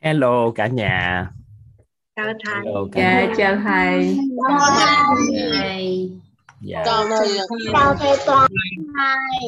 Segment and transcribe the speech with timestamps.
[0.00, 1.26] Hello cả nhà.
[2.16, 3.34] chào thầy Hello cả Dạ, nhà.
[3.36, 4.16] chào thầy.
[5.60, 6.10] thầy
[6.60, 6.82] Dạ.
[6.84, 7.28] chào thầy
[7.72, 8.50] chào thầy toàn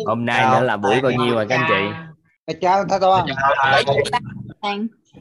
[0.07, 2.55] Hôm nay nữa là buổi bao nhiêu rồi các anh chị?
[2.61, 3.27] chào thầy toàn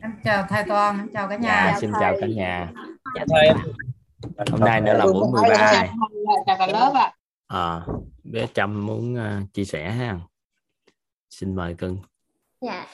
[0.01, 1.77] Em chào thầy Toàn, em chào cả Dạ, nhà.
[1.81, 2.67] xin chào cả nhà.
[3.15, 3.25] chào
[4.51, 5.89] Hôm nay nữa là buổi 13 rồi.
[6.47, 7.11] chào cả lớp ạ
[7.47, 7.81] À,
[8.23, 10.15] bé Trâm muốn ờ, chia sẻ ha.
[11.29, 11.97] Xin mời cưng.
[12.61, 12.85] dạ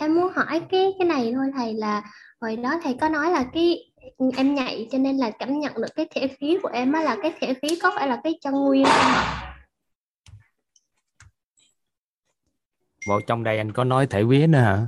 [0.00, 2.02] em muốn hỏi cái cái này thôi thầy là
[2.40, 3.92] hồi đó thầy có nói là cái
[4.36, 7.16] em nhạy cho nên là cảm nhận được cái thể khí của em á là
[7.22, 9.46] cái thể khí có phải là cái chân nguyên không ạ
[13.08, 14.86] Bộ trong đây anh có nói thể vía nữa hả?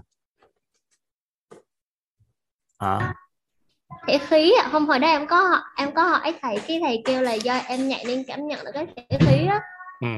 [2.79, 3.15] À,
[4.07, 7.23] thể khí ạ không hồi đó em có em có hỏi thầy cái thầy kêu
[7.23, 9.59] là do em nhạy nên cảm nhận được cái thể khí đó
[10.01, 10.09] ừ.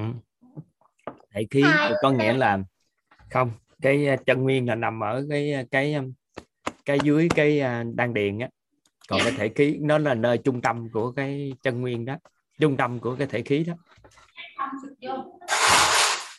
[1.35, 1.93] Thể khí Hai.
[2.03, 2.59] có nghĩa là
[3.31, 3.53] không,
[3.85, 6.03] cái ờ, chân nguyên là nằm ở cái ờ, cái ờ,
[6.85, 7.63] cái dưới cái
[7.95, 8.49] đan điền á.
[9.09, 12.17] Còn cái thể khí nó là nơi trung tâm của cái chân nguyên đó,
[12.61, 13.75] trung tâm của cái thể khí đó.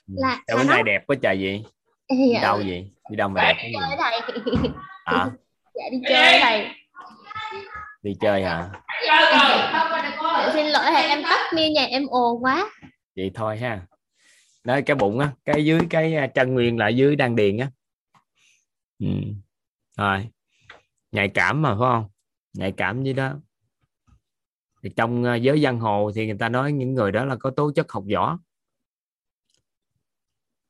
[0.08, 1.64] là Sao là bữa nó nay đẹp quá trời vậy?
[2.10, 2.92] Đi dạ, đâu vậy?
[3.10, 3.74] Đi đâu mà đẹp gì?
[3.74, 4.22] chơi thầy
[5.06, 5.28] À,
[5.74, 6.68] dạ đi chơi thầy
[8.04, 8.70] đi chơi hả?
[9.08, 12.70] Dạ, xin lỗi thầy em tắt mute nhà em ồn quá
[13.16, 13.82] Vậy thôi ha
[14.66, 17.72] đây cái bụng á, cái dưới cái à, chân nguyên là dưới đan điền á.
[19.00, 19.08] Ừ.
[19.98, 20.30] Rồi.
[21.12, 22.10] Nhạy cảm mà phải không?
[22.54, 23.40] Nhạy cảm như đó.
[24.84, 27.50] Thì trong à, giới giang hồ thì người ta nói những người đó là có
[27.50, 28.40] tố chất học võ.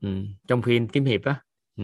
[0.01, 0.25] Ừ.
[0.47, 1.43] Trong phim kiếm hiệp á.
[1.75, 1.83] Ừ.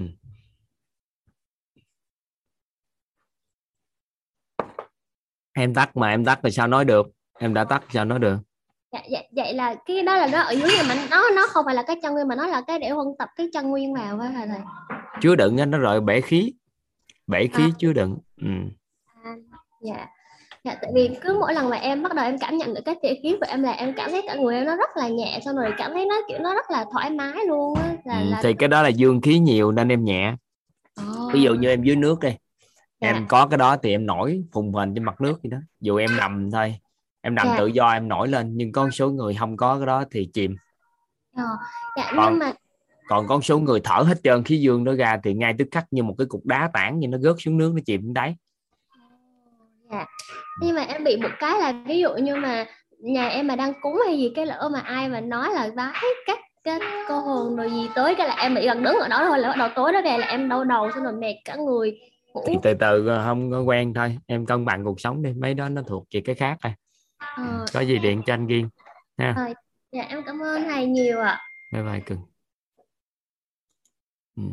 [5.54, 7.08] Em tắt mà em tắt thì sao nói được?
[7.40, 8.38] Em đã tắt sao nói được?
[8.92, 11.66] Dạ, dạ, vậy là cái đó là nó ở dưới này mà nó nó không
[11.66, 13.94] phải là cái chân nguyên mà nó là cái để huân tập cái chân nguyên
[13.94, 14.60] vào á thầy thầy
[15.22, 16.54] chứa đựng á, nó rồi bể khí
[17.28, 17.76] bể khí À.
[17.80, 18.48] chứa đựng ừ.
[19.82, 20.08] dạ
[20.64, 22.96] dạ tại vì cứ mỗi lần mà em bắt đầu em cảm nhận được cái
[23.04, 25.40] thể khí của em là em cảm thấy cả người em nó rất là nhẹ
[25.46, 28.30] xong rồi cảm thấy nó kiểu nó rất là thoải mái luôn á là, Ừ,
[28.30, 30.36] là thì cái đó là dương khí nhiều nên em nhẹ
[30.98, 32.30] Ồ, ví dụ như em dưới nước đi
[33.02, 33.08] Dạ.
[33.08, 35.96] em có cái đó thì em nổi phùng phình trên mặt nước vậy đó dù
[35.98, 36.76] em nằm thôi
[37.22, 37.56] em nằm Dạ.
[37.58, 40.30] tự do em nổi lên nhưng có một số người không có cái đó thì
[40.34, 40.56] chìm.
[41.36, 41.44] Ờ,
[41.98, 42.54] dạ Còn- nhưng mà
[43.08, 45.86] còn có số người thở hết trơn khí dương nó ra thì ngay tức khắc
[45.92, 48.36] như một cái cục đá tảng như nó rớt xuống nước nó chìm đến đáy.
[49.92, 50.06] Dạ.
[50.62, 52.66] Nhưng mà em bị một cái là ví dụ như mà
[53.00, 55.94] nhà em mà đang cúng hay gì cái lỡ mà ai mà nói là vái
[56.28, 59.26] các cái cô hồn rồi gì tới cái là em bị gần đứng ở đó
[59.28, 61.56] thôi là bắt đầu tối đó về là em đau đầu xong rồi mệt cả
[61.56, 62.00] người
[62.48, 65.70] thì từ từ không có quen thôi em cân bằng cuộc sống đi mấy đó
[65.70, 66.74] nó thuộc về cái khác rồi
[67.22, 68.70] Ờ, có gì điện cho anh Kiên
[69.92, 71.40] dạ em cảm ơn thầy nhiều ạ.
[71.74, 72.20] Bye bye cưng
[74.36, 74.44] ừ.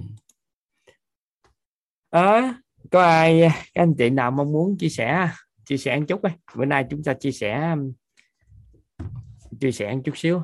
[2.11, 2.43] Ờ,
[2.91, 3.41] có ai
[3.75, 5.29] các anh chị nào mong muốn chia sẻ
[5.65, 6.33] chia sẻ một chút ấy.
[6.57, 7.75] bữa nay chúng ta chia sẻ
[9.61, 10.43] chia sẻ một chút xíu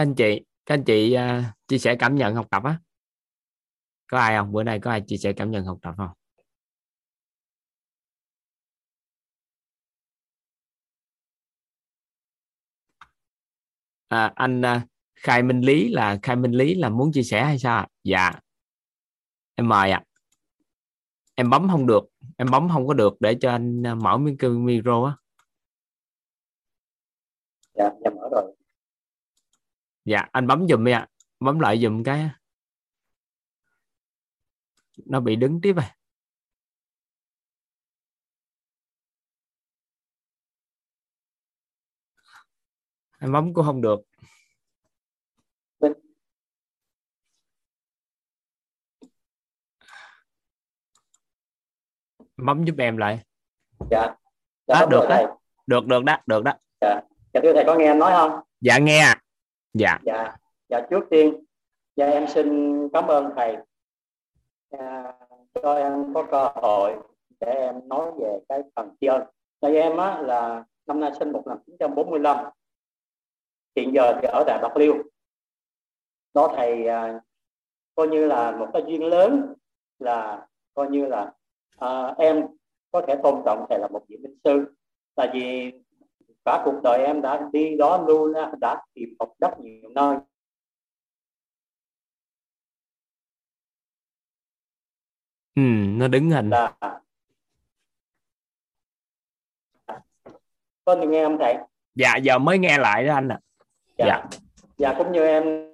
[0.00, 2.80] các anh chị các anh chị uh, chia sẻ cảm nhận học tập á.
[4.06, 4.52] Có ai không?
[4.52, 6.10] Bữa nay có ai chia sẻ cảm nhận học tập không?
[14.08, 14.82] À, anh uh,
[15.14, 18.32] khai minh lý là khai minh lý là muốn chia sẻ hay sao dạ.
[19.54, 20.04] Em mời ạ.
[21.34, 22.02] Em bấm không được.
[22.36, 25.16] Em bấm không có được để cho anh à, mở miếng micro á.
[27.74, 28.56] Dạ em mở rồi
[30.10, 31.08] dạ anh bấm giùm đi ạ.
[31.40, 32.30] Bấm lại giùm cái
[35.06, 35.84] nó bị đứng tiếp rồi.
[43.18, 44.00] Anh bấm cũng không được.
[52.36, 53.22] Bấm giúp em lại.
[53.90, 54.00] Dạ.
[54.66, 55.38] À, bấm được rồi đó.
[55.66, 56.52] được được đó được đó.
[56.80, 57.00] Dạ.
[57.42, 58.40] Thưa thầy có nghe em nói không?
[58.60, 59.14] Dạ nghe
[59.74, 59.98] dạ.
[60.04, 60.36] Dạ.
[60.68, 61.44] Dạ trước tiên
[61.96, 63.56] dạ em xin cảm ơn thầy.
[64.70, 65.12] À,
[65.62, 66.96] cho em có cơ hội
[67.40, 69.22] để em nói về cái phần tri ân.
[69.60, 72.50] Thầy em á là năm nay sinh 1945
[73.76, 74.94] hiện giờ thì ở tại Bạc Liêu.
[76.34, 77.20] Đó thầy à,
[77.94, 79.54] coi như là một cái duyên lớn
[79.98, 81.32] là coi như là
[81.78, 82.46] à, em
[82.90, 84.74] có thể tôn trọng thầy là một vị minh sư.
[85.14, 85.72] Tại vì
[86.44, 90.16] cả cuộc đời em đã đi đó luôn đã tìm học rất nhiều nơi.
[95.54, 96.50] Ừ, nó đứng hình.
[96.50, 96.76] Là
[100.84, 101.56] có nghe không thầy?
[101.94, 103.38] Dạ giờ mới nghe lại đó anh ạ.
[103.98, 104.06] Dạ.
[104.06, 104.28] Dạ.
[104.78, 105.70] dạ cũng như em.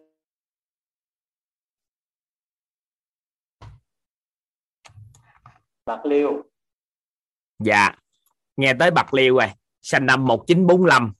[5.85, 6.43] Bạc liêu.
[7.59, 7.95] Dạ.
[8.57, 9.53] Nghe tới bạc liêu rồi
[9.87, 11.13] sinh năm 1945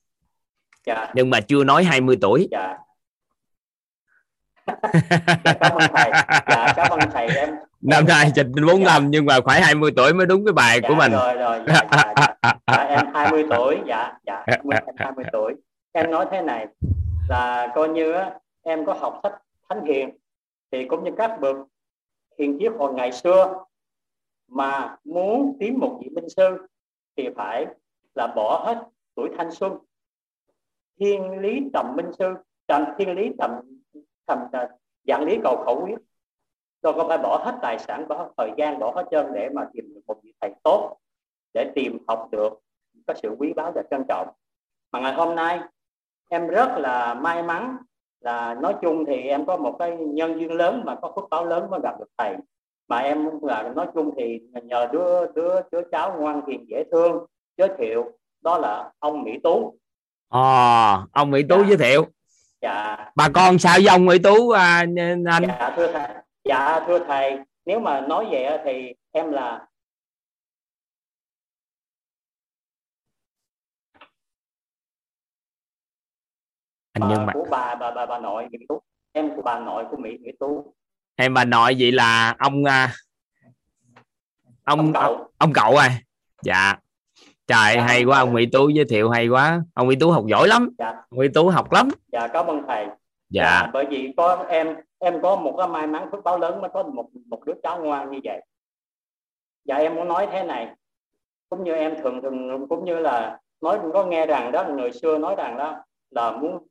[0.85, 1.11] dạ.
[1.15, 2.47] Nhưng mà chưa nói 20 tuổi.
[2.51, 2.77] Dạ.
[5.45, 6.11] Dạ cảm ơn thầy.
[6.47, 7.49] Dạ cảm ơn thầy em.
[7.81, 10.95] Năm nay trình 45 nhưng mà phải 20 tuổi mới đúng cái bài dạ, của
[10.95, 11.11] mình.
[11.11, 11.59] rồi rồi.
[11.67, 12.53] Dạ, dạ, dạ.
[12.67, 13.77] dạ, em 20 tuổi.
[13.85, 14.43] Dạ dạ.
[14.47, 14.59] Em
[14.97, 15.53] 20 tuổi.
[15.91, 16.67] Em nói thế này
[17.29, 18.31] là coi như á,
[18.63, 19.33] em có học sách
[19.69, 20.09] thánh hiền
[20.71, 21.55] thì cũng như các bậc
[22.39, 23.53] hiền triết hồi ngày xưa
[24.47, 26.67] mà muốn tìm một vị minh sư
[27.17, 27.65] thì phải
[28.17, 28.83] là bỏ hết
[29.15, 29.77] tuổi thanh xuân.
[30.99, 32.33] Thiên lý tầm minh sư,
[32.67, 33.51] tầm thiên lý tầm
[34.25, 34.39] tầm
[35.07, 35.97] dạng lý cầu khẩu quyết.
[36.81, 39.49] Tôi có phải bỏ hết tài sản, bỏ hết thời gian, bỏ hết chân để
[39.53, 40.97] mà tìm được một vị thầy tốt
[41.53, 42.59] để tìm học được,
[43.07, 44.27] có sự quý báu và trân trọng.
[44.91, 45.59] Mà ngày hôm nay,
[46.29, 47.77] em rất là may mắn
[48.19, 51.45] là nói chung thì em có một cái nhân duyên lớn mà có phước báo
[51.45, 52.35] lớn mới gặp được thầy.
[52.87, 57.25] Mà em là nói chung thì nhờ đứa đứa đứa cháu ngoan hiền, dễ thương
[57.57, 58.11] giới thiệu
[58.41, 59.79] đó là ông Mỹ Tú.
[60.27, 60.39] Ồ,
[61.11, 61.67] ông Mỹ Tú Dạ.
[61.67, 62.05] giới thiệu.
[62.61, 62.97] Dạ.
[63.15, 64.95] Bà con sao với ông Mỹ Tú à, anh?
[65.47, 66.07] Dạ thưa thầy.
[66.43, 67.39] Dạ thưa thầy.
[67.65, 69.67] Nếu mà nói vậy thì em là
[76.93, 78.81] anh bà nhưng mà của bà bà bà bà nội Mỹ Tú.
[79.11, 80.73] Em của bà nội của Mỹ Mỹ Tú.
[81.15, 82.93] Em bà nội vậy là ông à,
[84.63, 85.31] ông ông cậu.
[85.37, 85.99] ông cậu à?
[86.43, 86.75] Dạ
[87.47, 88.25] trời Dạ, hay ông quá cậu.
[88.25, 89.63] ông Mỹ Tú giới thiệu hay quá.
[89.73, 90.69] Ông Mỹ Tú học giỏi lắm.
[90.79, 90.89] Dạ.
[91.09, 91.89] Ông Mỹ Tú học lắm.
[92.11, 92.87] Dạ cảm ơn thầy.
[93.29, 93.69] Dạ.
[93.73, 96.83] Bởi vì có em em có một cái may mắn phước báo lớn mới có
[96.83, 98.41] một một đứa cháu ngoan như vậy.
[99.65, 100.75] Dạ em muốn nói thế này.
[101.49, 105.17] Cũng như em thường thường cũng như là nói có nghe rằng đó người xưa
[105.17, 105.75] nói rằng đó
[106.09, 106.67] là muốn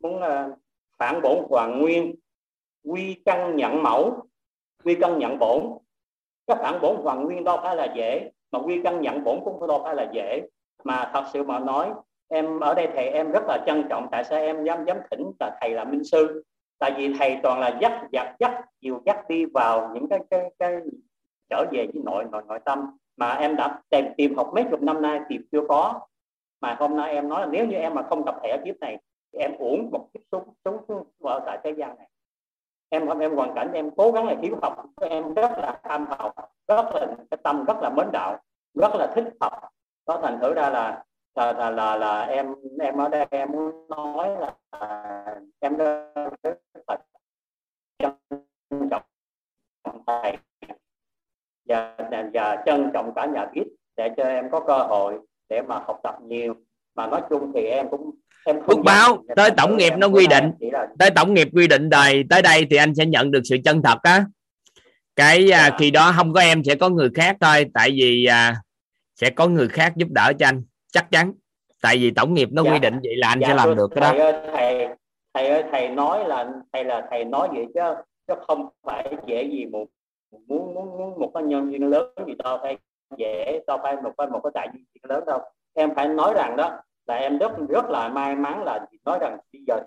[0.00, 0.58] muốn uh,
[0.98, 2.14] phản bổn hoàn nguyên
[2.84, 4.26] quy căn nhận mẫu
[4.84, 5.78] quy căn nhận bổn.
[6.46, 9.66] Cái phản bổn hoàn nguyên đâu phải là dễ mà quy căn nhận bổn cũng
[9.66, 10.42] đâu phải là dễ.
[10.84, 11.92] Mà thật sự mà nói,
[12.28, 15.32] em ở đây thầy em rất là trân trọng tại sao em dám dám thỉnh
[15.40, 16.42] là thầy là minh sư.
[16.78, 20.50] Tại vì thầy toàn là dắt dắt dắt, dìu dắt đi vào những cái cái
[20.58, 20.76] cái
[21.50, 22.96] trở về với nội nội nội tâm.
[23.16, 26.00] Mà em đã tìm tìm học mấy chục năm nay tìm chưa có.
[26.60, 28.74] Mà hôm nay em nói là nếu như em mà không gặp thầy ở kiếp
[28.80, 28.98] này
[29.32, 32.08] thì em uổng một kiếp xuống xuống ở tại thế gian này
[32.88, 36.06] em không em hoàn cảnh em cố gắng là thiếu học em rất là tham
[36.06, 36.34] học
[36.68, 38.38] rất là cái tâm rất là mến đạo
[38.74, 39.52] rất là thích học.
[40.06, 41.04] Đó thành thử ra là
[41.34, 44.54] là là là, là em em ở đây em muốn nói là
[45.60, 46.12] em rất
[46.88, 46.98] là
[47.98, 48.12] trân
[48.90, 49.02] trọng
[50.06, 50.36] thầy
[51.68, 51.96] và,
[52.34, 53.66] và trân trọng cả nhà biết
[53.96, 56.54] để cho em có cơ hội để mà học tập nhiều
[56.96, 58.10] mà nói chung thì em cũng
[58.46, 60.50] em không báo, tới tổng nghiệp nó quy định.
[60.60, 63.56] là tới tổng nghiệp quy định đời tới đây thì anh sẽ nhận được sự
[63.64, 64.24] chân thật á
[65.16, 65.76] cái à, Dạ.
[65.78, 68.54] khi đó không có em sẽ có người khác thôi tại vì à,
[69.14, 70.62] sẽ có người khác giúp đỡ cho anh
[70.92, 71.32] chắc chắn
[71.82, 72.72] tại vì tổng nghiệp nó Dạ.
[72.72, 74.88] quy định vậy là anh Dạ, sẽ làm được cái đó thầy ơi, thầy
[75.34, 77.80] thầy ơi thầy nói là thầy là thầy nói vậy chứ
[78.28, 79.86] chứ không phải dễ gì một
[80.48, 82.76] muốn muốn muốn một cái nhân viên lớn gì đâu phải
[83.16, 85.40] dễ đâu phải một cái một cái đại diện lớn đâu
[85.74, 89.38] em phải nói rằng đó là em rất rất là may mắn là nói rằng
[89.52, 89.80] bây giờ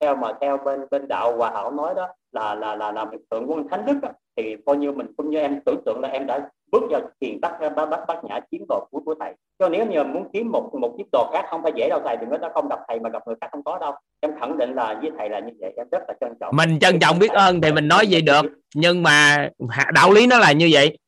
[0.00, 3.20] theo mà theo bên bên đạo hòa hảo nói đó là là là là mình
[3.30, 6.08] tượng quân thánh đức đó, thì coi như mình cũng như em tưởng tượng là
[6.08, 9.34] em đã bước vào thiền bắt bắt bắt bắt nhã chiến đồ của của thầy.
[9.58, 12.16] Cho nếu như muốn kiếm một một chiếc đồ khác không phải dễ đâu thầy
[12.16, 13.92] đừng nói ta không gặp thầy mà gặp người khác không có đâu.
[14.20, 16.56] Em khẳng định là với thầy là như vậy em rất là trân trọng.
[16.56, 18.42] Mình trân trọng biết ơn thì mình nói gì được
[18.74, 19.48] nhưng mà
[19.94, 20.98] đạo lý nó là như vậy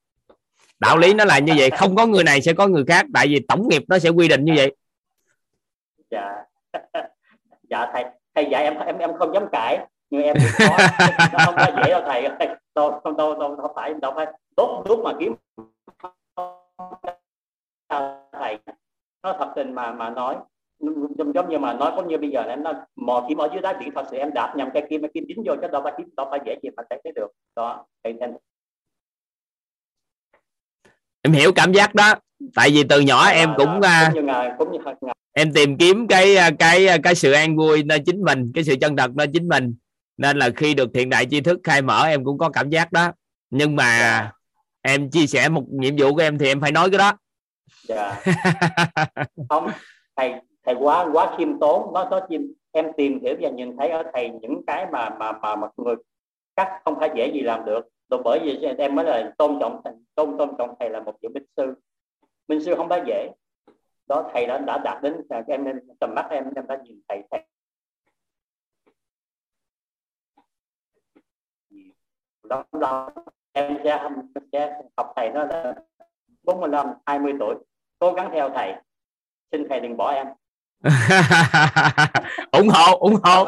[0.82, 3.26] đạo lý nó là như vậy không có người này sẽ có người khác tại
[3.28, 4.76] vì tổng nghiệp nó sẽ quy định như vậy.
[6.10, 6.44] Dạ.
[7.70, 10.66] Dạ thầy thầy dạy em em em không dám cãi nhưng em cũng
[11.32, 12.48] nó không phải dễ đâu thầy ơi.
[12.74, 14.26] tôi không tôi tôi không phải đâu phải.
[14.56, 15.34] Đốt đốt mà kiếm
[18.32, 18.58] thầy.
[19.22, 20.36] Nó thật tình mà mà nói.
[21.18, 23.62] Giống, giống như mà nói cũng như bây giờ em nói mò kiếm ở dưới
[23.62, 25.82] đáy biển thật sự em đạp nhầm cái kim cái kim dính vô chứ đâu
[25.84, 27.30] phải kiếm đâu phải dễ gì mà thấy được.
[27.56, 28.32] Đó thì em
[31.22, 32.14] em hiểu cảm giác đó.
[32.54, 34.50] Tại vì từ nhỏ em cũng à, cũng ngài
[35.32, 38.74] em tìm kiếm cái à, cái cái sự an vui nơi chính mình cái sự
[38.80, 39.74] chân thật nơi chính mình.
[40.16, 42.92] Nên là khi được thiện đại tri thức khai mở em cũng có cảm giác
[42.92, 43.12] đó.
[43.50, 44.32] Nhưng mà Dạ.
[44.82, 47.12] em chia sẻ một nhiệm vụ của em thì em phải nói cái đó.
[47.88, 48.22] Dạ.
[49.48, 49.70] Không
[50.16, 50.32] thầy
[50.66, 51.92] thầy quá quá khiêm tốn.
[51.94, 55.32] Nó nó chim em tìm hiểu và nhìn thấy ở thầy những cái mà mà
[55.32, 55.94] mà mà người
[56.56, 57.80] khác không phải dễ gì làm được
[58.12, 59.82] rồi bởi vì em mới là tôn trọng
[60.14, 61.74] tôn tôn trọng thầy là một vị minh sư.
[62.48, 63.30] Minh sư không phải dễ.
[64.06, 65.14] Đó thầy đã đã đạt đến
[65.46, 67.42] em em tầm mắt em em đã nhìn thầy thầy.
[72.48, 73.10] Đó là
[73.52, 74.08] em sẽ,
[74.52, 75.74] sẽ học thầy nó là
[76.42, 77.54] 45 20 tuổi.
[77.98, 78.74] Cố gắng theo thầy.
[79.52, 80.26] Xin thầy đừng bỏ em.
[82.52, 83.44] Ủng hộ ủng hộ.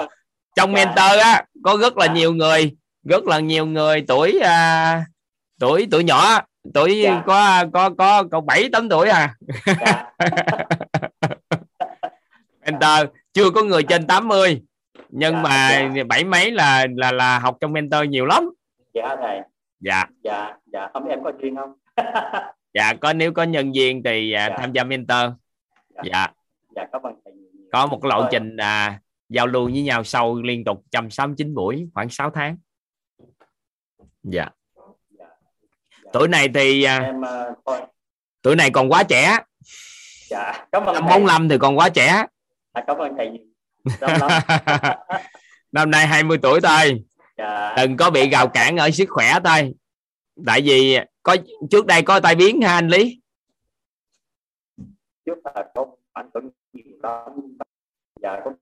[0.56, 0.84] Trong dạ.
[0.84, 2.12] mentor á có rất là dạ.
[2.12, 5.04] nhiều người rất là nhiều người tuổi à,
[5.60, 6.40] tuổi tuổi nhỏ
[6.74, 7.22] tuổi dạ.
[7.26, 9.34] có có có có bảy tám tuổi à.
[9.80, 10.12] Dạ.
[12.66, 14.62] mentor chưa có người trên 80
[15.08, 16.04] nhưng dạ, mà dạ.
[16.04, 18.50] bảy mấy là là là học trong mentor nhiều lắm.
[18.94, 19.40] Dạ thầy.
[19.80, 20.04] Dạ.
[20.24, 20.88] Dạ dạ.
[20.92, 21.72] Không em có duyên không?
[22.74, 24.56] Dạ có nếu có nhân viên thì à, dạ.
[24.58, 25.32] tham gia mentor.
[25.94, 26.02] Dạ.
[26.04, 26.28] Dạ,
[26.76, 27.34] dạ cảm ơn thầy
[27.74, 32.08] có một lộ trình à, giao lưu với nhau sâu liên tục 169 buổi khoảng
[32.08, 32.56] 6 tháng
[34.24, 34.48] dạ.
[36.12, 37.88] Tuổi này thì à, em, uh,
[38.42, 39.38] tuổi này còn quá trẻ.
[40.30, 42.24] Dạ cảm ơn năm 45 thì còn quá trẻ.
[42.72, 43.46] À, cảm ơn thầy
[45.72, 47.04] năm nay 20 tuổi thôi.
[47.36, 47.74] Dạ.
[47.76, 49.74] đừng có bị gào cản ở sức khỏe thôi.
[50.46, 51.36] Tại vì có
[51.70, 53.20] trước đây có tai biến ha anh lý?
[55.26, 57.56] Trước là có ảnh hưởng nhiều lắm.
[58.22, 58.52] Dạ có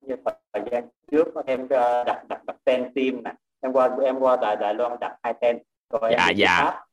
[0.00, 0.16] như
[0.52, 4.36] thời gian trước em ờ, đặt đặt đặt tên tim nè em qua em qua
[4.36, 5.58] đài đài loan đặt hai tên
[5.90, 6.60] rồi dạ em dạ.
[6.64, 6.84] Pháp.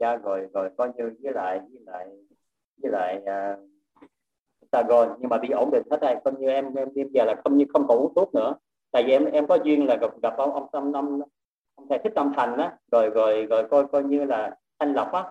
[0.00, 2.06] dạ rồi rồi coi như với lại với lại
[2.82, 3.68] với lại uh,
[4.72, 5.16] Saigon.
[5.20, 7.56] Nhưng mà bị ổn định hết rồi coi như em em bây giờ là không
[7.56, 8.54] như không còn uống thuốc nữa.
[8.90, 11.20] Tại vì em em có duyên là gặp gặp ông ông ông, ông,
[11.74, 12.76] ông thầy thích tâm thành á.
[12.92, 15.24] Rồi rồi rồi coi coi như là thanh lọc á.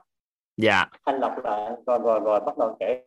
[0.57, 0.85] Dạ.
[1.05, 3.03] Thanh lọc là rồi rồi rồi bắt đầu kể.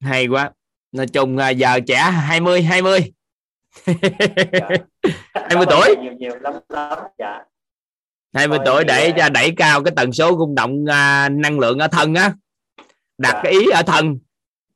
[0.00, 0.52] Hay quá.
[0.92, 3.00] Nói chung à, giờ trẻ 20 20
[4.52, 4.68] dạ.
[5.48, 7.44] 20 tuổi nhiều nhiều lắm lắm dạ
[8.34, 11.88] 20 tuổi để cho đẩy cao cái tần số rung động uh, năng lượng ở
[11.88, 12.32] thân á
[13.18, 13.40] đặt dạ.
[13.42, 14.18] cái ý ở thân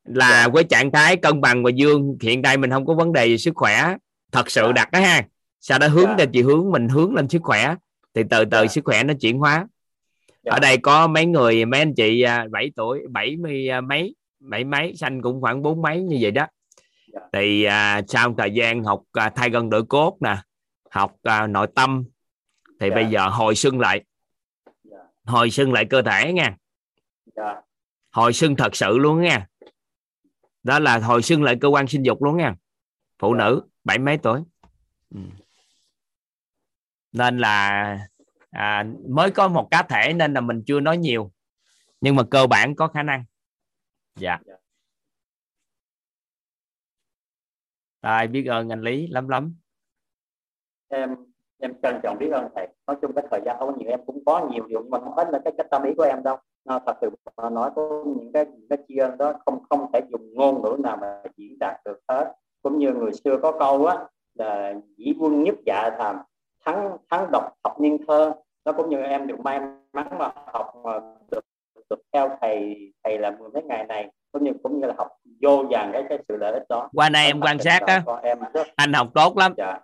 [0.05, 0.49] là dạ.
[0.49, 3.39] với trạng thái cân bằng và dương hiện tại mình không có vấn đề về
[3.39, 3.97] sức khỏe
[4.33, 4.73] thật sự dạ.
[4.73, 5.23] đặt đó ha
[5.61, 6.25] sau đó hướng dạ.
[6.33, 7.75] chị hướng mình hướng lên sức khỏe
[8.15, 8.67] thì từ từ dạ.
[8.67, 9.67] sức khỏe nó chuyển hóa
[10.45, 10.53] dạ.
[10.53, 14.65] ở đây có mấy người mấy anh chị 7 à, tuổi 70 à, mấy bảy
[14.65, 16.47] mấy xanh cũng khoảng bốn mấy như vậy đó.
[17.33, 20.37] Thì à, sau thời gian học à, thay gân đổi cốt nè
[20.91, 22.05] học à, nội tâm
[22.81, 22.91] thì yeah.
[22.91, 22.95] Dạ.
[22.95, 24.05] bây giờ hồi xưng lại yeah.
[24.85, 24.99] Dạ.
[25.25, 26.57] hồi xưng lại cơ thể nha yeah.
[27.37, 27.61] Dạ.
[28.11, 29.47] hồi xưng thật sự luôn nha
[30.63, 32.55] đó là hồi xưng lại cơ quan sinh dục luôn nha
[33.19, 33.39] phụ yeah.
[33.39, 34.41] nữ bảy mấy tuổi
[35.15, 35.21] ừ.
[37.13, 37.99] nên là
[38.51, 41.33] à, mới có một cá thể nên là mình chưa nói nhiều
[42.01, 43.25] nhưng mà cơ bản có khả năng
[44.17, 44.39] dạ
[48.03, 49.55] Rồi, biết ơn anh Lý lắm lắm.
[50.89, 51.17] Em
[51.59, 52.69] em trân trọng biết ơn thầy.
[52.87, 55.17] Nói chung cái thời gian không có nhiều em cũng có nhiều điều mà không
[55.17, 56.37] hết là cái cách tâm ý của em đâu.
[56.65, 60.01] Nó thật sự mà nói có những cái cái tri ân đó không không thể
[60.11, 62.35] dùng ngôn ngữ nào mà diễn đạt được hết.
[62.63, 66.17] Cũng như người xưa có câu á là dĩ quân nhất dạ thàm
[66.65, 68.33] thắng thắng độc học niên thơ.
[68.65, 69.61] Nó cũng như em được may
[69.93, 71.45] mắn mà học mà được
[71.91, 75.09] được theo thầy thầy là mười mấy ngày này cũng như cũng như là học
[75.43, 76.89] vô vàng cái cái sự lợi ích đó.
[76.93, 78.03] Qua đây em quan sát á.
[78.23, 78.67] em rất...
[78.77, 79.55] anh học tốt lắm.
[79.57, 79.79] Dạ.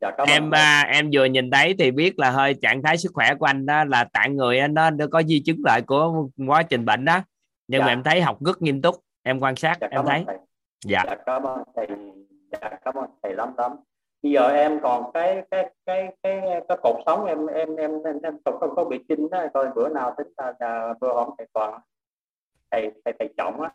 [0.00, 3.34] Dạ, em à, em vừa nhìn thấy thì biết là hơi trạng thái sức khỏe
[3.34, 6.62] của anh đó là tạng người anh đó nó có di chứng lại của quá
[6.62, 7.20] trình bệnh đó.
[7.68, 7.86] Nhưng dạ.
[7.86, 8.94] mà em thấy học rất nghiêm túc.
[9.22, 10.24] Em quan sát dạ, em thấy.
[10.84, 11.02] dạ.
[11.06, 11.86] dạ cảm ơn thầy.
[12.52, 13.72] Dạ cảm ơn thầy lắm lắm.
[14.22, 18.18] Bây giờ em còn cái cái cái cái cái cột sống em em em em,
[18.22, 19.46] em không, không có bị chinh đó.
[19.54, 21.80] Coi bữa nào tính là, là bữa hôm thầy toàn
[22.72, 23.70] thầy thầy thầy trọng á.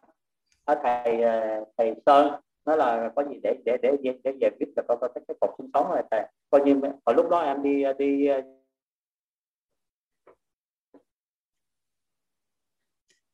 [0.83, 4.67] Thầy ờ, thầy sơn nó là có gì để để để để, để giải quyết
[4.75, 6.21] là có, có cái, cái cột sinh sống rồi thầy.
[6.49, 8.41] Coi như hồi lúc đó em đi ờ, đi ờ,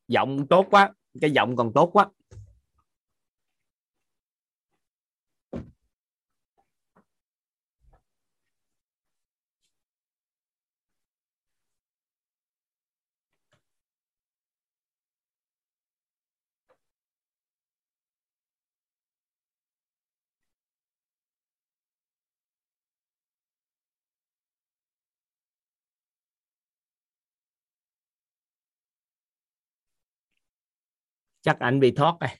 [0.08, 2.10] giọng tốt quá cái giọng còn tốt quá.
[31.44, 32.30] Chắc anh bị thoát rồi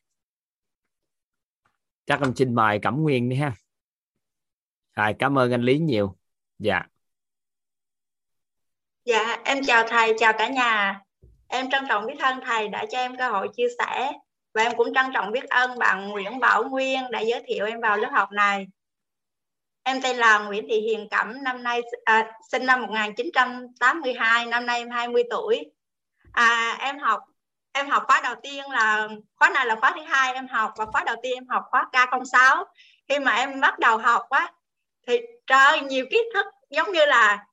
[2.07, 3.53] chắc em xin mời cẩm nguyên đi ha.
[4.95, 6.17] Rồi cảm ơn anh lý nhiều.
[6.59, 6.83] Dạ.
[9.05, 11.01] Dạ em chào thầy chào cả nhà.
[11.49, 14.13] Em trân trọng biết ơn thầy đã cho em cơ hội chia sẻ
[14.55, 17.81] và em cũng trân trọng biết ơn bạn Nguyễn Bảo Nguyên đã giới thiệu em
[17.81, 18.67] vào lớp học này.
[19.83, 24.79] Em tên là Nguyễn Thị Hiền Cẩm, năm nay à, sinh năm 1982, năm nay
[24.79, 25.73] em 20 tuổi.
[26.33, 27.21] À, em học
[27.75, 30.87] em học khóa đầu tiên là khóa này là khóa thứ hai em học và
[30.87, 32.65] khóa đầu tiên em học khóa K06.
[33.09, 34.53] Khi mà em bắt đầu học á
[35.07, 37.47] thì trời nhiều kiến thức giống như là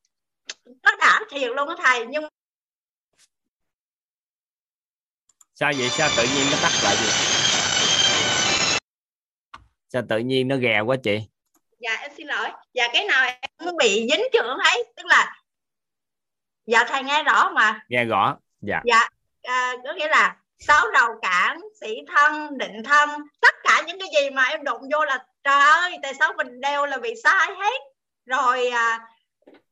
[0.83, 2.23] nó đã thiệt luôn đó thầy nhưng
[5.53, 5.89] sao vậy?
[5.89, 7.11] Sao tự nhiên nó tắt lại vậy?
[9.89, 11.19] Sao tự nhiên nó ghè quá chị?
[11.79, 12.49] Dạ em xin lỗi.
[12.73, 15.41] Dạ cái nào em bị dính trưởng ấy tức là
[16.65, 17.85] dạ thầy nghe rõ mà.
[17.89, 18.37] Nghe rõ.
[18.61, 18.81] Dạ.
[18.85, 19.09] Dạ
[19.43, 23.09] à, có nghĩa là sáu đầu cản sĩ thân định thân
[23.41, 26.61] tất cả những cái gì mà em đụng vô là trời ơi tại sao mình
[26.61, 27.81] đều là bị sai hết?
[28.25, 28.99] Rồi à,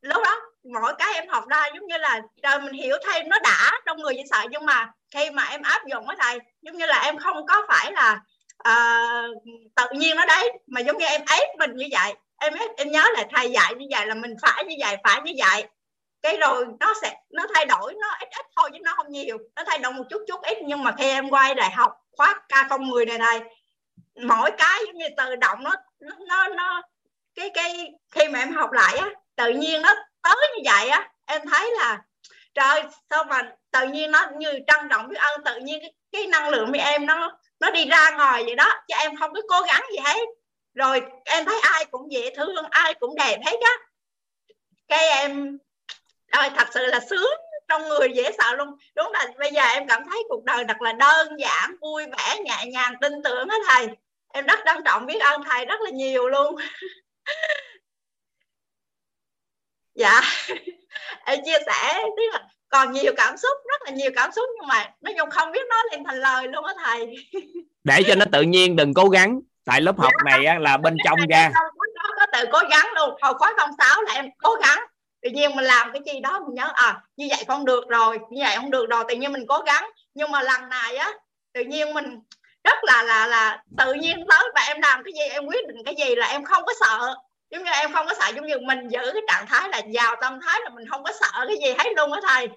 [0.01, 0.41] lúc đó
[0.73, 3.97] mỗi cái em học ra giống như là trời mình hiểu thêm nó đã trong
[3.97, 6.99] người chỉ sợ nhưng mà khi mà em áp dụng với thầy giống như là
[6.99, 8.19] em không có phải là
[8.69, 9.43] uh,
[9.75, 12.13] tự nhiên nó đấy mà giống như em ép mình như vậy.
[12.41, 15.33] Em em nhớ là thầy dạy như vậy là mình phải như vậy phải như
[15.37, 15.63] vậy
[16.21, 19.37] cái rồi nó sẽ nó thay đổi nó ít ít thôi chứ nó không nhiều.
[19.55, 22.41] Nó thay đổi một chút chút ít nhưng mà khi em quay lại học khóa
[22.49, 23.41] ca không mười này này
[24.15, 25.75] mỗi cái giống như tự động nó
[26.27, 26.81] nó nó
[27.35, 31.11] cái cái khi mà em học lại á tự nhiên nó tới như vậy á
[31.25, 32.01] em thấy là
[32.53, 36.27] trời sao mà tự nhiên nó như trân trọng biết ơn tự nhiên cái, cái
[36.27, 39.41] năng lượng của em nó nó đi ra ngoài vậy đó chứ em không có
[39.49, 40.19] cố gắng gì hết.
[40.73, 43.73] Rồi em thấy ai cũng dễ thương ai cũng đẹp hết á.
[44.87, 45.57] Cái em
[46.31, 47.39] ơi thật sự là sướng.
[47.67, 48.67] Trong người dễ sợ luôn.
[48.95, 52.39] Đúng là bây giờ em cảm thấy cuộc đời thật là đơn giản vui vẻ
[52.39, 53.87] nhẹ nhàng tin tưởng á thầy.
[54.33, 56.55] Em rất trân trọng biết ơn thầy rất là nhiều luôn.
[59.95, 60.21] Dạ.
[61.25, 64.67] Em chia sẻ tức là còn nhiều cảm xúc rất là nhiều cảm xúc nhưng
[64.67, 67.15] mà nói chung không biết nói lên thành lời luôn á thầy.
[67.83, 69.39] Để cho nó tự nhiên đừng cố gắng.
[69.65, 70.31] Tại lớp học dạ.
[70.31, 71.51] này á, là bên trong ra.
[71.95, 73.15] có, có tự cố gắng luôn.
[73.21, 74.79] Hồi khóa không sáu là em cố gắng
[75.21, 78.19] tự nhiên mình làm cái gì đó mình nhớ à như vậy không được rồi
[78.29, 79.89] như vậy không được rồi tự nhiên mình cố gắng.
[80.13, 81.11] Nhưng mà lần này á
[81.53, 82.19] tự nhiên mình
[82.63, 85.77] rất là là là tự nhiên tới và em làm cái gì em quyết định
[85.85, 87.15] cái gì là em không có sợ.
[87.51, 90.15] Giống như em không có sợ giống như mình giữ cái trạng thái là vào
[90.21, 92.47] tâm thái là mình không có sợ cái gì hết luôn á thầy.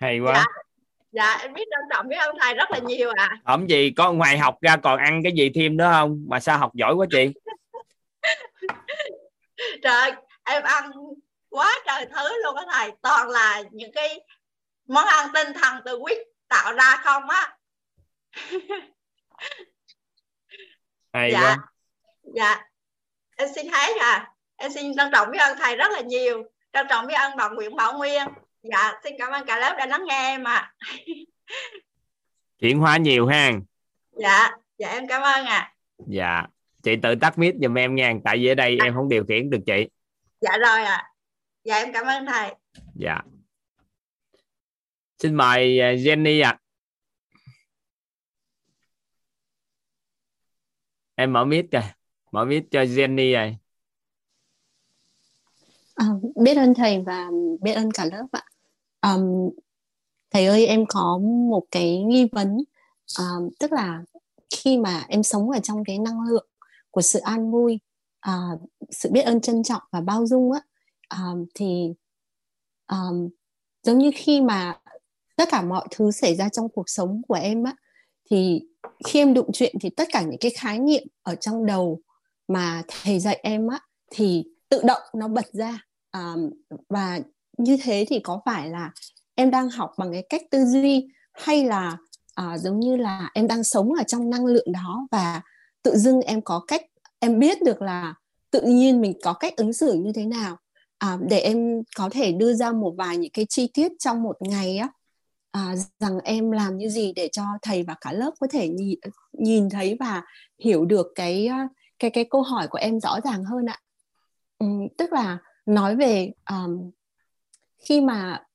[0.00, 0.34] Hay quá.
[0.34, 0.44] Dạ,
[1.12, 3.28] dạ em biết trân trọng biết ơn thầy rất là nhiều ạ.
[3.30, 3.38] À.
[3.44, 6.24] ẩm gì có ngoài học ra còn ăn cái gì thêm nữa không?
[6.28, 7.32] Mà sao học giỏi quá chị?
[9.82, 10.12] Trời
[10.52, 10.90] em ăn
[11.48, 12.92] quá trời thứ luôn á thầy.
[13.02, 14.20] Toàn là những cái
[14.86, 17.56] món ăn tinh thần từ quyết tạo ra không á.
[21.12, 21.40] Hay dạ.
[21.40, 21.58] quá.
[22.22, 22.64] Dạ.
[23.36, 26.44] Em xin hết à em xin trân trọng biết ơn thầy rất là nhiều.
[26.72, 28.22] Trân trọng biết ơn bà Nguyễn Bảo Nguyên.
[28.62, 30.74] Dạ xin cảm ơn cả lớp đã lắng nghe em ạ.
[30.78, 30.94] À.
[32.60, 33.52] chuyển hóa nhiều ha
[34.12, 34.50] dạ.
[34.78, 35.58] Dạ em cảm ơn ạ.
[35.58, 35.74] À.
[36.06, 36.46] dạ.
[36.82, 38.14] Chị tự tắt mic giùm em nha.
[38.24, 39.88] Tại vì ở đây em không điều khiển được chị
[40.42, 40.96] dạ rồi ạ.
[40.96, 41.12] À.
[41.64, 42.54] dạ em cảm ơn thầy.
[42.94, 43.20] Dạ.
[45.18, 46.50] Xin mời à, Jenny ạ.
[46.50, 46.58] À.
[51.14, 51.94] em mở mic kìa.
[52.32, 53.56] Mở mic cho Jenny rồi
[55.94, 58.42] à, biết ơn thầy và biết ơn cả lớp ạ.
[59.00, 59.50] Um,
[60.30, 61.18] thầy ơi em có
[61.50, 62.58] một cái nghi vấn.
[63.18, 64.02] Um, tức là
[64.50, 66.46] khi mà em sống ở trong cái năng lượng
[66.90, 67.80] của sự an vui
[68.30, 70.60] uh, sự biết ơn trân trọng và bao dung á
[71.20, 71.88] um, thì
[72.88, 73.28] um,
[73.82, 74.78] giống như khi mà
[75.36, 77.74] tất cả mọi thứ xảy ra trong cuộc sống của em á
[78.30, 78.62] thì
[79.04, 82.00] khi em đụng chuyện thì tất cả những cái khái niệm ở trong đầu
[82.48, 83.80] mà thầy dạy em á
[84.10, 85.78] thì tự động nó bật ra
[86.12, 86.50] um,
[86.88, 87.20] và
[87.58, 88.90] như thế thì có phải là
[89.34, 91.96] em đang học bằng cái cách tư duy hay là
[92.40, 95.42] uh, giống như là em đang sống ở trong năng lượng đó và
[95.82, 96.82] tự dưng em có cách
[97.22, 98.14] em biết được là
[98.50, 100.56] tự nhiên mình có cách ứng xử như thế nào.
[100.98, 104.36] À, để em có thể đưa ra một vài những cái chi tiết trong một
[104.40, 104.88] ngày á.
[105.50, 108.98] À, rằng em làm như gì để cho thầy và cả lớp có thể nhìn,
[109.32, 110.22] nhìn thấy và
[110.58, 111.48] hiểu được cái
[111.98, 113.80] cái cái câu hỏi của em rõ ràng hơn ạ.
[114.58, 114.66] Ừ,
[114.98, 116.90] tức là nói về um,
[117.78, 118.46] khi mà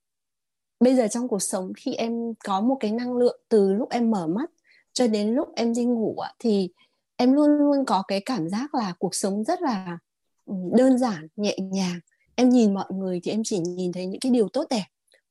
[0.80, 4.12] bây giờ trong cuộc sống khi em có một cái năng lượng từ lúc em
[4.12, 4.50] mở mắt
[4.94, 6.70] cho đến lúc em đi ngủ thì
[7.18, 9.98] em luôn luôn có cái cảm giác là cuộc sống rất là
[10.46, 12.00] ừ, đơn giản nhẹ nhàng.
[12.36, 14.86] Em nhìn mọi người thì em chỉ nhìn thấy những cái điều tốt đẹp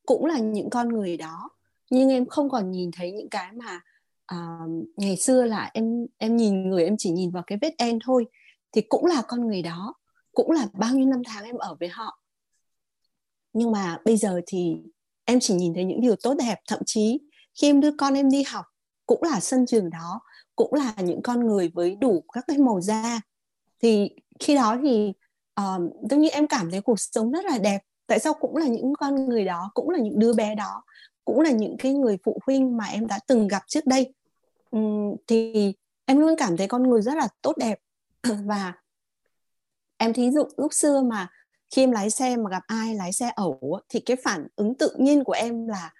[0.06, 1.50] cũng là những con người đó.
[1.90, 3.80] Nhưng em không còn nhìn thấy những cái mà
[4.34, 7.98] uh, ngày xưa là em em nhìn người em chỉ nhìn vào cái vết en
[8.04, 8.26] thôi
[8.72, 9.94] thì cũng là con người đó.
[10.32, 12.20] Cũng là bao nhiêu năm tháng em ở với họ.
[13.52, 14.76] Nhưng mà bây giờ thì
[15.24, 16.56] em chỉ nhìn thấy những điều tốt đẹp.
[16.68, 17.20] Thậm chí
[17.60, 18.64] khi em đưa con em đi học
[19.06, 20.20] cũng là sân trường đó
[20.56, 23.20] cũng là những con người với đủ các cái màu da.
[23.82, 25.12] Thì khi đó thì
[25.54, 27.78] ờ, um, tự nhiên em cảm thấy cuộc sống rất là đẹp.
[28.06, 30.82] Tại sao cũng là những con người đó cũng là những đứa bé đó
[31.24, 34.14] cũng là những cái người phụ huynh mà em đã từng gặp trước đây.
[34.70, 35.72] Um, thì
[36.04, 37.78] em luôn cảm thấy con người rất là tốt đẹp.
[38.44, 38.72] Và
[39.96, 41.28] em thí dụ lúc xưa mà
[41.70, 44.90] khi em lái xe mà gặp ai lái xe ẩu thì cái phản ứng tự
[44.98, 45.92] nhiên của em là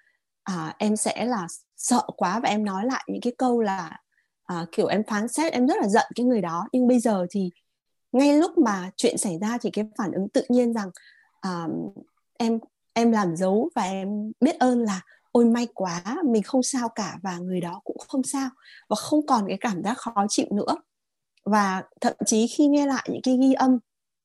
[0.43, 4.01] à, em sẽ là sợ quá và em nói lại những cái câu là
[4.47, 6.69] à, kiểu em phán xét em rất là giận cái người đó.
[6.73, 7.51] Nhưng bây giờ thì
[8.13, 10.91] ngay lúc mà chuyện xảy ra thì cái phản ứng tự nhiên rằng
[11.41, 11.67] à,
[12.39, 12.59] em
[12.93, 15.01] em làm dấu và em biết ơn là
[15.33, 18.49] ôi may quá mình không sao cả và người đó cũng không sao.
[18.89, 20.77] Và không còn cái cảm giác khó chịu nữa.
[21.45, 23.79] Và thậm chí khi nghe lại những cái ghi âm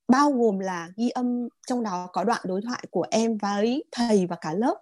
[0.08, 4.26] bao gồm là ghi âm trong đó có đoạn đối thoại của em với thầy
[4.26, 4.74] và cả lớp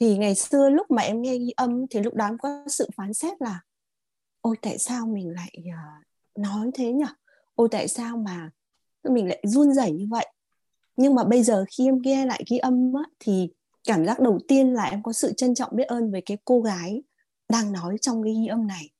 [0.00, 2.88] thì ngày xưa lúc mà em nghe ghi âm thì lúc đó em có sự
[2.96, 3.60] phán xét là
[4.48, 6.06] ôi tại sao mình lại uh,
[6.38, 7.04] nói thế nhỉ?
[7.54, 8.50] Ôi tại sao mà
[9.08, 10.26] mình lại run rẩy như vậy?
[10.96, 13.50] Nhưng mà bây giờ khi em nghe lại ghi âm á, thì
[13.84, 16.60] cảm giác đầu tiên là em có sự trân trọng biết ơn về cái cô
[16.60, 17.02] gái
[17.48, 18.90] đang nói trong cái ghi âm này.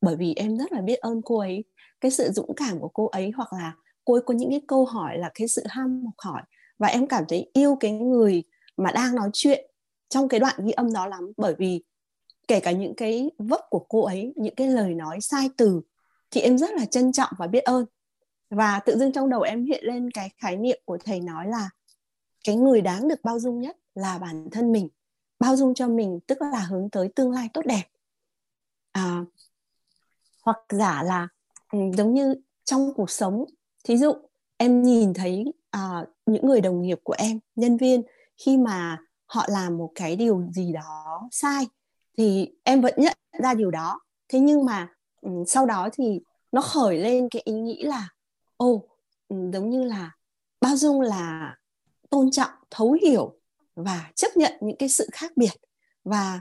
[0.00, 1.64] Bởi vì em rất là biết ơn cô ấy.
[2.00, 4.84] Cái sự dũng cảm của cô ấy hoặc là cô ấy có những cái câu
[4.84, 6.42] hỏi là cái sự ham học hỏi.
[6.78, 8.42] Và em cảm thấy yêu cái người
[8.76, 9.70] mà đang nói chuyện
[10.08, 11.32] trong cái đoạn ghi âm đó lắm.
[11.36, 11.82] Bởi vì
[12.48, 15.82] kể cả những cái vấp của cô ấy những cái lời nói sai từ
[16.30, 17.84] thì em rất là trân trọng và biết ơn.
[18.50, 21.70] Và tự dưng trong đầu em hiện lên cái khái niệm của thầy nói là
[22.44, 24.88] cái người đáng được bao dung nhất là bản thân mình.
[25.38, 27.82] Bao dung cho mình tức là hướng tới tương lai tốt đẹp.
[28.92, 29.24] À,
[30.42, 31.28] hoặc giả là
[31.72, 33.44] ừ, giống như trong cuộc sống
[33.84, 34.12] thí dụ
[34.56, 38.02] em nhìn thấy à, những người đồng nghiệp của em nhân viên
[38.36, 41.66] khi mà họ làm một cái điều gì đó sai
[42.18, 44.00] thì em vẫn nhận ra điều đó.
[44.28, 44.88] Thế nhưng mà
[45.20, 46.20] um, sau đó thì
[46.52, 48.08] nó khởi lên cái ý nghĩ là
[48.56, 48.72] ô
[49.28, 50.10] um, ừ, giống như là
[50.60, 51.56] bao dung là
[52.10, 53.34] tôn trọng thấu hiểu
[53.76, 55.52] và chấp nhận những cái sự khác biệt.
[56.04, 56.40] Và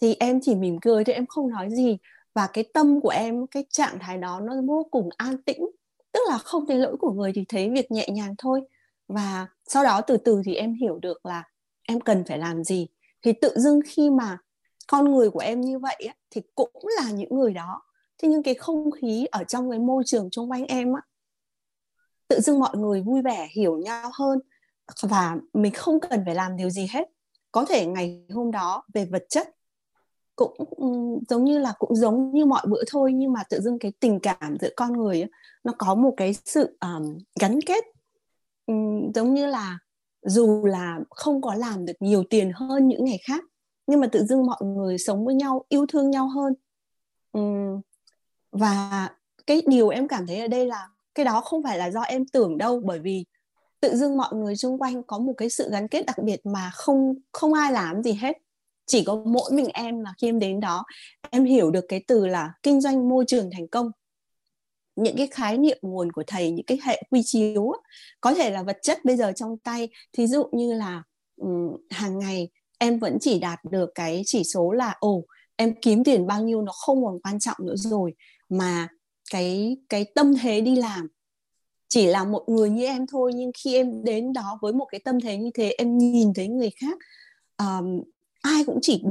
[0.00, 1.98] thì em chỉ mỉm cười thôi em không nói gì.
[2.34, 5.70] Và cái tâm của em cái trạng thái đó nó vô cùng an tĩnh.
[6.12, 8.60] Tức là không thấy lỗi của người thì thấy việc nhẹ nhàng thôi.
[9.08, 11.42] Và sau đó từ từ thì em hiểu được là
[11.82, 12.86] em cần phải làm gì.
[13.22, 14.38] Thì tự dưng khi mà
[14.90, 17.82] con người của em như vậy á, thì cũng là những người đó.
[18.18, 21.02] Thế nhưng cái không khí ở trong cái môi trường xung quanh em á
[22.28, 24.38] tự dưng mọi người vui vẻ hiểu nhau hơn
[25.02, 27.08] và mình không cần phải làm điều gì hết.
[27.52, 29.48] Có thể ngày hôm đó về vật chất
[30.36, 30.54] cũng
[31.28, 34.20] giống như là cũng giống như mọi bữa thôi nhưng mà tự dưng cái tình
[34.20, 35.30] cảm giữa con người ấy,
[35.64, 37.84] nó có một cái sự um, gắn kết.
[38.66, 39.78] Um, giống như là
[40.22, 43.44] dù là không có làm được nhiều tiền hơn những ngày khác
[43.90, 46.54] nhưng mà tự dưng mọi người sống với nhau yêu thương nhau hơn.
[47.32, 47.40] Ừ.
[48.52, 49.08] Và
[49.46, 52.26] cái điều em cảm thấy ở đây là cái đó không phải là do em
[52.26, 53.24] tưởng đâu bởi vì
[53.80, 56.70] tự dưng mọi người xung quanh có một cái sự gắn kết đặc biệt mà
[56.74, 58.36] không không ai làm gì hết.
[58.86, 60.84] Chỉ có mỗi mình em là khi em đến đó
[61.30, 63.90] em hiểu được cái từ là kinh doanh môi trường thành công.
[64.96, 67.72] Những cái khái niệm nguồn của thầy những cái hệ quy chiếu
[68.20, 69.88] có thể là vật chất bây giờ trong tay.
[70.12, 71.02] Thí dụ như là
[71.36, 75.24] um, hàng ngày em vẫn chỉ đạt được cái chỉ số là ồ
[75.56, 78.14] em kiếm tiền bao nhiêu nó không còn quan trọng nữa rồi
[78.48, 78.88] mà
[79.30, 81.08] cái cái tâm thế đi làm
[81.88, 85.00] chỉ là một người như em thôi nhưng khi em đến đó với một cái
[85.04, 86.98] tâm thế như thế em nhìn thấy người khác
[87.58, 88.02] um,
[88.42, 89.02] ai cũng chỉ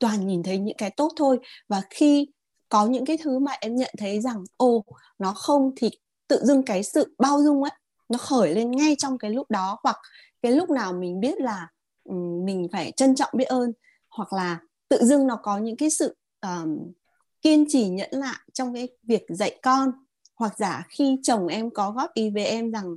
[0.00, 1.38] toàn nhìn thấy những cái tốt thôi.
[1.68, 2.26] Và khi
[2.68, 4.84] có những cái thứ mà em nhận thấy rằng ô
[5.18, 5.90] nó không thì
[6.28, 7.72] tự dưng cái sự bao dung ấy
[8.08, 9.96] nó khởi lên ngay trong cái lúc đó hoặc
[10.42, 11.68] cái lúc nào mình biết là
[12.44, 13.72] mình phải trân trọng biết ơn
[14.08, 16.92] hoặc là tự dưng nó có những cái sự um,
[17.42, 19.92] kiên trì nhẫn lại trong cái việc dạy con.
[20.34, 22.96] Hoặc giả khi chồng em có góp ý với em rằng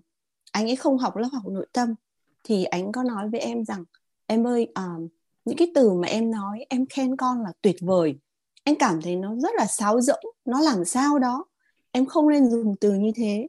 [0.51, 1.95] anh ấy không học lớp học nội tâm
[2.43, 3.83] thì anh có nói với em rằng
[4.27, 5.07] em ơi um,
[5.45, 8.15] những cái từ mà em nói em khen con là tuyệt vời.
[8.63, 11.45] Em cảm thấy nó rất là sáo rỗng nó làm sao đó.
[11.91, 13.47] Em không nên dùng từ như thế.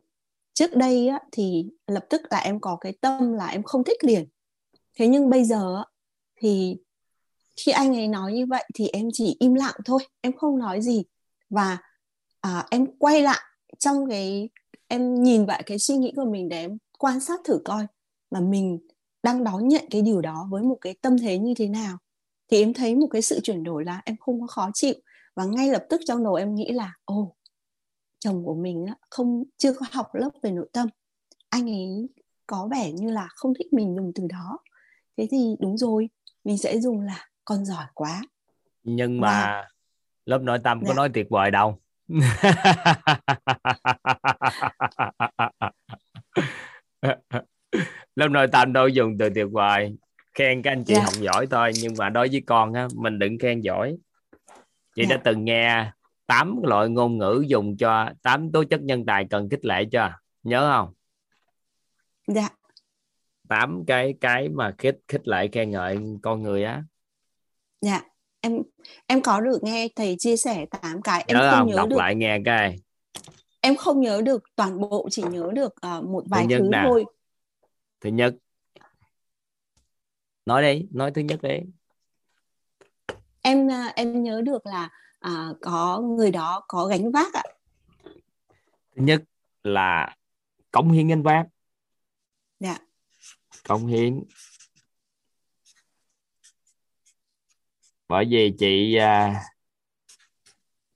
[0.54, 4.04] Trước đây á, thì lập tức là em có cái tâm là em không thích
[4.04, 4.26] liền
[5.00, 5.82] thế nhưng bây giờ
[6.36, 6.76] thì
[7.56, 10.80] khi anh ấy nói như vậy thì em chỉ im lặng thôi em không nói
[10.80, 11.04] gì.
[11.50, 11.78] Và
[12.40, 13.40] à, em quay lại
[13.78, 14.48] trong cái
[14.88, 17.86] em nhìn lại cái suy nghĩ của mình để em quan sát thử coi
[18.30, 18.78] là mình
[19.22, 21.98] đang đón nhận cái điều đó với một cái tâm thế như thế nào.
[22.50, 24.94] Thì em thấy một cái sự chuyển đổi là em không có khó chịu.
[25.34, 27.36] Và ngay lập tức trong đầu em nghĩ là ồ
[28.18, 30.88] chồng của mình không chưa có học lớp về nội tâm.
[31.48, 32.08] Anh ấy
[32.46, 34.58] có vẻ như là không thích mình dùng từ đó
[35.16, 36.08] thế thì đúng rồi
[36.44, 38.22] mình sẽ dùng là con giỏi quá.
[38.82, 39.68] Nhưng mà và...
[40.26, 40.94] lớp nội tâm có dạ.
[40.94, 41.78] nói tuyệt vời đâu.
[48.16, 49.96] Lúc nội tâm đâu dùng từ tuyệt vời.
[50.34, 51.02] Khen các anh chị Dạ.
[51.02, 53.96] học giỏi thôi nhưng mà đối với con á mình đừng khen giỏi.
[54.96, 55.16] Chị Dạ.
[55.16, 55.90] đã từng nghe
[56.26, 60.14] tám loại ngôn ngữ dùng cho tám tố chất nhân tài cần khích lệ chưa?
[60.42, 60.92] Nhớ không?
[62.26, 62.48] Dạ
[63.50, 66.82] tám cái cái mà khích khích lệ khen ngợi con người á.
[67.80, 68.02] Dạ
[68.40, 68.62] em
[69.06, 71.68] em có được nghe thầy chia sẻ tám cái em nhớ không không?
[71.68, 71.96] nhớ đọc được.
[71.96, 72.80] lại nghe cái.
[73.60, 76.82] Em không nhớ được toàn bộ chỉ nhớ được ờ, một vài thứ nè.
[76.84, 77.04] thôi.
[78.00, 78.34] Thứ nhất.
[80.46, 81.58] Nói đi nói thứ nhất đi.
[83.42, 87.44] Em à, em nhớ được là à, có người đó có gánh vác ạ.
[88.96, 89.22] Thứ nhất
[89.62, 90.16] là
[90.70, 91.46] cống hiến gánh vác.
[92.60, 92.78] Dạ
[93.68, 94.22] cống hiến.
[98.08, 99.42] Bởi vì chị à,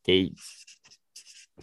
[0.03, 0.33] chị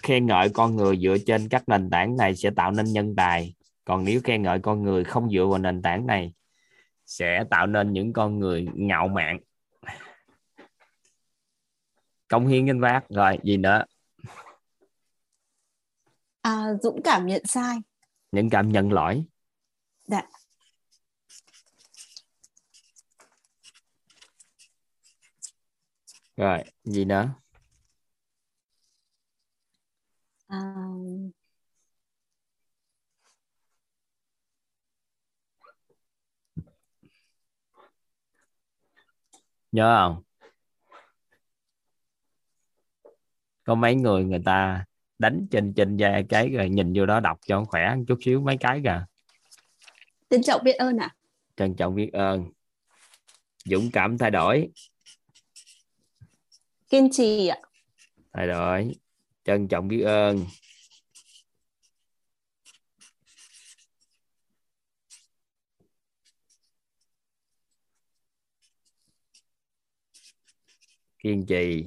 [0.03, 3.53] khen ngợi con người dựa trên các nền tảng này sẽ tạo nên nhân tài.
[3.85, 6.33] Còn nếu khen ngợi con người không dựa vào nền tảng này
[7.05, 9.39] sẽ tạo nên những con người ngạo mạn.
[12.27, 13.09] Cống hiến gánh vác.
[13.09, 13.83] Rồi gì nữa?
[16.41, 17.77] À, dũng cảm nhận sai.
[18.31, 19.23] Những cảm nhận lỗi.
[20.07, 20.21] Dạ
[26.41, 27.29] rồi gì nữa?
[30.47, 30.75] À,
[39.71, 40.23] nhớ không?
[43.63, 44.85] Có mấy người người ta
[45.19, 48.57] đánh trên trên da cái rồi nhìn vô đó đọc cho khỏe chút xíu mấy
[48.57, 49.05] cái kìa.
[50.29, 51.15] Trân trọng biết ơn ạ.
[51.55, 52.51] Trân trọng biết ơn.
[53.65, 54.69] Dũng cảm thay đổi
[56.91, 57.57] kiên trì ạ.
[58.33, 58.95] Thay đổi
[59.43, 60.45] trân trọng biết ơn.
[71.19, 71.85] Kiên trì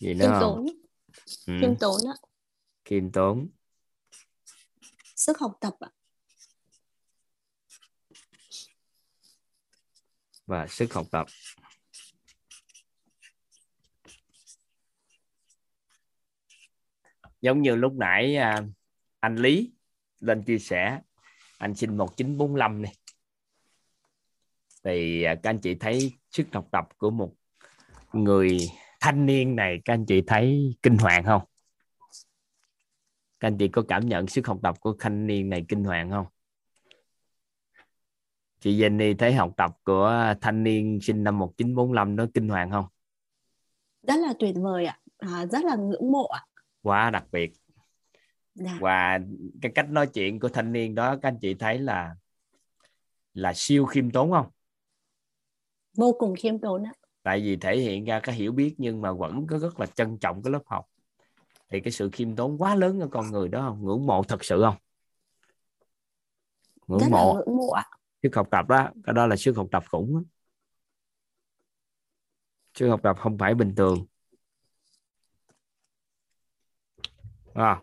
[0.00, 0.66] gì nữa khiêm tốn.
[1.46, 1.52] Ừ.
[1.60, 2.16] khiêm tốn ạ.
[2.84, 3.48] Khiêm tốn.
[5.16, 5.90] Sức học tập ạ
[10.46, 11.26] và sức học tập.
[17.40, 18.62] Giống như lúc nãy à,
[19.20, 19.72] anh Lý
[20.20, 21.00] lên chia sẻ,
[21.58, 22.92] anh sinh 1945 này
[24.84, 27.34] thì à, các anh chị thấy sức học tập của một
[28.12, 28.58] người
[29.00, 31.42] thanh niên này, các anh chị thấy kinh hoàng không?
[33.40, 36.10] Các anh chị có cảm nhận sức học tập của thanh niên này kinh hoàng
[36.10, 36.26] không?
[38.64, 42.84] Chị Jenny thấy học tập của thanh niên sinh năm 1945 nó kinh hoàng không?
[44.02, 44.98] Rất là tuyệt vời ạ.
[45.18, 46.46] À, rất là ngưỡng mộ ạ.
[46.82, 47.52] Quá đặc biệt.
[48.54, 48.78] Dạ.
[48.80, 49.18] và
[49.62, 52.16] cái cách nói chuyện của thanh niên đó các anh chị thấy là
[53.34, 54.46] là siêu khiêm tốn không?
[55.96, 56.92] Vô cùng khiêm tốn ạ.
[57.22, 60.18] Tại vì thể hiện ra cái hiểu biết nhưng mà vẫn có rất là trân
[60.18, 60.86] trọng cái lớp học.
[61.68, 63.84] Thì cái sự khiêm tốn quá lớn ở con người đó không?
[63.84, 64.76] Ngưỡng mộ thật sự không?
[66.86, 67.34] Rất ngưỡng là mộ.
[67.34, 67.84] ngưỡng mộ ạ
[68.24, 70.22] sức học tập đó cái đó là sức học tập khủng đó.
[72.74, 74.06] sức học tập không phải bình thường.
[77.54, 77.82] À,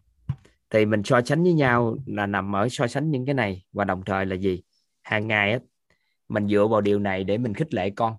[0.70, 3.66] thì mình so sánh với nhau là nằm ở so sánh những cái này.
[3.72, 4.64] Và đồng thời là gì?
[5.02, 5.60] Hàng ngày á
[6.28, 8.18] mình dựa vào điều này để mình khích lệ con.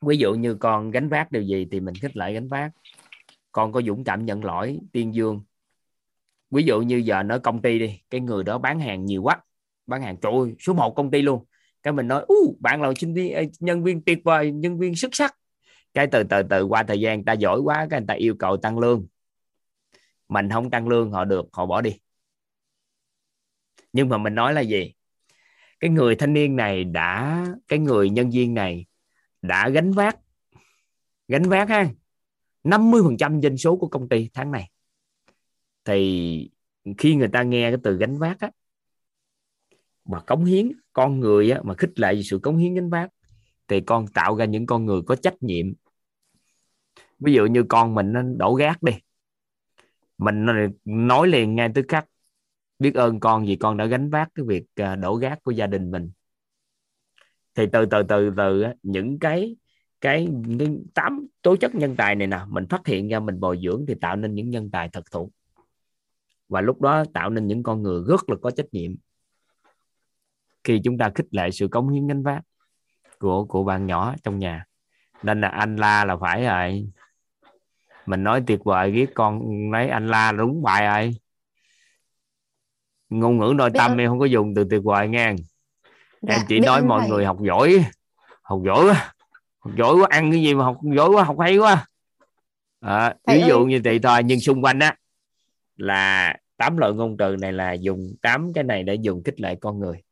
[0.00, 2.72] Ví dụ như con gánh vác điều gì thì mình khích lệ gánh vác.
[3.52, 5.42] Con có dũng cảm nhận lỗi tiên dương.
[6.50, 9.43] Ví dụ như giờ nó công ty đi cái người đó bán hàng nhiều quá
[9.86, 10.16] bán hàng.
[10.16, 11.44] Trời ơi, số 1 công ty luôn.
[11.82, 14.96] Cái mình nói u bạn là sinh viên ờ, nhân viên tuyệt vời nhân viên
[14.96, 15.36] xuất sắc.
[15.94, 18.56] Cái từ từ từ qua thời gian ta giỏi quá cái người ta yêu cầu
[18.56, 19.06] tăng lương.
[20.28, 21.98] Mình không tăng lương họ được họ bỏ đi.
[23.92, 24.94] Nhưng mà mình nói là gì?
[25.80, 28.86] Cái người thanh niên này đã cái người nhân viên này
[29.42, 30.18] đã gánh vác
[31.28, 31.88] gánh vác ha
[32.64, 34.70] 50% doanh số của công ty tháng này.
[35.84, 36.50] Thì
[36.98, 38.50] khi người ta nghe cái từ gánh vác á
[40.04, 43.10] mà cống hiến con người á, mà khích lệ sự cống hiến gánh vác
[43.68, 45.66] thì con tạo ra những con người có trách nhiệm.
[47.18, 48.92] Ví dụ như con mình nó đổ gác đi.
[50.18, 50.46] Mình
[50.84, 52.06] nói liền ngay tức khắc
[52.78, 55.66] biết ơn con vì con đã gánh vác cái việc à, đổ gác của gia
[55.66, 56.10] đình mình.
[57.54, 59.56] Thì từ từ từ từ những cái
[60.00, 60.28] cái
[60.94, 63.94] tám tố chất nhân tài này nè mình phát hiện ra mình bồi dưỡng thì
[64.00, 65.30] tạo nên những nhân tài thật thụ.
[66.48, 68.94] Và lúc đó tạo nên những con người rất là có trách nhiệm
[70.64, 72.42] khi chúng ta khích lệ sự cống hiến gánh vác
[73.18, 74.64] của của bạn nhỏ trong nhà.
[75.22, 76.88] Nên là anh la là phải rồi.
[78.06, 81.16] Mình nói tuyệt vời ghét con lấy anh la đúng bài rồi.
[83.08, 85.08] Ngôn ngữ nội Biết tâm em không có dùng từ tuyệt vời
[86.22, 87.08] Dạ, em chỉ biết nói mọi thầy.
[87.10, 87.84] người học giỏi
[88.42, 89.14] học giỏi quá
[89.58, 91.86] học giỏi quá ăn cái gì mà học giỏi quá học hay quá.
[92.80, 93.64] À, Thầy ví dụ ơi.
[93.64, 94.96] như vậy thôi nhưng xung quanh á
[95.76, 99.54] là tám loại ngôn từ này là dùng tám cái này để dùng khích lệ
[99.60, 100.03] con người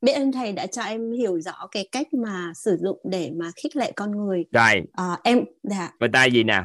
[0.00, 3.50] biết ơn thầy đã cho em hiểu rõ cái cách mà sử dụng để mà
[3.56, 4.44] khích lệ con người.
[4.52, 4.82] Rồi.
[4.92, 5.90] À, em dạ.
[6.00, 6.62] Người ta gì nè?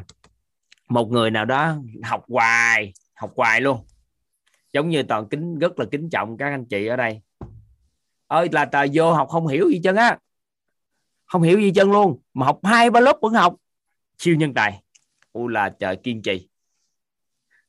[0.89, 3.86] Một người nào đó học hoài học hoài luôn.
[4.74, 7.21] Giống như toàn kính rất là kính trọng các anh chị ở đây.
[8.28, 10.17] Ơi là tờ vô học không hiểu gì chân á.
[11.26, 12.19] Không hiểu gì chân luôn.
[12.34, 13.56] Mà học hai ba lớp vẫn học.
[14.17, 14.82] Siêu nhân tài.
[15.34, 16.50] U là trời kiên trì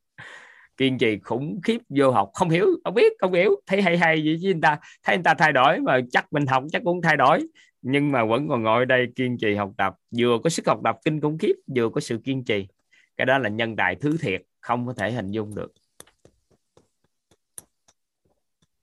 [0.79, 2.31] kiên trì khủng khiếp vô học.
[2.35, 3.51] Không hiểu, không biết, không hiểu.
[3.67, 6.47] Thấy hay hay gì chứ người ta, thấy người ta thay đổi mà chắc mình
[6.47, 7.47] học chắc cũng thay đổi.
[7.83, 9.95] Nhưng mà vẫn còn ngồi đây kiên trì học tập.
[10.19, 12.69] Vừa có sức học tập kinh khủng khiếp, vừa có sự kiên trì.
[13.17, 15.73] Cái đó là nhân tài thứ thiệt, không có thể hình dung được.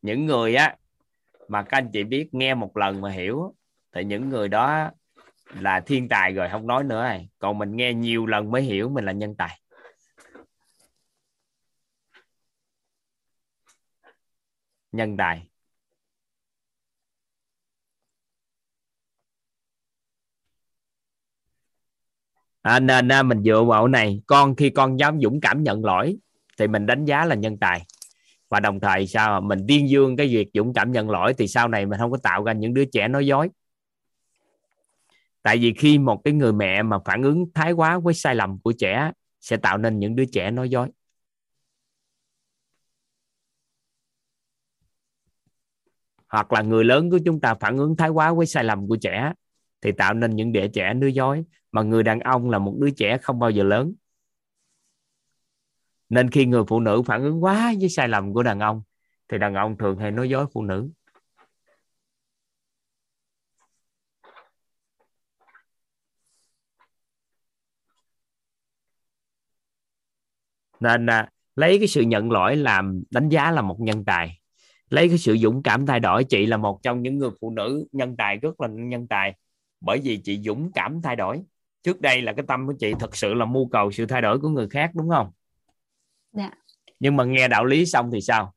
[0.02, 0.76] Những người á,
[1.48, 3.56] mà các anh chị biết, nghe một lần mà hiểu,
[3.96, 4.92] thì những người đó
[5.60, 8.90] là thiên tài rồi, không nói nữa rồi còn mình nghe nhiều lần mới hiểu
[8.90, 9.60] mình là nhân tài.
[14.96, 15.48] Nhân tài
[22.62, 24.22] à, nên à, mình dựa vào này.
[24.28, 26.18] Con khi con dám dũng cảm nhận lỗi
[26.58, 27.86] thì mình đánh giá là nhân tài.
[28.50, 31.68] Và đồng thời sao mình tuyên dương cái việc dũng cảm nhận lỗi thì sau
[31.68, 33.50] này mình không có tạo ra những đứa trẻ nói dối.
[35.42, 38.60] Tại vì khi một cái người mẹ mà phản ứng thái quá với sai lầm
[38.60, 40.88] của trẻ sẽ tạo nên những đứa trẻ nói dối.
[46.28, 48.96] Hoặc là người lớn của chúng ta phản ứng thái quá với sai lầm của
[48.96, 49.34] trẻ
[49.82, 51.44] thì tạo nên những đứa trẻ nói dối.
[51.72, 53.94] Mà người đàn ông là một đứa trẻ không bao giờ lớn.
[56.10, 58.82] Nên khi người phụ nữ phản ứng quá với sai lầm của đàn ông
[59.30, 60.90] thì đàn ông thường hay nói dối phụ nữ.
[70.80, 74.40] Nên à, lấy cái sự nhận lỗi làm đánh giá là một nhân tài
[74.96, 77.88] lấy cái sự dũng cảm thay đổi chị là một trong những người phụ nữ
[77.92, 79.36] nhân tài rất là nhân tài.
[79.82, 81.42] Bởi vì chị dũng cảm thay đổi.
[81.84, 84.40] Trước đây là cái tâm của chị thật sự là mưu cầu sự thay đổi
[84.40, 85.32] của người khác đúng không?
[86.32, 86.52] Dạ.
[87.00, 88.54] nhưng mà nghe đạo lý xong thì sao?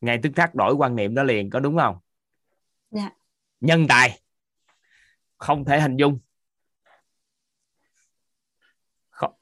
[0.00, 1.96] Ngay tức khắc đổi quan niệm đó liền có đúng không?
[2.90, 3.10] Dạ.
[3.60, 4.20] nhân tài.
[5.38, 6.18] Không thể hình dung.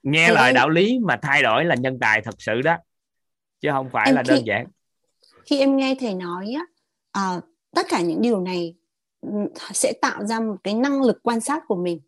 [0.02, 2.76] Nghe lời đạo lý mà thay đổi là nhân tài thật sự đó.
[3.60, 4.66] Chứ không phải Em là khi- đơn giản
[5.46, 6.64] khi em nghe thầy nói á
[7.12, 8.74] à, tất cả những điều này
[9.20, 9.28] ừ,
[9.72, 12.00] sẽ tạo ra một cái năng lực quan sát của mình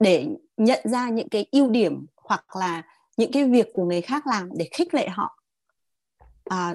[0.00, 2.82] để nhận ra những cái ưu điểm hoặc là
[3.16, 5.38] những cái việc của người khác làm để khích lệ họ.
[6.44, 6.74] À,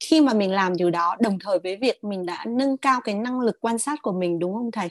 [0.00, 3.14] khi mà mình làm điều đó đồng thời với việc mình đã nâng cao cái
[3.14, 4.88] năng lực quan sát của mình đúng không thầy?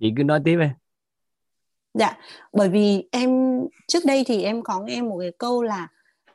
[0.00, 0.66] Chị cứ nói tiếp đi.
[1.94, 2.18] Dạ,
[2.52, 5.88] bởi vì em trước đây thì em có nghe một cái câu là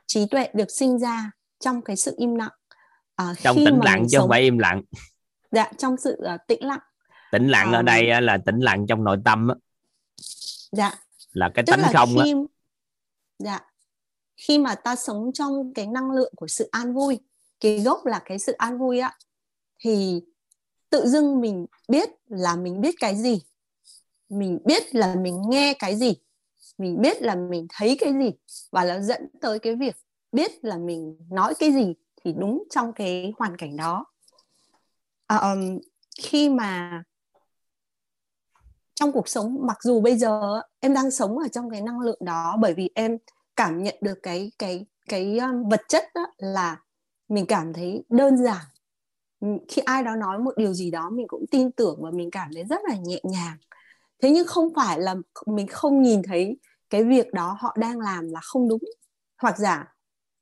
[0.08, 2.52] trí tuệ được sinh ra trong cái sự im lặng.
[3.16, 4.82] À, trong tĩnh lặng chứ không sống- phải im lặng
[5.52, 6.80] Dạ, trong sự uh, tĩnh lặng.
[7.32, 7.82] tĩnh lặng ở Ờ.
[7.82, 9.56] đây là tĩnh lặng trong nội tâm á,
[10.72, 10.94] Dạ,
[11.34, 12.34] là cái tánh không á khi
[13.40, 13.60] dạ
[14.38, 17.20] khi mà ta sống trong cái năng lượng của sự an vui,
[17.60, 19.18] cái gốc là cái sự an vui á
[19.80, 20.22] thì
[20.90, 23.42] tự dưng mình biết là mình biết cái gì.
[24.30, 26.14] Mình biết là mình nghe cái gì.
[26.78, 28.32] Mình biết là mình thấy cái gì
[28.72, 29.96] và nó dẫn tới cái việc
[30.32, 34.06] biết là mình nói cái gì thì đúng trong cái hoàn cảnh đó.
[35.30, 35.80] um,
[36.22, 37.04] khi mà
[38.94, 42.20] trong cuộc sống mặc dù bây giờ em đang sống ở trong cái năng lượng
[42.22, 43.18] đó bởi vì em
[43.56, 46.82] cảm nhận được cái cái cái um, vật chất đó là
[47.30, 48.66] mình cảm thấy đơn giản
[49.68, 52.50] khi ai đó nói một điều gì đó mình cũng tin tưởng và mình cảm
[52.54, 53.58] thấy rất là nhẹ nhàng
[54.22, 56.58] thế nhưng không phải là mình không nhìn thấy
[56.90, 58.84] cái việc đó họ đang làm là không đúng.
[59.42, 59.94] Hoặc giả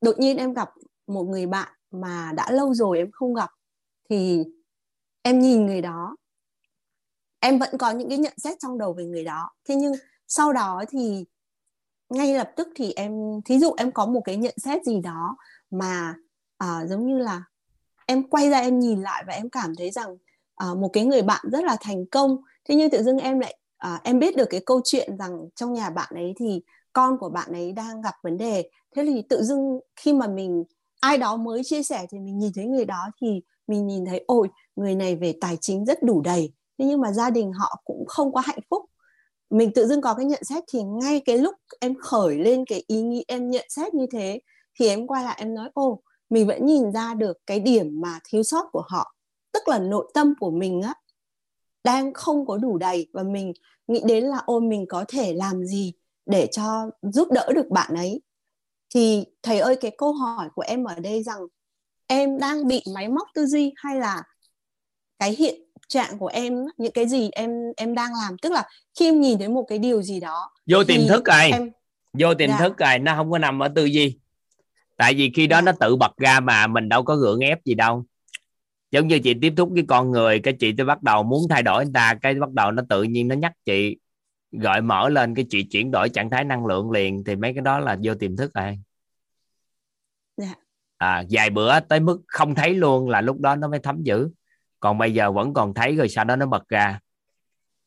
[0.01, 0.69] đột nhiên em gặp
[1.07, 3.49] một người bạn mà đã lâu rồi em không gặp
[4.09, 4.43] thì
[5.21, 6.15] em nhìn người đó
[7.39, 9.49] em vẫn có những cái nhận xét trong đầu về người đó.
[9.69, 9.93] Thế nhưng
[10.27, 11.25] sau đó thì
[12.09, 13.11] ngay lập tức thì em
[13.45, 15.37] thí dụ em có một cái nhận xét gì đó
[15.71, 16.15] mà
[16.57, 17.43] à, giống như là
[18.05, 20.17] em quay ra em nhìn lại và em cảm thấy rằng
[20.55, 23.57] à, một cái người bạn rất là thành công thế nhưng tự dưng em lại
[23.83, 26.61] à, em biết được cái câu chuyện rằng trong nhà bạn ấy thì
[26.93, 28.69] con của bạn ấy đang gặp vấn đề.
[28.95, 30.63] Thế thì tự dưng khi mà mình
[30.99, 34.23] ai đó mới chia sẻ thì mình nhìn thấy người đó thì mình nhìn thấy
[34.27, 36.53] ôi người này về tài chính rất đủ đầy.
[36.79, 38.85] Thế nhưng mà gia đình họ cũng không có hạnh phúc.
[39.49, 42.83] Mình tự dưng có cái nhận xét thì ngay cái lúc em khởi lên cái
[42.87, 44.39] ý nghĩ em nhận xét như thế
[44.79, 48.19] thì em quay lại em nói ô mình vẫn nhìn ra được cái điểm mà
[48.29, 49.15] thiếu sót của họ.
[49.51, 50.93] Tức là nội tâm của mình á
[51.83, 53.53] đang không có đủ đầy và mình
[53.87, 55.93] nghĩ đến là ôi mình có thể làm gì
[56.25, 58.21] để cho giúp đỡ được bạn ấy?
[58.95, 61.39] Thì thầy ơi cái câu hỏi của em ở đây rằng
[62.07, 64.23] em đang bị máy móc tư duy hay là
[65.19, 65.55] cái hiện
[65.87, 68.37] trạng của em những cái gì em em đang làm?
[68.37, 68.63] Tức là
[68.99, 71.71] khi em nhìn thấy một cái điều gì đó vô tiềm thức rồi em
[72.19, 72.57] vô tiềm Dạ.
[72.59, 74.19] thức rồi nó không có nằm ở tư duy.
[74.97, 75.61] Tại vì khi đó Dạ.
[75.61, 78.03] nó tự bật ra mà mình đâu có gượng ép gì đâu
[78.93, 81.63] giống như chị tiếp xúc với con người cái chị tôi bắt đầu muốn thay
[81.63, 83.97] đổi người ta cái bắt đầu nó tự nhiên nó nhắc chị
[84.51, 87.61] gọi mở lên cái chị chuyển đổi trạng thái năng lượng liền thì mấy cái
[87.61, 88.79] đó là vô tiềm thức rồi.
[90.37, 90.53] Dạ.
[90.97, 94.29] à, vài bữa tới mức không thấy luôn là lúc đó nó mới thấm dữ.
[94.79, 96.99] Còn bây giờ vẫn còn thấy rồi sau đó nó bật ra.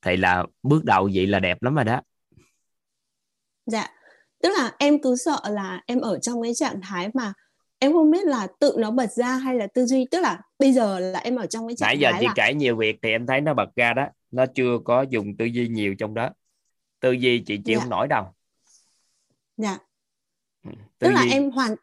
[0.02, 2.00] Thì là bước đầu vậy là đẹp lắm rồi đó.
[3.66, 3.88] Dạ.
[4.42, 7.32] Tức là em cứ sợ là em ở trong cái trạng thái mà
[7.78, 10.72] em không biết là tự nó bật ra hay là tư duy tức là bây
[10.72, 13.10] giờ là em ở trong cái trạng nãy giờ chị là kể nhiều việc thì
[13.10, 16.30] em thấy nó bật ra đó nó chưa có dùng tư duy nhiều trong đó
[17.00, 17.80] tư duy chị chịu Dạ.
[17.80, 18.24] không nổi đâu
[19.56, 19.78] dạ
[20.64, 21.74] Ừ, tức tư là duy em hoàn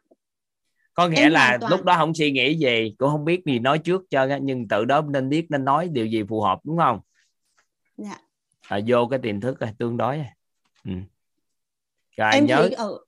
[0.94, 3.58] có nghĩa em là toàn- lúc đó không suy nghĩ gì cũng không biết gì
[3.58, 6.78] nói trước á nhưng tự đó nên biết nên nói điều gì phù hợp đúng
[6.78, 7.00] không
[7.96, 8.18] dạ
[8.68, 10.26] à, vô cái tiềm thức rồi tương đối rồi.
[10.84, 10.92] ừ.
[12.16, 12.98] rồi em nhớ ở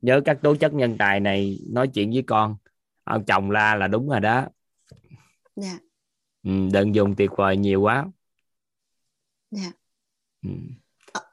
[0.00, 2.56] nhớ các tố chất nhân tài này nói chuyện với con.
[3.04, 4.46] Ông chồng la là đúng rồi đó.
[5.56, 5.78] Dạ.
[6.42, 8.06] Ừ, đừng dùng tuyệt vời nhiều quá.
[9.50, 9.72] Dạ.
[10.42, 10.50] Ừ.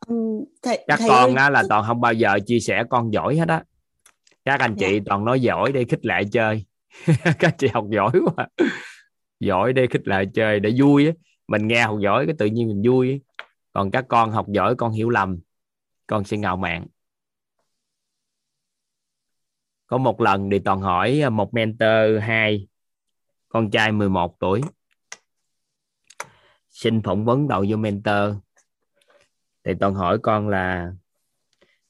[0.08, 3.14] Ừm, thầy các thầy con ơi, á, là toàn không bao giờ chia sẻ con
[3.14, 3.64] giỏi hết á.
[4.46, 5.04] Các anh chị Dạ.
[5.06, 6.66] toàn nói giỏi để khích lệ chơi.
[7.40, 8.48] Các chị học giỏi quá.
[9.40, 11.12] Giỏi để khích lệ chơi để vui á.
[11.48, 13.22] Mình nghe học giỏi cái tự nhiên mình vui
[13.74, 15.40] còn các con học giỏi con hiểu lầm.
[16.08, 16.86] Con sẽ ngạo mạn
[19.88, 22.68] có một lần thì toàn hỏi à, một mentor hai,
[23.50, 24.62] con trai 11 tuổi.
[26.70, 28.36] Xin phỏng vấn đầu vô mentor.
[29.64, 30.94] Thì toàn hỏi con là,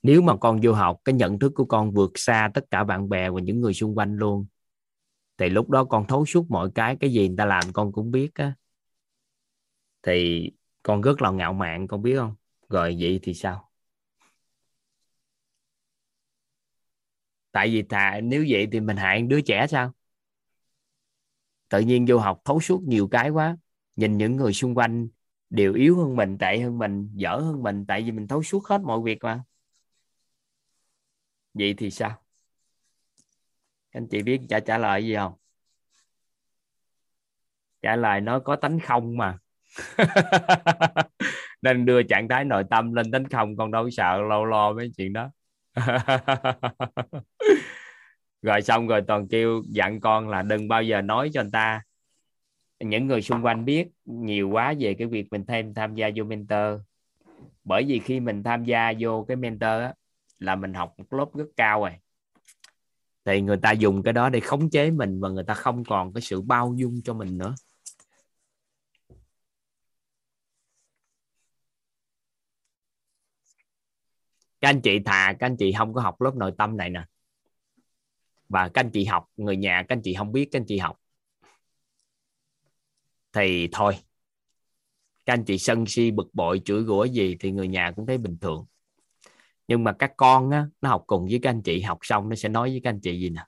[0.03, 3.09] nếu mà con vô học, cái nhận thức của con vượt xa tất cả bạn
[3.09, 4.45] bè và những người xung quanh luôn,
[5.37, 8.11] thì lúc đó con thấu suốt mọi cái cái gì người ta làm con cũng
[8.11, 8.53] biết á.
[10.03, 10.51] Thì
[10.83, 12.35] con rất là ngạo mạn, con biết không?
[12.69, 13.69] Rồi vậy thì sao?
[17.55, 19.91] Tại vì thà nếu vậy thì mình hại đứa trẻ sao?
[21.69, 23.57] Tự nhiên vô học thấu suốt nhiều cái quá.
[23.95, 25.07] Nhìn những người xung quanh
[25.49, 28.65] đều yếu hơn mình, tệ hơn mình, dở hơn mình, tại vì mình thấu suốt
[28.65, 29.43] hết mọi việc mà.
[31.53, 32.21] Vậy thì sao?
[33.91, 35.33] Anh chị biết trả trả lời gì không?
[37.81, 39.37] Trả lời nó có tánh không mà.
[41.61, 44.91] Nên đưa trạng thái nội tâm lên tánh không, con đâu sợ, lâu lo mấy
[44.97, 45.31] chuyện đó.
[48.41, 51.81] rồi xong rồi toàn kêu dặn con là đừng bao giờ nói cho người ta.
[52.79, 56.23] Những người xung quanh biết nhiều quá về cái việc mình thêm tham gia vô
[56.23, 56.81] mentor.
[57.63, 59.93] Bởi vì khi mình tham gia vô cái mentor á,
[60.39, 61.91] là mình học một lớp rất cao rồi.
[63.25, 66.13] Thì người ta dùng cái đó để khống chế mình và người ta không còn
[66.13, 67.55] cái sự bao dung cho mình nữa.
[74.65, 77.03] Các anh chị thà các anh chị không có học lớp nội tâm này nè.
[78.49, 80.77] Và các anh chị học người nhà các anh chị không biết các anh chị
[80.77, 80.99] học.
[83.33, 83.97] Thì thôi.
[85.25, 88.17] Các anh chị sân si bực bội chửi rủa gì thì người nhà cũng thấy
[88.17, 88.65] bình thường.
[89.67, 92.35] Nhưng mà các con á, nó học cùng với các anh chị học xong nó
[92.35, 93.41] sẽ nói với các anh chị gì nè?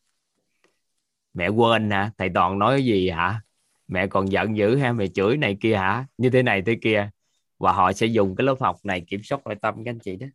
[1.33, 2.11] Mẹ quên hả?
[2.17, 3.41] Thầy toàn nói gì hả?
[3.87, 6.05] Mẹ còn giận dữ ha mẹ chửi này kia hả?
[6.17, 7.09] Như thế này thế kia.
[7.57, 10.15] Và họ sẽ dùng cái lớp học này kiểm soát nội tâm các anh chị
[10.15, 10.27] đó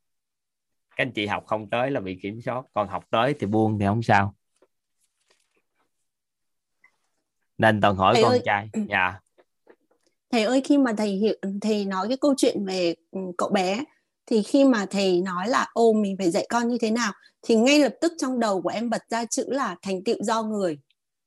[0.97, 3.78] các anh chị học không tới là bị kiểm soát còn học tới thì buông
[3.78, 4.34] thì không sao.
[7.59, 8.43] Nên toàn hỏi Thầy con ơi.
[8.45, 8.70] trai.
[8.88, 9.20] dạ.
[10.32, 13.84] Thầy ơi khi mà thầy hiểu thầy nói cái câu chuyện về ừ, cậu bé
[14.26, 17.12] thì khi mà thầy nói là ô mình phải dạy con như thế nào?
[17.43, 20.43] thì ngay lập tức trong đầu của em bật ra chữ là thành tựu do
[20.43, 20.78] người.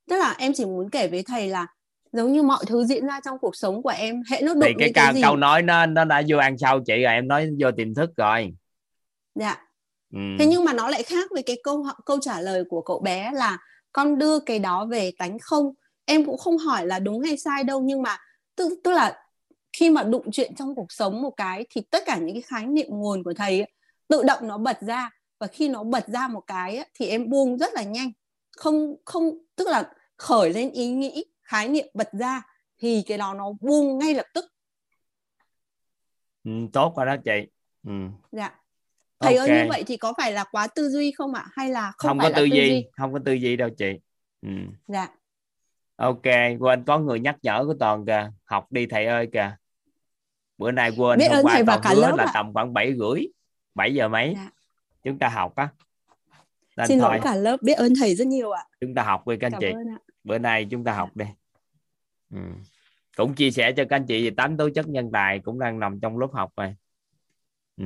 [0.09, 1.68] Tức là em chỉ muốn kể với thầy là
[2.11, 4.74] giống như mọi thứ diễn ra trong cuộc sống của em hễ nó đụng thì
[4.80, 5.22] cái câu, cái gì.
[5.22, 8.09] câu nói nó nó đã vô ăn sâu chị rồi em nói vô tiềm thức
[8.18, 8.53] rồi
[9.36, 9.61] dạ.
[10.13, 10.19] Ừ.
[10.39, 13.31] thế nhưng mà nó lại khác với cái câu câu trả lời của cậu bé
[13.33, 13.57] là
[13.91, 15.73] con đưa cái đó về tánh không?
[16.05, 18.17] Em cũng không hỏi là đúng hay sai đâu nhưng mà
[18.55, 19.25] tức tức là
[19.77, 22.65] khi mà đụng chuyện trong cuộc sống một cái thì tất cả những cái khái
[22.65, 23.71] niệm nguồn của thầy ấy,
[24.07, 25.09] tự động nó bật ra.
[25.39, 28.11] Và khi nó bật ra một cái ấy, thì em buông rất là nhanh.
[28.57, 32.41] Không không tức là khởi lên ý nghĩ khái niệm bật ra
[32.77, 34.45] thì cái đó nó buông ngay lập tức.
[36.43, 37.51] Ừ, tốt rồi đó chị.
[37.83, 37.91] Ừ.
[38.31, 38.64] dạ
[39.20, 39.47] thầy Ok.
[39.47, 41.45] ơi như vậy thì có phải là quá tư duy không ạ?
[41.51, 42.88] Hay là không, không, phải có là tư tư duy duy?
[42.97, 43.99] không có tư duy đâu chị.
[44.41, 44.49] Ừ.
[44.88, 45.07] dạ.
[45.95, 46.26] Ok
[46.59, 48.32] quên có người nhắc nhở của toàn kìa.
[48.43, 49.55] Học đi thầy ơi kìa.
[50.57, 52.32] Bữa nay quên Biết hôm ơn qua thầy và cả lớp là ạ.
[52.34, 53.28] tầm khoảng 7 rưỡi
[53.76, 54.34] 7 giờ mấy.
[54.36, 54.49] Dạ.
[55.03, 55.70] chúng ta học á.
[56.78, 57.09] Nên xin thôi.
[57.11, 58.63] lỗi cả lớp biết ơn thầy rất nhiều ạ.
[58.82, 59.74] Chúng ta học đi các anh cảm chị.
[60.24, 61.26] bữa nay chúng ta học đi.
[62.34, 62.39] Ừ.
[63.18, 65.80] cũng chia sẻ cho các anh chị về tám tố chất nhân tài cũng đang
[65.80, 66.76] nằm trong lớp học này
[67.78, 67.86] ừ.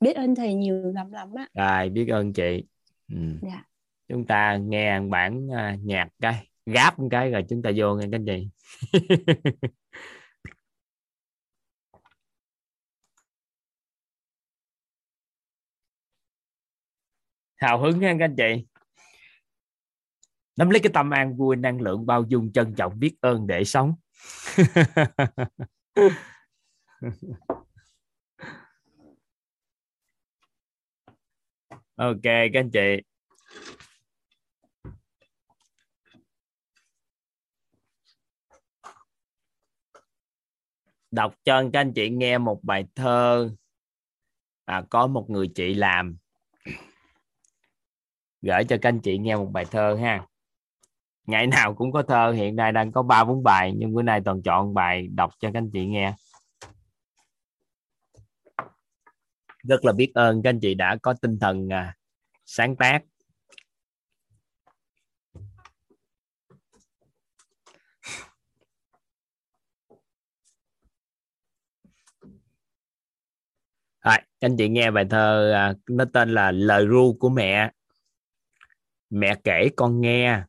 [0.00, 2.64] Biết ơn thầy nhiều lắm lắm ạ rồi biết ơn chị.
[3.08, 3.16] Ừ.
[3.42, 3.64] dạ.
[4.08, 8.06] Chúng ta nghe bản à, nhạc cái gáp một cái rồi chúng ta vô nghe
[8.12, 8.48] anh chị
[17.56, 18.66] hào hứng ha các anh chị.
[20.56, 23.64] Nắm lấy cái tâm an vui năng lượng bao dung trân trọng biết ơn để
[23.64, 23.94] sống
[31.98, 33.02] ok các anh chị.
[41.10, 43.50] Đọc cho các anh chị nghe một bài thơ.
[44.64, 46.16] À, có một người chị làm.
[48.42, 50.26] Gửi cho các anh chị nghe một bài thơ ha.
[51.26, 54.20] Ngày nào cũng có thơ hiện nay đang có ba bốn bài nhưng bữa nay
[54.24, 56.14] toàn chọn bài đọc cho các anh chị nghe.
[59.68, 61.96] Rất là biết ơn các anh chị đã có tinh thần à,
[62.44, 63.02] sáng tác.
[73.98, 77.72] À, các anh chị nghe bài thơ à, nó tên là lời ru của mẹ.
[79.10, 80.42] Mẹ kể con nghe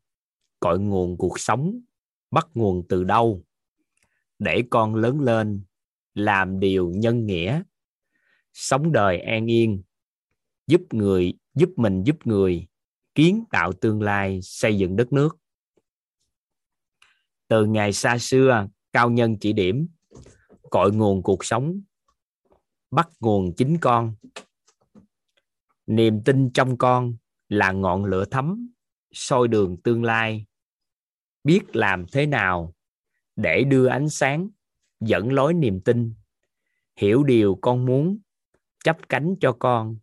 [0.60, 1.80] cội nguồn cuộc sống
[2.32, 3.44] bắt nguồn từ đâu
[4.40, 5.64] để con lớn lên
[6.14, 7.62] làm điều nhân nghĩa
[8.60, 9.84] sống đời an yên,
[10.68, 12.68] giúp người, giúp mình giúp người,
[13.16, 15.38] kiến tạo tương lai, xây dựng đất nước.
[17.48, 19.88] Từ ngày xa xưa, cao nhân chỉ điểm,
[20.70, 21.82] cội nguồn cuộc sống,
[22.92, 24.16] bắt nguồn chính con.
[25.88, 27.18] Niềm tin trong con
[27.50, 28.70] là ngọn lửa thấm,
[29.12, 30.46] soi đường tương lai.
[31.44, 32.74] Biết làm thế nào
[33.36, 34.50] để đưa ánh sáng,
[35.00, 36.14] dẫn lối niềm tin,
[36.96, 38.20] hiểu điều con muốn
[38.84, 39.98] chấp cánh cho con.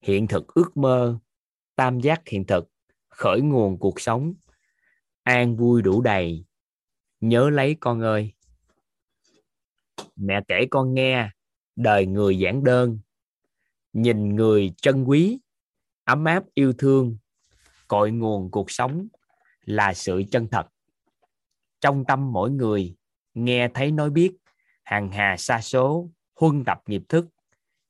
[0.00, 1.18] Hiện thực ước mơ,
[1.76, 2.68] tam giác hiện thực,
[3.08, 4.34] khởi nguồn cuộc sống.
[5.22, 6.44] An vui đủ đầy.
[7.20, 8.32] Nhớ lấy con ơi.
[10.16, 11.30] Mẹ kể con nghe,
[11.76, 12.98] đời người giản đơn.
[13.92, 15.38] Nhìn người trân quý,
[16.04, 17.18] ấm áp yêu thương.
[17.88, 19.08] Cội nguồn cuộc sống
[19.64, 20.66] là sự chân thật.
[21.80, 22.96] Trong tâm mỗi người,
[23.34, 24.36] nghe thấy nói biết
[24.84, 27.26] hàng hà xa số, huân tập nghiệp thức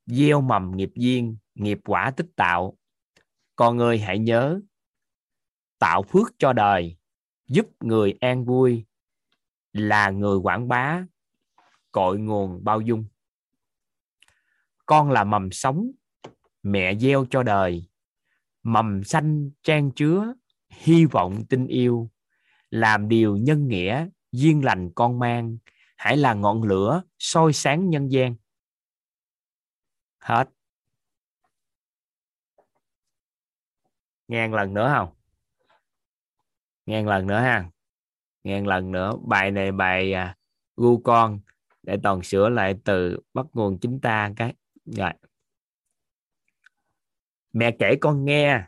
[0.07, 2.79] gieo mầm nghiệp duyên, nghiệp quả tích tạo.
[3.57, 4.61] Con người hãy nhớ,
[5.79, 6.97] tạo phước cho đời,
[7.49, 8.85] giúp người an vui,
[9.73, 11.05] là người quảng bá
[11.93, 13.05] cội nguồn bao dung.
[14.87, 15.91] Con là mầm sống,
[16.63, 17.89] mẹ gieo cho đời.
[18.63, 20.35] Mầm xanh trang chứa,
[20.71, 22.11] hy vọng tình yêu.
[22.71, 25.59] Làm điều nhân nghĩa, duyên lành con mang.
[25.97, 28.37] Hãy là ngọn lửa soi sáng nhân gian
[30.27, 30.49] hết.
[34.29, 35.09] Nghe một lần nữa không?
[36.87, 37.71] Nghe một lần nữa ha.
[38.45, 39.13] Nghe một lần nữa.
[39.27, 40.37] Bài này bài à,
[40.77, 41.41] gu con
[41.83, 44.55] để toàn sửa lại từ bắt nguồn chính ta cái.
[44.85, 45.11] Rồi.
[47.53, 48.63] Mẹ kể con nghe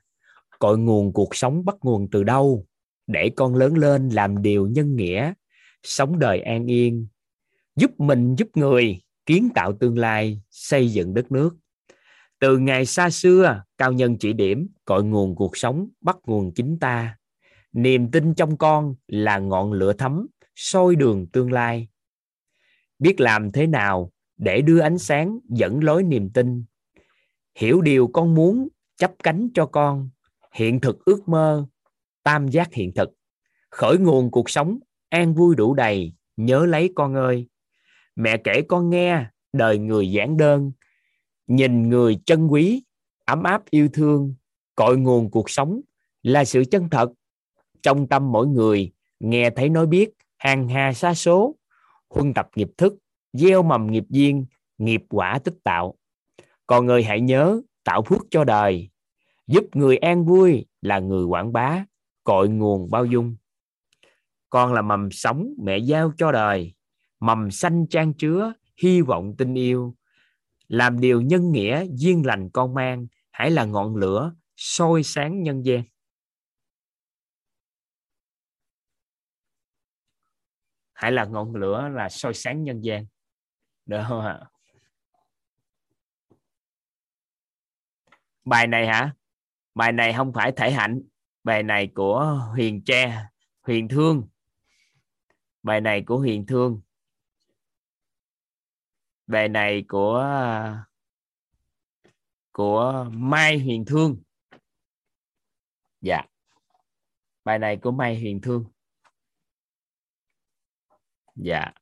[0.59, 2.67] cội nguồn cuộc sống bắt nguồn từ đâu?
[3.07, 5.33] Để con lớn lên làm điều nhân nghĩa
[5.83, 7.07] sống đời an yên
[7.77, 11.57] giúp mình giúp người kiến tạo tương lai, xây dựng đất nước.
[12.41, 16.79] Từ ngày xa xưa, cao nhân chỉ điểm cội nguồn cuộc sống, bắt nguồn chính
[16.79, 17.19] ta.
[17.73, 21.89] Niềm tin trong con là ngọn lửa thấm, soi đường tương lai.
[22.99, 26.65] Biết làm thế nào để đưa ánh sáng dẫn lối niềm tin?
[27.55, 30.11] Hiểu điều con muốn chấp cánh cho con.
[30.55, 31.67] Hiện thực ước mơ,
[32.23, 33.11] tam giác hiện thực.
[33.71, 37.49] Khởi nguồn cuộc sống, an vui đủ đầy, nhớ lấy con ơi
[38.19, 40.73] mẹ kể con nghe đời người giản đơn,
[41.47, 42.83] nhìn người chân quý,
[43.25, 44.35] ấm áp yêu thương,
[44.75, 45.81] cội nguồn cuộc sống
[46.23, 47.13] là sự chân thật.
[47.83, 51.57] Trong tâm mỗi người nghe thấy nói biết hàng hà xa số,
[52.09, 52.95] huân tập nghiệp thức,
[53.33, 54.47] gieo mầm nghiệp duyên,
[54.79, 55.95] nghiệp quả tích tạo.
[56.67, 58.89] Còn người hãy nhớ tạo phước cho đời,
[59.47, 61.85] giúp người an vui là người quảng bá
[62.25, 63.37] cội nguồn bao dung.
[64.51, 66.75] Con là mầm sống mẹ giao cho đời
[67.21, 69.95] mầm xanh trang chứa, hy vọng tình yêu.
[70.69, 75.63] Làm điều nhân nghĩa, duyên lành con mang, hãy là ngọn lửa soi sáng nhân
[75.63, 75.83] gian.
[80.93, 83.07] Hãy là ngọn lửa là soi sáng nhân gian.
[83.87, 84.41] Được không ạ?
[88.45, 89.15] Bài này hả?
[89.75, 91.03] Bài này không phải thể hạnh.
[91.45, 93.27] Bài này của huyền tre,
[93.61, 94.29] huyền thương.
[95.63, 96.81] Bài này của huyền thương
[99.29, 100.27] bài này của
[102.53, 104.23] của mai huyền thương.
[106.01, 106.23] Dạ.
[107.45, 108.65] Bài này của mai huyền thương.
[111.35, 111.73] Dạ.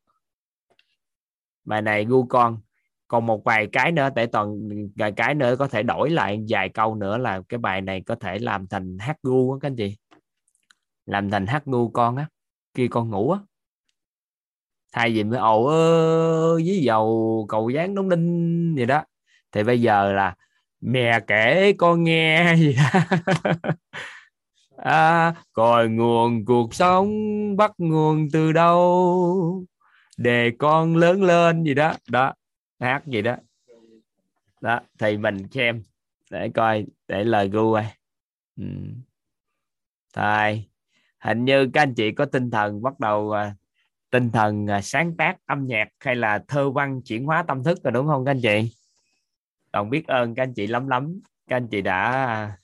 [1.65, 2.61] Bài này gu con.
[3.09, 6.69] Còn một vài cái nữa tại toàn, vài cái nữa có thể đổi lại vài
[6.69, 9.77] câu nữa là cái bài này có thể làm thành hát gu á các anh
[9.77, 9.97] chị.
[11.07, 12.29] Làm thành hát gu con á.
[12.75, 13.41] Khi con ngủ á
[14.97, 19.05] thay vì mới ồ ơ với dầu cầu dáng đóng đinh gì đó.
[19.53, 20.35] Thì bây giờ là
[20.81, 23.01] mẹ kể con nghe gì đó.
[24.77, 27.11] À, cội nguồn cuộc sống
[27.57, 29.65] bắt nguồn từ đâu?
[30.17, 31.95] Để con lớn lên gì đó.
[32.11, 32.35] Đó
[32.81, 33.37] hát gì đó.
[34.61, 35.83] Đó thì mình xem.
[36.31, 37.97] Để coi để lời gu ai
[38.57, 38.65] ừ.
[40.15, 40.65] thôi
[41.19, 43.55] hình như các anh chị có tinh thần bắt đầu à,
[44.11, 47.79] tinh thần à, sáng tác, âm nhạc hay là thơ văn chuyển hóa tâm thức
[47.85, 48.77] rồi, đúng không các anh chị?
[49.73, 51.21] Còn biết ơn các anh chị lắm lắm.
[51.47, 52.57] Các anh chị đã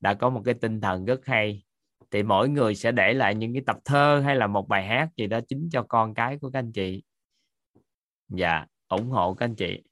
[0.00, 1.62] đã có một cái tinh thần rất hay.
[2.10, 5.08] Thì mỗi người sẽ để lại những cái tập thơ hay là một bài hát
[5.16, 7.02] gì đó chính cho con cái của các anh chị.
[8.28, 9.82] Dạ ủng hộ các anh chị.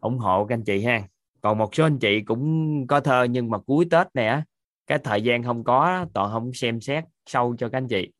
[0.00, 1.02] Ủng hộ các anh chị ha.
[1.40, 4.42] Còn một số anh chị cũng có thơ nhưng mà cuối tết nè,
[4.86, 8.12] cái thời gian không có, toàn không xem xét sâu cho các anh chị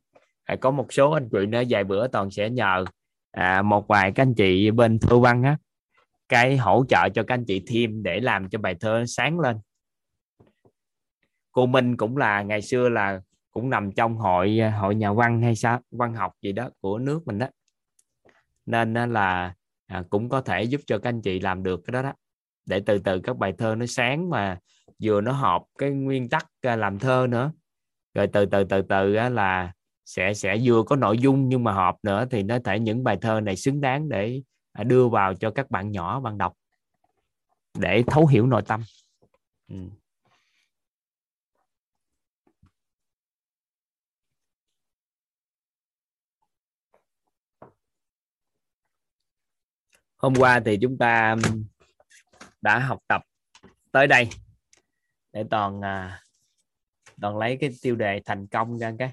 [0.47, 2.84] à, có một số anh chị nữa vài bữa toàn sẽ nhờ
[3.30, 5.57] à, một vài các anh chị bên thơ văn á
[6.28, 9.59] cái hỗ trợ cho các anh chị thêm để làm cho bài thơ sáng lên.
[11.53, 13.20] Cô Minh cũng là ngày xưa là
[13.51, 16.99] cũng nằm trong hội à, hội nhà văn hay sao văn học gì đó của
[16.99, 17.47] nước mình đó.
[18.66, 19.55] Nên là
[19.86, 22.12] à, cũng có thể giúp cho các anh chị làm được cái đó đó
[22.66, 24.59] để từ từ các bài thơ nó sáng mà
[25.03, 27.53] vừa nó hợp cái nguyên tắc à, làm thơ nữa.
[28.14, 29.72] Rồi từ từ từ từ là
[30.07, 33.18] sẽ sẽ vừa có nội dung nhưng mà hợp nữa thì nó thể những bài
[33.20, 34.42] thơ này xứng đáng để
[34.72, 36.52] à, đưa vào cho các bạn nhỏ bạn đọc
[37.78, 38.82] để thấu hiểu nội tâm
[39.68, 39.76] ừ.
[50.16, 51.36] hôm qua thì chúng ta
[52.61, 53.22] đã học tập
[53.92, 54.28] tới đây
[55.32, 56.22] để toàn à,
[57.20, 59.12] toàn lấy cái tiêu đề thành công ra cái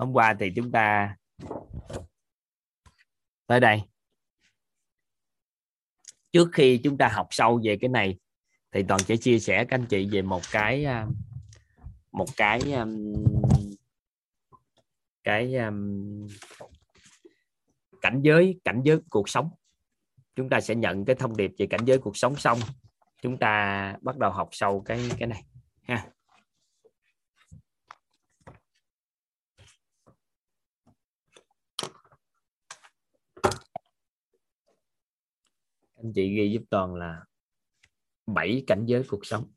[0.00, 1.16] hôm qua thì chúng ta
[3.46, 3.82] tới đây.
[6.32, 8.18] Trước khi chúng ta học sâu về cái này,
[8.72, 11.06] thì toàn sẽ chia sẻ các anh chị về một cái à,
[12.12, 12.86] một cái à,
[15.24, 15.70] cái à,
[18.00, 19.50] cảnh giới cảnh giới cuộc sống.
[20.34, 22.58] Chúng ta sẽ nhận cái thông điệp về cảnh giới cuộc sống xong,
[23.22, 25.44] chúng ta bắt đầu học sâu cái cái này,
[25.82, 26.06] ha.
[36.02, 37.24] Anh chị ghi giúp toàn là
[38.26, 39.50] bảy cảnh giới cuộc sống.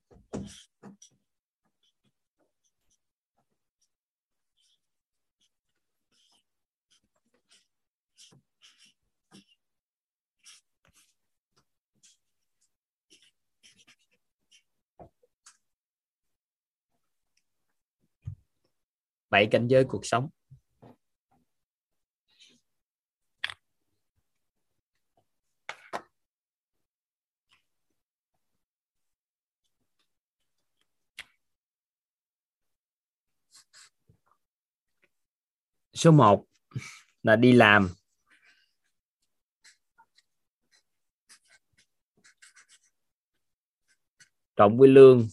[19.30, 20.30] Bảy cảnh giới cuộc sống.
[36.04, 36.46] Số 1
[37.24, 37.90] là đi làm.
[44.56, 45.28] Cộng với lương.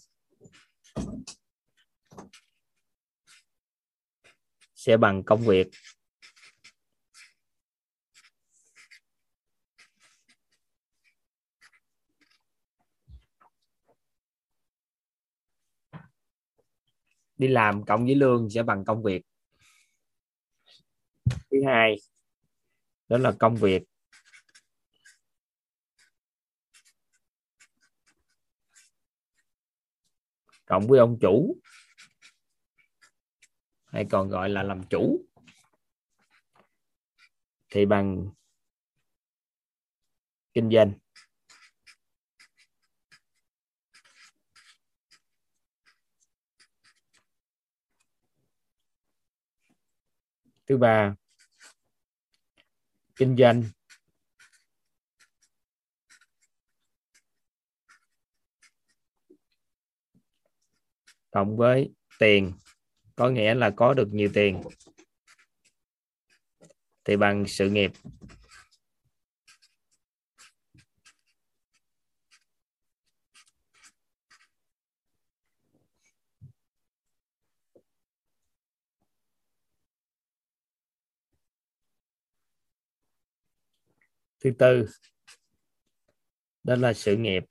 [4.75, 5.68] Sẽ bằng công việc.
[17.37, 19.30] Đi làm cộng với lương sẽ bằng công việc
[21.51, 21.97] thứ hai,
[23.09, 23.83] đó là công việc.
[30.66, 31.57] Cộng với ông chủ,
[33.87, 35.26] hay còn gọi là làm chủ,
[37.70, 38.31] thì bằng
[40.53, 40.93] kinh doanh.
[50.71, 51.14] Thứ ba,
[53.16, 53.62] kinh doanh.
[61.31, 62.53] Cộng với tiền,
[63.16, 64.62] có nghĩa là có được nhiều tiền.
[67.05, 67.93] Thì bằng sự nghiệp.
[84.41, 84.86] Thứ tư,
[86.62, 87.45] đó là sự nghiệp.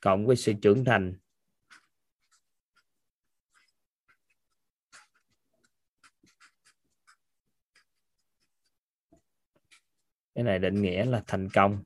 [0.00, 1.18] Cộng với sự trưởng thành.
[10.34, 11.84] Cái này định nghĩa là thành công.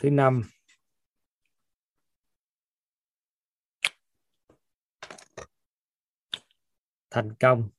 [0.00, 0.42] Thứ năm.
[7.10, 7.70] Thành công.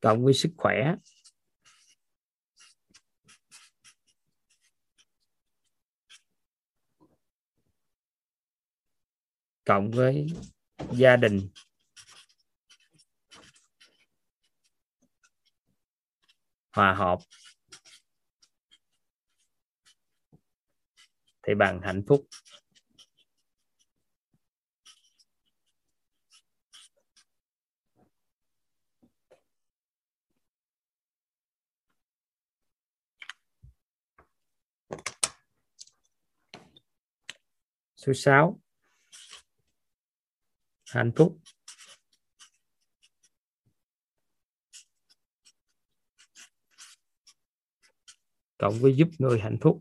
[0.00, 0.94] Cộng với sức khỏe.
[9.66, 10.26] Cộng với
[10.92, 11.48] gia đình.
[16.72, 17.18] Hòa hợp.
[21.42, 22.26] Thì bằng hạnh phúc.
[37.96, 38.60] Số 6
[40.96, 41.38] hạnh phúc.
[48.58, 49.78] Cộng với giúp người hạnh phúc.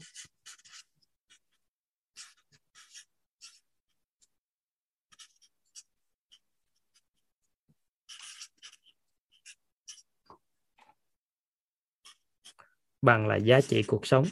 [13.02, 14.26] Bằng là giá trị cuộc sống.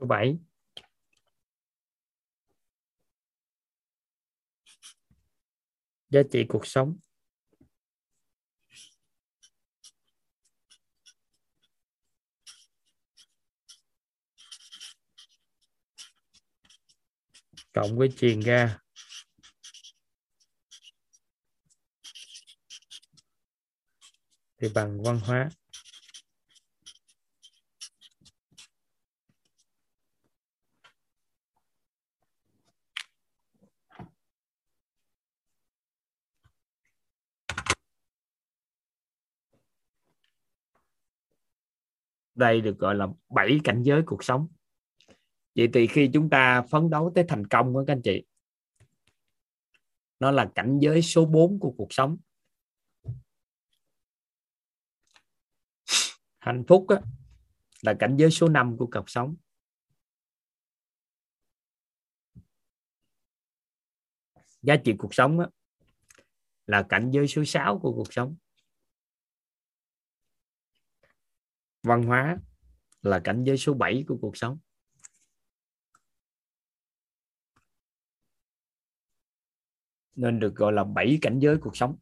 [0.00, 0.38] Số 7
[6.10, 6.98] giá trị cuộc sống.
[17.72, 18.78] Cộng với truyền ra.
[24.60, 25.50] Thì bằng văn hóa.
[42.36, 44.48] Đây được gọi là bảy cảnh giới cuộc sống.
[45.54, 48.24] Vậy thì khi chúng ta phấn đấu tới thành công đó các anh chị
[50.20, 52.16] nó là cảnh giới số 4 của cuộc sống.
[56.38, 57.00] Hạnh phúc á,
[57.82, 59.36] là cảnh giới số 5 của cuộc sống.
[64.62, 65.46] Giá trị cuộc sống á,
[66.66, 68.36] là cảnh giới số 6 của cuộc sống.
[71.86, 72.38] Văn hóa
[73.02, 74.58] là cảnh giới số 7 của cuộc sống.
[80.14, 81.96] Nên được gọi là bảy cảnh giới cuộc sống.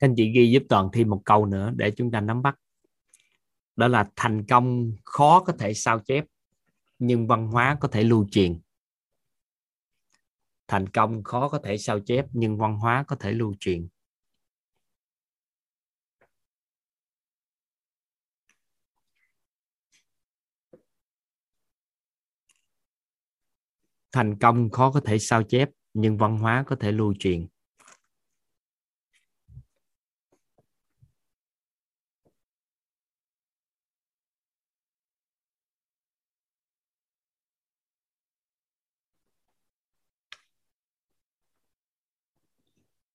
[0.00, 2.60] Các anh chị ghi giúp toàn thêm một câu nữa để chúng ta nắm bắt.
[3.76, 6.24] Đó là thành công khó có thể sao chép,
[6.98, 8.60] nhưng văn hóa có thể lưu truyền.
[10.68, 13.88] Thành công khó có thể sao chép, nhưng văn hóa có thể lưu truyền.
[24.12, 27.46] Thành công khó có thể sao chép, nhưng văn hóa có thể lưu truyền.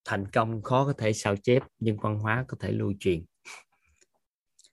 [0.06, 3.26] Thành công khó có thể sao chép nhưng văn hóa có thể lưu truyền.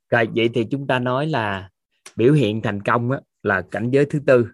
[0.08, 1.70] Rồi vậy thì chúng ta nói là
[2.16, 4.46] biểu hiện thành công á, là cảnh giới thứ tư.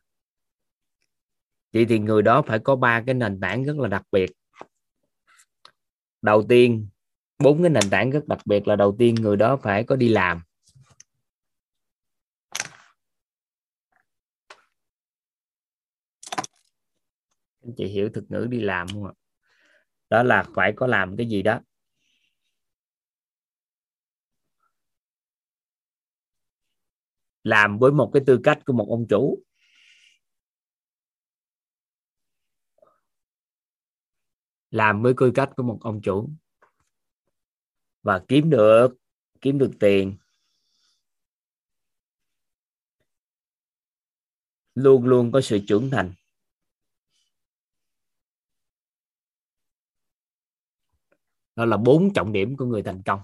[1.73, 4.31] Vậy thì người đó phải có ba cái nền tảng rất là đặc biệt.
[6.23, 6.89] Đầu tiên
[7.39, 10.09] bốn cái nền tảng rất đặc biệt là đầu tiên người đó phải có đi
[10.09, 10.43] làm.
[17.63, 19.13] Anh chị hiểu thực ngữ đi làm không ạ?
[20.11, 21.61] Đó là phải có làm cái gì đó.
[27.45, 29.45] Làm với một cái tư cách của một ông chủ.
[34.71, 36.31] Làm với tư cách của một ông chủ.
[38.03, 38.89] Và kiếm được
[39.41, 40.17] kiếm được tiền.
[44.75, 46.13] Luôn luôn có sự trưởng thành.
[51.59, 53.21] Đó là bốn trọng điểm của người thành công.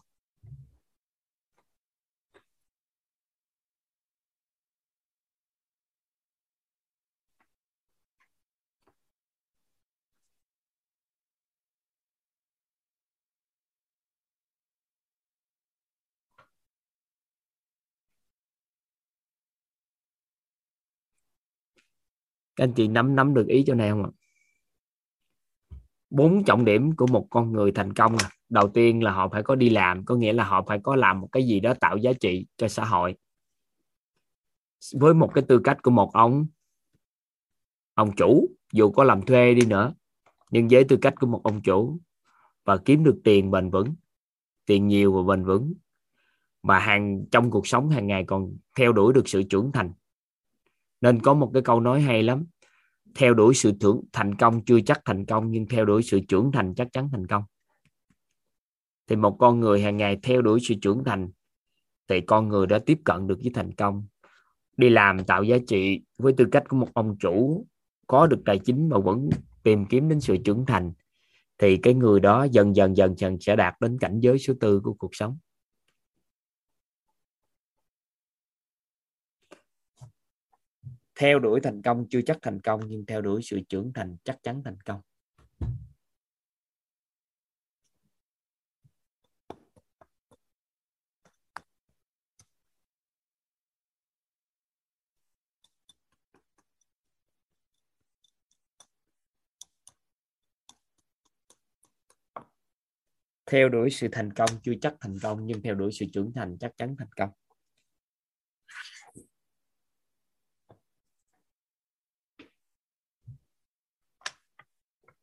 [22.57, 24.24] Các anh chị nắm nắm được ý chỗ này không ạ?
[26.15, 28.31] Bốn trọng điểm của một con người thành công à.
[28.49, 31.21] đầu tiên là họ phải có đi làm, có nghĩa là họ phải có làm
[31.21, 33.17] một cái gì đó tạo giá trị cho xã hội
[34.95, 36.47] với một cái tư cách của một ông
[37.95, 39.95] ông chủ, dù có làm thuê đi nữa,
[40.51, 42.01] nhưng với tư cách của một ông chủ
[42.65, 43.95] và kiếm được tiền bền vững,
[44.67, 45.75] tiền nhiều và bền vững,
[46.63, 49.93] mà hàng, trong cuộc sống hàng ngày còn theo đuổi được sự trưởng thành
[51.01, 52.47] nên có một cái câu nói hay lắm
[53.15, 56.53] theo đuổi sự thưởng thành công chưa chắc thành công, nhưng theo đuổi sự trưởng
[56.53, 57.43] thành chắc chắn thành công.
[59.09, 61.29] Thì một con người hàng ngày theo đuổi sự trưởng thành,
[62.09, 64.07] thì con người đã tiếp cận được với thành công.
[64.77, 67.67] Đi làm tạo giá trị với tư cách của một ông chủ,
[68.07, 69.31] có được tài chính mà vẫn
[69.63, 70.93] tìm kiếm đến sự trưởng thành,
[71.59, 74.81] thì cái người đó dần dần dần dần sẽ đạt đến cảnh giới số tư
[74.81, 75.39] của cuộc sống.
[81.17, 84.39] Theo đuổi thành công chưa chắc thành công, nhưng theo đuổi sự trưởng thành chắc
[84.43, 85.01] chắn thành công.
[103.47, 106.57] Theo đuổi sự thành công chưa chắc thành công, nhưng theo đuổi sự trưởng thành
[106.61, 107.31] chắc chắn thành công.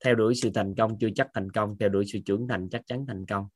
[0.04, 2.82] Theo đuổi sự thành công chưa chắc thành công, theo đuổi sự trưởng thành chắc
[2.88, 3.48] chắn thành công.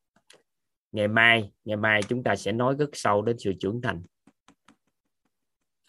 [0.91, 4.04] Ngày mai ngày mai chúng ta sẽ nói rất sâu đến sự trưởng thành.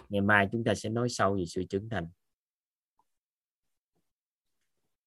[0.09, 2.09] Ngày mai chúng ta sẽ nói sâu về sự trưởng thành.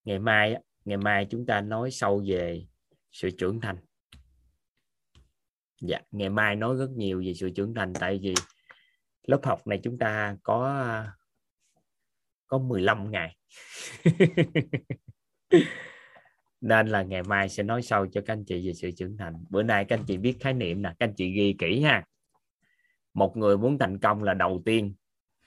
[0.04, 2.66] Ngày mai ngày mai chúng ta nói sâu về
[3.12, 3.78] sự trưởng thành.
[5.82, 8.34] Dạ ngày mai nói rất nhiều về sự trưởng thành, tại vì
[9.28, 10.86] lớp học này chúng ta có
[12.48, 13.38] có 15 ngày.
[16.62, 19.46] nên là ngày mai sẽ nói sâu cho các anh chị về sự trưởng thành.
[19.50, 22.06] Bữa nay các anh chị biết khái niệm nè, các anh chị ghi kỹ ha.
[23.14, 24.94] Một người muốn thành công là đầu tiên,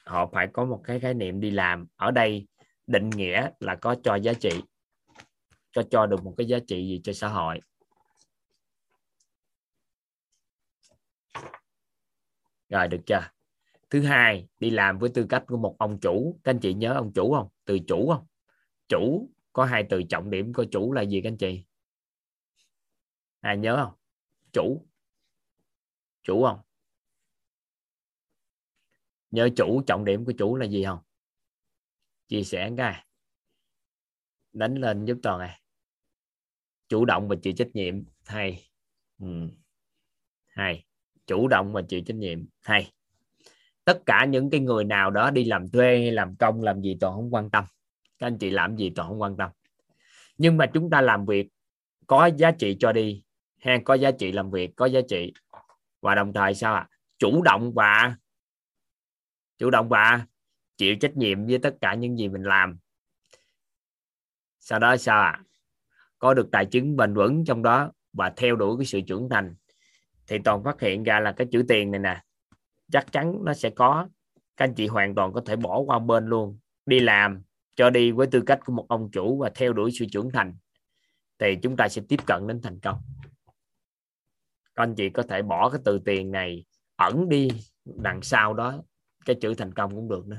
[0.04, 1.86] họ phải có một cái khái niệm đi làm.
[1.96, 2.46] Ở đây,
[2.86, 4.50] định nghĩa là có cho giá trị
[5.72, 7.60] cho cho được một cái giá trị gì cho xã hội.
[12.68, 13.30] Rồi, được chưa?
[13.90, 16.40] Thứ hai, đi làm với tư cách của một ông chủ.
[16.44, 17.48] Các anh chị nhớ ông chủ không?
[17.64, 18.26] Từ chủ không?
[18.88, 21.64] Chủ có hai từ trọng điểm của chủ là gì các anh chị?
[23.40, 23.94] Ai nhớ không?
[24.52, 24.86] Chủ.
[26.22, 26.60] Chủ không?
[29.30, 30.98] Nhớ chủ trọng điểm của chủ là gì không?
[32.28, 33.06] Chia sẻ cái
[34.52, 35.62] đánh lên giúp toàn này
[36.92, 38.04] chủ động và chịu trách nhiệm.
[38.26, 38.70] Hay.
[39.20, 39.26] Ừ.
[40.46, 40.84] hay.
[41.26, 42.46] Chủ động và chịu trách nhiệm.
[42.60, 42.92] Hay.
[43.84, 46.96] Tất cả những cái người nào đó đi làm thuê hay làm công, làm gì
[47.00, 47.64] toàn không quan tâm
[48.22, 49.50] các anh chị làm gì toàn không quan tâm.
[50.38, 51.48] Nhưng mà chúng ta làm việc,
[52.06, 53.24] có giá trị cho đi
[53.60, 55.32] hay có giá trị làm việc, có giá trị.
[56.00, 56.80] Và đồng thời sao ạ?
[56.80, 56.90] À?
[57.18, 58.16] chủ động và,
[59.58, 60.26] chủ động và
[60.76, 62.78] chịu trách nhiệm với tất cả những gì mình làm.
[64.60, 65.30] Sau đó sao ạ?
[65.30, 65.42] À?
[66.18, 69.54] có được tài chính bền vững trong đó và theo đuổi cái sự trưởng thành,
[70.26, 72.22] thì toàn phát hiện ra là cái chữ tiền này nè,
[72.92, 74.08] chắc chắn nó sẽ có.
[74.56, 76.58] Các anh chị hoàn toàn có thể bỏ qua bên luôn.
[76.86, 77.42] Đi làm
[77.74, 80.54] cho đi với tư cách của một ông chủ và theo đuổi sự trưởng thành,
[81.38, 82.98] thì chúng ta sẽ tiếp cận đến thành công.
[84.74, 86.64] Các anh chị có thể bỏ cái từ tiền này
[86.96, 87.48] ẩn đi
[87.84, 88.82] đằng sau đó,
[89.24, 90.38] cái chữ thành công cũng được nữa.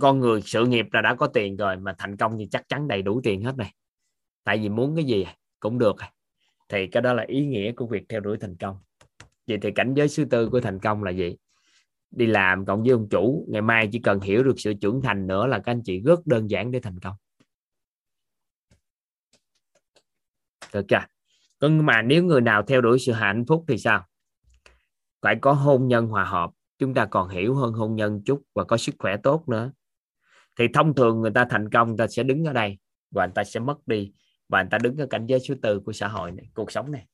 [0.00, 2.88] Con người sự nghiệp là đã có tiền rồi mà thành công thì chắc chắn
[2.88, 3.74] đầy đủ tiền hết này.
[4.44, 5.26] Tại vì muốn cái gì
[5.60, 5.96] cũng được.
[6.68, 8.78] Thì cái đó là ý nghĩa của việc theo đuổi thành công.
[9.46, 11.36] Vậy thì cảnh giới thứ tư của thành công là gì?
[12.10, 15.26] Đi làm cộng với ông chủ, ngày mai chỉ cần hiểu được sự trưởng thành
[15.26, 17.14] nữa là các anh chị rất đơn giản để thành công.
[20.72, 20.98] Được chưa?
[21.60, 24.06] Nhưng mà nếu người nào theo đuổi sự hạnh phúc thì sao?
[25.22, 28.64] Phải có hôn nhân hòa hợp, chúng ta còn hiểu hơn hôn nhân chút và
[28.64, 29.72] có sức khỏe tốt nữa.
[30.58, 32.78] Thì thông thường người ta thành công, người ta sẽ đứng ở đây
[33.10, 34.12] và người ta sẽ mất đi
[34.48, 36.90] và người ta đứng ở cảnh giới số tư của xã hội này, cuộc sống
[36.90, 37.06] này.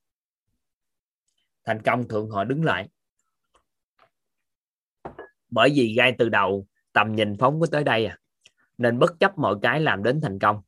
[1.65, 2.89] Thành công thường họ đứng lại
[5.55, 8.19] bởi vì ngay từ đầu, tầm nhìn phóng có tới đây à.
[8.79, 10.63] Nên bất chấp mọi cái làm đến thành công.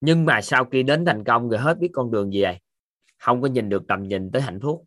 [0.00, 2.58] Nhưng mà sau khi đến thành công rồi hết biết con đường gì vậy?
[3.18, 4.84] Không có nhìn được tầm nhìn tới hạnh phúc.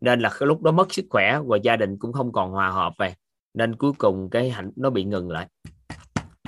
[0.00, 2.70] Nên là cái lúc đó mất sức khỏe và gia đình cũng không còn hòa
[2.70, 3.14] hợp về.
[3.54, 5.48] Nên cuối cùng cái hạnh, nó bị ngừng lại.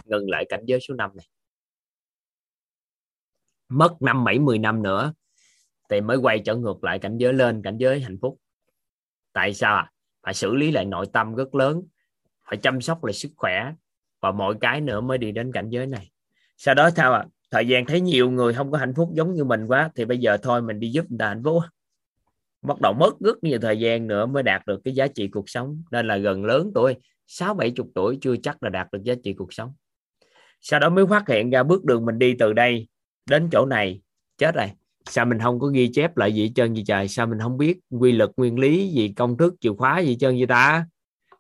[0.05, 1.27] Ngừng lại cảnh giới số 5 này.
[3.69, 5.13] Mất năm bảy mười năm nữa,
[5.89, 8.39] thì mới quay trở ngược lại cảnh giới lên, cảnh giới hạnh phúc.
[9.33, 9.91] Tại sao à?
[10.23, 11.83] Phải xử lý lại nội tâm rất lớn,
[12.49, 13.73] phải chăm sóc lại sức khỏe
[14.21, 16.11] và mọi cái nữa mới đi đến cảnh giới này.
[16.57, 17.25] Sau đó sao à?
[17.51, 20.19] thời gian thấy nhiều người không có hạnh phúc giống như mình quá, thì bây
[20.19, 21.63] giờ thôi mình đi giúp người ta hạnh phúc.
[22.63, 25.49] Bắt đầu mất rất nhiều thời gian nữa mới đạt được cái giá trị cuộc
[25.51, 25.83] sống.
[25.91, 26.95] Nên là gần lớn tuổi,
[27.27, 29.73] sáu bảy chục tuổi chưa chắc là đạt được giá trị cuộc sống.
[30.61, 32.89] Sau đó mới phát hiện ra bước đường mình đi từ đây
[33.27, 34.01] đến chỗ này.
[34.39, 34.71] Chết rồi
[35.09, 37.09] sao mình không có ghi chép lại gì trơn gì trời?
[37.09, 40.37] Sao mình không biết quy luật, nguyên lý gì, công thức, chìa khóa gì trơn
[40.37, 40.87] gì ta?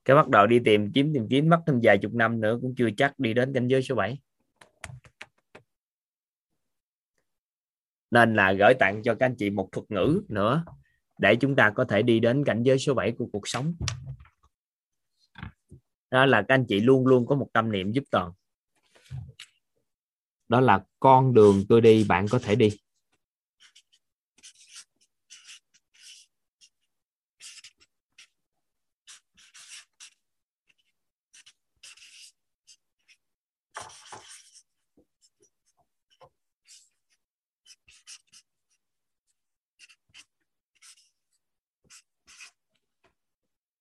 [0.04, 2.74] Cái bắt đầu đi tìm, kiếm tìm kiếm, mất thêm vài chục năm nữa cũng
[2.74, 4.18] chưa chắc đi đến cảnh giới số 7
[8.10, 10.64] nên là gửi tặng cho các anh chị một thuật ngữ nữa
[11.18, 13.74] để chúng ta có thể đi đến cảnh giới số 7 của cuộc sống.
[16.10, 18.32] Đó là các anh chị luôn luôn có một tâm niệm giúp toàn.
[20.48, 22.70] Đó là con đường tôi đi, bạn có thể đi.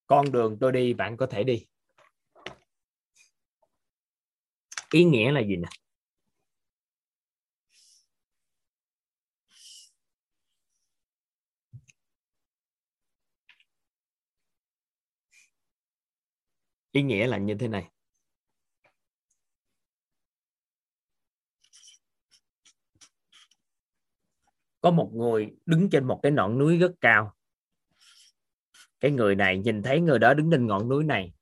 [0.08, 1.66] Con đường tôi đi, bạn có thể đi.
[4.92, 5.68] Ý nghĩa là gì nè?
[16.92, 17.92] Ý nghĩa là như thế này.
[24.82, 27.37] Có một người đứng trên một cái ngọn núi rất cao
[29.00, 31.34] cái người này nhìn thấy người đó đứng trên ngọn núi này.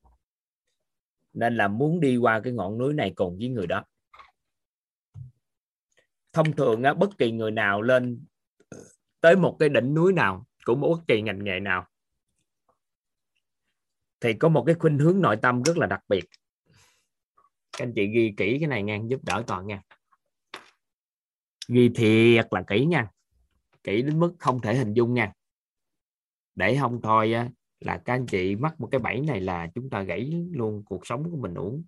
[1.33, 3.83] Nên là muốn đi qua cái ngọn núi này cùng với người đó.
[6.33, 8.25] Thông thường á, bất kỳ người nào lên
[9.21, 11.87] tới một cái đỉnh núi nào cũng bất kỳ ngành nghề nào
[14.19, 16.25] thì có một cái khuynh hướng nội tâm rất là đặc biệt.
[17.77, 19.81] Các anh chị ghi kỹ cái này nha giúp đỡ toàn nha.
[21.67, 23.07] Ghi thiệt là kỹ nha.
[23.83, 25.33] Kỹ đến mức không thể hình dung nha
[26.55, 27.49] để không thôi á,
[27.79, 31.07] là các anh chị mắc một cái bẫy này là chúng ta gãy luôn cuộc
[31.07, 31.83] sống của mình uống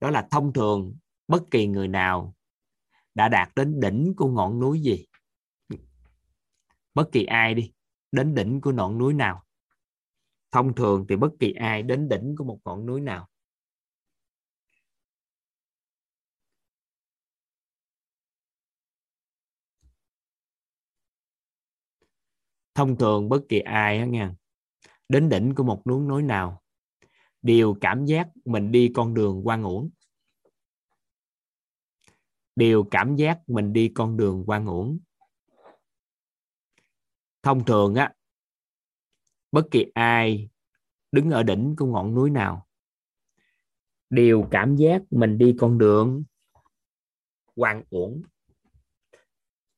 [0.00, 0.96] đó là thông thường
[1.28, 2.34] bất kỳ người nào
[3.14, 5.06] đã đạt đến đỉnh của ngọn núi gì.
[6.94, 7.72] Bất kỳ ai đi
[8.12, 9.44] đến đỉnh của ngọn núi nào.
[10.52, 13.28] Thông thường thì bất kỳ ai đến đỉnh của một ngọn núi nào.
[22.80, 24.34] Thông thường bất kỳ ai đó nha.
[25.08, 26.62] Đến đỉnh của một núi núi nào,
[27.42, 29.90] đều cảm giác mình đi con đường quan uổng
[32.56, 34.98] đều cảm giác mình đi con đường quan uổng
[37.42, 38.14] thông thường á,
[39.52, 40.48] bất kỳ ai
[41.12, 42.66] đứng ở đỉnh của ngọn núi nào,
[44.10, 46.24] đều cảm giác mình đi con đường
[47.54, 48.22] quan uổng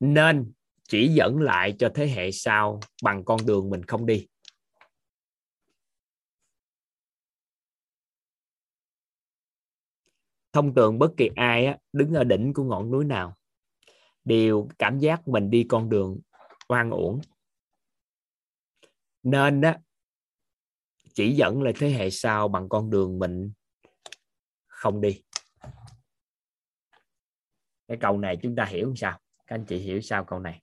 [0.01, 0.53] nên
[0.93, 4.29] chỉ dẫn lại cho thế hệ sau bằng con đường mình không đi.
[10.53, 13.37] Thông thường bất kỳ ai á, đứng ở đỉnh của ngọn núi nào
[14.25, 16.21] đều cảm giác mình đi con đường
[16.69, 17.21] oan uổng.
[19.23, 19.75] Nên đó
[21.15, 23.53] chỉ dẫn lại thế hệ sau bằng con đường mình
[24.67, 25.23] không đi.
[27.89, 29.21] Cái câu này chúng ta hiểu sao?
[29.47, 30.63] Các anh chị hiểu sao câu này?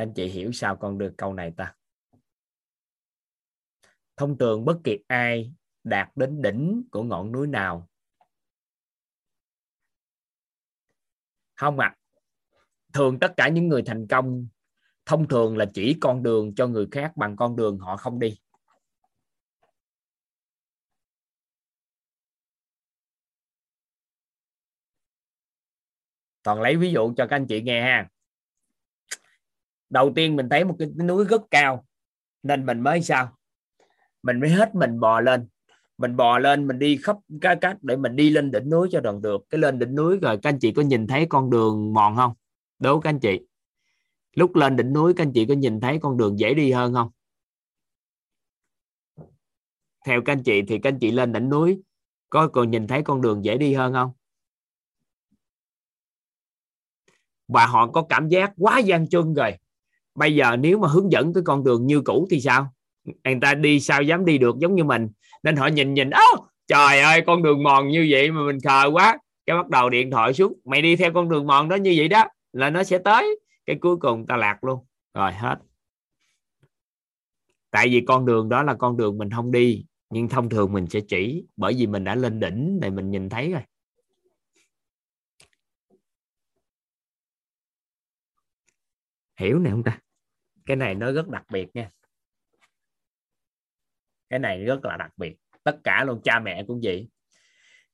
[0.00, 1.74] Các anh chị hiểu sao con được câu này ta?
[4.16, 5.52] Thông thường bất kỳ ai
[5.84, 7.88] đạt đến đỉnh của ngọn núi nào?
[11.54, 11.88] Không ạ.
[11.88, 11.96] À.
[12.92, 14.48] thường tất cả những người thành công,
[15.06, 18.38] thông thường là chỉ con đường cho người khác bằng con đường họ không đi.
[26.42, 28.10] Toàn lấy ví dụ cho các anh chị nghe ha
[29.90, 31.86] đầu tiên mình thấy một cái núi rất cao,
[32.42, 33.36] nên mình mới sao?
[34.22, 35.48] Mình mới hết mình bò lên.
[35.98, 39.00] Mình bò lên, mình đi khắp các cách để mình đi lên đỉnh núi cho
[39.00, 39.42] đoạn được.
[39.50, 42.32] Cái lên đỉnh núi rồi, các anh chị có nhìn thấy con đường mòn không?
[42.78, 43.40] Đố các anh chị.
[44.34, 46.94] Lúc lên đỉnh núi, các anh chị có nhìn thấy con đường dễ đi hơn
[46.94, 47.10] không?
[50.06, 51.82] Theo các anh chị thì các anh chị lên đỉnh núi,
[52.30, 54.12] có còn nhìn thấy con đường dễ đi hơn không?
[57.48, 59.52] Và họ có cảm giác quá gian chân rồi
[60.14, 62.72] bây giờ nếu mà hướng dẫn cái con đường như cũ thì sao?
[63.24, 65.08] Người ta đi sao dám đi được giống như mình?
[65.42, 68.90] Nên họ nhìn nhìn ố trời ơi, con đường mòn như vậy mà mình khờ
[68.92, 69.18] quá.
[69.46, 72.08] Cái bắt đầu điện thoại xuống, mày đi theo con đường mòn đó như vậy
[72.08, 73.40] đó, là nó sẽ tới.
[73.66, 74.84] Cái cuối cùng ta lạc luôn.
[75.14, 75.56] Rồi, hết.
[77.70, 80.86] Tại vì con đường đó là con đường mình không đi, nhưng thông thường mình
[80.86, 83.62] sẽ chỉ, bởi vì mình đã lên đỉnh này mình nhìn thấy rồi.
[89.40, 89.98] Hiểu này không ta?
[90.66, 91.90] Cái này nó rất đặc biệt nha.
[94.28, 95.36] Cái này rất là đặc biệt.
[95.64, 97.08] Tất cả luôn, cha mẹ cũng vậy.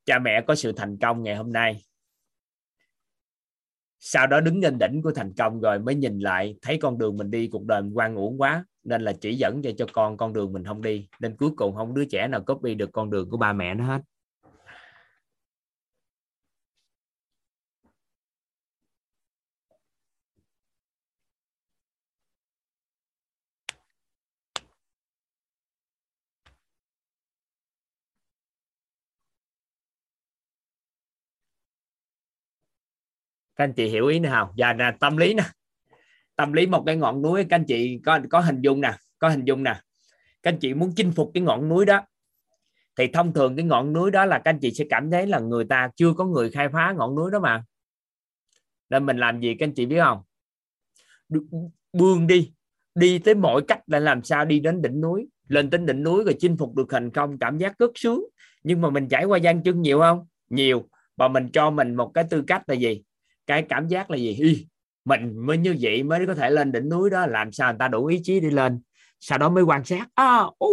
[0.05, 1.83] Cha mẹ có sự thành công ngày hôm nay.
[3.99, 7.17] Sau đó đứng lên đỉnh của thành công rồi mới nhìn lại, thấy con đường
[7.17, 10.17] mình đi cuộc đời mình quan uổng quá, nên là chỉ dẫn cho cho con
[10.17, 11.09] con đường mình không đi.
[11.21, 13.85] Nên cuối cùng không đứa trẻ nào copy được con đường của ba mẹ nó
[13.85, 14.03] hết.
[33.57, 34.55] Các anh chị hiểu ý nào không?
[34.57, 35.45] Dạ Và là tâm lý nè.
[36.37, 39.29] Tâm lý một cái ngọn núi, các anh chị có có hình dung nè, có
[39.29, 39.81] hình dung nè.
[40.43, 42.07] Các anh chị muốn chinh phục cái ngọn núi đó,
[42.97, 45.39] thì thông thường cái ngọn núi đó là các anh chị sẽ cảm thấy là
[45.39, 47.65] người ta chưa có người khai phá ngọn núi đó mà.
[48.91, 50.23] Nên mình làm gì, các anh chị biết không?
[51.93, 52.53] Bươn đi
[52.95, 55.29] đi tới mọi cách để làm sao đi đến đỉnh núi.
[55.49, 58.25] Lên đến đỉnh núi rồi chinh phục được thành công, cảm giác rất sướng.
[58.63, 60.27] Nhưng mà mình trải qua gian chân nhiều không?
[60.49, 60.89] Nhiều.
[61.17, 63.03] Và mình cho mình một cái tư cách là gì?
[63.47, 64.37] Cái cảm giác là gì?
[64.41, 64.67] Ý,
[65.05, 67.89] mình mới như vậy mới có thể lên đỉnh núi đó làm sao người ta
[67.89, 68.83] đủ ý chí đi lên?
[69.21, 70.09] Sau đó mới quan sát.
[70.15, 70.69] À, ô,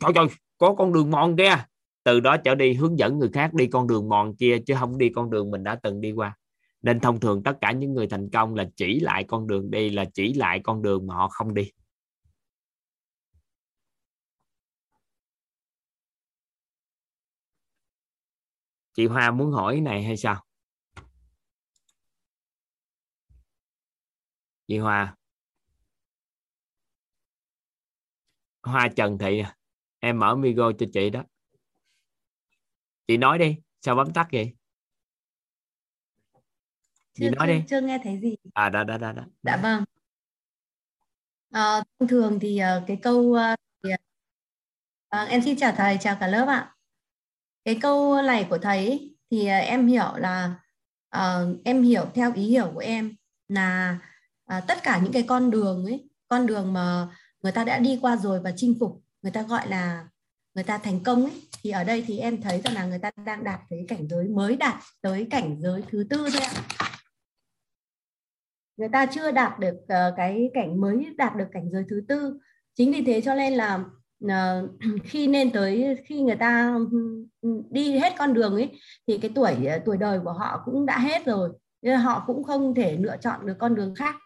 [0.00, 0.26] trời trời
[0.58, 1.64] có con đường mòn kia.
[2.04, 4.98] Từ đó trở đi hướng dẫn người khác đi con đường mòn kia chứ không
[4.98, 6.36] đi con đường mình đã từng đi qua.
[6.82, 9.90] Nên thông thường tất cả những người thành công là chỉ lại con đường đi
[9.90, 11.70] là chỉ lại con đường mà họ không đi.
[18.96, 20.42] Chị Hoa muốn hỏi này hay sao?
[24.70, 25.16] Chị Hoa.
[28.62, 29.42] Hoa Trần Thị
[29.98, 31.24] em mở video cho chị đó.
[33.06, 34.56] Chị nói đi sao bấm tắt vậy?
[37.14, 37.64] Chị chưa, nói chưa, đi.
[37.68, 38.36] chưa nghe thấy gì.
[38.54, 39.22] À đó đó đó, đó.
[39.42, 39.84] dạ vâng.
[41.50, 43.90] À, thông thường thì uh, cái câu uh, thì,
[45.22, 46.74] uh, em xin chào thầy chào cả lớp ạ.
[47.64, 50.60] Cái câu này của thầy thì em hiểu là
[51.16, 53.16] uh, em hiểu theo ý hiểu của em
[53.48, 53.98] là
[54.50, 57.08] à, tất cả những cái con đường ấy con đường mà
[57.42, 60.08] người ta đã đi qua rồi và chinh phục người ta gọi là
[60.54, 63.10] người ta thành công ấy thì ở đây thì em thấy rằng là người ta
[63.24, 66.52] đang đạt tới cảnh giới mới đạt tới cảnh giới thứ tư thôi ạ.
[68.76, 72.38] Người ta chưa đạt được uh, cái cảnh mới đạt được cảnh giới thứ tư.
[72.74, 73.84] Chính vì thế cho nên là
[74.24, 74.70] uh,
[75.04, 76.78] khi nên tới khi người ta
[77.70, 78.70] đi hết con đường ấy
[79.06, 81.50] thì cái tuổi ờ, tuổi đời của họ cũng đã hết rồi.
[81.82, 84.16] Nên họ cũng không thể lựa chọn được con đường khác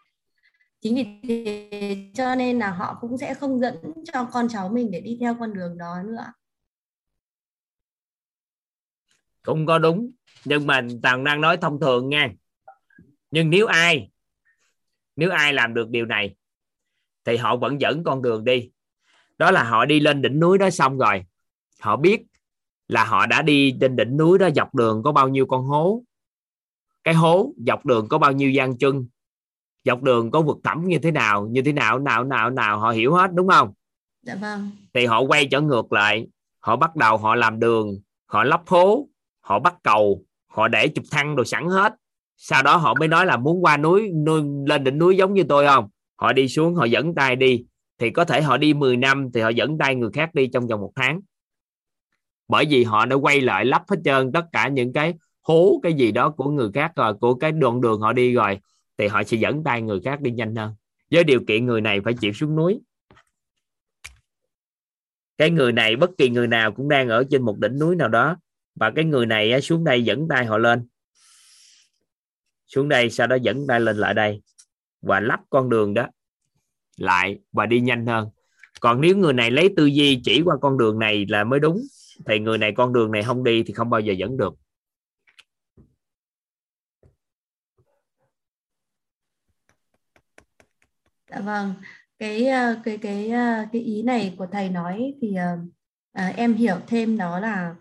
[0.85, 3.77] chính vì thế cho nên là họ cũng sẽ không dẫn
[4.13, 6.33] cho con cháu mình để đi theo con đường đó nữa.
[9.43, 10.11] Cũng có đúng,
[10.45, 12.33] nhưng mà tàng đang nói thông thường nha.
[13.31, 14.11] Nhưng nếu ai
[15.17, 16.35] nếu ai làm được điều này,
[17.25, 18.71] thì họ vẫn dẫn con đường đi.
[19.39, 21.25] Đó là họ đi lên đỉnh núi đó xong rồi.
[21.81, 22.23] Họ biết
[22.89, 26.05] là họ đã đi trên đỉnh núi đó dọc đường có bao nhiêu con hố.
[27.05, 29.07] Cái hố dọc đường có bao nhiêu gian chân
[29.85, 32.91] dọc đường có vực thẳm như thế nào như thế nào nào nào nào họ
[32.91, 33.73] hiểu hết đúng không?
[34.23, 34.71] Dạ vâng.
[34.95, 36.27] Thì họ quay trở ngược lại
[36.61, 39.09] họ bắt đầu họ làm đường họ lắp hố
[39.41, 41.95] họ bắt cầu họ để chụp thăng đồ sẵn hết.
[42.37, 45.45] Sau đó họ mới nói là muốn qua núi, núi lên đỉnh núi giống như
[45.49, 45.89] tôi không?
[46.17, 47.65] Họ đi xuống họ dẫn tay đi.
[47.99, 50.67] Thì có thể họ đi 10 năm thì họ dẫn tay người khác đi trong
[50.67, 51.21] vòng một tháng.
[52.49, 55.93] Bởi vì họ đã quay lại lắp hết trơn tất cả những cái hố cái
[55.93, 58.59] gì đó của người khác rồi của cái đoạn đường họ đi rồi
[58.99, 60.75] thì họ sẽ dẫn tay người khác đi nhanh hơn.
[61.11, 62.81] Với điều kiện người này phải chịu xuống núi.
[65.39, 68.09] Cái người này, bất kỳ người nào cũng đang ở trên một đỉnh núi nào
[68.09, 68.37] đó.
[68.75, 70.89] Và cái người này xuống đây dẫn tay họ lên.
[72.67, 74.43] Xuống đây, sau đó dẫn tay lên lại đây.
[75.03, 76.09] Và lắp con đường đó
[76.97, 78.29] lại và đi nhanh hơn.
[78.81, 81.83] Còn nếu người này lấy tư duy chỉ qua con đường này là mới đúng,
[82.27, 84.55] thì người này con đường này không đi thì không bao giờ dẫn được.
[91.35, 91.75] Dạ vâng,
[92.19, 95.37] cái ờ, cái cái ờ, cái ý này của thầy nói thì
[96.29, 97.75] uh, em hiểu thêm đó là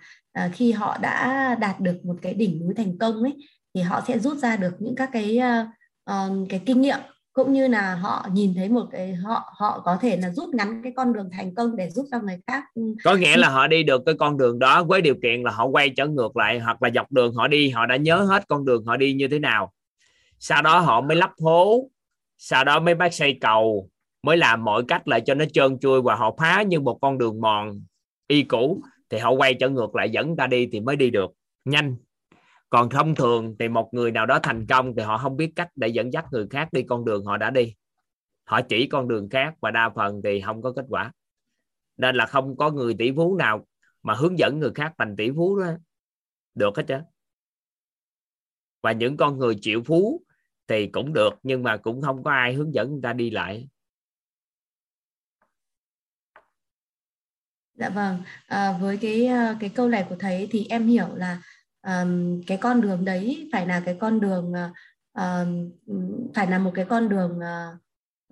[0.46, 3.34] uh, khi họ đã đạt được một cái đỉnh núi thành công ấy
[3.74, 5.40] thì họ sẽ rút ra được những các cái
[6.10, 6.98] uh, cái kinh nghiệm
[7.34, 10.82] cũng như là họ nhìn thấy một cái họ họ có thể là rút ngắn
[10.84, 13.68] cái con đường thành công để giúp cho người khác ừ, có nghĩa là họ
[13.68, 16.60] đi được cái con đường đó với điều kiện là họ quay trở ngược lại
[16.60, 19.28] hoặc là dọc đường họ đi họ đã nhớ hết con đường họ đi như
[19.28, 19.74] thế nào.
[20.40, 21.90] Sau đó họ mới lắp hố
[22.38, 23.90] sau đó mới bắt xây cầu,
[24.24, 27.18] mới làm mọi cách lại cho nó trơn trui và họ phá như một con
[27.18, 27.84] đường mòn.
[28.28, 31.32] Y cũ, thì họ quay trở ngược lại dẫn ta đi thì mới đi được.
[31.66, 31.96] Nhanh.
[32.70, 35.70] Còn thông thường thì một người nào đó thành công thì họ không biết cách
[35.76, 37.76] để dẫn dắt người khác đi con đường họ đã đi.
[38.44, 41.12] Họ chỉ con đường khác và đa phần thì không có kết quả.
[41.98, 43.66] Nên là không có người tỷ phú nào
[44.04, 45.72] mà hướng dẫn người khác thành tỷ phú đó.
[46.56, 46.98] Được hết chứ
[48.84, 50.23] và những con người triệu phú
[50.68, 53.68] thì cũng được nhưng mà cũng không có ai hướng dẫn người ta đi lại.
[57.76, 58.24] Dạ vâng.
[58.48, 61.42] À, với cái à, cái câu này của thầy thì em hiểu là
[61.88, 64.54] um, cái con đường đấy phải là cái con đường
[65.20, 65.48] uh,
[66.34, 67.78] phải là một cái con đường uh,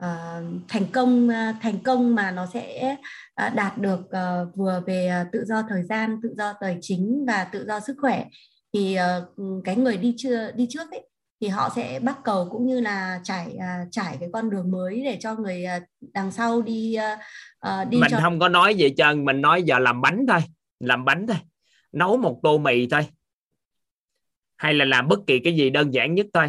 [0.05, 2.97] uh, thành công uh, thành công mà nó sẽ
[3.47, 7.25] uh, đạt được uh, vừa về uh, tự do thời gian tự do tài chính
[7.27, 8.25] và tự do sức khỏe.
[8.73, 11.10] Thì uh, cái người đi chưa đi trước ấy
[11.41, 15.01] thì họ sẽ bắt cầu cũng như là trải uh, trải cái con đường mới
[15.05, 16.97] để cho người uh, đằng sau đi
[17.67, 18.19] uh, đi mình cho...
[18.21, 20.39] không có nói gì trơn mình nói giờ làm bánh thôi
[20.79, 21.37] làm bánh thôi
[21.91, 23.07] nấu một tô mì thôi
[24.61, 26.47] hay là làm bất kỳ cái gì đơn giản nhất thôi.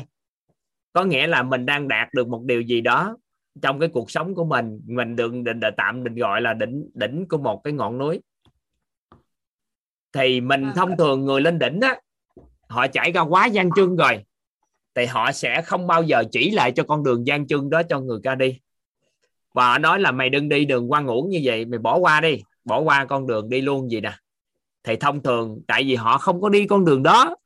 [0.93, 3.17] Có nghĩa là mình đang đạt được một điều gì đó
[3.63, 7.29] trong cái cuộc sống của mình mình đừng định tạm mình gọi là đỉnh đỉnh
[7.29, 8.21] của một cái ngọn núi.
[10.13, 10.73] Thì mình à.
[10.77, 12.01] thông thường người lên đỉnh á
[12.69, 14.25] họ trải qua quá gian trưng rồi
[14.95, 18.01] thì họ sẽ không bao giờ chỉ lại cho con đường gian chân đó cho
[18.01, 18.59] người ta đi.
[19.55, 22.21] Và họ nói là mày đừng đi đường quan uổng như vậy mày bỏ qua
[22.21, 24.13] đi bỏ qua con đường đi luôn gì nè.
[24.85, 27.37] Thì thông thường tại vì họ không có đi con đường đó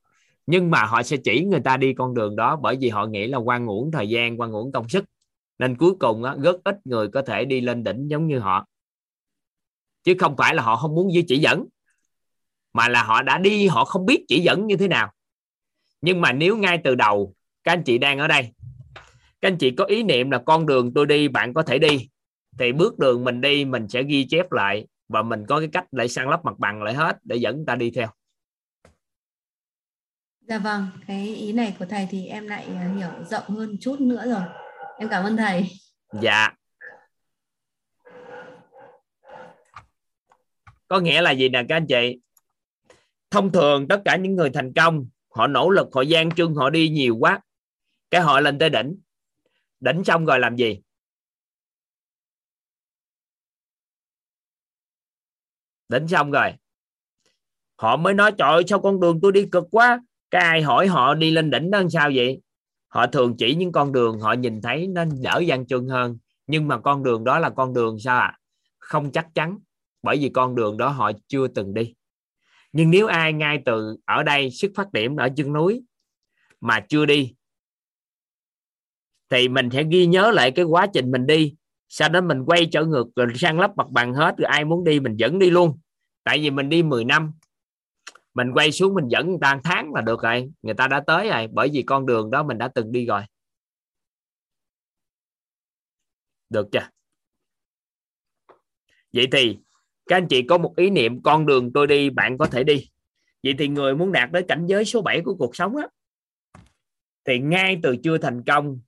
[0.47, 3.27] nhưng mà họ sẽ chỉ người ta đi con đường đó bởi vì họ nghĩ
[3.27, 5.05] là quan uổng thời gian quan uổng công sức.
[5.59, 8.66] Nên cuối cùng á, rất ít người có thể đi lên đỉnh giống như họ.
[10.05, 11.66] Chứ không phải là họ không muốn chỉ dẫn
[12.73, 15.12] mà là họ đã đi họ không biết chỉ dẫn như thế nào
[16.01, 18.52] nhưng mà nếu ngay từ đầu các anh chị đang ở đây
[19.40, 22.09] các anh chị có ý niệm là con đường tôi đi bạn có thể đi
[22.59, 25.86] thì bước đường mình đi mình sẽ ghi chép lại và mình có cái cách
[25.93, 28.09] để săn lấp mặt bằng lại hết để dẫn ta đi theo
[30.48, 34.01] Dạ vâng, cái ý này của thầy thì em lại à, hiểu rộng hơn chút
[34.01, 34.43] nữa rồi.
[34.98, 35.64] Em cảm ơn thầy.
[36.23, 36.55] Dạ.
[40.89, 42.20] Có nghĩa là gì nè các anh chị?
[43.31, 46.70] Thông thường tất cả những người thành công, họ nỗ lực, họ gian trưng, họ
[46.70, 47.40] đi nhiều quá.
[48.10, 48.96] Cái họ lên tới đỉnh.
[49.80, 50.80] Đỉnh xong rồi làm gì?
[55.88, 56.52] Đỉnh xong rồi.
[57.76, 60.00] Họ mới nói trời ơi sao con đường tôi đi cực quá
[60.30, 62.40] cái ai hỏi họ đi lên đỉnh đó sao vậy
[62.88, 66.68] họ thường chỉ những con đường họ nhìn thấy nó đỡ gian trưng hơn nhưng
[66.68, 68.38] mà con đường đó là con đường sao ạ à?
[68.78, 69.58] không chắc chắn
[70.02, 71.94] bởi vì con đường đó họ chưa từng đi
[72.76, 75.82] nhưng nếu ai ngay từ ở đây xuất phát điểm ở chân núi
[76.60, 77.34] mà chưa đi,
[79.28, 81.54] thì mình sẽ ghi nhớ lại cái quá trình mình đi.
[81.88, 84.84] Sau đó mình quay trở ngược, rồi sang lấp mặt bằng hết, rồi ai muốn
[84.84, 85.78] đi mình dẫn đi luôn.
[86.22, 87.32] Tại vì mình đi 10 năm,
[88.34, 90.50] mình quay xuống mình dẫn người ta một tháng là được rồi.
[90.62, 93.22] Người ta đã tới rồi, bởi vì con đường đó mình đã từng đi rồi.
[96.50, 96.88] Được chưa?
[99.12, 99.58] Vậy thì
[100.06, 102.90] các anh chị có một ý niệm, con đường tôi đi, bạn có thể đi.
[103.42, 105.88] Vậy thì người muốn đạt tới cảnh giới số 7 của cuộc sống á,
[107.24, 108.80] thì ngay từ chưa thành công,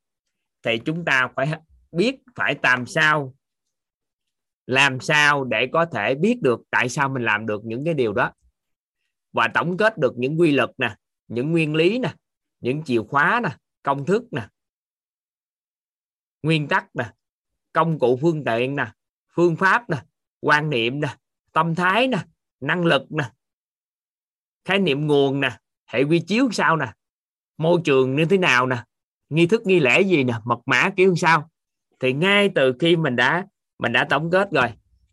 [0.63, 1.53] thì chúng ta phải
[1.93, 3.35] biết phải làm sao
[4.67, 8.13] làm sao để có thể biết được tại sao mình làm được những cái điều
[8.13, 8.33] đó.
[9.33, 10.97] Và tổng kết được những quy luật nè,
[11.29, 12.15] những nguyên lý nè,
[12.61, 14.49] những chìa khóa nè, công thức nè,
[16.43, 17.13] nguyên tắc nè,
[17.73, 18.87] công cụ phương tiện nè,
[19.35, 19.97] phương pháp nè
[20.41, 21.09] quan niệm nè,
[21.53, 22.19] tâm thái nè,
[22.61, 23.25] năng lực nè,
[24.65, 25.51] khái niệm nguồn nè,
[25.87, 26.93] hệ quy chiếu sao nè,
[27.59, 28.85] môi trường như thế nào nè,
[29.29, 31.51] nghi thức nghi lễ gì nè, mật mã kiểu sao.
[32.01, 33.47] Thì ngay từ khi mình đã
[33.79, 34.69] mình đã tổng kết rồi,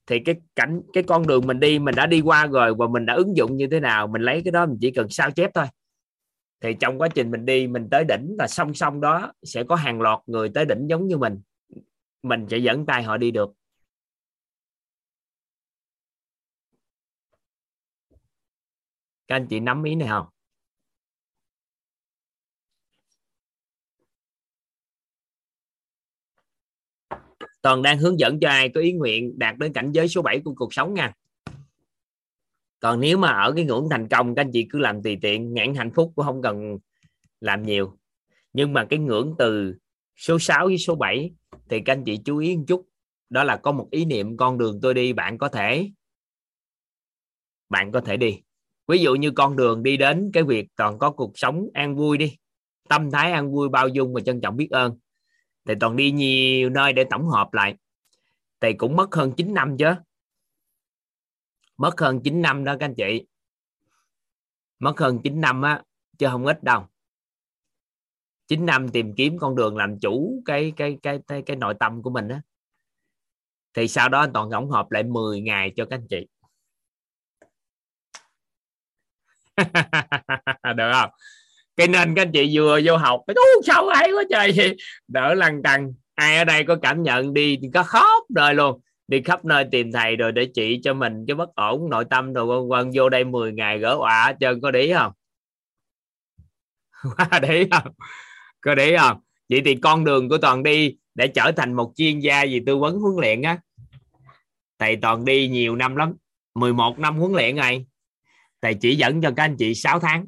[0.07, 3.05] thì cái cảnh, cái con đường mình đi, mình đã đi qua rồi và mình
[3.05, 5.51] đã ứng dụng như thế nào, mình lấy cái đó mình chỉ cần sao chép
[5.53, 5.65] thôi.
[6.61, 9.75] Thì trong quá trình mình đi, mình tới đỉnh là song song đó sẽ có
[9.75, 11.41] hàng loạt người tới đỉnh giống như mình.
[12.23, 13.49] Mình sẽ dẫn tay họ đi được.
[19.27, 20.25] Các anh chị nắm ý này không?
[27.61, 30.39] Toàn đang hướng dẫn cho ai có ý nguyện đạt đến cảnh giới số 7
[30.45, 31.13] của cuộc sống nha.
[32.79, 35.53] Còn nếu mà ở cái ngưỡng thành công, các anh chị cứ làm tùy tiện
[35.53, 36.77] ngạn hạnh phúc cũng không cần
[37.41, 37.97] làm nhiều.
[38.53, 39.75] Nhưng mà cái ngưỡng từ
[40.15, 41.31] số 6 với số 7
[41.69, 42.87] thì các anh chị chú ý một chút.
[43.29, 45.91] Đó là có một ý niệm, con đường tôi đi, bạn có thể,
[47.69, 48.41] bạn có thể đi
[48.87, 52.17] ví dụ như con đường đi đến cái việc toàn có cuộc sống an vui
[52.17, 52.37] đi
[52.89, 54.99] tâm thái an vui bao dung và trân trọng biết ơn.
[55.65, 57.75] Thì toàn đi nhiều nơi để tổng hợp lại.
[58.59, 59.93] Thì cũng mất hơn 9 năm chứ.
[61.77, 63.25] Mất hơn 9 năm đó các anh chị.
[64.79, 65.83] Mất hơn 9 năm á
[66.17, 66.87] chứ không ít đâu.
[68.47, 72.01] 9 năm tìm kiếm con đường làm chủ cái cái cái cái, cái nội tâm
[72.01, 72.41] của mình á.
[73.73, 76.27] Thì sau đó toàn tổng hợp lại 10 ngày cho các anh chị.
[80.75, 81.09] được không?
[81.77, 84.53] Cái nên các anh chị vừa vô học, cái sao hay quá trời.
[84.53, 84.73] Gì
[85.07, 88.81] đỡ lăn tăng ai ở đây có cảm nhận đi có khóc đời luôn.
[89.07, 92.33] Đi khắp nơi tìm thầy rồi để trị cho mình cái bất ổn nội tâm
[92.33, 92.45] rồi.
[92.45, 95.11] Quân quân vô đây 10 ngày gỡ quả hết trơn, có để không?
[97.17, 97.93] Quá để không?
[98.61, 99.17] Có để không?
[99.49, 102.77] Vậy thì con đường của toàn đi để trở thành một chuyên gia gì tư
[102.77, 103.57] vấn huấn luyện á.
[104.79, 106.13] Thầy toàn đi nhiều năm lắm
[106.55, 107.85] 11 năm huấn luyện rồi
[108.65, 110.25] thầy chỉ dẫn cho các anh chị 6 tháng.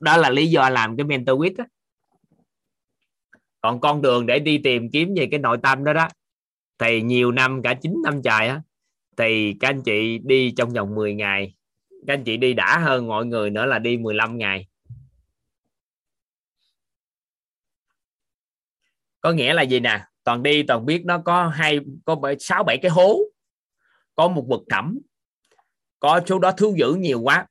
[0.00, 1.52] Đó là lý do làm cái mentor quýt
[3.60, 6.08] còn con đường để đi tìm kiếm về cái nội tâm đó đó
[6.78, 8.62] thì nhiều năm, cả 9 năm trời á,
[9.16, 11.54] thì các anh chị đi trong vòng 10 ngày.
[12.06, 14.68] Các anh chị đi đã hơn mọi người nữa là đi 15 ngày.
[19.20, 20.04] Có nghĩa là gì nè?
[20.24, 23.18] Toàn đi toàn biết nó có hai, có sáu, bảy cái hố,
[24.14, 24.98] có một vực thẳm
[26.00, 27.46] có số đó thú dữ nhiều quá.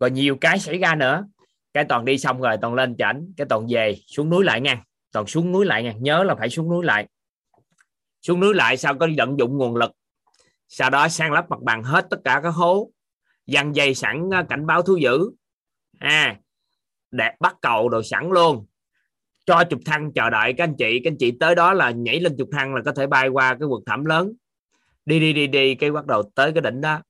[0.00, 1.26] Rồi nhiều cái xảy ra nữa.
[1.72, 4.82] Cái toàn đi xong rồi, toàn lên chảnh, cái toàn về, xuống núi lại nha.
[5.12, 5.92] Toàn xuống núi lại nha.
[5.92, 7.08] Nhớ là phải xuống núi lại.
[8.22, 9.92] Xuống núi lại sao có vận dụng nguồn lực.
[10.68, 12.90] Sau đó sang lấp mặt bằng hết tất cả các hố.
[13.46, 15.30] Dăng dây sẵn à, cảnh báo thú dữ.
[15.98, 16.36] À
[17.10, 18.66] đẹp bắt cầu đồ sẵn luôn.
[19.46, 21.00] Cho chụp thăng, chờ đợi các anh chị.
[21.04, 23.56] Các anh chị tới đó là nhảy lên chụp thăng là có thể bay qua
[23.60, 24.32] cái vực thẳm lớn.
[25.06, 27.02] Đi đi đi đi, cái bắt đầu tới cái đỉnh đó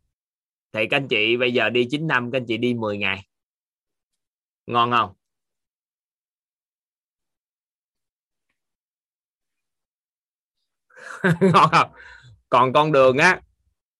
[0.73, 3.27] thì các anh chị bây giờ đi 9 năm, các anh chị đi 10 ngày.
[4.67, 5.15] Ngon không?
[11.41, 11.91] Ngon không?
[12.49, 13.41] Còn con đường á,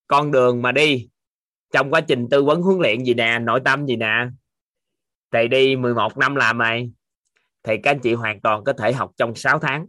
[0.07, 1.09] con đường mà đi
[1.73, 4.27] trong quá trình tư vấn huấn luyện gì nè, nội tâm gì nè.
[5.33, 6.91] Thì đi 11 năm làm mày,
[7.63, 9.87] thì các anh chị hoàn toàn có thể học trong 6 tháng.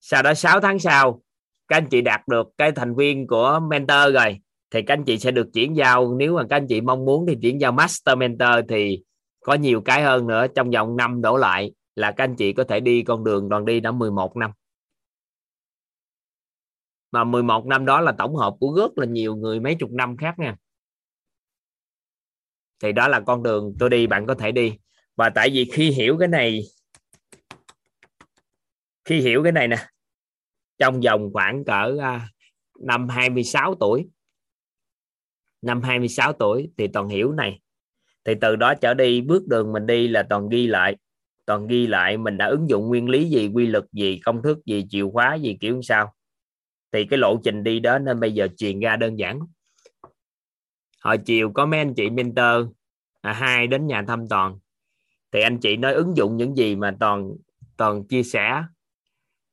[0.00, 1.22] Sau đó 6 tháng sau,
[1.68, 5.18] các anh chị đạt được cái thành viên của mentor rồi thì các anh chị
[5.18, 8.18] sẽ được chuyển giao, nếu mà các anh chị mong muốn thì chuyển giao master
[8.18, 9.02] mentor thì
[9.40, 10.46] có nhiều cái hơn nữa.
[10.54, 13.64] Trong vòng năm đổ lại là các anh chị có thể đi con đường đoàn
[13.64, 14.50] đi đã 11 năm.
[17.12, 20.16] Mà 11 năm đó là tổng hợp của rất là nhiều người mấy chục năm
[20.16, 20.56] khác nha.
[22.82, 24.78] Thì đó là con đường tôi đi, bạn có thể đi.
[25.16, 26.60] Và tại vì khi hiểu cái này,
[29.04, 29.86] khi hiểu cái này nè,
[30.78, 32.28] trong vòng khoảng cỡ à,
[32.80, 34.08] năm 26 tuổi
[35.64, 37.60] năm 26 tuổi thì toàn hiểu này.
[38.24, 40.96] Thì từ đó trở đi bước đường mình đi là toàn ghi lại.
[41.46, 44.58] Toàn ghi lại mình đã ứng dụng nguyên lý gì quy luật gì công thức
[44.66, 46.14] gì chìa khóa gì kiểu sao.
[46.92, 49.40] Thì cái lộ trình đi đó nên bây giờ truyền ra đơn giản.
[51.00, 52.68] Hồi chiều có mấy anh chị mentor
[53.20, 54.58] à, hai đến nhà thăm toàn.
[55.32, 57.32] Thì anh chị nói ứng dụng những gì mà toàn
[57.76, 58.62] toàn chia sẻ.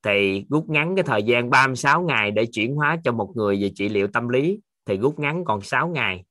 [0.03, 3.71] Thì rút ngắn cái thời gian 36 ngày để chuyển hóa cho một người về
[3.75, 6.25] trị liệu tâm lý thì rút ngắn còn 6 ngày.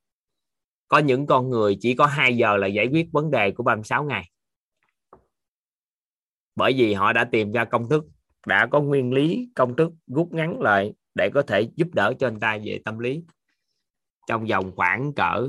[0.89, 4.05] Có những con người chỉ có 2 giờ là giải quyết vấn đề của 36
[4.05, 4.31] ngày.
[6.57, 8.05] Bởi vì họ đã tìm ra công thức,
[8.47, 12.29] đã có nguyên lý công thức rút ngắn lại để có thể giúp đỡ cho
[12.29, 13.25] anh ta về tâm lý.
[14.27, 15.49] Trong vòng khoảng cỡ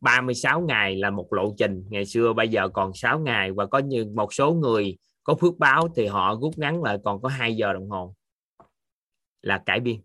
[0.00, 1.84] 36 ngày là một lộ trình.
[1.90, 5.58] Ngày xưa, bây giờ còn 6 ngày và có như một số người có phước
[5.58, 8.14] báo thì họ rút ngắn lại còn có 2 giờ đồng hồ.
[9.42, 10.00] Là cải biên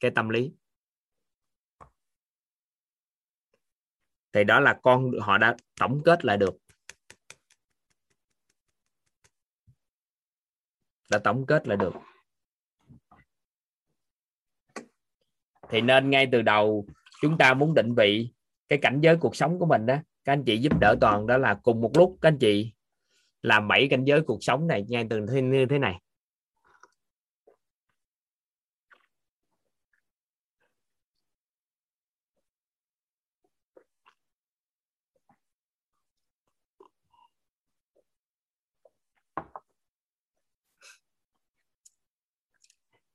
[0.00, 0.52] cái tâm lý.
[4.32, 6.56] Thì đó là con họ đã tổng kết lại được.
[11.10, 11.92] Đã tổng kết lại được.
[15.68, 16.86] Thì nên ngay từ đầu
[17.20, 18.30] chúng ta muốn định vị
[18.68, 21.38] cái cảnh giới cuộc sống của mình đó, các anh chị giúp đỡ toàn đó
[21.38, 22.18] là cùng một lúc.
[22.20, 22.72] Các anh chị
[23.42, 26.00] làm bảy cảnh giới cuộc sống này ngay từ như thế này.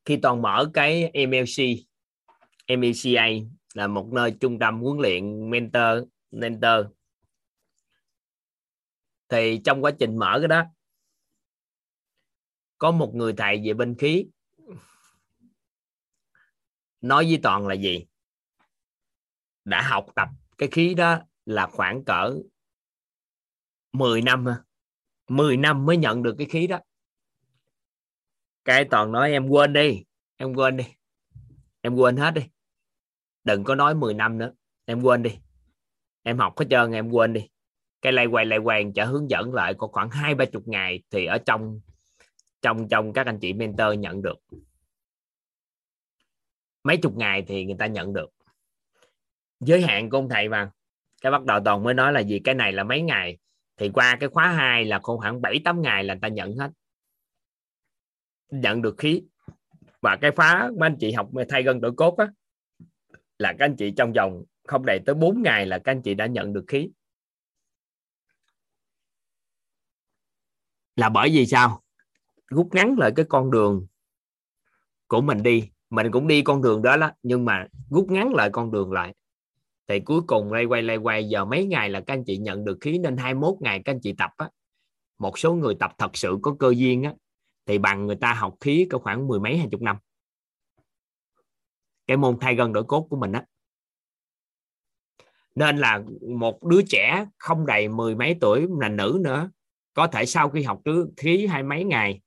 [0.06, 1.86] Khi toàn mở cái MLC
[2.68, 3.28] MECA
[3.74, 6.86] là một nơi trung tâm huấn luyện mentor mentor.
[9.30, 10.64] Thì trong quá trình mở cái đó,
[12.78, 14.26] có một người thầy về bên khí.
[17.02, 18.06] Nói với toàn là gì?
[19.66, 22.36] Đã học tập cái khí đó là khoảng cỡ
[23.92, 24.46] 10 năm
[25.28, 26.80] 10 năm mới nhận được cái khí đó
[28.66, 30.04] cái toàn nói em quên đi,
[30.38, 30.84] em quên đi,
[31.82, 32.42] em quên hết đi.
[33.44, 34.54] Đừng có nói 10 năm nữa,
[34.86, 35.40] em quên đi.
[36.24, 37.50] Em học hết trơn, em quên đi.
[38.02, 41.04] Cái lay quay lay quay chả hướng dẫn lại, có khoảng hai ba chục ngày
[41.12, 41.80] thì ở trong
[42.62, 44.38] trong trong các anh chị mentor nhận được.
[46.84, 48.30] Mấy chục ngày thì người ta nhận được.
[49.60, 50.72] Giới hạn của ông thầy mà.
[51.22, 53.38] Cái bắt đầu toàn mới nói là gì, cái này là mấy ngày.
[53.78, 56.72] Thì qua cái khóa 2 là khoảng 7 8 ngày là người ta nhận hết
[58.62, 59.24] nhận được khí.
[60.02, 62.28] Và cái phá mấy anh chị học thay gân đổi cốt á
[63.40, 66.14] là các anh chị trong vòng không đầy tới 4 ngày là các anh chị
[66.14, 66.90] đã nhận được khí.
[70.96, 71.82] Là bởi vì sao?
[72.48, 73.88] Rút ngắn lại cái con đường
[75.08, 75.70] của mình đi.
[75.90, 79.14] Mình cũng đi con đường đó đó nhưng mà rút ngắn lại con đường lại.
[79.88, 82.66] Thì cuối cùng lay quay lay quay giờ mấy ngày là các anh chị nhận
[82.66, 84.50] được khí nên 21 ngày các anh chị tập á.
[85.20, 87.14] Một số người tập thật sự có cơ duyên á
[87.66, 89.98] thì bằng người ta học khí có khoảng mười mấy, hai chục năm.
[92.08, 93.46] Cái môn thay gân đổi cốt của mình á.
[95.56, 96.04] Nên là
[96.38, 99.50] một đứa trẻ không đầy mười mấy tuổi, là nữ nữa,
[99.94, 102.22] có thể sau khi học thứ khí hai mấy ngày,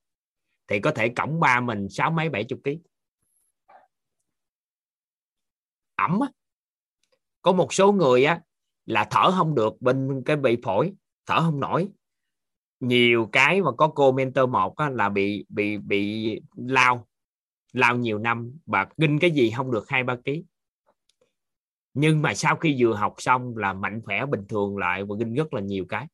[0.67, 2.79] thì có thể cổng ba mình sáu mấy, bảy chục ký.
[5.95, 6.27] Ẩm á.
[7.41, 8.41] có một số người á,
[8.85, 10.93] là thở không được, bên cái bị phổi,
[11.25, 11.89] thở không nổi
[12.79, 17.07] nhiều cái mà có cô mentor một á, là bị bị bị lao
[17.73, 20.43] lao nhiều năm và kinh cái gì không được hai ba ký.
[21.93, 25.33] Nhưng mà sau khi vừa học xong là mạnh khỏe bình thường lại và kinh
[25.33, 26.07] rất là nhiều cái.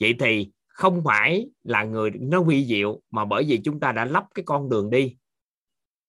[0.00, 4.04] Vậy thì không phải là người nó huy diệu mà bởi vì chúng ta đã
[4.04, 5.16] lắp cái con đường đi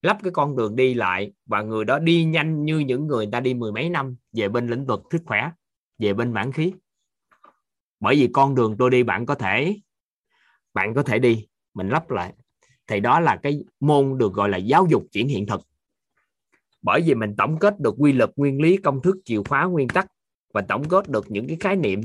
[0.01, 3.39] lắp cái con đường đi lại và người đó đi nhanh như những người ta
[3.39, 5.51] đi mười mấy năm về bên lĩnh vực sức khỏe
[5.99, 6.73] về bên mãn khí
[8.03, 9.80] bởi vì con đường tôi đi bạn có thể,
[10.73, 11.47] bạn có thể đi.
[11.73, 12.34] Mình lắp lại.
[12.88, 15.61] Thì đó là cái môn được gọi là giáo dục chuyển hiện thực.
[16.81, 19.88] Bởi vì mình tổng kết được quy luật, nguyên lý, công thức, chìa khóa, nguyên
[19.88, 20.07] tắc
[20.53, 22.01] và tổng kết được những cái khái niệm,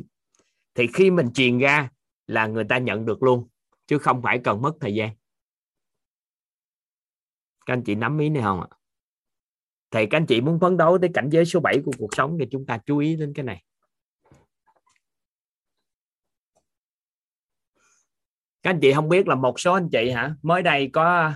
[0.75, 1.91] thì khi mình truyền ra
[2.27, 3.49] là người ta nhận được luôn,
[3.87, 5.11] chứ không phải cần mất thời gian.
[7.67, 8.69] Các anh chị nắm ý này không ạ?
[9.91, 12.37] Thì các anh chị muốn phấn đấu tới cảnh giới số 7 của cuộc sống
[12.41, 13.63] thì chúng ta chú ý đến cái này.
[18.69, 20.35] Các anh chị không biết là một số anh chị hả?
[20.43, 21.33] Mới đây có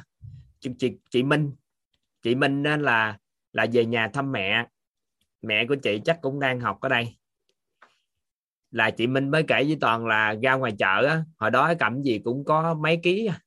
[0.61, 1.53] chị, chị, chị Minh.
[2.23, 3.19] Chị Minh nên là
[3.53, 4.67] là về nhà thăm mẹ.
[5.43, 7.17] Mẹ của chị chắc cũng đang học ở đây.
[8.71, 12.03] Là chị Minh mới kể với toàn là ra ngoài chợ á, hồi đó cầm
[12.03, 13.41] gì cũng có mấy ký à.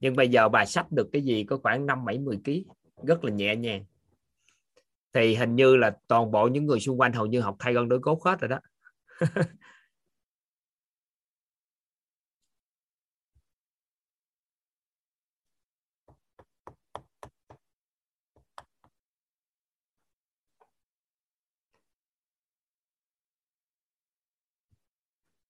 [0.00, 2.64] nhưng bây giờ bà sắp được cái gì có khoảng năm bảy mười ký
[3.04, 3.84] rất là nhẹ nhàng.
[5.12, 7.88] Thì hình như là toàn bộ những người xung quanh hầu như học thay gân
[7.88, 8.60] đối cốt hết rồi đó.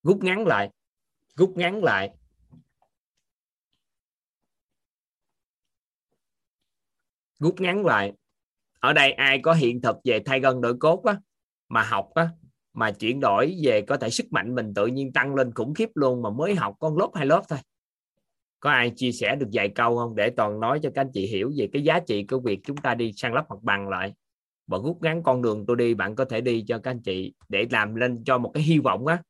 [0.03, 0.71] rút ngắn lại
[1.41, 2.11] rút ngắn lại.
[7.39, 8.13] Rút ngắn lại.
[8.81, 11.17] Ở đây ai có hiện thực về thay gân đổi cốt á,
[11.69, 12.29] mà học á,
[12.73, 15.89] mà chuyển đổi về có thể sức mạnh mình tự nhiên tăng lên khủng khiếp
[15.95, 17.59] luôn mà mới học con lớp hai lớp thôi.
[18.61, 20.17] Có ai chia sẻ được vài câu không?
[20.17, 22.77] Để toàn nói cho các anh chị hiểu về cái giá trị của việc chúng
[22.77, 24.15] ta đi sang lắp mặt bằng lại.
[24.67, 27.35] Và rút ngắn con đường tôi đi bạn có thể đi cho các anh chị
[27.49, 29.23] để làm lên cho một cái hy vọng á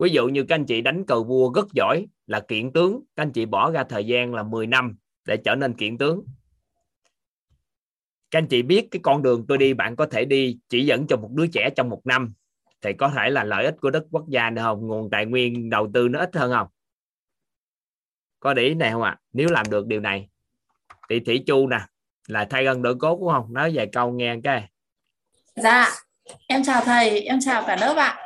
[0.00, 3.22] ví dụ như các anh chị đánh cờ vua rất giỏi là kiện tướng, các
[3.22, 6.24] anh chị bỏ ra thời gian là 10 năm để trở nên kiện tướng.
[8.30, 11.06] Các anh chị biết cái con đường tôi đi, bạn có thể đi chỉ dẫn
[11.06, 12.34] cho một đứa trẻ trong một năm
[12.80, 14.86] thì có thể là lợi ích của đất quốc gia nữa không?
[14.86, 16.68] Nguồn tài nguyên, đầu tư nó ít hơn không?
[18.40, 19.10] Có để ý này không ạ?
[19.10, 19.20] À?
[19.32, 20.28] nếu làm được điều này,
[21.08, 21.80] thì thủy chu nè,
[22.26, 23.52] là thay gân đỡ cốt đúng không?
[23.52, 24.68] Nói vài câu nghe cái.
[25.56, 25.90] Dạ
[26.46, 28.18] em chào thầy, em chào cả lớp ạ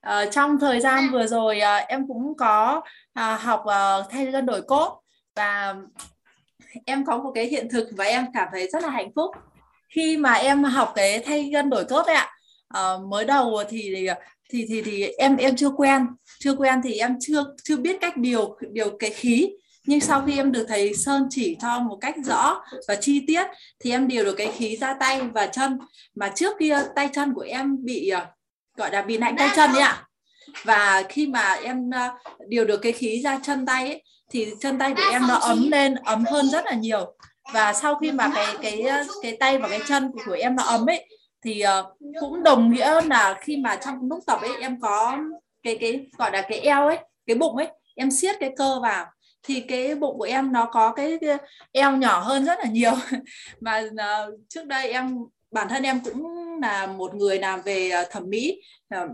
[0.00, 2.80] à, trong thời gian vừa rồi à, em cũng có
[3.12, 5.00] à, học à, thay gân đổi cốt
[5.34, 5.74] và
[6.86, 9.30] em có một cái hiện thực và em cảm thấy rất là hạnh phúc.
[9.88, 12.30] Khi mà em học cái thay gân đổi cốt đấy ạ
[12.68, 14.06] à, mới đầu thì
[14.50, 16.06] thì thì thì em em chưa quen.
[16.38, 19.50] Chưa quen thì em chưa chưa biết cách điều điều cái khí.
[19.86, 23.46] Nhưng sau khi em được thầy Sơn chỉ cho một cách rõ và chi tiết
[23.80, 25.78] thì em điều được cái khí ra tay và chân.
[26.14, 28.12] Mà trước kia tay chân của em bị
[28.78, 30.04] gọi là bị lạnh tay chân đấy ạ.
[30.64, 31.90] Và khi mà em
[32.48, 35.70] điều được cái khí ra chân tay ấy, thì chân tay của em nó ấm
[35.70, 37.16] lên ấm hơn rất là nhiều.
[37.52, 38.82] Và sau khi mà cái cái
[39.22, 41.08] cái tay và cái chân của em nó ấm ấy
[41.44, 41.64] thì
[42.20, 45.18] cũng đồng nghĩa là khi mà trong lúc tập ấy em có
[45.62, 49.06] cái cái gọi là cái eo ấy cái bụng ấy em siết cái cơ vào
[49.42, 51.18] thì cái bụng của em nó có cái,
[51.72, 52.92] eo nhỏ hơn rất là nhiều.
[53.60, 53.82] Mà
[54.48, 55.16] trước đây em
[55.50, 56.26] bản thân em cũng
[56.62, 58.60] là một người làm về ờ, thẩm mỹ.
[58.90, 59.08] Ờ,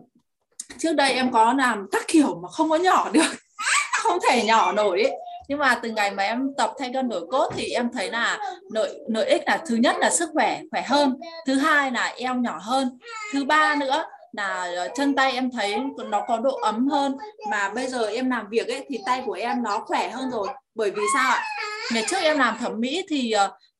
[0.78, 3.34] trước đây em có làm các kiểu mà không có nhỏ được,
[4.02, 5.12] không thể nhỏ nổi ấy.
[5.48, 8.38] nhưng mà từ ngày mà em tập thay gân đổi cốt thì em thấy là
[8.70, 11.16] lợi lợi ích là thứ nhất là sức khỏe khỏe hơn.
[11.46, 12.98] Thứ hai là eo nhỏ hơn.
[13.32, 15.76] Thứ ba nữa là ờ, chân tay em thấy
[16.10, 17.16] nó có độ ấm hơn.
[17.50, 20.48] Mà bây giờ em làm việc ấy thì tay của em nó khỏe hơn rồi.
[20.74, 21.44] Bởi vì sao ạ?
[21.92, 23.34] Ngày trước em làm thẩm mỹ thì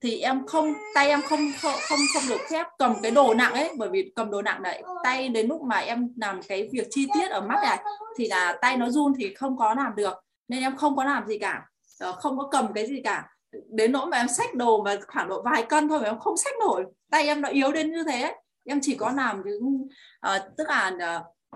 [0.04, 3.70] thì em không tay em không không không được phép cầm cái đồ nặng ấy
[3.78, 7.06] bởi vì cầm đồ nặng đấy tay đến lúc mà em làm cái việc chi
[7.14, 7.78] tiết ở mắt này
[8.16, 11.26] thì là tay nó run thì không có làm được nên em không có làm
[11.26, 11.68] gì cả.
[12.00, 13.28] Ờ, không có cầm cái gì cả.
[13.68, 16.36] Đến nỗi mà em xách đồ mà khoảng độ vài cân thôi mà em không
[16.36, 18.34] xách nổi tay em nó yếu đến như thế
[18.68, 19.88] em chỉ có làm những
[20.26, 20.92] uh, tức là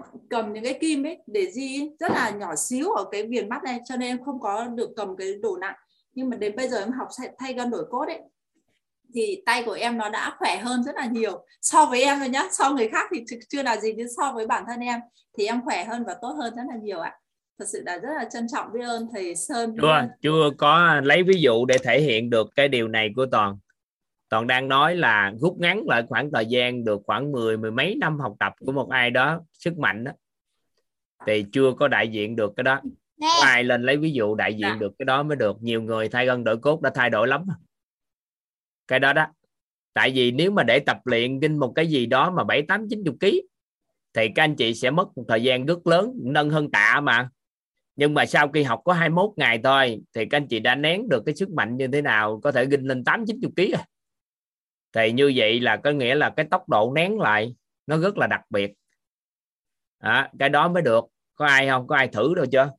[0.00, 3.48] uh, cầm những cái kim ấy để di rất là nhỏ xíu ở cái viền
[3.48, 5.74] mắt này cho nên em không có được cầm cái đồ nặng.
[6.12, 7.08] Nhưng mà đến bây giờ em học
[7.38, 8.20] thay gân đổi cốt ấy
[9.14, 12.28] thì tay của em nó đã khỏe hơn rất là nhiều so với em rồi
[12.28, 12.42] nhá.
[12.52, 15.00] So người khác thì chưa là gì nhưng so với bản thân em
[15.38, 17.14] thì em khỏe hơn và tốt hơn rất là nhiều ạ.
[17.58, 21.22] Thật sự là rất là trân trọng biết ơn thầy Sơn chưa chưa có lấy
[21.22, 23.58] ví dụ để thể hiện được cái điều này của toàn.
[24.28, 27.94] Toàn đang nói là rút ngắn lại khoảng thời gian được khoảng mười mười mấy
[28.00, 30.12] năm học tập của một ai đó sức mạnh đó.
[31.26, 32.80] Thì chưa có đại diện được cái đó.
[33.20, 34.76] Có ai lên lấy ví dụ đại diện dạ.
[34.80, 35.62] được cái đó mới được.
[35.62, 37.44] Nhiều người thay gân đổi cốt đã thay đổi lắm
[38.88, 39.26] cái đó đó.
[39.92, 42.88] Tại vì nếu mà để tập luyện kinh một cái gì đó mà bảy tám
[42.90, 43.42] chín chục ký
[44.14, 47.28] thì các anh chị sẽ mất một thời gian rất lớn nâng hơn tạ mà.
[47.96, 51.08] Nhưng mà sau khi học có 21 ngày thôi thì các anh chị đã nén
[51.08, 53.72] được cái sức mạnh như thế nào có thể ginh lên tám chín chục ký
[53.72, 53.82] rồi
[54.92, 57.54] thì như vậy là có nghĩa là cái tốc độ nén lại
[57.86, 58.72] nó rất là đặc biệt.
[59.98, 61.04] À, cái đó mới được.
[61.34, 61.86] Có ai không?
[61.86, 62.70] Có ai thử đâu chưa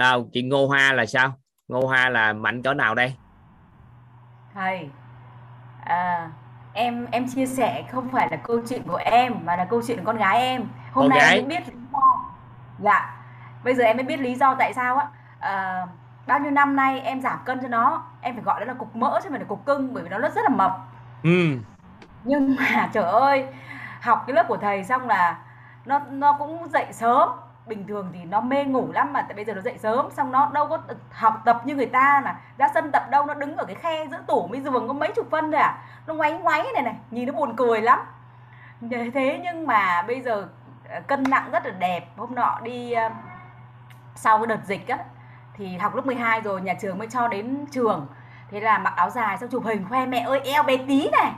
[0.00, 1.40] à, chị Ngô Hoa là sao?
[1.68, 3.16] Ngô Hoa là mạnh cỡ nào đây?
[4.54, 4.88] Thầy
[5.84, 6.30] à,
[6.72, 9.98] em em chia sẻ không phải là câu chuyện của em mà là câu chuyện
[9.98, 10.62] của con gái em.
[10.92, 11.36] Hôm con nay gái.
[11.36, 12.00] em mới biết lý do.
[12.78, 13.16] Dạ
[13.64, 15.08] bây giờ em mới biết lý do tại sao á.
[15.40, 15.86] À,
[16.26, 18.96] bao nhiêu năm nay em giảm cân cho nó em phải gọi đó là cục
[18.96, 20.72] mỡ chứ không phải là cục cưng bởi vì nó rất rất là mập.
[21.22, 21.30] Ừ.
[22.24, 23.46] nhưng mà trời ơi
[24.02, 25.38] học cái lớp của thầy xong là
[25.84, 27.28] nó nó cũng dậy sớm
[27.70, 30.32] bình thường thì nó mê ngủ lắm mà, tại bây giờ nó dậy sớm, xong
[30.32, 30.78] nó đâu có
[31.10, 34.06] học tập như người ta là ra sân tập đâu, nó đứng ở cái khe
[34.10, 35.78] giữa tủ mới giường có mấy chục phân thôi à.
[36.06, 37.98] Nó ngoáy ngoáy này này, nhìn nó buồn cười lắm.
[39.14, 40.48] Thế nhưng mà bây giờ
[40.88, 42.06] ờ, cân nặng rất là đẹp.
[42.16, 43.10] Hôm nọ đi ờ,
[44.14, 44.98] sau cái đợt dịch á,
[45.56, 48.06] thì học lớp 12 rồi, nhà trường mới cho đến trường.
[48.50, 51.32] Thế là mặc áo dài xong chụp hình, khoe mẹ ơi, eo bé tí này.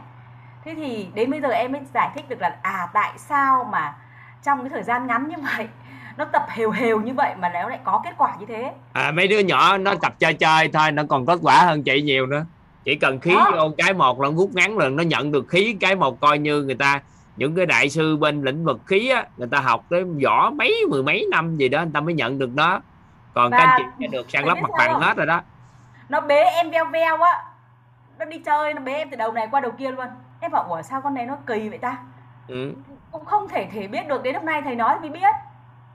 [0.65, 3.95] Thế thì đến bây giờ em mới giải thích được là à tại sao mà
[4.43, 5.69] trong cái thời gian ngắn như vậy
[6.17, 8.73] nó tập hều hều như vậy mà nó lại có kết quả như thế.
[8.93, 12.03] À mấy đứa nhỏ nó tập chơi chơi thôi nó còn kết quả hơn chị
[12.03, 12.45] nhiều nữa.
[12.85, 13.51] Chỉ cần khí Đó.
[13.53, 16.63] vô cái một là hút ngắn lần nó nhận được khí cái một coi như
[16.63, 17.01] người ta
[17.37, 20.85] những cái đại sư bên lĩnh vực khí á người ta học tới võ mấy
[20.91, 22.81] mười mấy năm gì đó người ta mới nhận được đó
[23.35, 23.59] còn Và...
[23.59, 25.41] các chị được sang lắp mặt bằng hết rồi đó.
[26.09, 27.45] Nó bế em veo veo á.
[28.19, 30.07] Nó đi chơi nó bế em từ đầu này qua đầu kia luôn.
[30.41, 31.97] Em bảo ủa sao con này nó kỳ vậy ta?
[32.49, 32.73] Ừ.
[33.13, 35.35] cũng không thể thể biết được đến lúc này thầy nói mới biết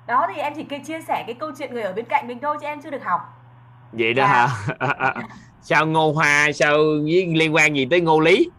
[0.08, 2.58] đó thì em chỉ chia sẻ cái câu chuyện người ở bên cạnh mình thôi
[2.62, 3.22] chứ em chưa được học.
[3.92, 4.48] Vậy đó dạ.
[4.80, 5.14] hả?
[5.62, 6.78] Sao ngô hoa sao
[7.36, 8.50] liên quan gì tới ngô lý?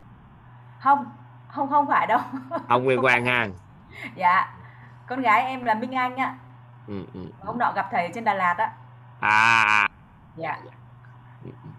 [0.80, 1.04] Không
[1.48, 2.20] không không phải đâu.
[2.68, 3.48] Không liên quan ha.
[4.14, 4.54] Dạ
[5.08, 6.34] con gái em là minh anh á.
[6.86, 7.20] Ừ, ừ.
[7.40, 8.72] hôm nọ gặp thầy trên đà lạt á.
[9.20, 9.88] À
[10.36, 10.58] dạ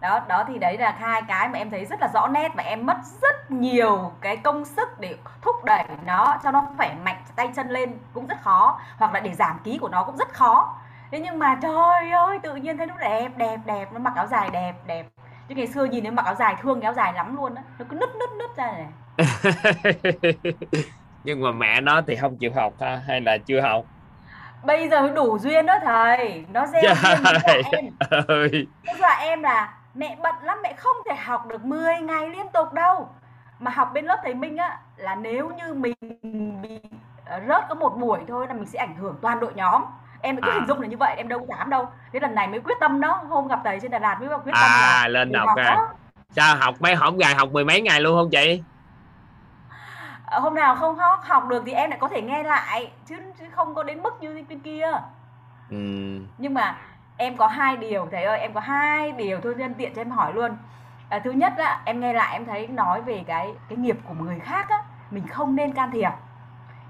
[0.02, 2.64] đó đó thì đấy là hai cái mà em thấy rất là rõ nét và
[2.64, 7.24] em mất rất nhiều cái công sức để thúc đẩy nó cho nó khỏe mạnh
[7.36, 10.34] tay chân lên cũng rất khó hoặc là để giảm ký của nó cũng rất
[10.34, 10.76] khó.
[11.12, 14.28] Thế nhưng mà trời ơi tự nhiên thấy nó đẹp đẹp đẹp nó mặc áo
[14.28, 15.08] dài đẹp đẹp.
[15.48, 17.64] Chứ ngày xưa nhìn nó mặc áo dài thương cái áo dài lắm luôn á
[17.80, 18.88] nó cứ nứt nứt nứt ra này.
[21.24, 23.86] Nhưng mà mẹ nó thì không chịu học ha hay là chưa học?
[24.64, 27.86] Bây giờ đủ duyên đó thầy nó gieo duyên với em.
[28.28, 28.68] Ơi.
[29.00, 32.74] dọa em là mẹ bận lắm mẹ không thể học được 10 ngày liên tục
[32.74, 33.10] đâu.
[33.60, 35.96] Mà học bên lớp thầy Minh á là nếu như mình
[36.62, 36.80] bị
[37.26, 39.84] ờ, rớt có một buổi thôi là mình sẽ ảnh hưởng toàn đội nhóm.
[40.22, 40.54] Em cứ à.
[40.54, 41.88] hình dung là như vậy em đâu dám đâu.
[42.14, 44.54] Thế lần này mới quyết tâm đó hôm gặp thầy trên Đà Lạt mới quyết
[44.54, 45.78] tâm à, là lên đọc ra
[46.36, 48.64] sao học mấy hổng ngày học mười mấy ngày luôn không chị?
[50.26, 53.16] Ờ, hôm nào không học, học được thì em lại có thể nghe lại chứ,
[53.40, 54.92] chứ không có đến mức như bên kia.
[55.70, 55.76] Ừ.
[56.38, 56.78] nhưng mà
[57.22, 60.10] em có hai điều thầy ơi em có hai điều thôi nhân tiện cho em
[60.10, 60.58] hỏi luôn.
[61.10, 64.14] À, thứ nhất á em nghe lại em thấy nói về cái cái nghiệp của
[64.14, 64.78] người khác á
[65.12, 66.10] mình không nên can thiệp.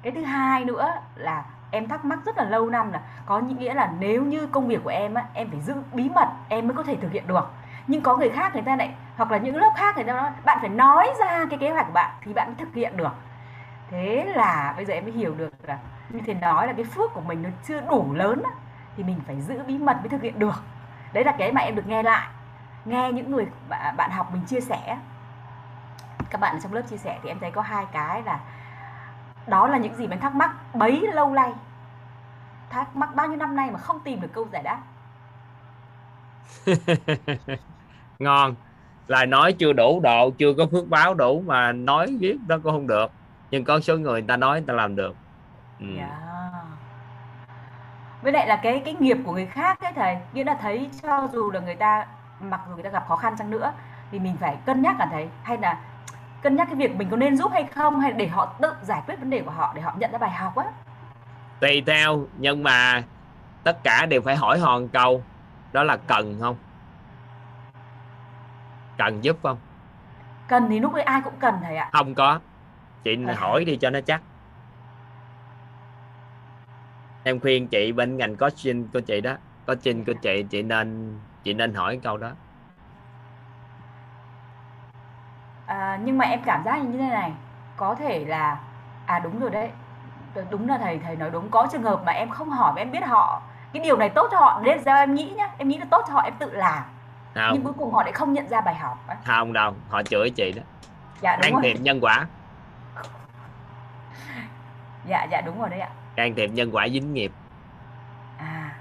[0.01, 3.73] Cái thứ hai nữa là em thắc mắc rất là lâu năm là có nghĩa
[3.73, 6.75] là nếu như công việc của em á em phải giữ bí mật em mới
[6.75, 7.49] có thể thực hiện được.
[7.87, 10.29] Nhưng có người khác người ta lại hoặc là những lớp khác người ta nói
[10.45, 13.13] bạn phải nói ra cái kế hoạch của bạn thì bạn mới thực hiện được.
[13.91, 15.77] Thế là bây giờ em mới hiểu được là
[16.09, 18.51] như thế nói là cái phước của mình nó chưa đủ lớn á,
[18.99, 20.63] thì mình phải giữ bí mật mới thực hiện được.
[21.13, 22.27] Đấy là cái mà em được nghe lại
[22.85, 23.47] nghe những người
[23.97, 24.97] bạn học mình chia sẻ.
[26.29, 28.39] Các bạn trong lớp chia sẻ thì em thấy có hai cái là
[29.47, 31.53] đó là những gì mình thắc mắc bấy lâu nay.
[32.69, 34.79] Thắc mắc bao nhiêu năm nay mà không tìm được câu giải đáp.
[38.19, 38.55] Ngon.
[39.07, 42.71] Lời nói chưa đủ độ chưa có phước báo đủ mà nói viết đó cũng
[42.71, 43.11] không được.
[43.51, 45.15] Nhưng có số người, người ta nói người ta làm được.
[45.79, 45.85] Ừ.
[45.97, 46.19] yeah.
[48.21, 51.27] Với lại là cái cái nghiệp của người khác ấy thầy nghĩa là thấy cho
[51.33, 52.05] dù là người ta
[52.39, 53.73] mặc dù người ta gặp khó khăn chăng nữa
[54.11, 55.77] thì mình phải cân nhắc là thấy hay là
[56.41, 59.01] cân nhắc cái việc mình có nên giúp hay không hay để họ tự giải
[59.07, 60.65] quyết vấn đề của họ để họ nhận ra bài học á.
[61.59, 63.03] Tùy theo nhưng mà
[63.63, 65.23] tất cả đều phải hỏi hòn câu
[65.71, 66.55] đó là cần không?
[68.97, 69.57] Cần giúp không?
[70.47, 71.89] Cần thì lúc ấy ai cũng cần thầy ạ.
[71.91, 72.39] Không có.
[73.03, 73.35] Chị à.
[73.37, 74.21] hỏi đi cho nó chắc
[77.29, 79.35] em khuyên chị bên ngành coaching của chị đó
[79.67, 82.31] coaching của chị chị nên chị nên hỏi câu đó.
[85.65, 87.33] À, nhưng mà em cảm giác như thế này
[87.77, 88.59] có thể là
[89.05, 89.69] à đúng rồi đấy.
[90.49, 91.49] Đúng là thầy thầy nói đúng.
[91.49, 93.41] Có trường hợp mà em không hỏi mà em biết họ
[93.73, 95.49] cái điều này tốt cho họ nên ra em nghĩ nhá?
[95.57, 96.83] Em nghĩ là tốt cho họ em tự làm.
[97.35, 97.49] Không.
[97.53, 99.17] nhưng cuối cùng họ lại không nhận ra bài học ấy.
[99.25, 100.61] không đâu họ chửi chị đó.
[101.21, 102.27] Dạ đúng can thiệp nhân quả.
[105.05, 105.89] Dạ dạ đúng rồi đấy ạ
[106.19, 107.31] can thiệp nhân quả dính nghiệp.
[108.37, 108.75] À.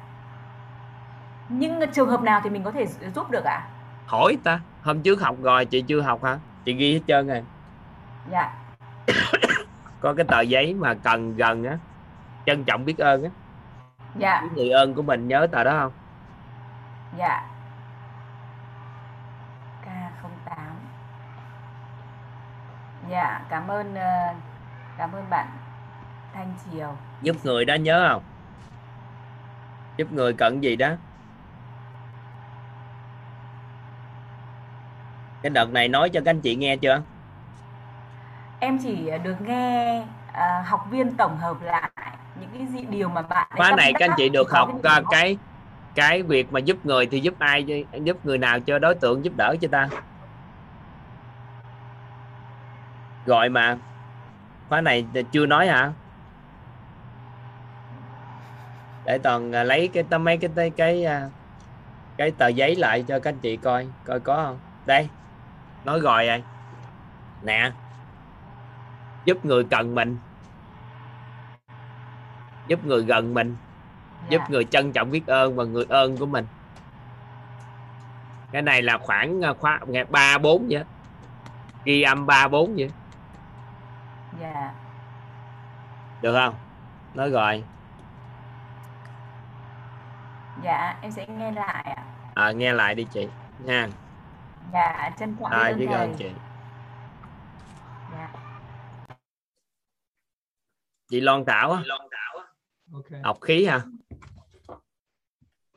[1.49, 3.55] Nhưng trường hợp nào thì mình có thể giúp được ạ?
[3.55, 3.69] À?
[4.07, 6.39] hỏi ta hôm trước học rồi chị chưa học hả?
[6.65, 7.45] Chị ghi hết trơn rồi.
[8.31, 8.53] Dạ.
[10.01, 11.79] Có cái tờ giấy mà cần gần á
[12.47, 13.31] trân trọng biết ơn á.
[14.17, 14.43] Dạ.
[14.55, 15.93] Người ơn của mình nhớ tờ đó không?
[17.19, 17.47] Dạ.
[19.85, 20.57] K08.
[23.11, 24.35] Dạ cảm ơn ờ,
[24.99, 25.58] cảm ơn bạn
[26.35, 26.97] Thanh Triều.
[27.23, 28.23] Giúp người đó nhớ không?
[29.97, 30.89] Giúp người cần gì đó?
[35.43, 37.03] Cái đợt này nói cho các anh chị nghe chưa?
[38.61, 41.91] Em chỉ được nghe uh, học viên tổng hợp lại
[42.41, 45.39] những cái gì điều mà bạn khóa này các anh chị được học cái, cái
[45.95, 49.33] cái việc mà giúp người thì giúp ai giúp người nào cho đối tượng giúp
[49.37, 49.89] đỡ cho ta?
[53.27, 53.77] Gọi mà.
[54.69, 55.93] Khóa này chưa nói hả
[59.09, 61.29] để toàn à, lấy cái tấm mấy cái cái cái à,
[62.17, 64.59] cái tờ giấy lại cho các anh chị coi coi có không?
[64.87, 65.09] Đây
[65.85, 66.43] nói rồi rồi.
[67.43, 67.73] Nè
[69.25, 70.19] giúp người cần mình.
[72.67, 73.57] Giúp người gần mình.
[74.29, 74.47] Giúp Dạ.
[74.49, 76.47] người trân trọng biết ơn và người ơn của mình.
[78.51, 80.85] Cái này là khoảng à, khóa ngày ba bốn vậy
[81.85, 82.91] ghi âm ba bốn vậy
[84.41, 84.73] dạ.
[86.21, 86.55] Được không?
[87.15, 87.65] Nói rồi
[90.65, 92.05] dạ em sẽ nghe lại ạ.
[92.35, 93.29] À, nghe lại đi chị.
[93.65, 93.89] Nha.
[94.73, 96.31] Dạ trân trọng rồi biết ơn chị.
[98.13, 98.29] Dạ.
[101.11, 101.83] Chị Loan Thảo á.
[103.25, 103.81] Học khí hả?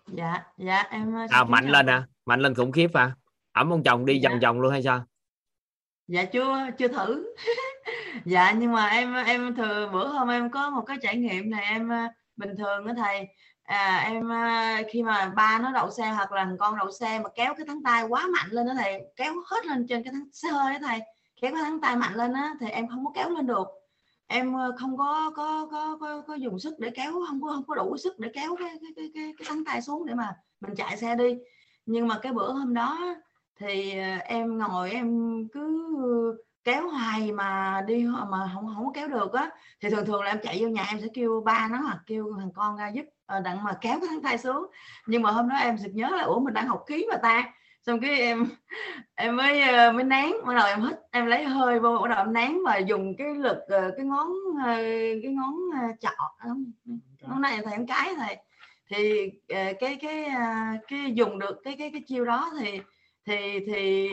[0.07, 2.03] Dạ dạ em uh, à mạnh lên hả?
[2.25, 3.11] Mạnh lên khủng khiếp hả?
[3.51, 4.29] Ẩm ông chồng đi Dạ.
[4.29, 5.05] vòng vòng luôn hay sao?
[6.07, 7.33] Dạ chưa chưa thử.
[8.25, 11.63] Dạ nhưng mà em em thừa bữa hôm em có một cái trải nghiệm này
[11.63, 13.27] em ờ, bình thường á thầy
[13.71, 17.19] à, em ờ, khi mà ba nó đậu xe hoặc là thằng con đậu xe
[17.19, 20.13] mà kéo cái thắng tay quá mạnh lên đó thầy kéo hết lên trên cái
[20.13, 20.99] thắng xe hơi đó thầy
[21.41, 23.67] kéo cái thắng tay mạnh lên á thì em không có kéo lên được.
[24.27, 27.63] Em ờ, không có có có có, có dùng sức để kéo không có không
[27.67, 30.35] có đủ sức để kéo cái cái cái cái, cái thắng tay xuống để mà
[30.61, 31.37] mình chạy xe đi.
[31.85, 33.15] Nhưng mà cái bữa hôm đó
[33.59, 35.07] thì ờ, em ngồi em
[35.53, 35.87] cứ
[36.63, 39.49] kéo hoài mà đi mà không không có kéo được á
[39.81, 42.33] thì thường thường là em chạy vô nhà em sẽ kêu ba nó hoặc kêu
[42.39, 43.05] thằng con ra giúp.
[43.31, 44.65] Ờ, đặng mà kéo cái thắng thai xuống.
[45.07, 47.53] Nhưng mà hôm đó em sực nhớ là ủa mình đang học khí mà ta.
[47.85, 48.45] Xong cái em
[49.15, 52.17] em mới ờ, mới nén bắt đầu em hít em lấy hơi vô bắt đầu
[52.17, 54.27] em nén và dùng cái lực cái ngón
[55.23, 56.09] cái ngón ờ, trọ
[57.21, 58.37] ngón này thầy em cái thầy
[58.89, 60.29] thì cái cái
[60.87, 62.81] cái dùng được cái cái cái chiêu đó thì
[63.25, 64.09] thì thì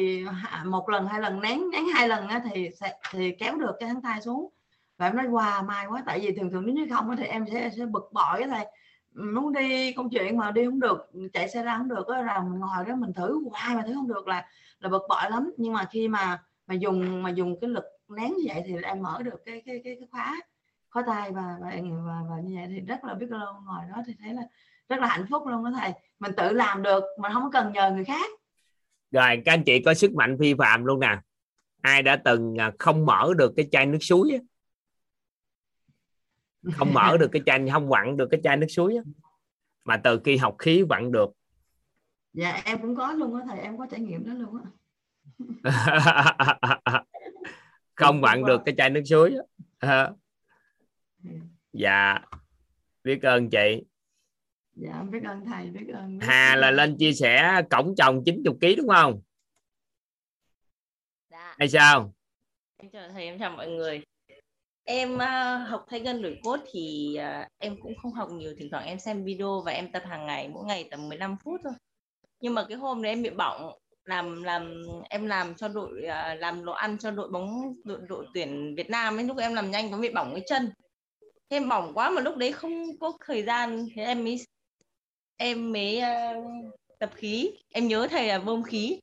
[0.65, 4.03] một lần hai lần nén nén hai lần thì sẽ thì kéo được cái thắng
[4.03, 4.51] tay xuống.
[4.99, 6.03] Và em nói wow may quá.
[6.07, 8.67] Tại vì thường thường nếu như không thì em sẽ sẽ bực bội cái thầy
[9.19, 12.41] muốn đi công chuyện mà đi không được chạy xe ra không được á là
[12.41, 14.47] mình ngồi đó mình thử hoài mà thử không được là
[14.79, 15.53] là bực bội lắm.
[15.57, 19.03] Nhưng mà khi mà mà dùng mà dùng cái lực nén như vậy thì em
[19.03, 20.41] mở được cái cái cái, cái khóa
[20.91, 21.71] khóa tay và và,
[22.07, 24.43] và và như vậy thì rất là biết lâu ngồi đó thì thấy là
[24.89, 25.93] rất là hạnh phúc luôn đó thầy.
[26.19, 28.31] Mình tự làm được mà không cần nhờ người khác.
[29.11, 31.19] Rồi các anh chị có sức mạnh phi phạm luôn nè.
[31.81, 34.41] Ai đã từng à, không mở được cái chai nước suối?
[36.73, 39.03] Không mở được cái chai không vặn được cái chai nước suối á.
[39.85, 41.31] mà từ khi học khí vặn được.
[42.33, 44.71] Dạ em cũng có luôn á thầy em có trải nghiệm đó luôn á.
[47.95, 49.43] Không vặn được cái chai nước suối á.
[49.79, 50.15] Ờ.
[51.73, 52.19] dạ.
[53.05, 53.85] Biết ơn chị.
[54.75, 58.23] Dạ em biết ơn thầy biết ơn biết Hà là lên chia sẻ cổng chồng
[58.25, 59.21] 90 kg đúng không?
[61.31, 62.15] Dạ, hay sao?
[62.77, 64.03] Em chào thầy, em chào mọi người.
[64.91, 68.69] Em uh, học thay gân đổi cốt thì uh, em cũng không học nhiều, thỉnh
[68.71, 71.73] thoảng em xem video và em tập hàng ngày, mỗi ngày tầm 15 phút thôi.
[72.41, 73.73] Nhưng mà cái hôm đấy em bị bỏng,
[74.05, 78.27] làm làm em làm cho đội uh, làm đồ ăn cho đội bóng đội đội
[78.35, 80.71] tuyển Việt Nam ấy, lúc em làm nhanh có bị bỏng cái chân.
[81.23, 84.37] Thế em bỏng quá mà lúc đấy không có thời gian, thế em mới
[85.37, 86.45] em mới uh,
[86.99, 89.01] tập khí, em nhớ thầy là bơm khí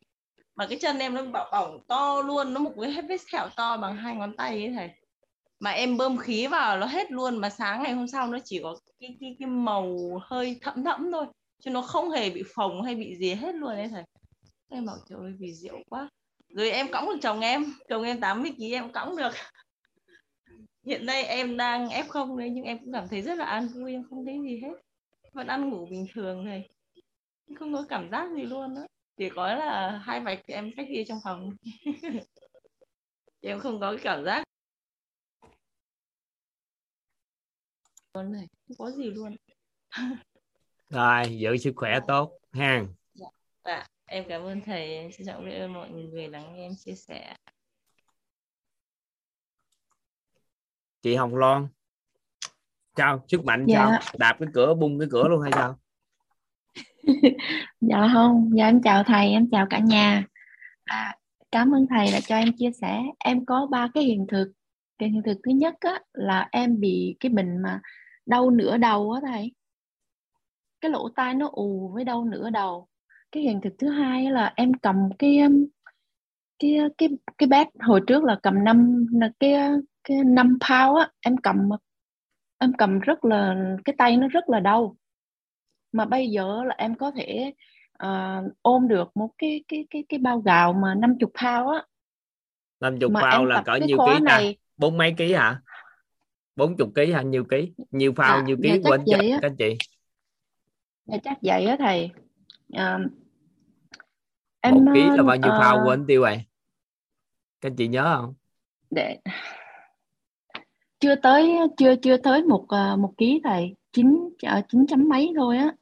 [0.56, 3.50] mà cái chân em nó bỏng, bỏng to luôn nó một cái hết vết sẹo
[3.56, 4.90] to bằng hai ngón tay ấy thầy
[5.66, 8.60] mà em bơm khí vào nó hết luôn, mà sáng ngày hôm sau nó chỉ
[8.64, 11.26] có cái cái cái màu hơi thẫm thẫm thôi.
[11.60, 14.04] Chứ nó không hề bị phồng hay bị gì hết luôn đấy thầy.
[14.70, 16.10] Em bảo trời ơi, vì rượu quá.
[16.50, 19.30] Rồi em cõng được chồng em chồng em 80 kg em cõng được.
[20.86, 23.68] Hiện nay em đang f không đấy, nhưng em cũng cảm thấy rất là an
[23.68, 24.74] vui, em không thấy gì hết.
[25.34, 26.70] Vẫn ăn ngủ bình thường này.
[27.56, 28.82] Không có cảm giác gì luôn á.
[29.18, 31.50] Chỉ có là hai vạch em cách đi trong phòng.
[33.42, 34.45] Em không có cái cảm giác
[38.16, 38.48] luôn này.
[38.68, 39.36] Không có gì luôn.
[40.90, 42.84] Rồi giữ sức khỏe tốt ha
[43.66, 43.88] dạ.
[44.06, 45.12] Em cảm ơn thầy.
[45.18, 47.36] Xin trọng biết ơn mọi người lắng nghe em chia sẻ.
[51.02, 51.68] Chị Hồng Loan.
[52.98, 53.86] Sao sức mạnh Dạ.
[53.86, 55.80] sao đạp cái cửa bung cái cửa luôn hay sao?
[57.82, 60.24] Dạ không, dạ em chào thầy, em chào cả nhà.
[60.84, 61.16] À,
[61.52, 63.02] cảm ơn thầy đã cho em chia sẻ.
[63.20, 64.52] Em có ba cái hiện thực.
[64.98, 67.82] Cái hiện thực thứ nhất á, là em bị cái bệnh mà
[68.26, 69.52] đau nửa đầu á thầy.
[70.82, 72.88] Cái lỗ tai nó ù với đau nửa đầu.
[73.32, 75.66] Cái hiện thực thứ hai là em cầm cái um,
[76.60, 79.06] cái cái cái bát hồi trước là cầm năm
[79.40, 79.54] cái
[80.04, 81.70] cái năm pound á, em cầm
[82.58, 84.96] em cầm rất là cái tay nó rất là đau
[85.92, 87.54] mà bây giờ là em có thể
[87.94, 91.84] à, ôm được một cái cái cái cái bao gạo mà 50 pound á
[92.80, 95.62] 50 mà phao em là cỡ nhiêu ký ta này bốn mấy ký hả
[96.56, 97.74] 40 ký hả nhiêu ký?
[97.92, 99.40] Nhiêu phao Dạ, nhiêu dạ ký chắc quên chết á.
[99.42, 99.78] các chị.
[101.06, 102.12] Dạ chắc vậy á thầy.
[102.74, 103.00] À,
[104.62, 106.44] em một ký là bao nhiêu uh, phao anh tiêu vậy?
[107.62, 108.34] Các chị nhớ không?
[108.90, 109.20] Để
[111.00, 112.66] chưa tới chưa chưa tới một
[112.98, 113.76] một ký thầy.
[113.92, 114.30] Chín
[114.68, 115.74] chín chấm mấy thôi á.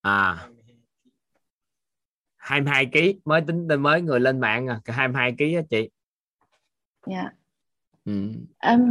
[0.00, 0.48] À.
[2.36, 4.80] 22 kg mới tính mới người lên mạng à.
[4.86, 5.88] 22 kg á chị.
[7.06, 7.30] Dạ
[8.08, 8.32] ừ.
[8.58, 8.88] em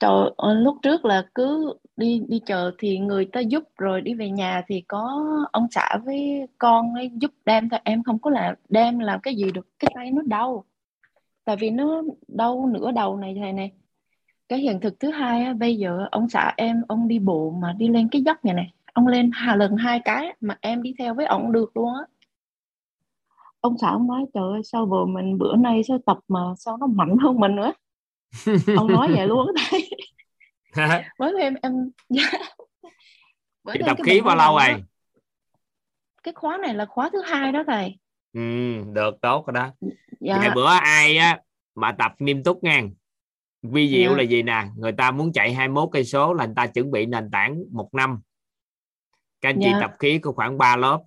[0.00, 4.30] trời lúc trước là cứ đi đi chờ thì người ta giúp rồi đi về
[4.30, 7.80] nhà thì có ông xã với con ấy giúp đem thôi.
[7.84, 10.64] Em không có làm đem làm cái gì được cái tay nó đau.
[11.44, 13.72] Tại vì nó đau nửa đầu này thầy này.
[14.48, 17.72] Cái hiện thực thứ hai á, bây giờ ông xã em ông đi bộ mà
[17.78, 20.94] đi lên cái dốc này này ông lên hà lần hai cái mà em đi
[20.98, 22.02] theo với ông được luôn á.
[23.60, 26.76] Ông xã ông nói trời ơi sao vừa mình bữa nay sao tập mà sao
[26.76, 27.72] nó mạnh hơn mình nữa
[28.76, 29.90] ông nói vậy luôn đấy
[31.18, 31.72] với em em
[33.62, 34.82] với tập khí bao lâu rồi?
[36.22, 37.98] Cái khóa này là khóa thứ hai đó thầy.
[38.32, 38.40] Ừ
[38.92, 39.72] được tốt rồi đó.
[40.20, 40.38] Dạ.
[40.40, 41.40] ngày bữa ai á
[41.74, 42.82] mà tập nghiêm túc nha
[43.62, 44.16] vi diệu dạ.
[44.16, 44.64] là gì nè?
[44.76, 47.94] Người ta muốn chạy 21 cây số là người ta chuẩn bị nền tảng một
[47.94, 48.20] năm.
[49.40, 49.68] Các anh dạ.
[49.68, 51.02] chị tập khí có khoảng 3 lớp.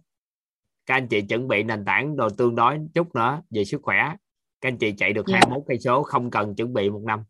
[0.85, 4.15] Các anh chị chuẩn bị nền tảng đồ tương đối chút nữa về sức khỏe
[4.61, 5.41] các anh chị chạy được yeah.
[5.43, 5.47] Dạ.
[5.49, 7.23] 21 cây số không cần chuẩn bị một năm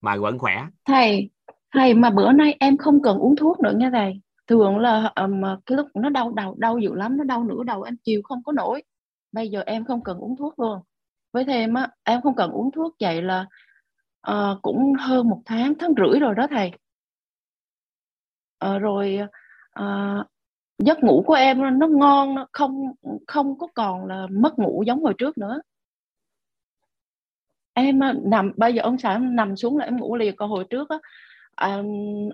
[0.00, 0.66] mà vẫn khỏe.
[0.84, 1.30] Thầy
[1.72, 4.20] thầy mà bữa nay em không cần uống thuốc nữa nha thầy.
[4.46, 7.82] Thường là um, cái lúc nó đau đầu đau dữ lắm nó đau nửa đầu
[7.82, 8.82] em chiều không có nổi.
[9.32, 10.80] Bây giờ em không cần uống thuốc luôn.
[11.32, 13.46] Với thêm á em không cần uống thuốc vậy là
[14.30, 16.72] uh, cũng hơn một tháng tháng rưỡi rồi đó thầy.
[18.66, 19.18] Uh, rồi
[19.80, 20.26] uh,
[20.78, 22.82] giấc ngủ của em nó ngon nó không
[23.26, 25.60] không có còn là mất ngủ giống hồi trước nữa
[27.74, 30.36] em ờ, nằm bây giờ ông xã nằm xuống là em ngủ liền.
[30.36, 30.96] Còn hồi trước á
[31.56, 31.82] à,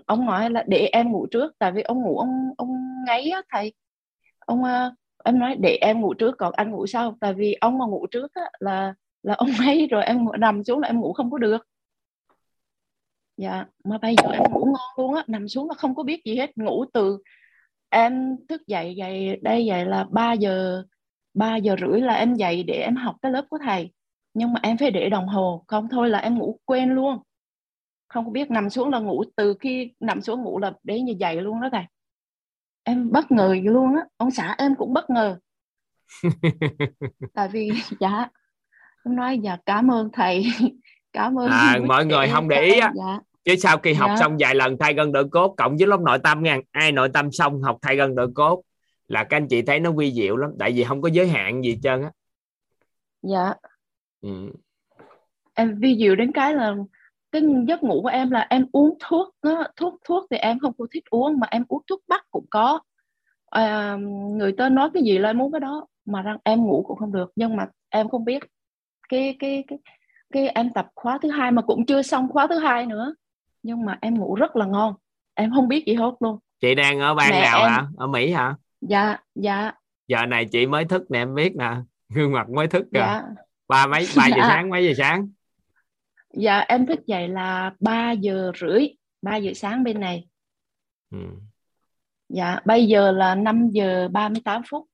[0.05, 1.53] ông nói là để em ngủ trước.
[1.59, 2.69] Tại vì ông ngủ ông ông
[3.07, 3.73] ngáy á thầy.
[4.39, 4.91] Ông ờ,
[5.23, 7.17] em nói để em ngủ trước còn anh ngủ sau.
[7.21, 8.93] Tại vì ông mà ngủ trước á, là
[9.23, 11.67] là ông ngáy rồi em nằm xuống là em ngủ không có được.
[13.37, 15.23] Dạ mà bây giờ em ngủ ngon luôn á.
[15.27, 16.57] Nằm xuống là không có biết gì hết.
[16.57, 17.17] Ngủ từ
[17.89, 20.83] em thức dậy dậy đây dậy là 3 giờ
[21.33, 23.91] 3 giờ rưỡi là em dậy để em học cái lớp của thầy
[24.37, 27.17] nhưng mà em phải để đồng hồ không thôi là em ngủ quên luôn.
[28.07, 31.41] Không biết nằm xuống là ngủ từ khi nằm xuống ngủ là để như vậy
[31.41, 31.83] luôn đó thầy.
[32.83, 35.37] Em bất ngờ luôn á ông xã em cũng bất ngờ.
[37.33, 37.69] Tại vì
[37.99, 38.29] dạ
[39.05, 40.45] em nói dạ cảm ơn thầy.
[41.13, 42.91] Cảm ơn à, mọi người không để ý á.
[42.95, 43.19] dạ.
[43.45, 44.17] Chứ sau khi học dạ.
[44.19, 47.09] xong vài lần thay gân đỡ cốt cộng với lớp nội tâm nha ai nội
[47.13, 48.61] tâm xong học thay gân đỡ cốt
[49.07, 51.63] là các anh chị thấy nó vi diệu lắm tại vì không có giới hạn
[51.63, 52.11] gì trơn á.
[53.21, 53.53] Dạ
[54.27, 54.51] ừ.
[55.53, 56.75] em vi diệu đến cái là
[57.31, 59.63] cái giấc ngủ của em là em uống thuốc đó.
[59.75, 62.79] thuốc thuốc thì em không có thích uống mà em uống thuốc bắc cũng có.
[63.49, 63.97] À,
[64.37, 66.97] người ta nói cái gì là em muốn cái đó mà rằng em ngủ cũng
[66.97, 67.31] không được.
[67.35, 68.43] Nhưng mà em không biết
[69.09, 69.79] cái cái cái
[70.33, 73.15] cái em tập khóa thứ hai mà cũng chưa xong khóa thứ hai nữa.
[73.63, 74.93] Nhưng mà em ngủ rất là ngon.
[75.33, 76.39] Em không biết gì hết luôn.
[76.59, 77.69] Chị đang ở bang Mẹ nào em...
[77.69, 77.85] hả?
[77.97, 78.55] Ở mỹ hả?
[78.81, 79.71] Dạ dạ.
[80.07, 81.75] Giờ này chị mới thức nè em biết nè.
[82.09, 82.99] Gương mặt mới thức kìa.
[82.99, 83.23] Dạ.
[83.67, 84.47] Ba mấy ba giờ dạ.
[84.47, 85.29] sáng mấy giờ sáng
[86.33, 88.87] dạ em thức dậy là 3 giờ rưỡi
[89.21, 90.27] 3 giờ sáng bên này
[91.11, 91.17] ừ.
[92.29, 94.85] dạ bây giờ là 5 giờ 38 phút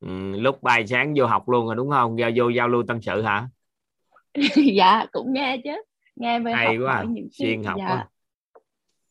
[0.00, 0.08] ừ,
[0.40, 3.22] lúc 3 sáng vô học luôn rồi đúng không giao vô giao lưu tâm sự
[3.22, 3.48] hả
[4.76, 5.82] dạ cũng nghe chứ
[6.16, 7.04] nghe về hay học quá à.
[7.08, 7.88] những xuyên học dạ.
[7.88, 8.08] quá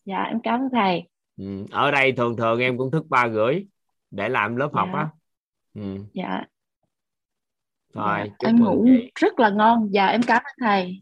[0.06, 1.04] dạ em cảm ơn thầy
[1.38, 1.66] ừ.
[1.72, 3.66] ở đây thường thường em cũng thức ba rưỡi
[4.12, 4.82] để làm lớp dạ.
[4.82, 5.10] học á
[5.74, 5.98] ừ.
[6.14, 6.44] dạ
[7.94, 8.50] rồi dạ.
[8.50, 9.12] em ngủ chị.
[9.16, 9.90] rất là ngon.
[9.92, 11.02] Dạ em cảm ơn thầy.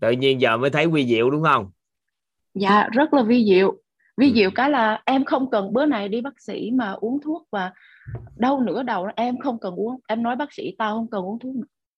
[0.00, 1.70] Tự nhiên giờ mới thấy vi diệu đúng không?
[2.54, 3.76] Dạ rất là vi diệu.
[4.16, 4.34] Vi ừ.
[4.34, 7.72] diệu cái là em không cần bữa này đi bác sĩ mà uống thuốc và
[8.36, 10.00] đau nửa đầu em không cần uống.
[10.08, 11.54] Em nói bác sĩ tao không cần uống thuốc.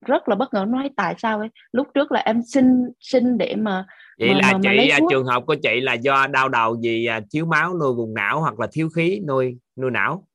[0.07, 0.65] Rất là bất ngờ.
[0.69, 1.49] Nói tại sao ấy?
[1.73, 2.65] Lúc trước là em xin
[3.01, 3.87] xin để mà
[4.19, 7.07] vậy mà, là mà, chị mà trường hợp của chị là do đau đầu gì
[7.07, 10.28] à, thiếu máu nuôi vùng não hoặc là thiếu khí nuôi nuôi não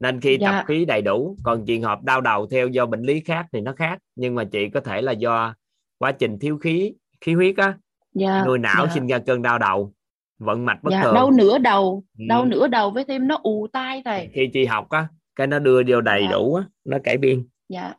[0.00, 0.50] nên khi dạ.
[0.50, 3.60] tập khí đầy đủ còn trường hợp đau đầu theo do bệnh lý khác thì
[3.60, 5.54] nó khác nhưng mà chị có thể là do
[5.98, 7.74] quá trình thiếu khí khí huyết á.
[8.14, 8.44] Dạ.
[8.46, 8.92] nuôi não dạ.
[8.94, 9.92] sinh ra cơn đau đầu
[10.38, 11.14] vận mạch bất dạ, thường.
[11.14, 12.24] đau nửa đầu ừ.
[12.28, 15.58] đau nửa đầu với thêm nó ù tai thầy khi chị học á cái nó
[15.58, 16.32] đưa vô đầy dạ.
[16.32, 17.46] đủ á nó cải biên.
[17.68, 17.94] Dạ.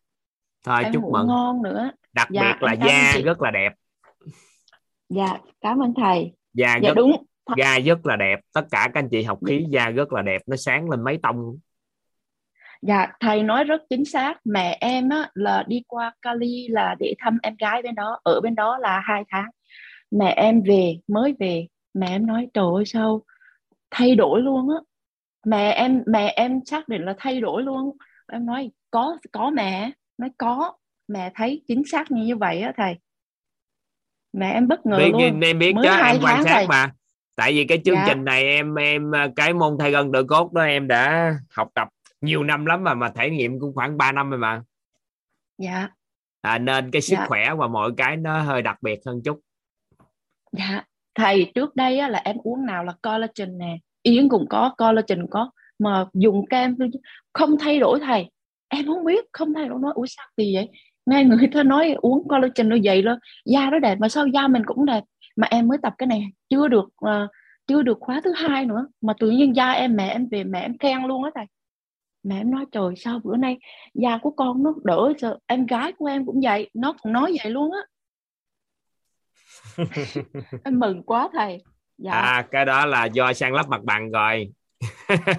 [0.65, 1.27] Thôi em chúc mừng.
[1.27, 1.91] ngon nữa.
[2.13, 3.73] Đặc dạ, biệt là da rất là đẹp.
[5.09, 6.33] Dạ cảm ơn thầy.
[6.53, 7.25] Da dạ, rất, đúng.
[7.57, 8.39] da rất là đẹp.
[8.53, 10.41] Tất cả các anh chị học khí da rất là đẹp.
[10.47, 11.57] Nó sáng lên mấy tông
[12.87, 14.33] dạ thầy nói rất chính xác.
[14.45, 18.19] Mẹ em á, là đi qua Cali là để thăm em gái bên đó.
[18.23, 19.49] Ở bên đó là hai tháng.
[20.11, 21.67] Mẹ em về mới về.
[21.93, 23.21] Mẹ em nói trời ơi sao
[23.91, 24.75] thay đổi luôn á?
[25.45, 27.97] Mẹ em mẹ em xác định là thay đổi luôn.
[28.31, 29.91] Em nói có có mẹ.
[30.17, 30.73] Nói có.
[31.07, 32.95] Mẹ thấy chính xác như vậy á thầy.
[34.33, 35.39] Mẹ em bất ngờ biết, luôn.
[35.41, 36.67] em biết Mới hai em quan tháng sát thầy.
[36.67, 36.91] mà.
[37.35, 38.05] Tại vì cái chương Dạ.
[38.07, 41.87] trình này em em cái môn thay gân đổi cốt đó em đã học tập
[42.25, 44.61] nhiều năm lắm mà mà thể nghiệm cũng khoảng 3 năm rồi mà.
[45.57, 45.89] Dạ.
[46.41, 47.25] À, nên cái sức Dạ.
[47.27, 49.39] khỏe và mọi cái nó hơi đặc biệt hơn chút.
[50.51, 50.83] Dạ.
[51.15, 53.77] Thầy trước đây á, là em uống nào là collagen nè.
[54.03, 55.51] Yến cũng có collagen có.
[55.79, 56.75] Mà dùng kem
[57.33, 58.29] không thay đổi thầy.
[58.67, 59.79] Em không biết không thay đổi.
[59.81, 60.69] Nói ủa sao kỳ vậy?
[61.05, 64.47] Nghe người ta nói uống collagen nó vậy luôn da nó đẹp mà sao da
[64.47, 65.03] mình cũng đẹp?
[65.35, 67.27] Mà em mới tập cái này chưa được ờ,
[67.67, 68.87] chưa được khóa thứ hai nữa.
[69.01, 71.45] Mà tự nhiên da em mẹ em về mẹ em khen luôn á thầy
[72.25, 73.57] mẹ em nói trời sao bữa nay
[73.93, 75.37] da của con nó đỡ sợ?
[75.47, 77.79] Em gái của em cũng vậy nó còn nói vậy luôn á.
[80.63, 81.63] Em mừng quá thầy.
[81.97, 82.11] Dạ.
[82.11, 84.51] À cái đó là do sang lấp mặt bằng rồi.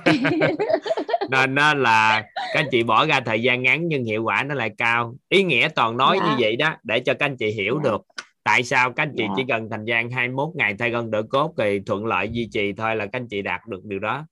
[1.30, 4.54] Nên nó là các anh chị bỏ ra thời gian ngắn nhưng hiệu quả nó
[4.54, 5.14] lại cao.
[5.28, 6.26] Ý nghĩa toàn nói Dạ.
[6.26, 7.90] như vậy đó để cho các anh chị hiểu Dạ.
[7.90, 8.00] được
[8.44, 9.34] tại sao các anh chị Dạ.
[9.36, 12.72] chỉ cần thời gian 21 ngày thay gân đỡ cốt thì thuận lợi duy trì
[12.72, 14.26] thôi là các anh chị đạt được điều đó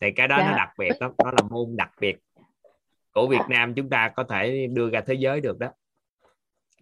[0.00, 0.56] thì cái đó nó Dạ.
[0.56, 2.16] đặc biệt lắm nó là môn đặc biệt
[3.12, 5.68] của Việt Nam chúng ta có thể đưa ra thế giới được đó.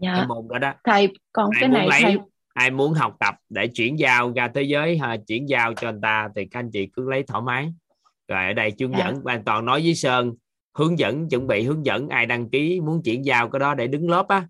[0.00, 0.74] Cái dạ môn đó đó.
[0.84, 2.16] Thầy còn ai cái này lấy thầy
[2.54, 6.00] ai muốn học tập để chuyển giao ra thế giới ha, chuyển giao cho anh
[6.00, 7.72] ta thì các anh chị cứ lấy thoải mái.
[8.28, 8.98] Rồi ở đây hướng Dạ.
[8.98, 10.34] dẫn an toàn nói với sơn
[10.78, 13.86] hướng dẫn chuẩn bị hướng dẫn ai đăng ký muốn chuyển giao cái đó để
[13.86, 14.46] đứng lớp á.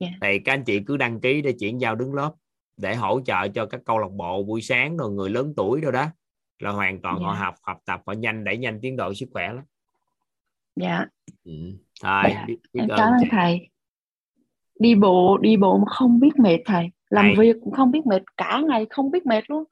[0.00, 0.08] Dạ.
[0.20, 2.32] thì các anh chị cứ đăng ký để chuyển giao đứng lớp
[2.76, 5.92] để hỗ trợ cho các câu lạc bộ buổi sáng rồi người lớn tuổi rồi
[5.92, 6.06] đó
[6.58, 7.38] là hoàn toàn họ Dạ.
[7.40, 9.64] học học tập họ nhanh đẩy nhanh tiến độ sức khỏe lắm.
[10.76, 11.06] Dạ.
[11.44, 11.52] Ừ.
[12.02, 13.68] thôi Dạ, biết, biết em ơn cảm ơn thầy.
[14.78, 16.90] đi bộ đi bộ mà không biết mệt thầy.
[17.10, 17.34] Làm Hay.
[17.38, 19.64] việc cũng không biết mệt cả ngày không biết mệt luôn.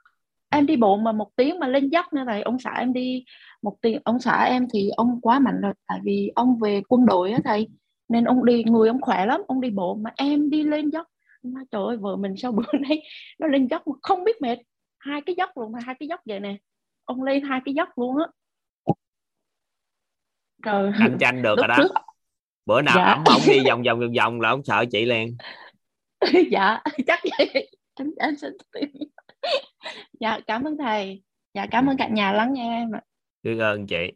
[0.51, 2.43] Em đi bộ mà một tiếng mà lên dốc nữa thầy.
[2.43, 3.25] Ông xã em đi
[3.63, 7.07] một tiếng ông xã em thì ông quá mạnh rồi tại vì ông về quân
[7.07, 7.69] đội á thầy.
[8.09, 11.07] Nên ông đi người ông khỏe lắm ông đi bộ mà em đi lên dốc.
[11.43, 13.03] Nói, trời ơi vợ mình sao bữa nay
[13.39, 14.59] nó lên dốc mà không biết mệt.
[14.99, 16.57] Hai cái dốc luôn mà hai cái dốc vậy nè
[17.05, 18.27] ông lên hai cái dốc luôn á.
[20.65, 21.75] Trời cạnh tranh được rồi đó.
[21.79, 21.93] trước
[22.67, 23.05] bữa nào Dạ.
[23.05, 25.37] ẩm ổng đi vòng vòng vòng vòng là ông sợ chị liền.
[26.51, 27.71] Dạ chắc vậy.
[27.95, 28.89] Em em sẽ tìm.
[30.21, 31.23] Dạ cảm ơn thầy.
[31.55, 33.01] Dạ cảm ơn cả nhà lắng nghe em ạ.
[33.43, 34.13] Biết ơn chị.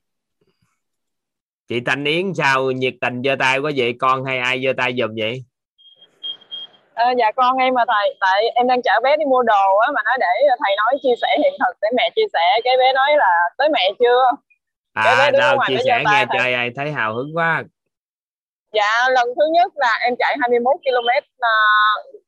[1.69, 3.97] Chị Thanh Yến sao nhiệt tình giơ tay quá vậy?
[3.99, 5.45] Con hay ai giơ tay giùm vậy
[6.99, 9.89] Ờ, dạ con em mà thầy tại em đang chở bé đi mua đồ á
[9.95, 10.33] mà nói để
[10.65, 12.61] thầy nói chia sẻ hiện thực để mẹ chia sẻ.
[12.65, 14.23] Cái bé nói là tới mẹ chưa?
[15.05, 16.39] Bé à ở đâu chia sẻ nghe thầy.
[16.39, 17.63] chơi ai thấy hào hứng quá.
[18.73, 21.09] Dạ lần thứ nhất là em chạy 21 km
[21.41, 21.55] à,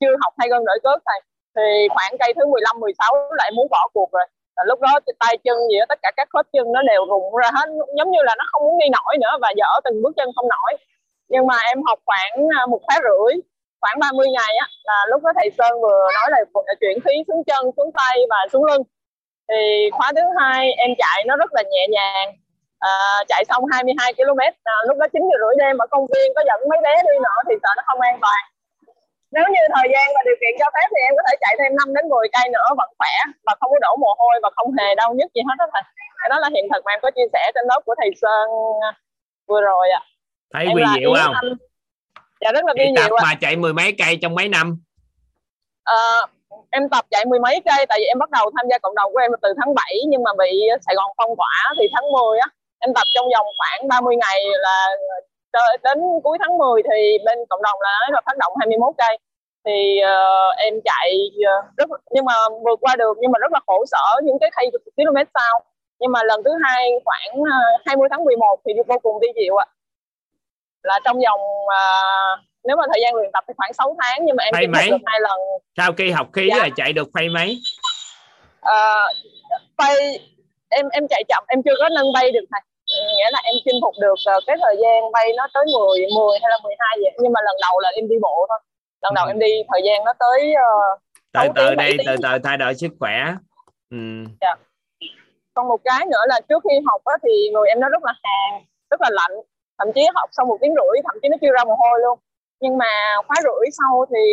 [0.00, 1.20] chưa học thay gân đổi cước thầy.
[1.56, 4.26] Thì khoảng cây thứ 15 16 là em muốn bỏ cuộc rồi.
[4.56, 7.36] Là lúc đó tay chân gì đó tất cả các khớp chân nó đều rụng
[7.42, 7.68] ra hết
[7.98, 10.48] giống như là nó không muốn đi nổi nữa và dở từng bước chân không
[10.48, 10.72] nổi.
[11.28, 13.40] Nhưng mà em học khoảng à, một khóa rưỡi
[13.80, 16.38] khoảng 30 ngày á là lúc đó thầy Sơn vừa nói là
[16.80, 18.82] chuyển khí xuống chân xuống tay và xuống lưng.
[19.48, 22.28] Thì khóa thứ hai em chạy nó rất là nhẹ nhàng.
[22.78, 22.90] À,
[23.28, 26.42] chạy xong 22 km à, lúc đó 9 giờ rưỡi đêm ở công viên có
[26.48, 28.42] dẫn mấy bé đi nữa thì sợ nó không an toàn.
[29.36, 31.72] Nếu như thời gian và điều kiện cho phép thì em có thể chạy thêm
[31.76, 33.14] 5 đến 10 cây nữa vẫn khỏe
[33.46, 35.82] và không có đổ mồ hôi và không hề đau nhức gì hết đó thầy.
[36.30, 38.46] Đó là hiện thực mà em có chia sẻ trên lớp của thầy Sơn
[38.88, 38.90] à,
[39.48, 40.02] vừa rồi ạ.
[40.54, 41.34] Thấy Em là diệu không?
[41.34, 41.52] Anh.
[42.40, 43.22] Dạ rất là diệu ạ.
[43.22, 44.78] mà chạy mười mấy cây trong mấy năm?
[45.84, 46.26] Ờ,
[46.70, 49.12] em tập chạy mười mấy cây tại vì em bắt đầu tham gia cộng đồng
[49.12, 52.38] của em từ tháng 7 nhưng mà bị Sài Gòn phong tỏa thì tháng 10
[52.38, 52.48] á.
[52.78, 54.88] Em tập trong vòng khoảng 30 ngày là
[55.84, 59.18] đến cuối tháng 10 thì bên cộng đồng là nói là phát động 21 cây.
[59.66, 62.34] Thì ờ, em chạy ờ, rất nhưng mà
[62.64, 65.60] vượt qua được nhưng mà rất là khổ sở những cái cây km sau.
[66.00, 69.56] Nhưng mà lần thứ hai khoảng ờ, 20 tháng 11 thì vô cùng vi diệu
[69.56, 69.66] ạ
[70.82, 71.80] là trong vòng ờ,
[72.64, 74.72] nếu mà thời gian luyện tập thì khoảng 6 tháng nhưng mà em Hay chinh
[74.72, 74.90] phục mấy?
[74.90, 75.38] được hai lần.
[75.76, 76.58] Sau khi học khí Dạ.
[76.58, 77.60] là chạy được phay mấy
[78.60, 79.06] Ờ,
[79.76, 79.96] bay
[80.68, 82.60] em em chạy chậm em chưa có nâng bay được thầy.
[83.16, 86.38] Nghĩa là em chinh phục được ờ, cái thời gian bay nó tới 10 10
[86.42, 87.12] hay là 12 vậy.
[87.22, 88.58] Nhưng mà lần đầu là em đi bộ thôi.
[89.02, 89.30] Lần đầu Ừ.
[89.30, 90.72] em đi thời gian nó tới ờ,
[91.32, 93.14] từ từ đi từ từ thay đổi sức khỏe.
[93.90, 93.96] Ừ.
[95.54, 98.12] còn một cái nữa là trước khi học á, thì người em nó rất là
[98.22, 99.32] hàn rất là lạnh
[99.80, 102.18] thậm chí học xong một tiếng rưỡi thậm chí nó chưa ra mồ hôi luôn.
[102.60, 102.92] Nhưng mà
[103.26, 104.24] khóa rưỡi sau thì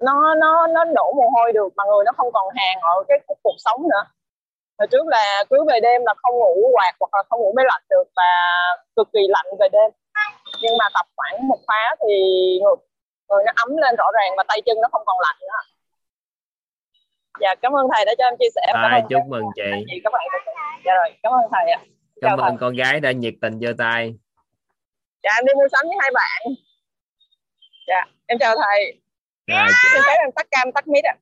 [0.00, 3.18] nó nó nó đổ mồ hôi được mà người nó không còn hàn ở cái
[3.42, 4.04] cuộc, sống nữa.
[4.78, 7.64] Hồi trước là cứ về đêm là không ngủ quạt hoặc là không ngủ máy
[7.68, 8.30] lạnh được và
[8.96, 9.90] cực kỳ lạnh về đêm.
[10.62, 12.14] Nhưng mà tập khoảng một khóa thì
[12.62, 12.76] người,
[13.28, 15.60] người nó ấm lên rõ ràng và tay chân nó không còn lạnh nữa.
[17.40, 18.62] Dạ cảm ơn thầy đã cho em chia sẻ.
[18.72, 19.84] Cảm ơn chúc mừng chị.
[19.90, 20.22] chị các bạn
[20.84, 21.80] dạ rồi cảm ơn thầy ạ.
[22.20, 24.14] Cảm ơn con gái đã nhiệt tình giơ tay
[25.26, 26.54] dạ em đi mua sắm với hai bạn.
[27.86, 29.00] Dạ em chào thầy.
[29.46, 31.14] Rồi xin phép em tắt cam tắt mic ạ.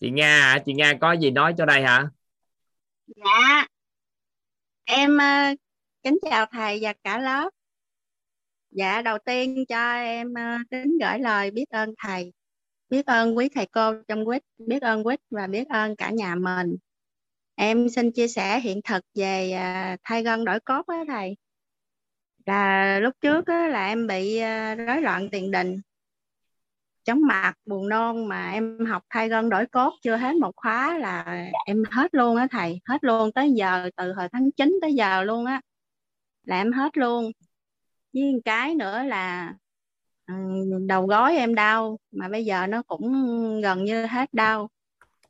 [0.00, 2.08] Chị nga chị nga có gì nói cho đây hả?
[3.06, 3.66] Dạ
[4.84, 5.58] em uh,
[6.02, 7.50] kính chào thầy và cả lớp.
[8.70, 12.32] Dạ đầu tiên cho em uh, kính gửi lời biết ơn thầy
[12.88, 16.34] biết ơn quý thầy cô trong quýt biết ơn quýt và biết ơn cả nhà
[16.34, 16.76] mình
[17.58, 21.36] em xin chia sẻ hiện thực về à, thay gân đổi cốt á thầy.
[22.46, 25.80] Là lúc trước á, là em bị à, rối loạn tiền đình
[27.04, 30.98] chóng mặt buồn nôn mà em học thay gân đổi cốt chưa hết một khóa
[30.98, 34.94] là em hết luôn á thầy hết luôn tới giờ từ hồi tháng 9 tới
[34.94, 35.60] giờ luôn á
[36.42, 37.32] là em hết luôn.
[38.14, 39.54] Với một cái nữa là
[40.26, 40.34] ừ,
[40.88, 43.12] đầu gối em đau mà bây giờ nó cũng
[43.62, 44.70] gần như hết đau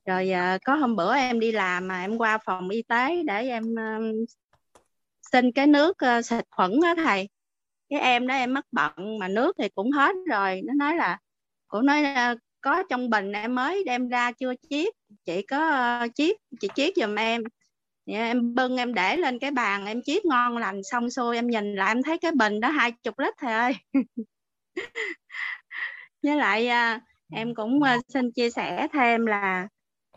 [0.08, 3.48] rồi à, có hôm bữa em đi làm mà em qua phòng y tế để
[3.48, 4.00] em ờ,
[5.32, 7.28] xin cái nước uh, xịt khuẩn á thầy.
[7.88, 10.62] Cái em đó em mất bận mà nước thì cũng hết rồi.
[10.64, 11.18] Nó nói là
[11.68, 14.94] cũng nói là có trong bình em mới đem ra chưa chiết.
[15.24, 17.42] Chị có uh, chiết chị chiết giùm em.
[18.06, 21.46] Dạ, em bưng em để lên cái bàn em chiết ngon lành xong xuôi em
[21.46, 23.72] nhìn lại em thấy cái bình đó hai chục lít thầy ơi.
[26.22, 27.00] Với lại à,
[27.32, 29.68] em cũng xin chia sẻ thêm là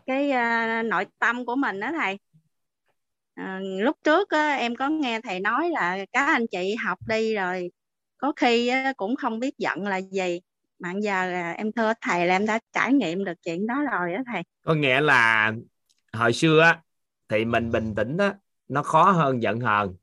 [0.06, 2.18] cái à, nội tâm của mình đó thầy.
[3.34, 7.34] À, lúc trước á, em có nghe thầy nói là các anh chị học đi
[7.34, 7.70] rồi
[8.16, 10.40] có khi á, cũng không biết giận là gì
[10.78, 14.12] mà giờ là em thưa thầy là em đã trải nghiệm được chuyện đó rồi
[14.14, 14.42] đó thầy.
[14.62, 15.52] Có nghĩa là
[16.12, 16.82] hồi xưa á
[17.28, 18.32] thì mình bình tĩnh đó
[18.68, 19.94] nó khó hơn giận hờn.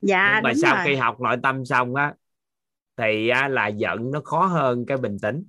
[0.00, 0.84] Dạ nhưng mà sau rồi.
[0.84, 2.14] khi học nội tâm xong á
[2.96, 5.44] thì á, là giận nó khó hơn cái bình tĩnh.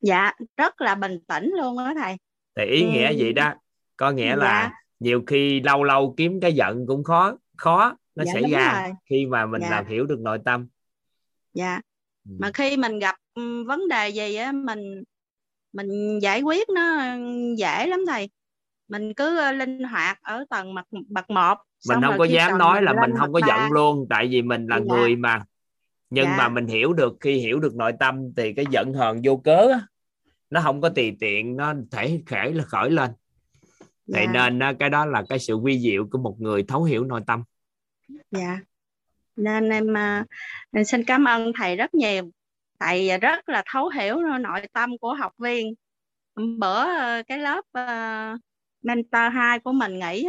[0.00, 2.16] Dạ rất là bình tĩnh luôn đó thầy
[2.56, 3.16] thì ý nghĩa ừ.
[3.18, 3.54] vậy đó
[3.96, 4.36] có nghĩa dạ.
[4.36, 8.82] là nhiều khi lâu lâu kiếm cái giận cũng khó khó nó dạ, xảy ra
[8.82, 8.92] rồi.
[9.10, 9.70] khi mà mình dạ.
[9.70, 10.68] làm hiểu được nội tâm
[11.54, 11.80] dạ
[12.28, 12.34] ừ.
[12.40, 13.16] mà khi mình gặp
[13.66, 15.02] vấn đề gì á mình
[15.72, 17.02] mình giải quyết nó
[17.56, 18.28] dễ lắm thầy
[18.88, 21.54] mình cứ ờ, linh hoạt ở tầng mặt bậc một
[21.88, 24.76] mình không có dám nói là mình không có giận luôn tại vì mình là
[24.76, 24.94] dạ.
[24.94, 25.42] người mà
[26.10, 26.36] nhưng dạ.
[26.38, 29.68] mà mình hiểu được khi hiểu được nội tâm thì cái giận hờn vô cớ
[30.52, 33.10] nó không có tùy tiện nó thể khởi là khởi lên.
[34.06, 34.18] Dạ.
[34.18, 37.20] vậy nên cái đó là cái sự quy diệu của một người thấu hiểu nội
[37.26, 37.42] tâm.
[38.30, 38.58] Dạ.
[39.36, 39.86] Nên em
[40.78, 42.30] uh, xin cảm ơn thầy rất nhiều.
[42.80, 45.74] Thầy rất là thấu hiểu nội tâm của học viên.
[46.58, 48.40] Bữa uh, cái lớp uh,
[48.82, 50.26] mentor 2 của mình nghĩ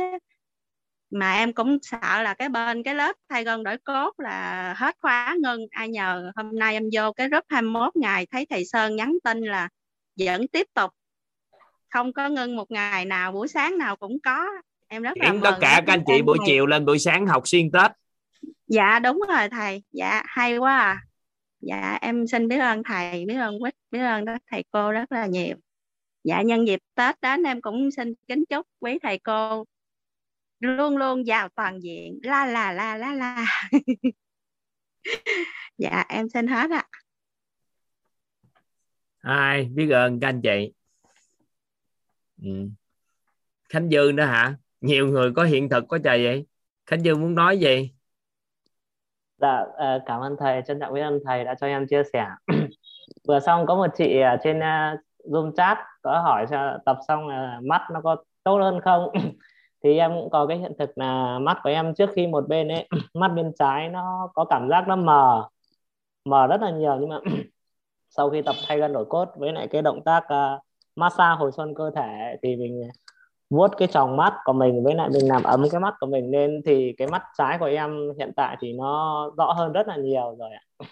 [1.09, 4.95] mà em cũng sợ là cái bên cái lớp thay gân đổi cốt là hết
[5.01, 5.67] khóa ngưng.
[5.71, 9.41] Ai nhờ hôm nay em vô cái group 21 ngày thấy thầy Sơn nhắn tin
[9.41, 9.69] là
[10.19, 10.91] vẫn tiếp tục.
[11.89, 14.47] Không có ngưng một ngày nào buổi sáng nào cũng có.
[14.87, 16.47] Em rất Chuyển là tất cả các anh chị buổi thầy.
[16.47, 17.91] chiều lên buổi sáng học xuyên tết.
[18.67, 19.83] Dạ đúng rồi thầy.
[19.91, 21.01] Dạ hay quá à.
[21.61, 25.11] Dạ em xin biết ơn thầy biết ơn quýt biết ơn các thầy cô rất
[25.11, 25.55] là nhiều.
[26.23, 29.65] Dạ nhân dịp tết đến em cũng xin kính chúc quý thầy cô
[30.59, 32.19] luôn luôn giàu toàn diện.
[32.23, 33.45] La la la la la.
[35.77, 36.85] Dạ em xin hết ạ
[39.23, 40.73] ai biết ơn các anh chị?
[42.43, 42.69] Ừ.
[43.69, 44.57] khánh dương nữa hả?
[44.81, 46.45] Nhiều người có hiện thực có trời vậy.
[46.85, 47.91] Khánh dương muốn nói gì?
[49.37, 52.27] Dạ ờ, cảm ơn thầy, trân trọng biết ơn thầy đã cho em chia sẻ.
[53.27, 57.59] Vừa xong có một chị trên ờ, zoom chat có hỏi cho tập xong là
[57.63, 59.09] mắt nó có tốt hơn không?
[59.83, 62.67] Thì em cũng có cái hiện thực là mắt của em trước khi một bên
[62.67, 65.49] ấy, mắt bên trái nó có cảm giác nó mờ
[66.25, 67.19] mờ rất là nhiều nhưng mà
[68.17, 70.61] sau khi tập thay gân đổi cốt với lại cái động tác uh,
[70.95, 72.89] massage hồi xuân cơ thể thì mình
[73.49, 76.31] vuốt cái tròng mắt của mình với lại mình làm ấm cái mắt của mình
[76.31, 79.97] lên thì cái mắt trái của em hiện tại thì nó rõ hơn rất là
[79.97, 80.87] nhiều rồi ạ.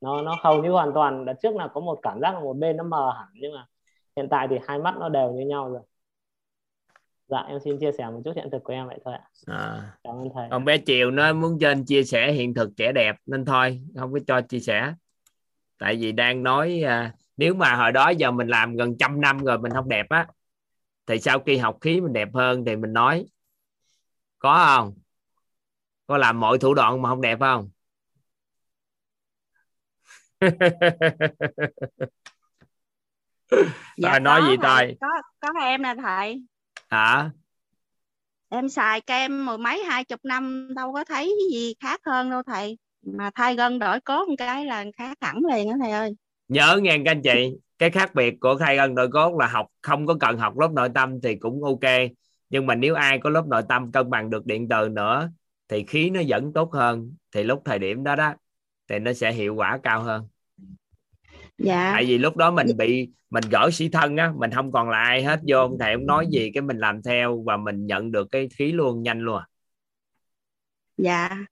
[0.00, 2.56] Nó nó hầu như hoàn toàn đợt trước là có một cảm giác là một
[2.56, 3.66] bên nó mờ hẳn nhưng mà
[4.16, 5.82] hiện tại thì hai mắt nó đều như nhau rồi.
[7.28, 9.28] Dạ em xin chia sẻ một chút hiện thực của em vậy thôi ạ.
[9.46, 9.92] À.
[10.04, 10.48] cảm ơn thầy.
[10.50, 14.12] Còn bé chiều nó muốn trên chia sẻ hiện thực trẻ đẹp nên thôi không
[14.12, 14.94] có cho chia sẻ
[15.78, 19.38] tại vì đang nói à, nếu mà hồi đó giờ mình làm gần trăm năm
[19.38, 20.26] rồi mình không đẹp á
[21.06, 23.26] thì sau khi học khí mình đẹp hơn thì mình nói
[24.38, 24.94] có không?
[26.06, 27.70] Có làm mọi thủ đoạn mà không đẹp không?
[33.96, 35.08] Dạ Rồi nói gì thầy có
[35.40, 36.42] có em nè thầy.
[36.90, 37.30] Hả?
[38.48, 42.42] Em xài kem mười mấy hai chục năm đâu có thấy gì khác hơn đâu
[42.42, 46.16] thầy mà thay gân đổi cốt một cái là khác hẳn liền đó thầy ơi.
[46.48, 49.66] Nhớ nghe các anh chị cái khác biệt của khai ân nội cốt là học
[49.82, 52.10] không có cần học lớp nội tâm thì cũng ok.
[52.50, 55.30] Nhưng mà nếu ai có lớp nội tâm cân bằng được điện từ nữa
[55.68, 57.14] thì khí nó vẫn tốt hơn.
[57.32, 58.34] Thì lúc thời điểm đó đó
[58.88, 60.28] thì nó sẽ hiệu quả cao hơn.
[61.58, 61.90] Dạ.
[61.92, 64.98] Tại vì lúc đó mình bị mình gỡ sĩ thân á mình không còn là
[64.98, 68.12] ai hết vô ông thầy ông nói gì cái mình làm theo và mình nhận
[68.12, 69.42] được cái khí luôn nhanh luôn.
[70.96, 71.44] Dạ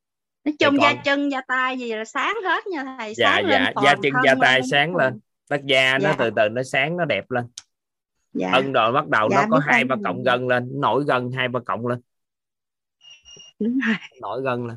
[0.44, 3.62] nói chung da chân da tay gì là sáng hết nha thầy dạ sáng lên
[3.64, 5.20] dạ toàn da chân da lên tay sáng lên.
[5.50, 6.16] Đất da nó Dạ.
[6.18, 7.44] từ từ nó sáng nó đẹp lên.
[8.32, 8.50] Dạ.
[8.52, 11.48] Ân rồi bắt đầu Dạ, nó có hai ba cộng gân lên nổi gân hai
[11.48, 12.00] ba cộng lên.
[13.58, 13.96] Đúng rồi.
[14.20, 14.76] Nổi gân lên.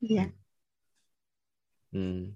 [0.00, 0.26] Dạ.
[1.92, 2.26] Ừ.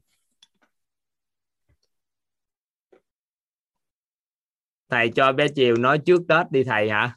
[4.88, 7.16] thầy cho bé chiều nói trước tết đi thầy hả?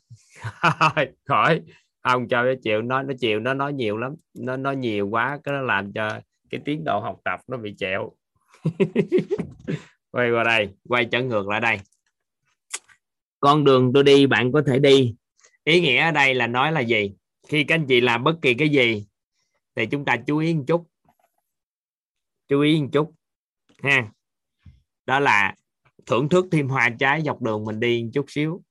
[1.26, 1.62] Khỏi
[2.14, 4.16] không cho nó chịu nói nó chịu, nó nói nhiều lắm.
[4.34, 6.20] Nó nói nhiều quá, cái nó làm cho
[6.50, 8.12] cái tiến độ học tập nó bị chẹo
[10.12, 11.80] quay qua đây, quay trở ngược lại đây.
[13.40, 15.16] Con đường tôi đi, bạn có thể đi.
[15.64, 17.14] Ý nghĩa ở đây là nói là gì?
[17.48, 19.08] Khi các anh chị làm bất kỳ cái gì,
[19.76, 20.88] thì chúng ta chú ý một chút.
[22.48, 23.14] Chú ý một chút,
[23.84, 24.12] ha.
[25.06, 25.56] Đó là
[26.06, 28.62] thưởng thức thêm hoa trái dọc đường mình đi một chút xíu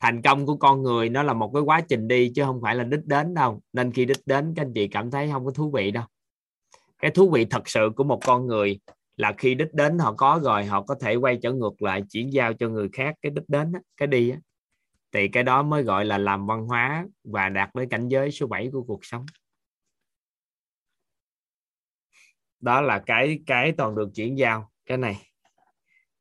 [0.00, 2.74] thành công của con người nó là một cái quá trình đi chứ không phải
[2.74, 3.60] là đích đến đâu.
[3.72, 6.04] Nên khi đích đến, các anh chị cảm thấy không có thú vị đâu.
[6.98, 8.80] Cái thú vị thật sự của một con người
[9.16, 12.32] là khi đích đến họ có rồi, họ có thể quay trở ngược lại, chuyển
[12.32, 14.32] giao cho người khác cái đích đến cái đi
[15.12, 18.46] thì cái đó mới gọi là làm văn hóa và đạt đến cảnh giới số
[18.46, 19.26] 7 của cuộc sống.
[22.60, 24.70] Đó là cái cái toàn được chuyển giao.
[24.86, 25.29] Cái này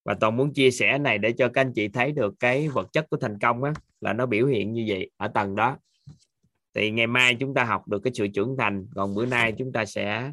[0.09, 2.87] và toàn muốn chia sẻ này để cho các anh chị thấy được cái vật
[2.93, 5.77] chất của thành công á là nó biểu hiện như vậy ở tầng đó.
[6.73, 9.71] Thì ngày mai chúng ta học được cái sự trưởng thành còn bữa nay chúng
[9.71, 10.31] ta sẽ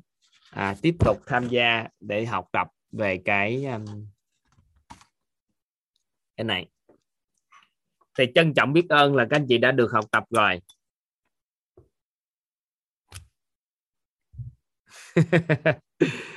[0.50, 3.84] à, tiếp tục tham gia để học tập về cái um,
[6.36, 6.66] cái này.
[8.18, 10.60] Thì trân trọng biết ơn là các anh chị đã được học tập rồi.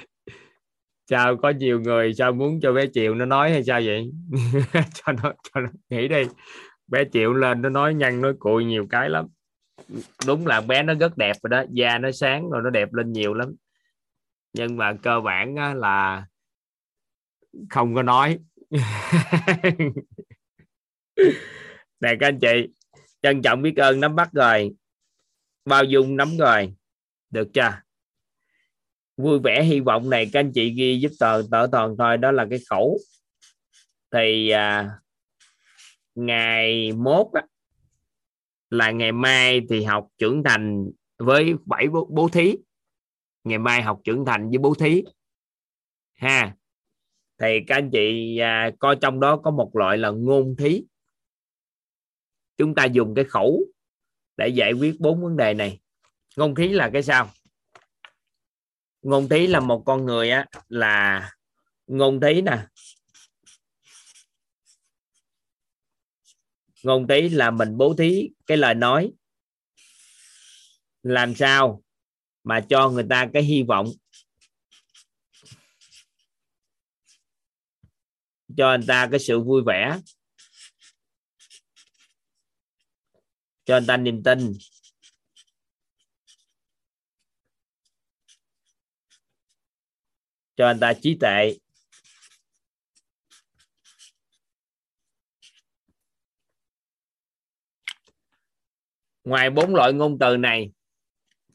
[1.10, 4.12] sao có nhiều người sao muốn cho bé Triệu nó nói hay sao vậy?
[4.74, 6.24] Cho nó cho nó nghĩ đi.
[6.88, 9.28] Bé Triệu lên nó nói nhăn nói cụi nhiều cái lắm.
[10.28, 11.64] Đúng là bé nó rất đẹp rồi đó.
[11.70, 13.56] Da nó sáng rồi nó đẹp lên nhiều lắm.
[14.54, 16.26] Nhưng mà cơ bản á, là
[17.70, 18.40] không có nói.
[22.00, 22.68] Nè các anh chị
[23.22, 24.72] trân trọng biết ơn nắm bắt rồi.
[25.66, 26.74] Bao dung nắm rồi.
[27.30, 27.82] Được chưa?
[29.20, 32.32] Vui vẻ hy vọng này các anh chị ghi giúp tờ tờ toàn thôi đó
[32.32, 33.00] là cái khẩu.
[34.14, 34.90] Thì à,
[36.16, 37.42] ngày mốt á,
[38.70, 42.56] là ngày mai thì học trưởng thành với bảy bố, bố thí.
[43.44, 45.04] Ngày mai học trưởng thành với bố thí.
[46.16, 46.56] Ha.
[47.42, 50.84] Thì các anh chị à, coi trong đó có một loại là ngôn thí.
[52.58, 53.64] Chúng ta dùng cái khẩu
[54.38, 55.80] để giải quyết bốn vấn đề này.
[56.38, 57.30] Ngôn thí là cái sao?
[59.02, 61.32] Ngôn tí là một con người á, là
[61.88, 62.66] ngôn tí nè.
[66.84, 69.12] Ngôn tí là mình bố thí cái lời nói.
[71.04, 71.84] Làm sao
[72.44, 73.88] mà cho người ta cái hy vọng?
[78.58, 80.00] Cho người ta cái sự vui vẻ.
[83.66, 84.54] Cho người ta niềm tin.
[90.60, 91.58] Cho anh ta trí tuệ.
[99.24, 100.72] Ngoài bốn loại ngôn từ này,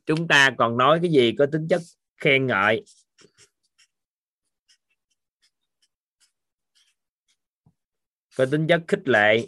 [0.06, 1.80] chúng ta còn nói cái gì có tính chất
[2.16, 2.84] khen ngợi?
[8.36, 9.46] Có tính chất khích lệ.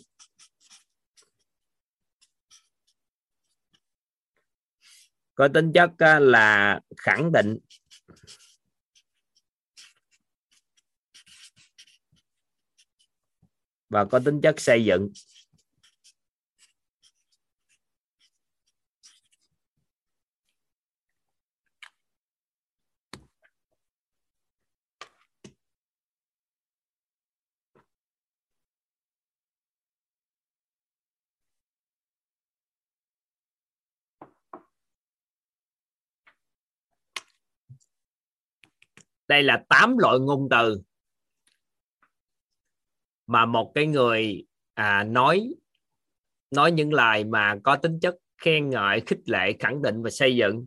[5.35, 7.59] Có tính chất à, là khẳng định.
[13.89, 15.09] Và có tính chất xây dựng.
[39.29, 40.83] Đây là tám loại ngôn từ
[43.27, 44.45] mà một cái người
[44.75, 45.55] à, nói
[46.51, 50.37] nói những lời mà có tính chất khen ngợi khích lệ khẳng định và xây
[50.37, 50.67] dựng.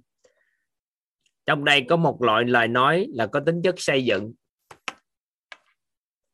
[1.45, 4.33] Trong đây có một loại lời nói là có tính chất xây dựng.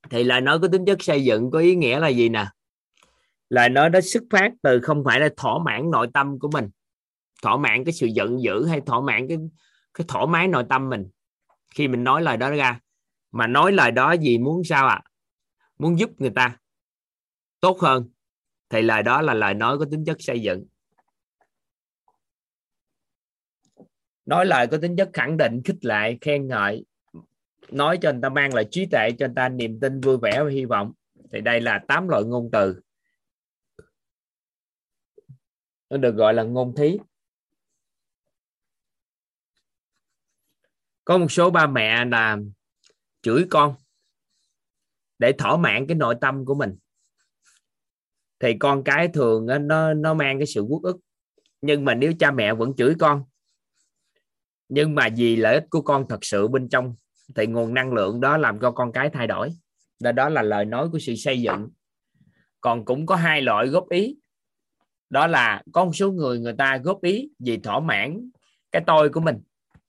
[0.10, 2.46] Thì lời nói có tính chất xây dựng có ý nghĩa là gì nè?
[3.50, 6.70] Lời nói đó xuất phát từ không phải là thỏa mãn nội tâm của mình.
[7.42, 9.38] Thỏa mãn cái sự giận dữ hay thỏa mãn cái
[9.94, 11.08] cái thoải mái nội tâm mình.
[11.76, 12.80] Khi mình nói lời đó ra
[13.32, 15.02] mà nói lời đó gì muốn sao ạ?
[15.04, 15.15] à?
[15.78, 16.58] Muốn giúp người ta.
[17.60, 18.10] Tốt hơn
[18.70, 20.66] thì lời đó là lời nói có tính chất xây dựng.
[24.26, 26.86] Nói lời có tính chất khẳng định, khích lệ, khen ngợi.
[27.72, 30.44] Nói cho người ta mang lại trí tuệ, cho người ta niềm tin, vui vẻ
[30.44, 30.94] và hy vọng.
[31.32, 32.82] Thì đây là tám loại ngôn từ.
[35.90, 36.98] Nó được gọi là ngôn thí.
[41.06, 42.38] Có một số ba mẹ là
[43.22, 43.76] chửi con
[45.20, 46.76] để thỏa mãn cái nội tâm của mình.
[48.40, 50.98] Thì con cái thường nó nó mang cái sự uất ức.
[51.62, 53.24] Nhưng mà nếu cha mẹ vẫn chửi con
[54.70, 56.96] nhưng mà vì lợi ích của con thật sự bên trong
[57.36, 59.50] thì nguồn năng lượng đó làm cho con cái thay đổi.
[60.00, 61.70] Đó, đó là lời nói của sự xây dựng.
[62.62, 64.18] Còn cũng có hai loại góp ý.
[65.10, 68.30] Đó là có một số người người ta góp ý vì thỏa mãn
[68.72, 69.42] cái tôi của mình.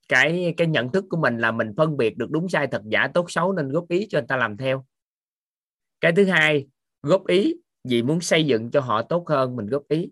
[0.09, 3.07] Cái cái nhận thức của mình là mình phân biệt được đúng sai thật giả
[3.13, 4.85] tốt xấu nên góp ý cho người ta làm theo
[6.01, 6.67] cái thứ hai,
[7.03, 10.09] góp ý vì muốn xây dựng cho họ tốt hơn, mình góp ý.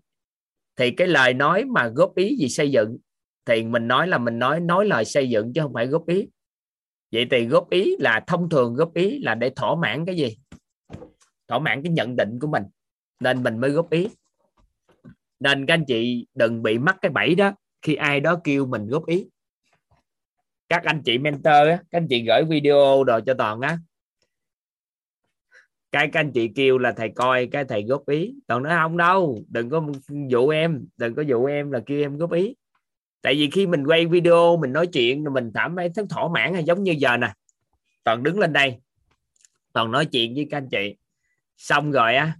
[0.76, 2.98] Thì cái lời nói mà góp ý gì xây dựng,
[3.46, 6.28] thì mình nói là mình nói nói lời xây dựng chứ không phải góp ý.
[7.12, 10.38] Vậy thì góp ý là thông thường góp ý là để thỏa mãn cái gì?
[11.48, 12.64] Thỏa mãn cái nhận định của mình,
[13.20, 14.10] nên mình mới góp ý.
[15.40, 17.52] Nên các anh chị đừng bị mắc cái bẫy đó,
[17.82, 19.28] khi ai đó kêu mình góp ý.
[20.70, 23.78] Các anh chị mentor á, các anh chị gửi video đồ cho toàn á
[25.96, 28.34] cái các anh chị kêu là thầy coi, cái thầy góp ý.
[28.48, 29.84] Toàn nói, không đâu, đừng có
[30.30, 32.56] dụ em, đừng có dụ em là kêu em góp ý.
[33.22, 36.54] Tại vì khi mình quay video, mình nói chuyện mình cảm thấy thấy thỏa mãn
[36.54, 37.34] hay giống như giờ nè.
[38.04, 38.78] Toàn đứng lên đây,
[39.74, 40.96] toàn nói chuyện với các anh chị.
[41.58, 42.38] Xong rồi á,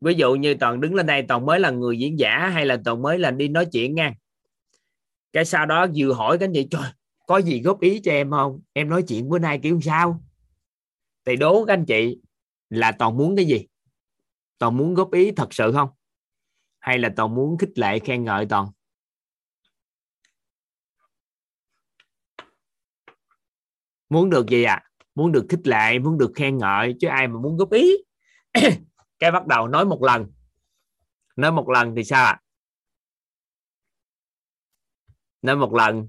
[0.00, 2.78] ví dụ như toàn đứng lên đây, toàn mới là người diễn giả hay là
[2.84, 4.14] toàn mới là đi nói chuyện nha.
[5.32, 6.90] Cái sau đó vừa hỏi các anh chị, trời,
[7.26, 8.60] có gì góp ý cho em không?
[8.72, 10.22] Em nói chuyện bữa nay kiểu sao?
[11.24, 12.18] Thì đố các anh chị
[12.72, 13.66] là toàn muốn cái gì?
[14.58, 15.88] Toàn muốn góp ý thật sự không?
[16.78, 18.68] Hay là toàn muốn khích lệ khen ngợi toàn?
[24.08, 24.82] Muốn được gì à
[25.14, 27.96] muốn được khích lệ, muốn được khen ngợi, chứ ai mà muốn góp ý?
[29.18, 30.32] Cái bắt đầu nói một lần.
[31.36, 32.30] Nói một lần thì sao ạ?
[32.30, 32.40] À?
[35.42, 36.08] nói một lần,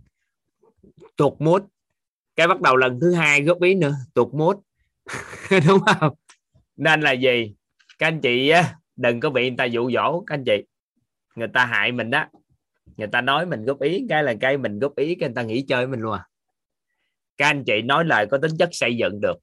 [1.15, 1.65] tuột mút.
[2.35, 4.63] Cái bắt đầu lần thứ hai góp ý nữa, tuột mút.
[5.67, 6.13] Đúng không?
[6.75, 7.53] Nên là gì?
[7.99, 10.63] Các anh chị á, đừng có bị người ta dụ dỗ các anh chị.
[11.35, 12.25] Người ta hại mình đó.
[12.97, 15.43] Người ta nói mình góp ý cái là cái mình góp ý cái người ta
[15.43, 16.25] nghĩ chơi mình luôn à.
[17.37, 19.37] Các anh chị nói lời có tính chất xây dựng được.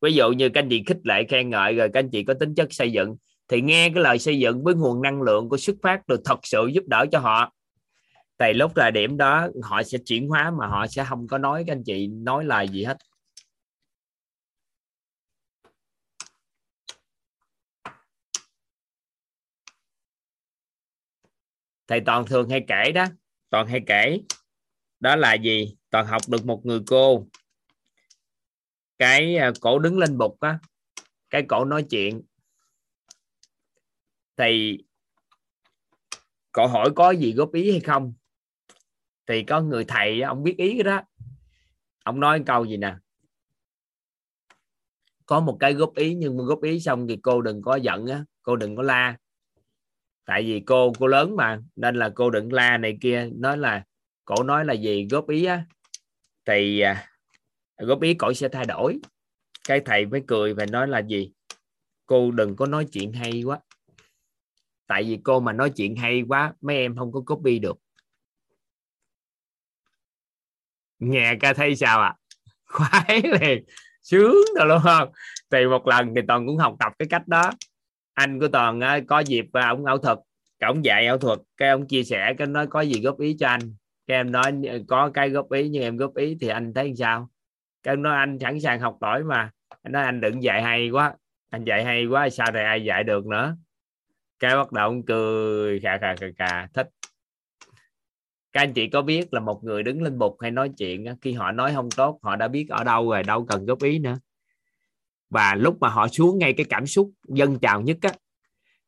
[0.00, 2.34] Ví dụ như các anh chị khích lệ khen ngợi rồi các anh chị có
[2.34, 3.16] tính chất xây dựng
[3.48, 6.38] thì nghe cái lời xây dựng với nguồn năng lượng của xuất phát được thật
[6.42, 7.52] sự giúp đỡ cho họ
[8.38, 11.64] thì lúc thời điểm đó họ sẽ chuyển hóa mà họ sẽ không có nói
[11.66, 12.96] các anh chị nói lời gì hết.
[21.92, 23.06] Thầy toàn thường hay kể đó.
[23.50, 24.20] Toàn hay kể.
[25.00, 25.76] Đó là gì?
[25.90, 27.26] Toàn học được một người cô.
[28.98, 30.58] Cái à, cổ đứng lên bục á.
[31.30, 32.22] Cái cổ nói chuyện.
[34.36, 34.78] Thì
[36.52, 38.14] cổ hỏi có gì góp ý hay không?
[39.26, 41.02] Thì có người thầy ông biết ý cái đó.
[42.04, 42.96] Ông nói câu gì nè?
[45.26, 48.06] Có một cái góp ý nhưng mà góp ý xong thì cô đừng có giận
[48.06, 48.24] á.
[48.42, 49.16] Cô đừng có la
[50.24, 53.28] tại vì cô cô lớn mà, nên là cô đừng la này kia.
[53.34, 53.84] Nói là,
[54.24, 55.06] cổ nói là gì?
[55.10, 55.64] Góp ý á.
[56.44, 57.08] Thì à,
[57.78, 58.98] góp ý cổ sẽ thay đổi.
[59.68, 61.32] Cái thầy mới cười và nói là gì?
[62.06, 63.58] Cô đừng có nói chuyện hay quá.
[64.86, 67.78] Tại vì cô mà nói chuyện hay quá, mấy em không có copy được.
[70.98, 72.08] Nghe ca thấy sao ạ?
[72.08, 72.18] À?
[72.64, 73.64] khoái liền.
[74.02, 75.12] Sướng rồi luôn không?
[75.50, 77.50] Thì một lần thì toàn cũng học tập cái cách đó
[78.14, 80.18] anh của toàn có dịp và ông ảo thuật.
[80.60, 83.48] Ông dạy ảo thuật, cái ông chia sẻ, cái nói có gì góp ý cho
[83.48, 83.74] anh.
[84.06, 86.94] Cái em nói ờ, có cái góp ý, nhưng em góp ý thì anh thấy
[86.96, 87.30] sao?
[87.82, 89.50] Cái nói, anh sẵn sàng học hỏi mà.
[89.82, 91.14] Anh nói, anh đừng dạy hay quá.
[91.50, 93.56] Anh dạy hay quá, sao này ai dạy được nữa?
[94.38, 96.88] Cái bắt đầu ông cười, khà khà khà khà, thích.
[98.52, 101.32] Các anh chị có biết là một người đứng lên bục hay nói chuyện khi
[101.32, 104.18] họ nói không tốt, họ đã biết ở đâu rồi, đâu cần góp ý nữa
[105.32, 108.10] và lúc mà họ xuống ngay cái cảm xúc dân trào nhất á,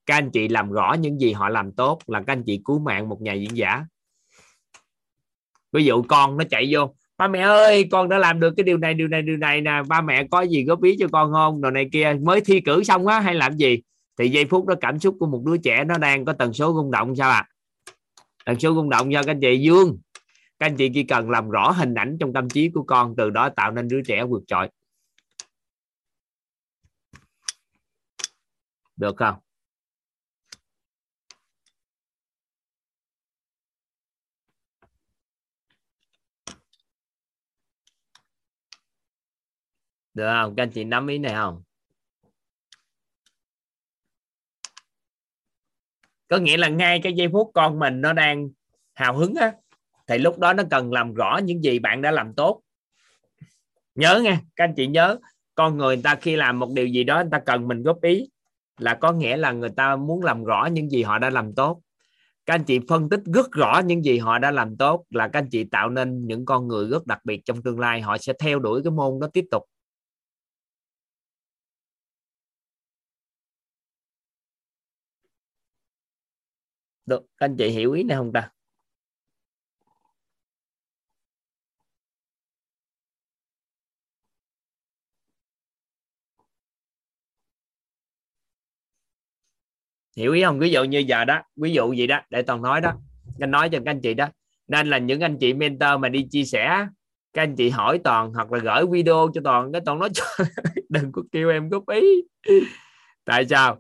[0.07, 2.79] các anh chị làm rõ những gì họ làm tốt là các anh chị cứu
[2.79, 3.85] mạng một nhà diễn giả.
[5.73, 8.79] Ví dụ con nó chạy vô, ba mẹ ơi, con đã làm được cái điều
[8.79, 11.61] này điều này điều này nè, ba mẹ có gì góp ý cho con không?
[11.61, 13.83] Đồ này kia, mới thi cử xong á, hay làm gì?
[14.19, 16.75] Thì giây phút đó cảm xúc của một đứa trẻ nó đang có tần số
[16.75, 17.37] rung động sao ạ?
[17.37, 17.49] À?
[18.45, 19.99] tần số rung động do các anh chị dương.
[20.59, 23.31] Các anh chị chỉ cần làm rõ hình ảnh trong tâm trí của con, từ
[23.31, 24.69] đó tạo nên đứa trẻ vượt trội.
[28.97, 29.35] Được không?
[40.15, 40.55] Được không?
[40.57, 41.63] Các anh chị nắm ý này không?
[46.29, 48.49] Có nghĩa là ngay cái giây phút con mình nó đang
[48.95, 49.53] hào hứng á,
[50.07, 52.63] thì lúc đó nó cần làm rõ những gì bạn đã làm tốt.
[53.95, 55.19] Nhớ nha, các anh chị nhớ,
[55.55, 58.29] con người ta khi làm một điều gì đó, người ta cần mình góp ý
[58.79, 61.81] là có nghĩa là người ta muốn làm rõ những gì họ đã làm tốt.
[62.47, 65.39] Các anh chị phân tích rất rõ những gì họ đã làm tốt là các
[65.39, 68.01] anh chị tạo nên những con người rất đặc biệt trong tương lai.
[68.01, 69.63] Họ sẽ theo đuổi cái môn đó tiếp tục.
[77.07, 78.51] Được, các anh chị hiểu ý này không ta?
[90.17, 90.59] Hiểu ý không?
[90.59, 92.93] Ví dụ như giờ đó, ví dụ gì đó, để toàn nói đó.
[93.41, 94.29] Anh nói cho các anh chị đó.
[94.69, 96.87] Nên là những anh chị mentor mà đi chia sẻ,
[97.33, 100.25] các anh chị hỏi toàn hoặc là gửi video cho toàn, cái toàn nói cho
[100.89, 102.03] đừng có kêu em góp ý.
[103.25, 103.79] Tại sao?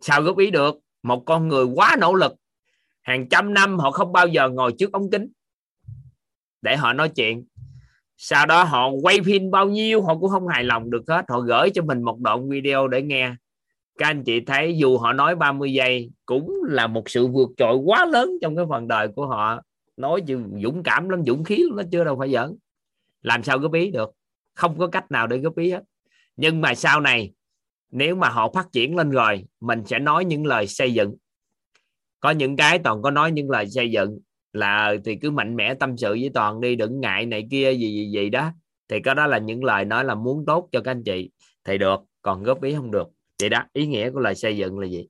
[0.00, 0.78] Sao góp ý được?
[1.02, 2.32] Một con người quá nỗ lực.
[3.02, 5.28] Hàng trăm năm họ không bao giờ ngồi trước ống kính
[6.62, 7.44] để họ nói chuyện.
[8.16, 11.24] Sau đó họ quay phim bao nhiêu, họ cũng không hài lòng được hết.
[11.28, 13.34] Họ gửi cho mình một đoạn video để nghe
[13.98, 17.76] các anh chị thấy dù họ nói 30 giây cũng là một sự vượt trội
[17.76, 19.62] quá lớn trong cái phần đời của họ.
[19.96, 22.56] Nói chứ dũng cảm lắm, dũng khí nó chưa đâu phải giỡn.
[23.22, 24.10] Làm sao góp ý được?
[24.54, 25.82] Không có cách nào để góp ý hết.
[26.36, 27.32] Nhưng mà sau này,
[27.90, 31.16] nếu mà họ phát triển lên rồi, mình sẽ nói những lời xây dựng.
[32.20, 34.18] Có những cái toàn có nói những lời xây dựng
[34.52, 37.72] là ờ, thì cứ mạnh mẽ tâm sự với toàn đi, đừng ngại này kia,
[37.72, 38.50] gì gì gì đó.
[38.88, 41.30] Thì cái đó là những lời nói là muốn tốt cho các anh chị.
[41.64, 43.08] Thì được, còn góp ý không được
[43.40, 45.08] vậy đó, ý nghĩa của lời xây dựng là gì?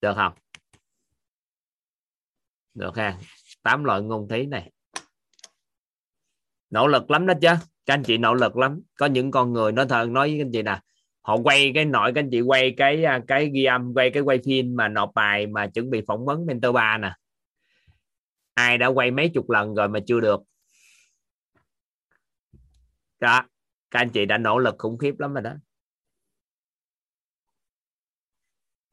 [0.00, 0.32] Được không?
[2.74, 3.18] Được ha.
[3.62, 4.72] Tám loại ngôn thí này.
[6.70, 7.48] Nỗ lực lắm đó chứ.
[7.86, 8.80] Các anh chị nỗ lực lắm.
[8.98, 10.80] Có những con người nói thật, nói với các anh chị nè,
[11.20, 14.22] họ quay cái nội, các anh chị quay cái à, cái ghi âm, quay cái
[14.22, 17.12] quay phim mà nộp bài mà chuẩn bị phỏng vấn mentor ba nè.
[18.54, 20.40] Ai đã quay mấy chục lần rồi mà chưa được?
[23.20, 23.42] Đó,
[23.90, 25.52] các anh chị đã nỗ lực khủng khiếp lắm rồi đó.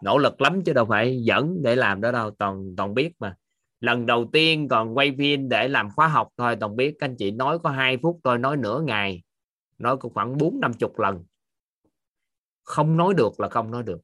[0.04, 3.36] Nỗ lực lắm chứ đâu phải dẫn để làm đó đâu, toàn toàn biết mà.
[3.80, 6.96] Lần đầu tiên còn quay phim để làm khóa học thôi, toàn biết.
[7.00, 9.24] Các anh chị nói có hai phút thôi, nói nửa ngày,
[9.78, 11.24] nói có khoảng bốn, năm chục lần.
[12.64, 14.02] Không nói được là không nói được.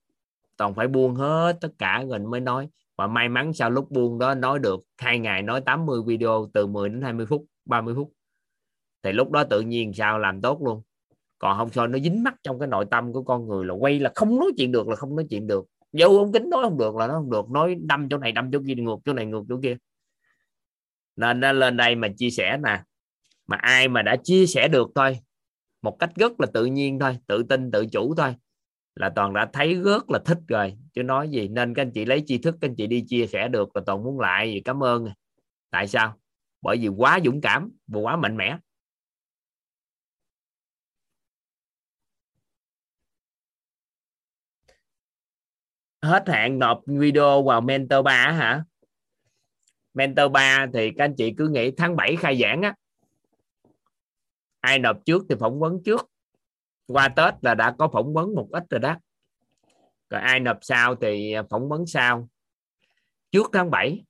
[0.58, 2.70] Toàn phải buông hết tất cả rồi mới nói.
[2.98, 6.68] Và may mắn sau lúc buông đó, nói được hai ngày, nói 80 video từ
[6.68, 8.12] 10 đến 20 phút 30 phút.
[9.04, 10.82] Thì lúc đó tự nhiên sao làm tốt luôn.
[11.40, 14.00] Còn không sao, nó dính mắt trong cái nội tâm của con người là quay
[14.00, 16.78] là không nói chuyện được, là không nói chuyện được dấu ông kính nói không
[16.78, 17.50] được, là nó không được.
[17.50, 19.78] Nói đâm chỗ này, đâm chỗ kia ngược chỗ này, ngược chỗ kia.
[21.16, 22.82] Nên nó lên đây mà chia sẻ nè.
[23.48, 25.20] Mà ai mà đã chia sẻ được thôi.
[25.82, 28.36] Một cách rất là tự nhiên thôi, tự tin, tự chủ thôi.
[28.96, 30.74] Là toàn đã thấy rất là thích rồi.
[30.94, 33.28] Chứ nói gì, nên các anh chị lấy tri thức, các anh chị đi chia
[33.28, 35.06] sẻ được là toàn muốn lại gì cảm ơn.
[35.70, 36.16] Tại sao?
[36.62, 38.58] Bởi vì quá dũng cảm và quá mạnh mẽ.
[46.04, 48.64] Hết hạn nộp video vào mentor 3 hả?
[49.94, 52.76] Mentor 3 thì các anh chị cứ nghĩ tháng 7 khai giảng á.
[54.60, 56.10] Ai nộp trước thì phỏng vấn trước.
[56.88, 58.96] Qua Tết là đã có phỏng vấn một ít rồi đó.
[60.10, 62.30] Rồi ai nộp sau thì à, phỏng vấn sau.
[63.32, 64.04] Trước tháng 7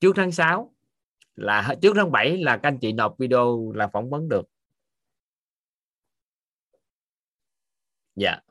[0.00, 0.74] trước tháng 6
[1.36, 4.48] là trước tháng 7 là các anh chị nộp video là phỏng vấn được.
[8.16, 8.30] Dạ.
[8.30, 8.44] yeah.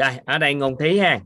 [0.00, 1.20] Rồi, ở đây ngôn thí ha.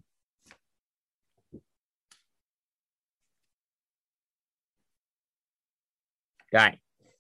[6.53, 6.69] Rồi,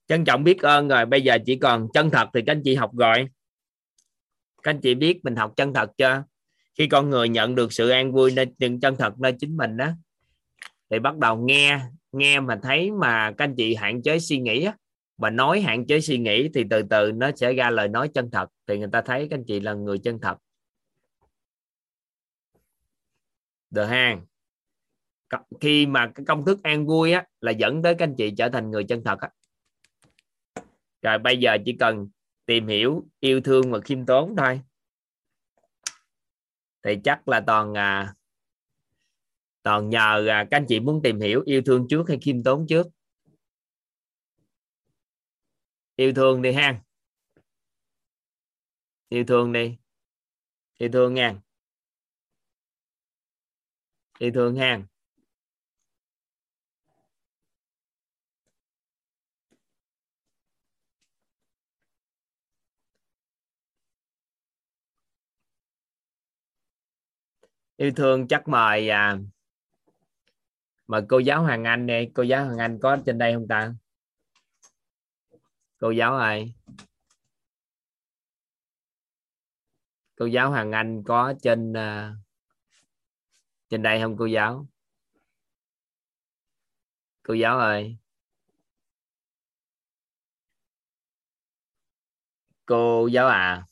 [0.06, 2.74] trân trọng biết ơn rồi, bây giờ chỉ còn chân thật thì các anh chị
[2.74, 3.28] học rồi.
[4.62, 6.24] Các anh chị biết mình học chân thật chưa?
[6.78, 9.90] Khi con người nhận được sự an vui nên chân thật nơi chính mình đó
[10.90, 11.80] thì bắt đầu nghe
[12.12, 14.76] nghe mà thấy mà các anh chị hạn chế suy nghĩ á.
[15.16, 18.30] Và nói hạn chế suy nghĩ thì từ từ nó sẽ ra lời nói chân
[18.30, 20.38] thật, thì người ta thấy các anh chị là người chân thật.
[23.74, 24.26] The hang
[25.60, 28.48] khi mà cái công thức an vui á là dẫn tới các anh chị trở
[28.48, 29.30] thành người chân thật á.
[31.02, 32.08] Rồi bây giờ chỉ cần
[32.46, 34.60] tìm hiểu yêu thương và khiêm tốn thôi.
[36.82, 38.14] Thì chắc là toàn à,
[39.62, 42.66] toàn nhờ à, các anh chị muốn tìm hiểu yêu thương trước hay khiêm tốn
[42.68, 42.86] trước.
[45.96, 46.80] Yêu thương đi ha
[49.08, 49.76] yêu thương đi.
[50.78, 51.34] Yêu thương nha
[54.24, 54.84] thì thương hàng.
[67.76, 69.18] Yêu thương chắc mời à,
[70.86, 72.10] mời cô giáo Hoàng Anh đi.
[72.14, 73.74] Cô giáo Hoàng Anh có trên đây không ta?
[75.78, 76.54] Cô giáo ơi
[80.16, 82.23] cô giáo Hoàng Anh có trên uh,
[83.74, 84.66] trên đây không, cô giáo?
[87.22, 87.96] Cô giáo ơi.
[92.66, 93.66] Cô giáo à?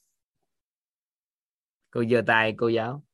[1.91, 3.05] Cô giơ tay, cô giáo.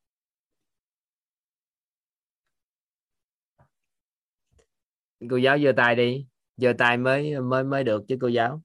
[5.31, 6.27] Cô giáo giơ tay đi.
[6.57, 8.63] Giơ tay mới mới mới được chứ, cô giáo.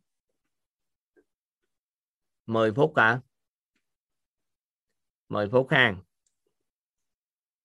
[2.45, 3.03] 10 phút hả?
[3.03, 3.21] À?
[5.29, 5.95] 10 phút ha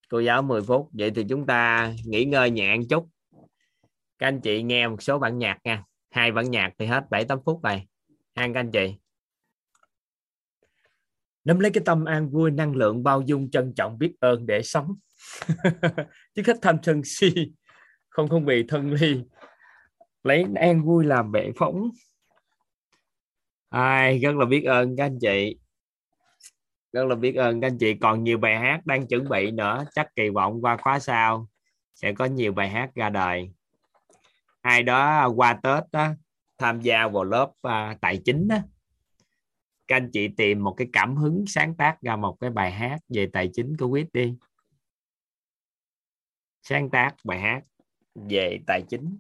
[0.09, 0.89] cô giáo 10 phút.
[0.93, 3.09] Vậy thì chúng ta nghỉ ngơi nhẹ một chút.
[4.19, 5.85] Các anh chị nghe một số bản nhạc nha.
[6.11, 7.83] Hai bản nhạc thì hết 7 8 phút rồi.
[8.35, 8.95] Hai các anh chị.
[11.45, 14.63] Nắm lấy cái tâm an vui, năng lượng bao dung, trân trọng, biết ơn để
[14.63, 14.95] sống.
[16.35, 17.33] Chứ khách tham sân si.
[18.09, 19.21] Không không bị thân ly.
[20.23, 21.91] Lấy an vui làm bệ phóng.
[23.69, 25.59] Ai, rất là biết ơn các anh chị
[26.93, 27.95] rất là biết ơn các anh chị.
[27.95, 31.49] Còn nhiều bài hát đang chuẩn bị nữa chắc kỳ vọng qua khóa sau
[31.95, 33.51] sẽ có nhiều bài hát ra đời.
[34.61, 36.09] Ai đó qua tết đó,
[36.59, 38.57] tham gia vào lớp uh, tài chính đó,
[39.89, 42.99] các anh chị tìm một cái cảm hứng sáng tác ra một cái bài hát
[43.09, 44.35] về tài chính của quýt đi.
[46.63, 47.63] Sáng tác bài hát
[48.15, 49.19] về tài chính.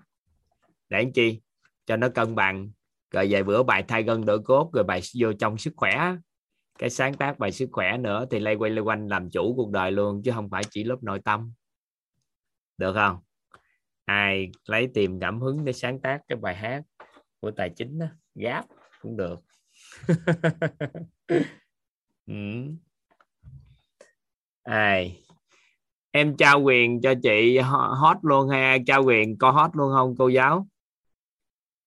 [0.89, 1.40] Để anh chi
[1.86, 2.70] cho nó cân bằng.
[3.11, 6.16] Rồi vài bữa bài thay gân đổi cốt rồi bài vô trong sức khỏe
[6.78, 9.70] cái sáng tác bài sức khỏe nữa thì lay quay lay quanh làm chủ cuộc
[9.70, 11.52] đời luôn chứ không phải chỉ lớp nội tâm.
[12.78, 13.18] Được không?
[14.05, 16.82] Ai lấy tìm cảm hứng để sáng tác cái bài hát
[17.40, 18.64] của tài chính đó, gáp
[19.02, 19.40] cũng được.
[22.28, 22.34] Ừ.
[24.62, 25.22] ai?
[26.10, 30.28] Em trao quyền cho chị hot luôn hay trao quyền có hot luôn không cô
[30.28, 30.66] giáo?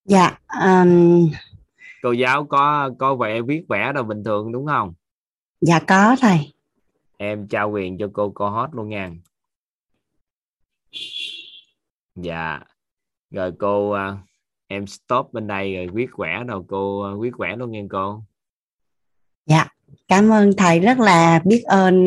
[0.06, 1.30] Dạ um
[2.02, 4.94] cô giáo có có vẻ viết vẽ đâu bình thường đúng không?
[5.62, 6.54] Dạ có thầy.
[7.18, 9.12] Em trao quyền cho cô cô hot luôn nha.
[12.16, 12.60] Dạ.
[13.32, 14.18] Rồi cô uh,
[14.68, 18.24] em stop bên đây rồi viết vẽ đâu cô uh, viết vẽ luôn nha cô.
[19.46, 19.68] Dạ.
[20.08, 22.06] Cảm ơn thầy rất là biết ơn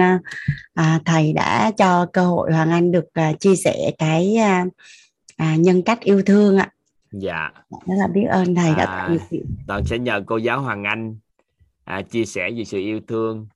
[0.75, 4.67] à, thầy đã cho cơ hội hoàng anh được à, chia sẻ cái à,
[5.37, 6.74] à, nhân cách yêu thương ạ
[7.21, 7.51] dạ.
[7.71, 9.09] Rất là biết ơn thầy đã à,
[9.67, 11.17] toàn sẽ nhờ cô giáo hoàng anh
[11.85, 13.47] à, chia sẻ về sự yêu thương.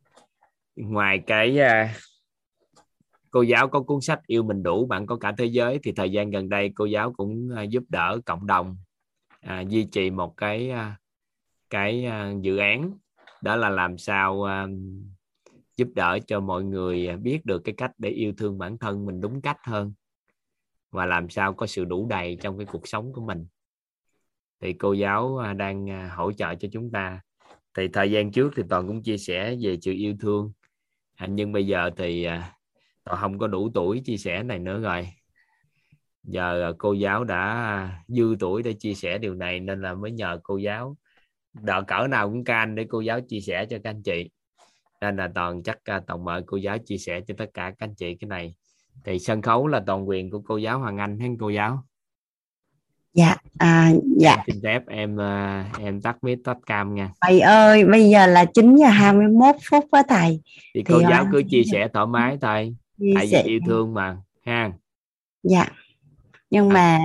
[0.77, 1.95] Ngoài cái à,
[3.31, 6.13] cô giáo có cuốn sách yêu mình đủ bạn có cả thế giới thì thời
[6.13, 8.77] gian gần đây cô giáo cũng à, giúp đỡ cộng đồng
[9.41, 10.97] à, duy trì một cái à,
[11.71, 12.93] cái à, dự án.
[13.43, 14.71] Đó là làm sao uh,
[15.77, 19.21] giúp đỡ cho mọi người biết được cái cách để yêu thương bản thân mình
[19.21, 19.93] đúng cách hơn
[20.91, 23.47] và làm sao có sự đủ đầy trong cái cuộc sống của mình.
[24.61, 27.21] Thì cô giáo à, đang à, hỗ trợ cho chúng ta.
[27.77, 30.53] Thì thời gian trước thì toàn cũng chia sẻ về sự yêu thương.
[31.15, 32.27] À, nhưng bây giờ thì
[33.05, 35.09] toàn không có đủ tuổi chia sẻ này nữa rồi.
[36.23, 40.41] Giờ cô giáo đã dư tuổi để chia sẻ điều này nên là mới nhờ
[40.43, 40.97] cô giáo.
[41.53, 44.31] Đỡ cỡ nào cũng can để cô giáo chia sẻ cho các anh chị.
[45.01, 47.95] Nên là toàn chắc toàn mời cô giáo chia sẻ cho tất cả các anh
[47.95, 48.55] chị cái này
[49.05, 51.83] thì sân khấu là toàn quyền của cô giáo Hoàng Anh hay cô giáo?
[53.15, 54.35] Dạ à, dạ.
[54.35, 57.11] Em xin phép em à, em tắt mic tắt cam nha.
[57.21, 60.41] Thầy ơi bây giờ là 9 giờ 21 phút đó thầy.
[60.45, 62.77] Thì, thì cô giáo cứ chia sẻ thoải mái thôi
[63.15, 64.17] tại vì yêu thương mà
[64.47, 64.73] ha.
[65.43, 65.67] Dạ.
[66.51, 66.99] Nhưng à, mà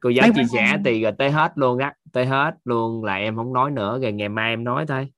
[0.00, 3.36] cô giáo chia sẻ thì rồi tới hết luôn á tới hết luôn là em
[3.36, 5.08] không nói nữa rồi ngày mai em nói thôi.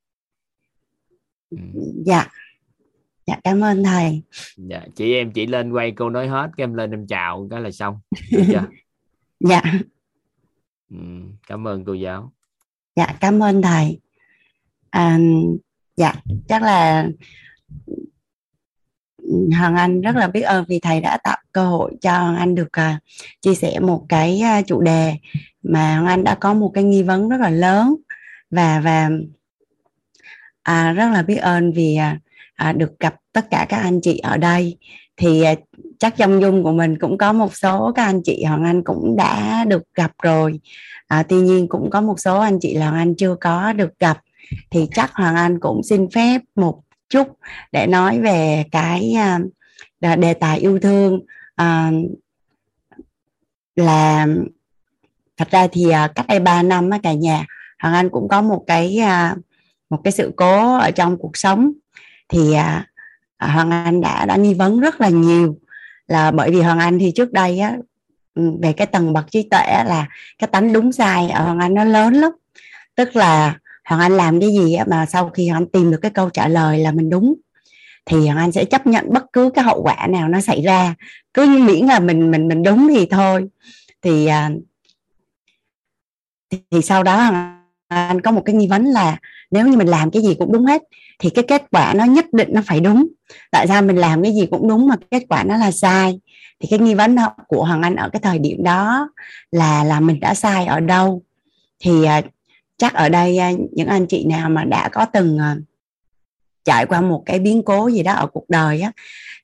[1.50, 1.56] Ừ.
[2.06, 2.26] dạ
[3.26, 4.22] dạ cảm ơn thầy.
[4.56, 7.60] Dạ chị em chỉ lên quay cô nói hết cái em lên em chào cái
[7.60, 8.00] là xong.
[8.32, 8.66] Được chưa?
[9.40, 9.62] Dạ.
[10.90, 10.96] Ừ,
[11.46, 12.32] cảm ơn cô giáo.
[12.96, 14.00] Dạ cảm ơn thầy.
[14.90, 15.18] À,
[15.96, 16.14] dạ
[16.48, 17.08] chắc là
[19.58, 22.54] Hoàng Anh rất là biết ơn vì thầy đã tạo cơ hội cho Hoàng Anh
[22.54, 23.02] được uh,
[23.40, 25.14] chia sẻ một cái uh, chủ đề
[25.62, 27.96] mà Hoàng Anh đã có một cái nghi vấn rất là lớn
[28.50, 29.10] và và
[30.62, 32.18] à, rất là biết ơn vì à,
[32.54, 34.78] à, được gặp tất cả các anh chị ở đây.
[35.16, 35.54] Thì à,
[35.98, 39.16] chắc trong dung của mình cũng có một số các anh chị Hoàng Anh cũng
[39.16, 40.60] đã được gặp rồi.
[41.06, 43.98] À, tuy nhiên cũng có một số anh chị là Hoàng Anh chưa có được
[43.98, 44.18] gặp.
[44.70, 47.28] Thì chắc Hoàng Anh cũng xin phép một chút
[47.72, 49.12] để nói về cái
[50.00, 51.20] à, đề tài yêu thương.
[51.54, 51.90] À,
[53.76, 54.26] là
[55.36, 57.46] thật ra thì à, cách đây 3 năm á cả nhà
[57.82, 59.36] Hoàng Anh cũng có một cái à,
[59.90, 61.72] một cái sự cố ở trong cuộc sống
[62.32, 62.86] thì à,
[63.36, 65.56] à, Hoàng Anh đã đã nghi vấn rất là nhiều.
[66.06, 67.76] Là bởi vì Hoàng Anh thì trước đây á
[68.34, 70.06] ừ, về cái tầng bậc trí tuệ là
[70.38, 72.30] cái tánh đúng sai ở Hoàng Anh nó lớn lắm.
[72.94, 76.10] Tức là Hoàng Anh làm cái gì mà sau khi Hoàng Anh tìm được cái
[76.10, 77.34] câu trả lời là mình đúng
[78.06, 80.94] thì Hoàng Anh sẽ chấp nhận bất cứ cái hậu quả nào nó xảy ra.
[81.34, 83.48] Cứ như miễn là mình mình mình đúng thì thôi.
[84.02, 84.50] Thì à,
[86.50, 89.16] thì sau đó Hoàng Anh có một cái nghi vấn là
[89.52, 90.82] nếu như mình làm cái gì cũng đúng hết,
[91.18, 93.06] thì cái kết quả nó nhất định nó phải đúng.
[93.50, 96.20] Tại sao mình làm cái gì cũng đúng mà kết quả nó là sai?
[96.60, 97.16] Thì cái nghi vấn
[97.48, 99.08] của hoàng anh ở cái thời điểm đó
[99.50, 101.22] là là mình đã sai ở đâu?
[101.80, 102.22] Thì à,
[102.76, 105.56] chắc ở đây à, những anh chị nào mà đã có từng à,
[106.64, 108.92] trải qua một cái biến cố gì đó ở cuộc đời á,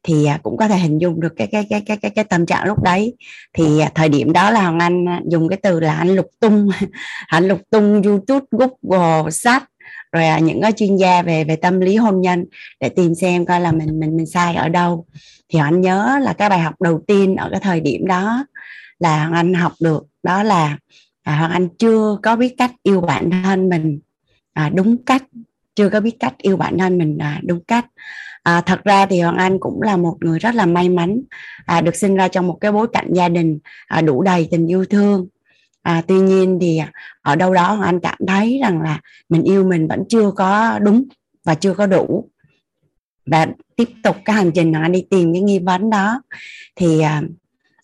[0.02, 2.66] thì cũng có thể hình dung được cái cái cái cái cái cái tâm trạng
[2.66, 3.16] lúc đấy.
[3.52, 6.68] Thì thời điểm đó là hoàng anh dùng cái từ là anh lục tung.
[7.26, 9.64] Anh lục tung, youtube, google sách
[10.12, 12.44] rồi à, những cái chuyên gia về về tâm lý hôn nhân
[12.80, 15.06] để tìm xem coi là mình mình mình sai ở đâu.
[15.48, 18.46] Thì anh nhớ là cái bài học đầu tiên ở cái thời điểm đó
[18.98, 20.78] là hoàng anh học được đó là
[21.22, 24.00] à, hoàng anh chưa có biết cách yêu bản thân mình
[24.52, 25.22] à, đúng cách
[25.78, 27.86] chưa có biết cách yêu bản thân mình à, đúng cách.
[28.42, 31.20] À, thật ra thì hoàng anh cũng là một người rất là may mắn
[31.66, 34.66] à, được sinh ra trong một cái bối cảnh gia đình à, đủ đầy tình
[34.66, 35.26] yêu thương
[35.88, 36.92] à, tuy nhiên thì à,
[37.22, 41.04] ở đâu đó anh cảm thấy rằng là mình yêu mình vẫn chưa có đúng
[41.44, 42.28] và chưa có đủ.
[43.26, 46.22] Và tiếp tục cái hành trình anh đi tìm cái nghi vấn đó
[46.76, 47.22] thì à,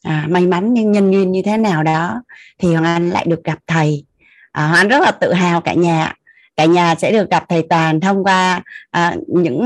[0.03, 2.23] à, may mắn nhưng nhân duyên như thế nào đó
[2.59, 4.05] thì hoàng anh lại được gặp thầy.
[4.53, 6.15] À, anh rất là tự hào cả nhà.
[6.57, 9.61] Cả nhà sẽ được gặp thầy toàn thông qua à, những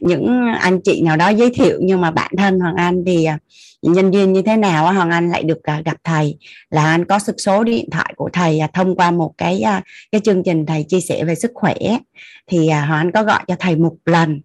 [0.00, 1.78] những anh chị nào đó giới thiệu.
[1.82, 3.38] Nhưng mà bản thân hoàng anh thì à,
[3.82, 6.38] nhân duyên như thế nào hoàng anh lại được à, gặp thầy.
[6.70, 9.82] Là anh có sức số điện thoại của thầy à, thông qua một cái à,
[10.12, 11.74] cái chương trình thầy chia sẻ về sức khỏe.
[12.46, 14.40] Thì hoàng anh có gọi cho thầy một lần.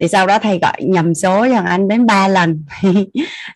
[0.00, 2.64] Thì sau đó thầy gọi nhầm số cho anh đến ba lần.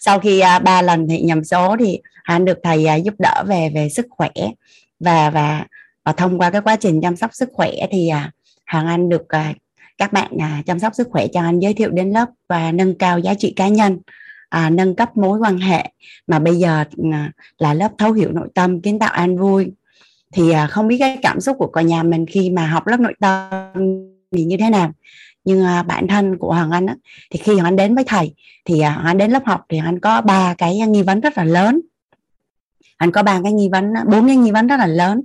[0.01, 3.89] Sau khi ba lần thì nhầm số thì anh được thầy giúp đỡ về về
[3.89, 4.31] sức khỏe.
[5.01, 5.67] Và và
[6.05, 8.11] và thông qua cái quá trình chăm sóc sức khỏe thì
[8.67, 9.27] hoàng anh được
[9.99, 10.31] các bạn
[10.67, 13.53] chăm sóc sức khỏe cho anh giới thiệu đến lớp và nâng cao giá trị
[13.57, 13.99] cá nhân
[14.49, 15.93] à, nâng cấp mối quan hệ.
[16.27, 19.73] Mà bây giờ à, là lớp thấu hiểu nội tâm kiến tạo an vui.
[20.33, 23.01] Thì à, không biết cái cảm xúc của cả nhà mình khi mà học lớp
[23.01, 23.51] nội tâm
[24.33, 24.93] thì như thế nào.
[25.45, 26.97] Nhưng à, bản thân của hoàng anh á,
[27.31, 29.79] thì khi hoàng anh đến với thầy thì à, hoàng anh đến lớp học thì
[29.85, 31.81] anh có ba cái nghi vấn rất là lớn.
[32.97, 35.23] Anh có ba cái nghi vấn bốn cái nghi vấn rất là lớn.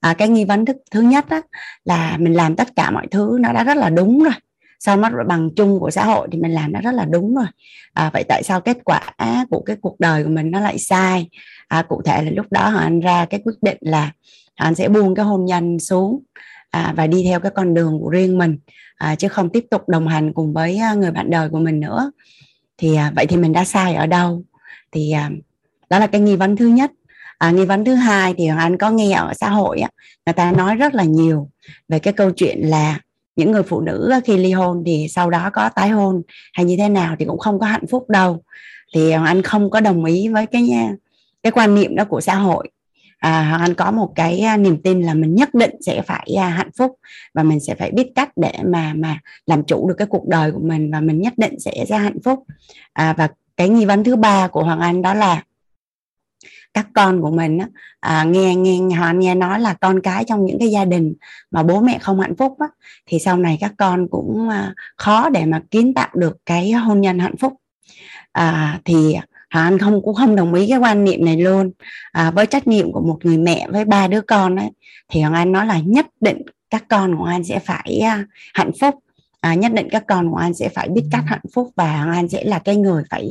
[0.00, 1.40] À, cái nghi vấn thứ, thứ nhất á,
[1.84, 4.34] là mình làm tất cả mọi thứ nó đã rất là đúng rồi
[4.84, 7.46] sau mắt bằng chung của xã hội thì mình làm nó rất là đúng rồi.
[7.92, 9.00] À, vậy tại sao kết quả
[9.50, 11.28] của cái cuộc đời của mình nó lại sai?
[11.68, 14.12] À, cụ thể là lúc đó anh ra cái quyết định là
[14.54, 16.22] anh sẽ buông cái hôn nhân xuống
[16.70, 18.58] à, và đi theo cái con đường của riêng mình
[18.96, 21.80] à, chứ không tiếp tục đồng hành cùng với à, người bạn đời của mình
[21.80, 22.12] nữa.
[22.78, 24.42] Thì à, vậy thì mình đã sai ở đâu?
[24.92, 25.30] Thì à,
[25.90, 26.92] đó là cái nghi vấn thứ nhất.
[27.38, 29.90] À, nghi vấn thứ hai thì anh có nghe ở xã hội á,
[30.26, 31.50] người ta nói rất là nhiều
[31.88, 33.00] về cái câu chuyện là
[33.36, 36.76] những người phụ nữ khi ly hôn thì sau đó có tái hôn hay như
[36.76, 38.42] thế nào thì cũng không có hạnh phúc đâu.
[38.94, 40.96] Thì hoàng anh không có đồng ý với cái ờ,
[41.42, 42.68] cái quan niệm đó của xã hội.
[43.18, 46.70] À, anh có một cái ờ, niềm tin là mình nhất định sẽ phải hạnh
[46.78, 46.98] phúc
[47.34, 50.52] và mình sẽ phải biết cách để mà mà làm chủ được cái cuộc đời
[50.52, 52.44] của mình và mình nhất định sẽ ra hạnh phúc.
[52.92, 55.42] À, và cái nghi vấn thứ ba của hoàng anh đó là
[56.74, 57.66] các con của mình á,
[58.00, 61.14] à, nghe nghe họ nghe nói là con cái trong những cái gia đình
[61.50, 62.66] mà bố mẹ không hạnh phúc á,
[63.06, 67.00] thì sau này các con cũng à, khó để mà kiến tạo được cái hôn
[67.00, 67.52] nhân hạnh phúc.
[68.32, 69.16] À, thì
[69.48, 71.70] anh không cũng không đồng ý cái quan niệm này luôn.
[72.12, 74.70] À, với trách nhiệm của một người mẹ với ba đứa con ấy
[75.08, 78.70] thì hoàng anh nói là nhất định các con của anh sẽ phải uh, hạnh
[78.80, 78.94] phúc.
[79.40, 82.12] À, nhất định các con của anh sẽ phải biết cách hạnh phúc và hoàng
[82.12, 83.30] anh sẽ là cái người phải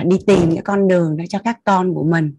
[0.00, 2.34] uh, đi tìm cái con đường đó cho các con của mình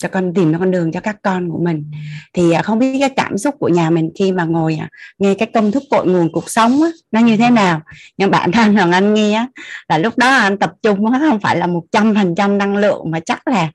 [0.00, 1.90] cho con tìm con đường cho các con của mình.
[2.32, 4.88] Thì à, không biết cái cảm xúc của nhà mình khi mà ngồi à,
[5.18, 7.80] nghe cái công thức cội nguồn cuộc sống á, nó như thế nào?
[8.16, 9.46] Nhưng bạn thân rằng anh nghe á,
[9.88, 12.76] là lúc đó anh tập trung nó không phải là một trăm phần trăm năng
[12.76, 13.70] lượng mà chắc là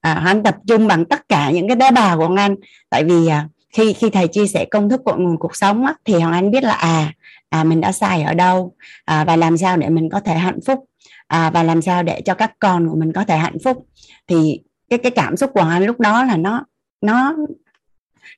[0.00, 2.54] à, anh tập trung bằng tất cả những cái tế bào của anh.
[2.90, 5.94] Tại vì à, khi khi thầy chia sẻ công thức cội nguồn cuộc sống á,
[6.04, 7.12] thì hoàng anh biết là à
[7.48, 10.58] à mình đã sai ở đâu à, và làm sao để mình có thể hạnh
[10.66, 10.84] phúc
[11.26, 13.86] à, và làm sao để cho các con của mình có thể hạnh phúc.
[14.26, 14.60] Thì
[14.96, 16.64] cái cái cảm xúc của anh lúc đó là nó
[17.00, 17.34] nó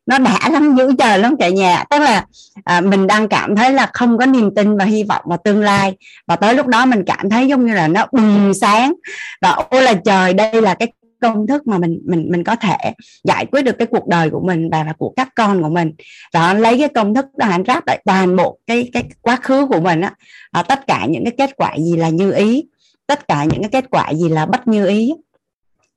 [0.07, 1.85] nó đã lắm dữ trời lắm cả nhà.
[1.91, 2.26] Tức là
[2.65, 5.60] à, mình đang cảm thấy là không có niềm tin và hy vọng vào tương
[5.60, 5.97] lai.
[6.26, 8.94] Và tới lúc đó mình cảm thấy giống như là nó bừng sáng.
[9.41, 12.76] Và ôi là trời đây là cái công thức mà mình mình mình có thể
[13.25, 15.93] giải quyết được cái cuộc đời của mình và là của các con của mình.
[16.33, 19.36] Và anh lấy cái công thức đó anh ráp lại toàn bộ cái cái quá
[19.36, 20.12] khứ của mình á.
[20.52, 22.65] À, tất cả những cái kết quả gì là như ý
[23.07, 25.15] tất cả những cái kết quả gì là bất như ý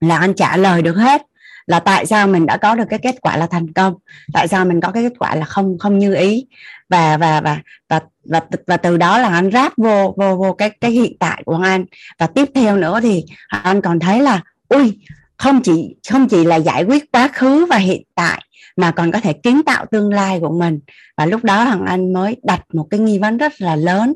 [0.02, 1.22] là anh trả lời được hết.
[1.68, 3.94] Là tại sao mình đã có được cái kết quả là thành công?
[4.34, 6.46] Tại sao mình có cái kết quả là không không như ý?
[6.90, 10.70] Và và và và và, và từ đó là anh ráp vô vô vô cái
[10.70, 11.86] cái hiện tại của anh.
[12.20, 15.00] Và tiếp theo nữa thì anh còn thấy là ui
[15.38, 18.44] không chỉ không chỉ là giải quyết quá khứ và hiện tại
[18.76, 20.80] mà còn có thể kiến tạo tương lai của mình.
[21.18, 24.14] Và lúc đó thằng anh mới đặt một cái nghi vấn rất là lớn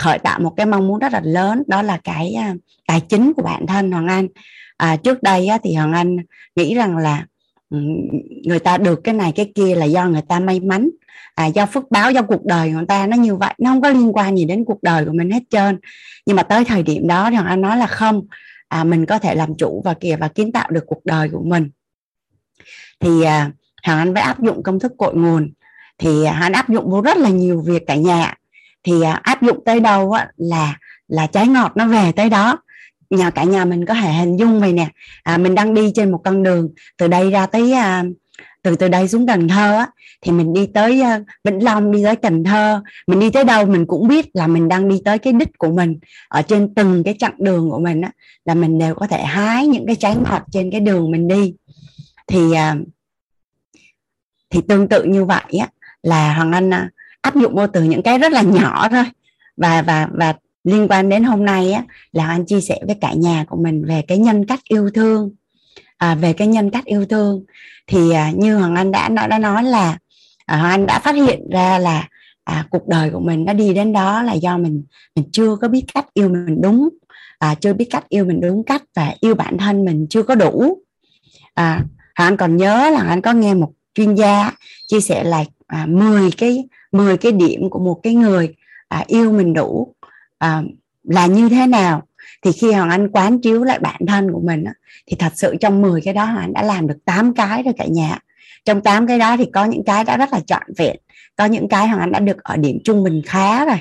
[0.00, 1.62] khởi tạo một cái mong muốn rất là lớn.
[1.66, 2.54] Đó là cái à,
[2.86, 4.28] tài chính của bản thân hoàng anh
[4.80, 6.16] à, trước đây á, thì hoàng anh
[6.56, 7.26] nghĩ rằng là
[7.70, 7.78] ừ,
[8.44, 10.90] người ta được cái này cái kia là do người ta may mắn.
[11.34, 13.54] À, do phước báo do cuộc đời người ta nó như vậy.
[13.58, 15.78] Nó không có liên quan gì đến cuộc đời của mình hết trơn.
[16.26, 18.26] Nhưng mà tới thời điểm đó thì hoàng anh nói là không.
[18.68, 21.42] À, mình có thể làm chủ và kìa và kiến tạo được cuộc đời của
[21.44, 21.70] mình.
[23.00, 23.50] Thì à,
[23.86, 25.52] hoàng anh mới áp dụng công thức cội nguồn.
[25.98, 28.34] Thì à, anh áp dụng vô rất là nhiều việc cả nhà.
[28.82, 30.76] Thì à, áp dụng tới đâu á, là
[31.08, 32.58] là trái ngọt nó về tới đó
[33.10, 34.88] nhà cả nhà mình có thể hình dung vậy nè.
[35.22, 38.04] À, mình đang đi trên một con đường từ đây ra tới à,
[38.62, 39.88] từ từ đây xuống Cần Thơ á,
[40.20, 42.82] thì mình đi tới uh, Vĩnh Long đi tới Cần Thơ.
[43.06, 45.70] Mình đi tới đâu mình cũng biết là mình đang đi tới cái đích của
[45.72, 45.98] mình.
[46.28, 48.10] Ở trên từng cái chặng đường của mình á,
[48.44, 51.54] là mình đều có thể hái những cái trái ngọt trên cái đường mình đi.
[52.26, 52.86] Thì uh,
[54.50, 55.68] thì tương tự như vậy á,
[56.02, 59.04] là Hoàng Anh uh, áp dụng vô từ những cái rất là nhỏ thôi.
[59.56, 63.12] Và và và liên quan đến hôm nay á, là anh chia sẻ với cả
[63.12, 65.30] nhà của mình về cái nhân cách yêu thương.
[65.96, 67.44] À, về cái nhân cách yêu thương.
[67.86, 69.98] Thì à, như hoàng anh đã đã nói là
[70.46, 72.08] à, hoàng anh đã phát hiện ra là
[72.44, 74.82] à, cuộc đời của mình nó đi đến đó là do mình
[75.16, 76.88] mình chưa có biết cách yêu mình đúng
[77.38, 80.34] à, chưa biết cách yêu mình đúng cách và yêu bản thân mình chưa có
[80.34, 80.78] đủ.
[81.54, 81.84] À,
[82.16, 84.52] hoàng anh còn nhớ là anh có nghe một chuyên gia
[84.86, 88.54] chia sẻ là à, 10 cái 10 cái điểm của một cái người
[88.88, 89.94] à, yêu mình đủ
[90.40, 90.62] à,
[91.02, 92.02] là như thế nào?
[92.42, 94.64] Thì khi hoàng anh quán chiếu lại bản thân của mình
[95.06, 97.74] thì thật sự trong 10 cái đó hoàng anh đã làm được 8 cái rồi
[97.78, 98.18] cả nhà.
[98.64, 100.96] Trong 8 cái đó thì có những cái đã rất là trọn vẹn.
[101.36, 103.78] Có những cái hoàng anh đã được ở điểm trung bình khá rồi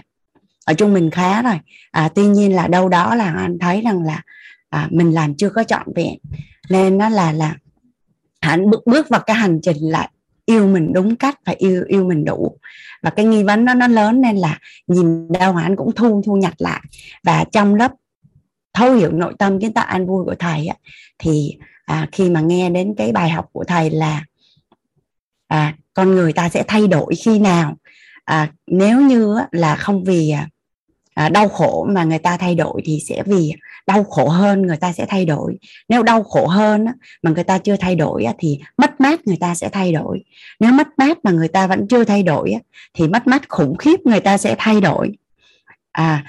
[0.66, 1.60] ở trung bình khá rồi.
[1.92, 4.22] À, tuy nhiên là đâu đó là anh thấy rằng là
[4.70, 6.18] à, mình làm chưa có trọn vẹn.
[6.70, 7.56] Nên nó là là
[8.42, 10.10] hắn bước bước vào cái hành trình lại
[10.50, 12.58] yêu mình đúng cách và yêu yêu mình đủ.
[13.04, 16.36] Và cái nghi vấn đó nó lớn nên là nhìn đâu anh cũng thu thu
[16.36, 16.82] nhặt lại.
[17.24, 17.92] Và trong lớp
[18.74, 20.76] thấu hiểu nội tâm kiến tạo an vui của thầy á,
[21.20, 24.24] thì à, khi mà nghe đến cái bài học của thầy là
[25.48, 27.78] à, con người ta sẽ thay đổi khi nào?
[28.26, 30.34] À, nếu như là không vì
[31.14, 33.54] à, đau khổ mà người ta thay đổi thì sẽ vì
[33.90, 35.58] đau khổ hơn người ta sẽ thay đổi.
[35.90, 36.86] Nếu đau khổ hơn
[37.24, 40.24] mà người ta chưa thay đổi thì mất mát người ta sẽ thay đổi.
[40.60, 42.54] Nếu mất mát mà người ta vẫn chưa thay đổi
[42.94, 45.12] thì mất mát khủng khiếp người ta sẽ thay đổi.
[45.92, 46.24] À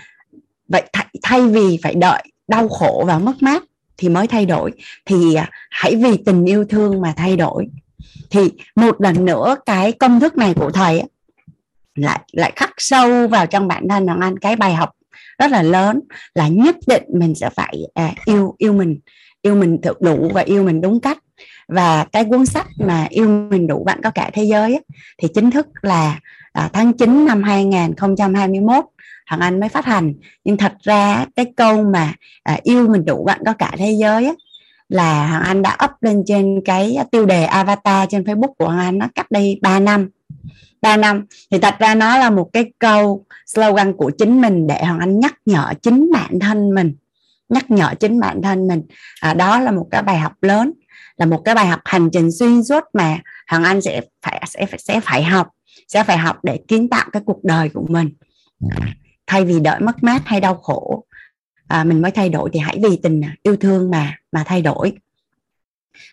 [0.68, 0.82] vậy
[1.22, 3.62] thay vì phải đợi đau khổ và mất mát
[3.96, 4.72] thì mới thay đổi,
[5.04, 7.68] thì à, hãy vì tình yêu thương mà thay đổi.
[8.30, 8.40] Thì
[8.76, 11.02] một lần nữa cái công thức này của thầy
[11.94, 14.90] lại lại khắc sâu vào trong bản thân hoàng anh, cái bài học
[15.40, 16.00] rất là lớn
[16.34, 19.00] là nhất định mình sẽ phải à, yêu yêu mình
[19.42, 21.18] yêu mình thật đủ và yêu mình đúng cách.
[21.68, 24.84] Và cái cuốn sách mà yêu mình đủ bạn có cả thế giới ấy,
[25.18, 26.20] thì chính thức là
[26.52, 28.84] à, tháng 9 năm 2021
[29.26, 30.14] thằng anh mới phát hành.
[30.44, 32.12] Nhưng thật ra cái câu mà
[32.42, 34.36] à, yêu mình đủ bạn có cả thế giới ấy,
[34.88, 38.78] là thằng anh đã up lên trên cái tiêu đề avatar trên facebook của thằng
[38.78, 40.10] anh nó cách đây 3 năm.
[40.82, 41.26] 3 năm?
[41.50, 45.20] Thì thật ra nó là một cái câu slogan của chính mình để hoàng anh
[45.20, 46.94] nhắc nhở chính bản thân mình.
[47.48, 48.82] Nhắc nhở chính bản thân mình.
[49.20, 50.72] À, đó là một cái bài học lớn
[51.16, 53.18] là một cái bài học hành trình xuyên suốt mà
[53.48, 55.48] hoàng anh sẽ phải sẽ phải sẽ phải học
[55.88, 58.10] sẽ phải học để kiến tạo cái cuộc đời của mình.
[59.26, 61.04] Thay vì đợi mất mát hay đau khổ
[61.68, 64.62] à, mình mới thay đổi thì hãy vì tình à, yêu thương mà mà thay
[64.62, 64.92] đổi.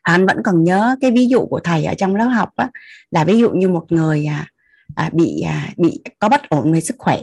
[0.02, 2.70] Anh vẫn còn nhớ cái ví dụ của thầy ở trong lớp học á,
[3.12, 4.48] là ví dụ như một người à,
[4.96, 7.20] à, bị à, bị có bất ổn về sức khỏe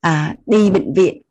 [0.00, 1.22] à, đi bệnh viện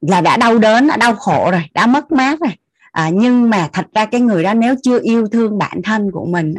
[0.00, 2.52] là đã đau đớn đã đau khổ rồi đã mất mát rồi.
[2.92, 6.26] À, nhưng mà thật ra cái người đó nếu chưa yêu thương bản thân của
[6.26, 6.54] mình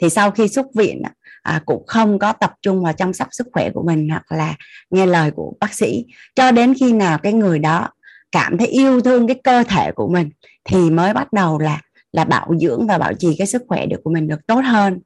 [0.00, 1.02] thì sau khi xuất viện
[1.42, 4.54] à, cũng không có tập trung vào chăm sóc sức khỏe của mình hoặc là
[4.90, 6.04] nghe lời của bác sĩ.
[6.34, 7.88] Cho đến khi nào cái người đó
[8.32, 10.30] cảm thấy yêu thương cái cơ thể của mình
[10.64, 11.80] thì mới bắt đầu là
[12.12, 15.00] là bảo dưỡng và bảo trì cái sức khỏe được của mình được tốt hơn.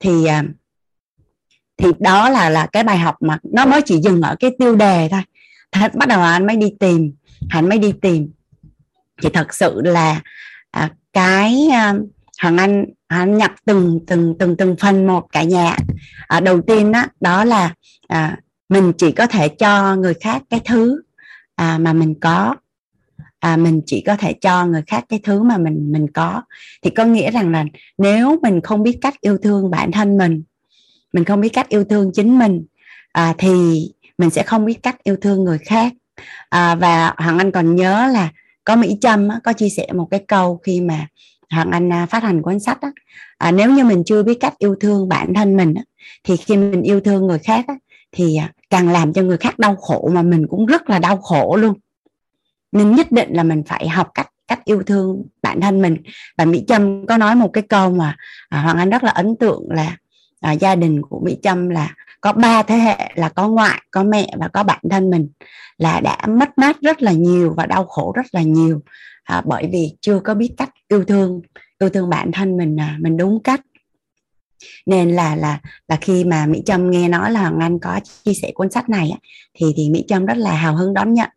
[0.00, 0.44] Thì à,
[1.80, 4.76] thì đó là là cái bài học mà nó mới chỉ dừng ở cái tiêu
[4.76, 5.20] đề thôi.
[5.72, 7.12] Thật bắt đầu anh mới đi tìm
[7.48, 8.32] anh mới đi tìm.
[9.22, 10.20] Thì thật sự là
[10.70, 11.94] à, cái à,
[12.38, 15.76] hằng anh anh nhập từng từng từng từng phần một cả nhà.
[16.28, 17.74] À, đầu tiên đó đó là
[18.08, 21.02] à, mình chỉ có thể cho người khác cái thứ
[21.54, 22.56] à, mà mình có.
[23.40, 26.42] À, mình chỉ có thể cho người khác cái thứ mà mình mình có.
[26.82, 27.64] Thì có nghĩa rằng là
[27.98, 30.42] nếu mình không biết cách yêu thương bản thân mình
[31.12, 32.64] mình không biết cách yêu thương chính mình
[33.12, 33.82] à, thì
[34.18, 35.92] mình sẽ không biết cách yêu thương người khác.
[36.48, 38.28] À, và hoàng anh còn nhớ là
[38.64, 41.06] có mỹ trâm có chia sẻ một cái câu khi mà
[41.50, 42.90] hoàng anh à, phát hành cuốn sách á,
[43.38, 45.82] à, nếu như mình chưa biết cách yêu thương bản thân mình á,
[46.24, 47.74] thì khi mình yêu thương người khác á,
[48.12, 51.16] thì à, càng làm cho người khác đau khổ mà mình cũng rất là đau
[51.16, 51.74] khổ luôn.
[52.72, 55.96] Nên nhất định là mình phải học cách cách yêu thương bản thân mình.
[56.38, 58.16] Và mỹ trâm có nói một cái câu mà
[58.48, 59.96] à, hoàng anh rất là ấn tượng là
[60.40, 64.04] à, gia đình của mỹ trâm là có ba thế hệ là có ngoại có
[64.04, 65.28] mẹ và có bản thân mình
[65.78, 68.82] là đã mất mát rất là nhiều và đau khổ rất là nhiều.
[69.24, 71.40] À, bởi vì chưa có biết cách yêu thương
[71.80, 73.60] yêu thương bản thân mình à, mình đúng cách.
[74.86, 78.34] Nên là là là khi mà mỹ trâm nghe nói là hoàng anh có chia
[78.34, 79.12] sẻ cuốn sách này
[79.54, 81.28] thì thì mỹ trâm rất là hào hứng đón nhận.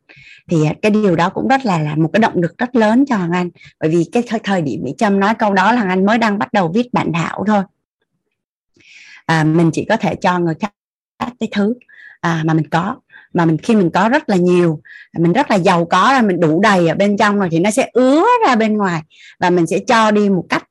[0.49, 3.05] Thì à, cái điều đó cũng rất là là một cái động lực rất lớn
[3.05, 3.49] cho hoàng anh.
[3.79, 6.17] Bởi vì cái thời, thời điểm mỹ trâm nói câu đó là hoàng anh mới
[6.17, 7.63] đang bắt đầu viết bản thảo thôi
[9.25, 10.73] à, mình chỉ có thể cho người khác
[11.19, 11.73] cái thứ
[12.21, 12.95] à, mà mình có.
[13.33, 14.81] Mà mình khi mình có rất là nhiều
[15.17, 17.71] mình rất là giàu có là mình đủ đầy ở bên trong rồi thì nó
[17.71, 19.01] sẽ ứa ra bên ngoài.
[19.39, 20.63] Và mình sẽ cho đi một cách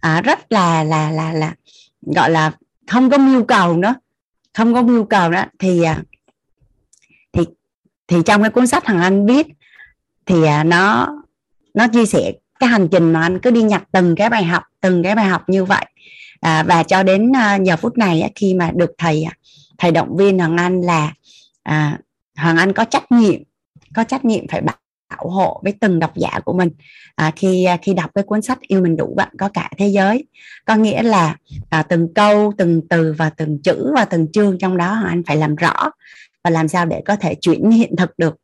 [0.00, 1.54] à, rất là là là là
[2.02, 2.52] gọi là
[2.90, 3.94] không có nhu cầu nữa.
[4.54, 6.02] Không có nhu cầu đó thì à,
[7.32, 7.46] thì
[8.08, 9.46] thì trong cái cuốn sách thằng anh viết
[10.26, 11.08] thì à, nó
[11.74, 14.62] nó chia sẻ cái hành trình mà anh cứ đi nhặt từng cái bài học
[14.80, 15.86] từng cái bài học như vậy
[16.44, 19.32] à, và cho đến à, giờ phút này khi mà được thầy à,
[19.78, 21.12] thầy động viên hoàng anh là
[21.62, 21.98] à,
[22.36, 23.42] hoàng anh có trách nhiệm
[23.94, 24.76] có trách nhiệm phải bảo
[25.10, 26.70] bảo hộ với từng độc giả của mình.
[27.14, 29.88] À, khi à, khi đọc cái cuốn sách yêu mình đủ bạn có cả thế
[29.88, 30.24] giới
[30.64, 31.36] có nghĩa là
[31.70, 35.22] à, từng câu từng từ và từng chữ và từng chương trong đó hoàng anh
[35.26, 35.90] phải làm rõ
[36.44, 38.36] và làm sao để có thể chuyển hiện thực được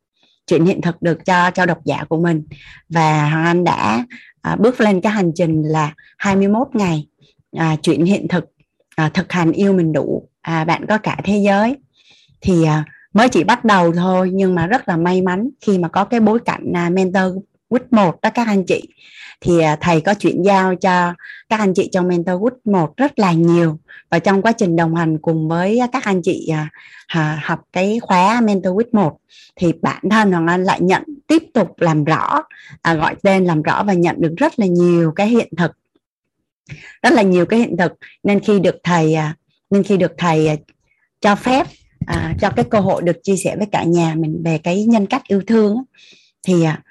[0.47, 2.43] chuyển hiện thực được cho cho độc giả của mình.
[2.89, 4.05] Và hoàng anh đã
[4.41, 7.07] à, bước lên cái hành trình là 21 ngày
[7.57, 8.45] à, chuyển hiện thực.
[8.95, 10.29] À, thực hành yêu mình đủ.
[10.41, 11.77] À, bạn có cả thế giới.
[12.41, 15.87] Thì à, mới chỉ bắt đầu thôi nhưng mà rất là may mắn khi mà
[15.87, 18.87] có cái bối cảnh à, mentor quýt một đó các anh chị.
[19.41, 21.13] Thì à, thầy có chuyển giao cho
[21.49, 23.77] các anh chị trong mentor quýt một rất là nhiều.
[24.09, 26.51] Và trong quá trình đồng hành cùng với các anh chị
[27.07, 29.17] à, học cái khóa mentor quýt một
[29.55, 32.43] thì bản thân hoàng anh lại nhận tiếp tục làm rõ
[32.81, 35.71] à, gọi tên làm rõ và nhận được rất là nhiều cái hiện thực
[37.01, 37.91] rất là nhiều cái hiện thực.
[38.23, 39.35] Nên khi được thầy à,
[39.69, 40.55] nên khi được thầy à,
[41.21, 41.67] cho phép
[42.05, 45.05] à, cho cái cơ hội được chia sẻ với cả nhà mình về cái nhân
[45.05, 45.75] cách yêu thương
[46.47, 46.81] thì à,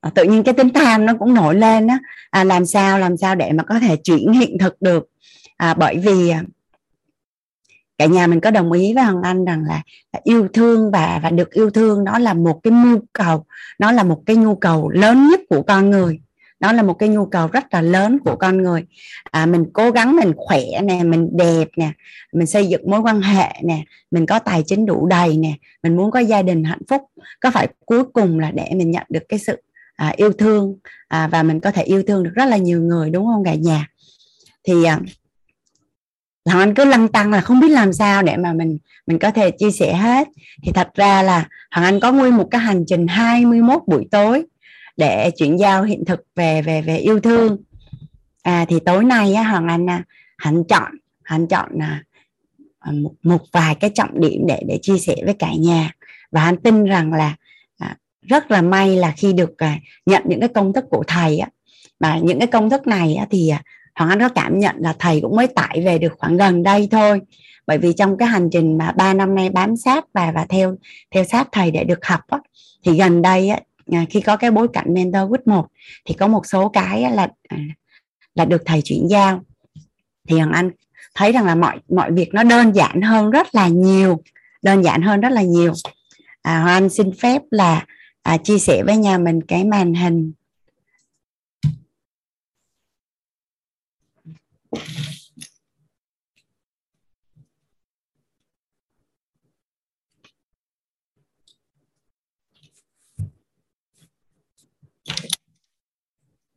[0.00, 1.98] à, tự nhiên cái tính tham nó cũng nổi lên á.
[2.30, 5.08] À, làm sao làm sao để mà có thể chuyển hiện thực được?
[5.56, 6.32] À, bởi vì
[7.98, 11.20] cả nhà mình có đồng ý với hoàng Anh rằng là, là yêu thương và
[11.22, 13.46] và được yêu thương nó là một cái nhu cầu
[13.78, 16.20] nó là một cái nhu cầu lớn nhất của con người
[16.60, 18.84] nó là một cái nhu cầu rất là lớn của con người.
[19.30, 21.92] À, mình cố gắng mình khỏe nè mình đẹp nè
[22.32, 25.96] mình xây dựng mối quan hệ nè mình có tài chính đủ đầy nè mình
[25.96, 27.02] muốn có gia đình hạnh phúc
[27.40, 29.56] có phải cuối cùng là để mình nhận được cái sự
[29.96, 30.76] à, yêu thương
[31.08, 33.54] à, và mình có thể yêu thương được rất là nhiều người đúng không cả
[33.54, 33.86] nhà?
[34.64, 35.00] Thì à,
[36.44, 39.30] là Anh cứ lăng tăng là không biết làm sao để mà mình mình có
[39.30, 40.28] thể chia sẻ hết.
[40.62, 44.44] Thì thật ra là Hoàng Anh có nguyên một cái hành trình 21 buổi tối
[45.00, 47.56] để chuyển giao hiện thực về về về yêu thương.
[48.42, 50.02] À thì tối nay á hoàng anh à,
[50.36, 52.02] hắn chọn hắn chọn là
[52.92, 55.90] một, một vài cái trọng điểm để để chia sẻ với cả nhà.
[56.30, 57.36] Và hắn tin rằng là
[57.78, 61.38] à, rất là may là khi được à, nhận những cái công thức của thầy
[61.38, 61.48] á.
[62.00, 63.62] Mà những cái công thức này á, thì à,
[63.94, 66.88] hoàng anh có cảm nhận là thầy cũng mới tải về được khoảng gần đây
[66.90, 67.20] thôi.
[67.66, 70.76] Bởi vì trong cái hành trình mà ba năm nay bám sát và và theo
[71.10, 72.38] theo sát thầy để được học á,
[72.84, 75.66] thì gần đây á, À, khi có cái bối cảnh mentor quýt một
[76.04, 77.58] thì có một số cái là à,
[78.34, 79.42] là được thầy chuyển giao.
[80.28, 80.70] Thì hoàng anh
[81.14, 84.22] thấy rằng là mọi mọi việc nó đơn giản hơn rất là nhiều
[84.62, 85.72] đơn giản hơn rất là nhiều.
[86.42, 87.86] À, hoàng anh xin phép là
[88.22, 90.32] à, chia sẻ với nhà mình cái màn hình.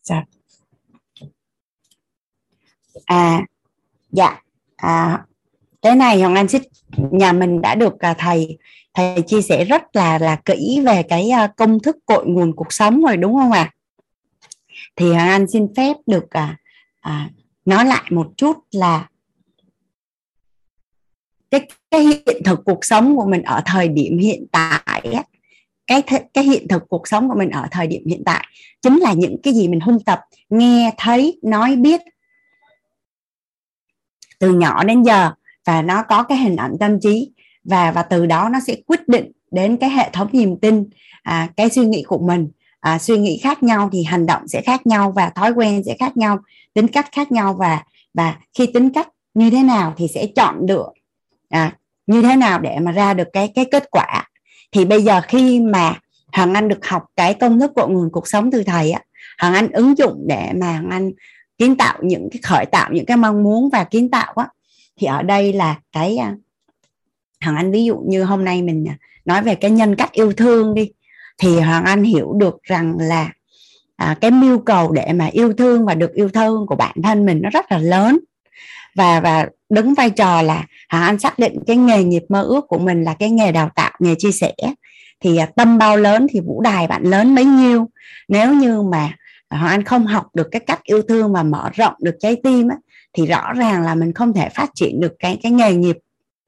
[0.04, 0.24] Dạ
[3.06, 3.42] à
[4.12, 4.42] dạ
[4.76, 5.26] à,
[5.82, 6.62] cái này hoàng anh xích
[6.98, 8.58] nhà mình đã được à, thầy
[8.94, 12.74] thầy chia sẻ rất là là kỹ về cái à, công thức cội nguồn cuộc
[12.74, 13.74] sống rồi đúng không ạ à?
[14.96, 16.58] thì hoàng anh xin phép được à,
[17.02, 17.30] à,
[17.66, 19.08] nói lại một chút là
[21.52, 25.24] cái cái hiện thực cuộc sống của mình ở thời điểm hiện tại á,
[25.94, 28.46] cái th- cái hiện thực cuộc sống của mình ở thời điểm hiện tại
[28.82, 32.02] chính là những cái gì mình hung tập nghe thấy nói biết.
[34.40, 35.32] Từ nhỏ đến giờ
[35.66, 37.32] và nó có cái hình ảnh tâm trí
[37.64, 40.90] và và từ đó nó sẽ quyết định đến cái hệ thống niềm tin
[41.24, 42.52] à, cái suy nghĩ của mình.
[42.80, 45.96] À, suy nghĩ khác nhau thì hành động sẽ khác nhau và thói quen sẽ
[46.00, 46.40] khác nhau
[46.74, 50.66] tính cách khác nhau và và khi tính cách như thế nào thì sẽ chọn
[50.66, 50.88] được
[51.50, 54.30] à, như thế nào để mà ra được cái cái kết quả
[54.74, 56.00] thì bây giờ khi mà
[56.32, 59.02] Hằng Anh được học cái công thức của nguồn cuộc sống từ thầy á
[59.38, 61.12] Hằng Anh ứng dụng để mà Hằng Anh
[61.58, 64.48] kiến tạo những cái khởi tạo những cái mong muốn và kiến tạo á
[64.98, 66.36] thì ở đây là cái à,
[67.40, 70.34] Hằng Anh ví dụ như hôm nay mình à, nói về cái nhân cách yêu
[70.34, 70.92] thương đi
[71.38, 73.32] thì Hoàng Anh hiểu được rằng là
[73.96, 77.26] à, cái mưu cầu để mà yêu thương và được yêu thương của bản thân
[77.26, 78.20] mình nó rất là lớn
[78.96, 82.68] và và đứng vai trò là Hoàng Anh xác định cái nghề nghiệp mơ ước
[82.68, 84.54] của mình là cái nghề đào tạo nghề chia sẻ.
[85.20, 87.90] Thì à, tâm bao lớn thì vũ đài bạn lớn bấy nhiêu.
[88.28, 89.12] Nếu như mà
[89.50, 92.68] họ Anh không học được cái cách yêu thương và mở rộng được trái tim
[92.68, 92.78] á,
[93.14, 95.98] thì rõ ràng là mình không thể phát triển được cái cái nghề nghiệp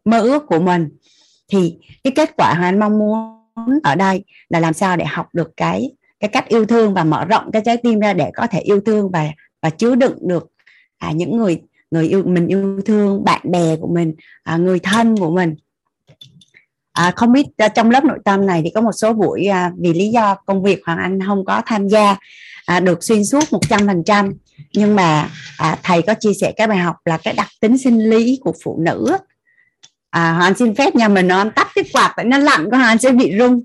[0.06, 0.90] mơ ước của mình.
[1.51, 5.27] Thì cái kết quả họ Anh mong muốn ở đây là làm sao để học
[5.33, 8.48] được cái cái cách yêu thương và mở rộng cái trái tim ra để có
[8.48, 10.48] thể yêu thương và và chứa đựng được
[10.98, 11.61] à, những người
[11.95, 15.56] người yêu mình yêu thương bạn bè của mình à, người thân của mình.
[16.91, 19.72] À, không biết à, trong lớp nội tâm này thì có một số buổi à,
[19.77, 22.15] vì lý do công việc hoàng anh không có tham gia
[22.65, 24.33] à, được xuyên suốt 100%
[24.74, 28.09] nhưng mà à, thầy có chia sẻ cái bài học là cái đặc tính sinh
[28.09, 29.17] lý của phụ nữ
[30.09, 32.77] à, hoàng anh xin phép nhà mình nó tắt cái quạt tại nó lạnh của
[32.77, 33.61] hoàng anh sẽ bị rung.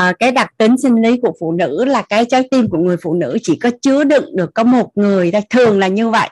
[0.00, 2.96] À, cái đặc tính sinh lý của phụ nữ là cái trái tim của người
[3.02, 6.28] phụ nữ chỉ có chứa đựng được có một người thôi thường là như vậy.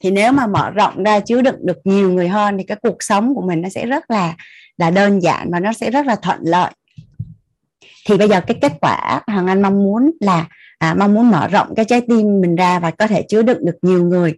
[0.00, 2.96] Thì nếu mà mở rộng ra chứa đựng được nhiều người hơn thì cái cuộc
[3.00, 4.34] sống của mình nó sẽ rất là
[4.76, 6.70] là đơn giản và nó sẽ rất là thuận lợi.
[8.06, 10.46] Thì bây giờ cái kết quả hoàng anh mong muốn là
[10.78, 13.64] à, mong muốn mở rộng cái trái tim mình ra và có thể chứa đựng
[13.64, 14.34] được nhiều người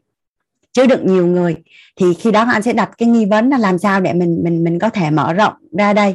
[0.72, 1.56] chứa đựng nhiều người.
[1.96, 4.64] Thì khi đó anh sẽ đặt cái nghi vấn là làm sao để mình mình
[4.64, 6.14] mình có thể mở rộng ra đây.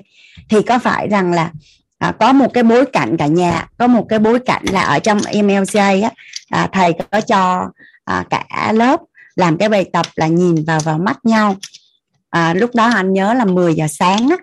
[0.50, 1.51] Thì có phải rằng là
[1.98, 4.99] à, có một cái bối cảnh cả nhà có một cái bối cảnh là ở
[4.99, 6.11] trong MLCA á,
[6.49, 7.69] à, thầy có cho
[8.06, 8.99] à, cả lớp
[9.35, 11.56] làm cái bài tập là nhìn vào vào mắt nhau.
[12.30, 14.38] À, lúc đó anh nhớ là 10 giờ sáng á,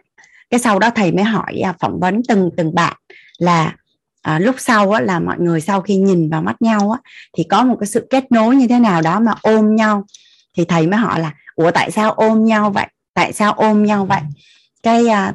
[0.50, 2.96] cái sau đó thầy mới hỏi à, phỏng vấn từng từng bạn
[3.38, 3.74] là
[4.22, 7.44] à, lúc sau á, là mọi người sau khi nhìn vào mắt nhau á, thì
[7.44, 10.04] có một cái sự kết nối như thế nào đó mà ôm nhau.
[10.56, 12.86] Thì thầy mới hỏi là ủa tại sao ôm nhau vậy?
[13.14, 14.20] Tại sao ôm nhau vậy?
[14.82, 15.34] Cái à,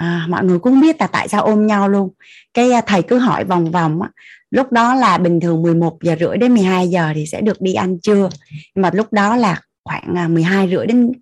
[0.00, 2.10] à, mọi người cũng biết là tại sao ôm nhau luôn.
[2.54, 4.08] Cái à, thầy cứ hỏi vòng vòng á
[4.50, 7.74] lúc đó là bình thường 11 giờ rưỡi đến 12 giờ thì sẽ được đi
[7.74, 8.28] ăn trưa.
[8.74, 11.12] Nhưng mà lúc đó là khoảng à, 12 rưỡi đến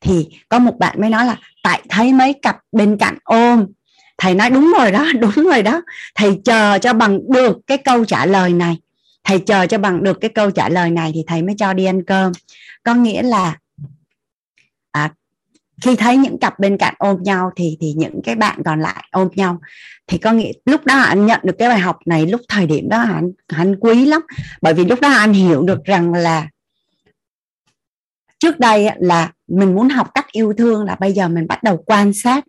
[0.00, 3.66] thì có một bạn mới nói là tại thấy mấy cặp bên cạnh ôm.
[4.18, 5.82] Thầy nói đúng rồi đó đúng rồi đó.
[6.14, 8.76] Thầy chờ cho bằng được cái câu trả lời này.
[9.24, 11.84] Thầy chờ cho bằng được cái câu trả lời này thì thầy mới cho đi
[11.84, 12.32] ăn cơm.
[12.82, 13.56] Có nghĩa là
[15.82, 19.04] khi thấy những cặp bên cạnh ôm nhau thì thì những cái bạn còn lại
[19.10, 19.60] ôm nhau.
[20.06, 22.88] Thì có nghĩa lúc đó anh nhận được cái bài học này lúc thời điểm
[22.88, 24.20] đó anh anh quý lắm.
[24.60, 26.48] Bởi vì lúc đó anh hiểu được rằng là
[28.38, 31.82] trước đây là mình muốn học cách yêu thương là bây giờ mình bắt đầu
[31.86, 32.44] quan sát.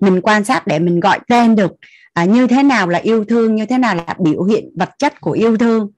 [0.00, 1.72] Mình quan sát để mình gọi tên được
[2.12, 5.20] à, như thế nào là yêu thương như thế nào là biểu hiện vật chất
[5.20, 5.90] của yêu thương.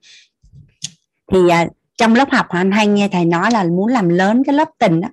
[1.31, 1.67] Thì à,
[1.97, 5.01] trong lớp học anh hay nghe thầy nói là muốn làm lớn cái lớp tình
[5.01, 5.09] đó,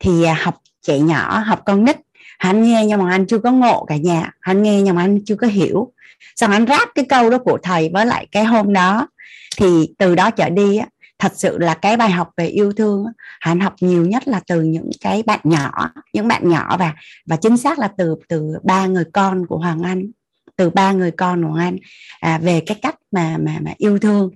[0.00, 0.54] thì à, học
[0.88, 1.96] trẻ nhỏ học con nít.
[2.38, 4.30] Anh nghe nhưng mà anh chưa có ngộ cả nhà.
[4.40, 5.92] Anh nghe nhưng mà anh chưa có hiểu.
[6.36, 9.08] Xong anh ráp cái câu đó của thầy với lại cái hôm đó.
[9.56, 10.86] Thì từ đó trở đi á,
[11.18, 13.04] thật sự là cái bài học về yêu thương
[13.40, 16.94] hắn học nhiều nhất là từ những cái bạn nhỏ những bạn nhỏ và
[17.26, 20.10] và chính xác là từ từ ba người con của hoàng anh
[20.56, 21.76] từ ba người con của hoàng anh
[22.20, 24.30] à, về cái cách mà mà mà yêu thương.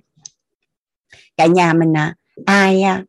[1.37, 2.15] Cả nhà mình à,
[2.45, 3.03] ai à,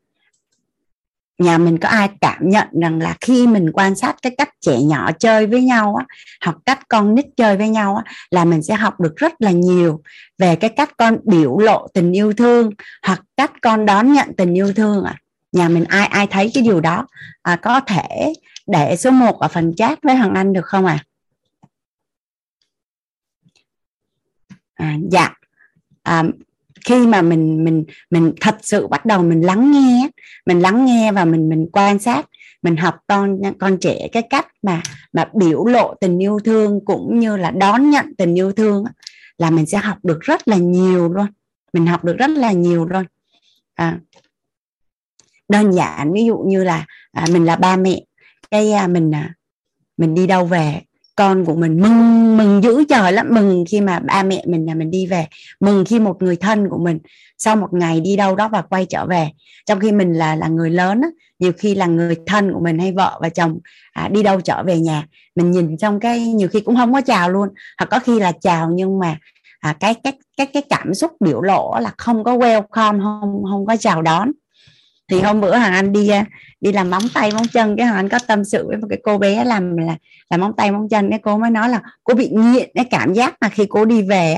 [1.38, 4.80] nhà mình có ai cảm nhận rằng là khi mình quan sát cái cách trẻ
[4.82, 6.04] nhỏ chơi với nhau á,
[6.40, 9.50] học cách con nít chơi với nhau á, là mình sẽ học được rất là
[9.50, 10.02] nhiều
[10.38, 12.70] về cái cách con biểu lộ tình yêu thương
[13.02, 15.14] hoặc cách con đón nhận tình yêu thương à.
[15.52, 17.06] nhà mình ai ai thấy cái điều đó
[17.42, 18.32] à, có thể
[18.66, 20.98] để số 1 ở phần chat với Hằng Anh được không ạ?
[20.98, 21.04] À?
[24.74, 25.30] À, dạ
[26.02, 26.22] à,
[26.84, 30.08] khi mà mình mình mình thật sự bắt đầu mình lắng nghe
[30.46, 32.26] mình lắng nghe và mình mình quan sát
[32.62, 34.82] mình học con con trẻ cái cách mà
[35.12, 38.84] mà biểu lộ tình yêu thương cũng như là đón nhận tình yêu thương
[39.38, 41.26] là mình sẽ học được rất là nhiều luôn.
[41.72, 43.04] Mình học được rất là nhiều luôn.
[43.74, 43.98] À,
[45.48, 48.00] đơn giản ví dụ như là à, mình là ba mẹ
[48.50, 49.34] cái à, mình à,
[49.96, 50.80] mình đi đâu về
[51.17, 53.28] con của mình mừng mừng dữ trời lắm.
[53.31, 55.26] Mừng khi mà ba mẹ mình nhà mình đi về.
[55.60, 56.99] Mừng khi một người thân của mình
[57.39, 59.28] sau một ngày đi đâu đó và quay trở về.
[59.67, 62.78] Trong khi mình là là người lớn á, nhiều khi là người thân của mình
[62.78, 63.59] hay vợ và chồng
[63.93, 67.01] à, đi đâu trở về nhà mình nhìn trong cái nhiều khi cũng không có
[67.01, 67.49] chào luôn.
[67.78, 69.18] Hoặc có khi là chào nhưng mà
[69.60, 73.67] à, cái cái cái cái cảm xúc biểu lộ là không có welcome không không
[73.67, 74.33] có chào đón
[75.10, 76.24] thì hôm bữa hàng anh đi à,
[76.60, 78.99] đi làm móng tay móng chân cái hàng anh có tâm sự với một cái
[79.02, 79.97] cô bé làm là
[80.31, 83.12] làm móng tay móng chân cái cô mới nói là cô bị nghiện cái cảm
[83.12, 84.36] giác mà khi cô đi về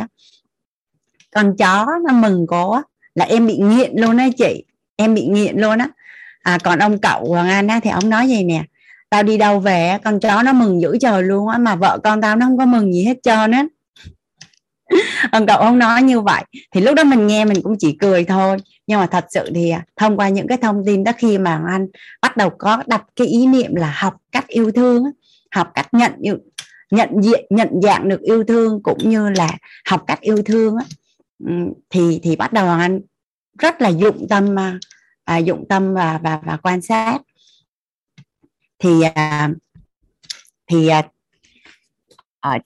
[1.34, 2.80] con chó nó mừng cô
[3.14, 4.64] là em bị nghiện luôn á chị
[4.96, 5.88] em bị nghiện luôn á.
[6.42, 8.64] À, còn ông cậu hoàng anh á thì ông nói gì nè
[9.10, 12.20] tao đi đâu về con chó nó mừng dữ trời luôn á mà vợ con
[12.20, 13.66] tao nó không có mừng gì hết trơn á.
[15.30, 16.44] Ờ, cậu không nói như vậy.
[16.72, 18.56] Thì lúc đó mình nghe mình cũng chỉ cười thôi.
[18.86, 21.62] Nhưng mà thật sự thì à, thông qua những cái thông tin đó khi mà
[21.68, 21.86] anh
[22.22, 25.04] bắt đầu có đặt cái ý niệm là học cách yêu thương
[25.50, 26.12] học cách nhận
[26.90, 29.50] nhận diện nhận dạng được yêu thương cũng như là
[29.88, 30.76] học cách yêu thương
[31.90, 33.00] thì thì bắt đầu anh
[33.58, 34.78] rất là dụng tâm à,
[35.24, 37.18] à, dụng tâm và và và quan sát.
[38.78, 39.50] Thì à,
[40.66, 41.02] thì à,
[42.40, 42.58] ờ,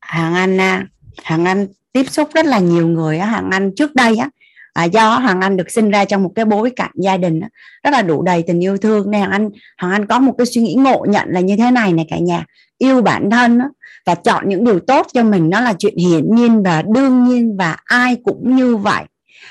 [0.00, 0.86] hàng anh à,
[1.22, 4.28] hàng anh tiếp xúc rất là nhiều người á hàng anh trước đây á
[4.72, 7.48] à, do hàng anh được sinh ra trong một cái bối cảnh gia đình á,
[7.82, 9.10] rất là đủ đầy tình yêu thương.
[9.10, 11.70] Nên hàng anh hàng anh có một cái suy nghĩ ngộ nhận là như thế
[11.70, 12.44] này này cả nhà
[12.78, 13.68] yêu bản thân á,
[14.06, 15.50] và chọn những điều tốt cho mình.
[15.50, 19.04] Nó là chuyện hiển nhiên và đương nhiên và ai cũng như vậy.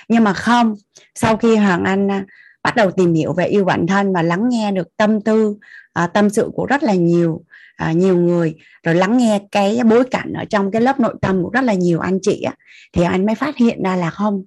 [0.07, 0.75] Nhưng mà không
[1.15, 2.25] sau khi hoàng anh à,
[2.63, 5.55] bắt đầu tìm hiểu về yêu bản thân và lắng nghe được tâm tư
[5.93, 7.41] à, tâm sự của rất là nhiều
[7.81, 11.43] à, nhiều người rồi lắng nghe cái bối cảnh ở trong cái lớp nội tâm
[11.43, 12.53] của rất là nhiều anh chị á,
[12.93, 14.43] thì anh mới phát hiện ra là không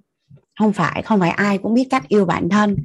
[0.59, 2.77] không phải không phải ai cũng biết cách yêu bản thân.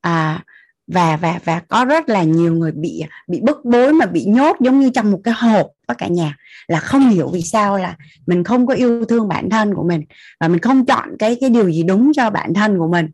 [0.00, 0.44] À,
[0.86, 4.56] và và và có rất là nhiều người bị bị bức bối mà bị nhốt
[4.60, 7.96] giống như trong một cái hộp tất cả nhà là không hiểu vì sao là
[8.26, 10.02] mình không có yêu thương bản thân của mình
[10.40, 13.10] và mình không chọn cái cái điều gì đúng cho bản thân của mình.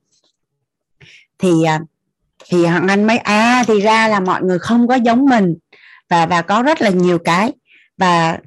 [1.39, 1.81] Thì à,
[2.49, 5.55] thì anh mới à thì ra là mọi người không có giống mình
[6.11, 7.53] và và có rất là nhiều cái.
[7.99, 8.39] Và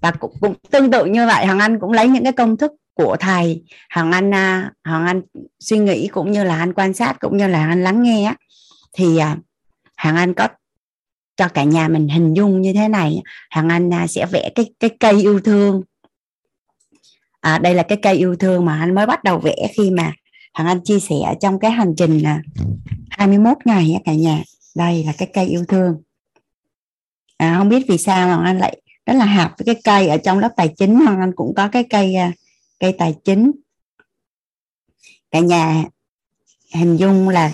[0.00, 2.72] và cũng, cũng tương tự như vậy hoàng anh cũng lấy những cái công thức
[2.94, 3.62] của thầy.
[3.94, 5.22] Hoàng anh à, hoàng anh
[5.60, 8.34] suy nghĩ cũng như là anh quan sát cũng như là anh lắng nghe
[8.92, 9.36] thì à,
[9.96, 10.48] hoàng anh có
[11.36, 13.22] cho cả nhà mình hình dung như thế này.
[13.50, 15.82] Hoàng anh à, sẽ vẽ cái cái cây yêu thương.
[17.40, 20.12] À, đây là cái cây yêu thương mà anh mới bắt đầu vẽ khi mà
[20.54, 22.42] hoàng anh chia sẻ trong cái hành trình à,
[23.10, 24.42] 21 ngày cả nhà.
[24.76, 26.02] Đây là cái cây yêu thương
[27.42, 30.16] à, không biết vì sao mà anh lại rất là hợp với cái cây ở
[30.16, 32.32] trong lớp tài chính hoàng anh cũng có cái cây à,
[32.80, 33.52] cây tài chính.
[35.30, 35.84] Cả nhà
[36.74, 37.52] hình dung là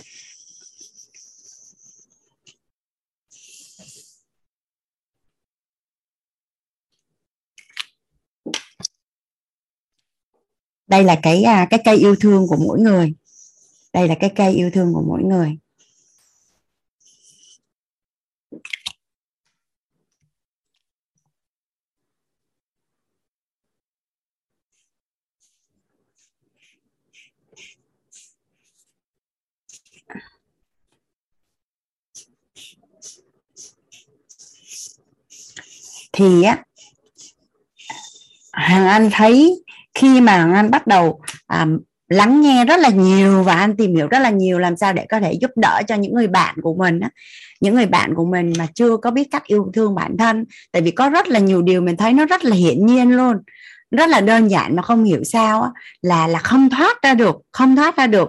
[10.87, 13.13] đây là cái à, cái cây yêu thương của mỗi người.
[13.93, 15.59] Đây là cái cây yêu thương của mỗi người.
[36.19, 36.59] Thì á
[38.53, 39.65] hàng anh thấy
[39.95, 41.67] khi mà hàng anh bắt đầu à,
[42.09, 45.07] lắng nghe rất là nhiều và anh tìm hiểu rất là nhiều làm sao để
[45.11, 47.11] có thể giúp đỡ cho những người bạn của mình á
[47.61, 50.45] những người bạn của mình mà chưa có biết cách yêu thương bản thân.
[50.73, 53.37] Tại vì có rất là nhiều điều mình thấy nó rất là hiển nhiên luôn
[53.91, 55.71] rất là đơn giản mà không hiểu sao á,
[56.03, 58.29] là là không thoát ra được không thoát ra được.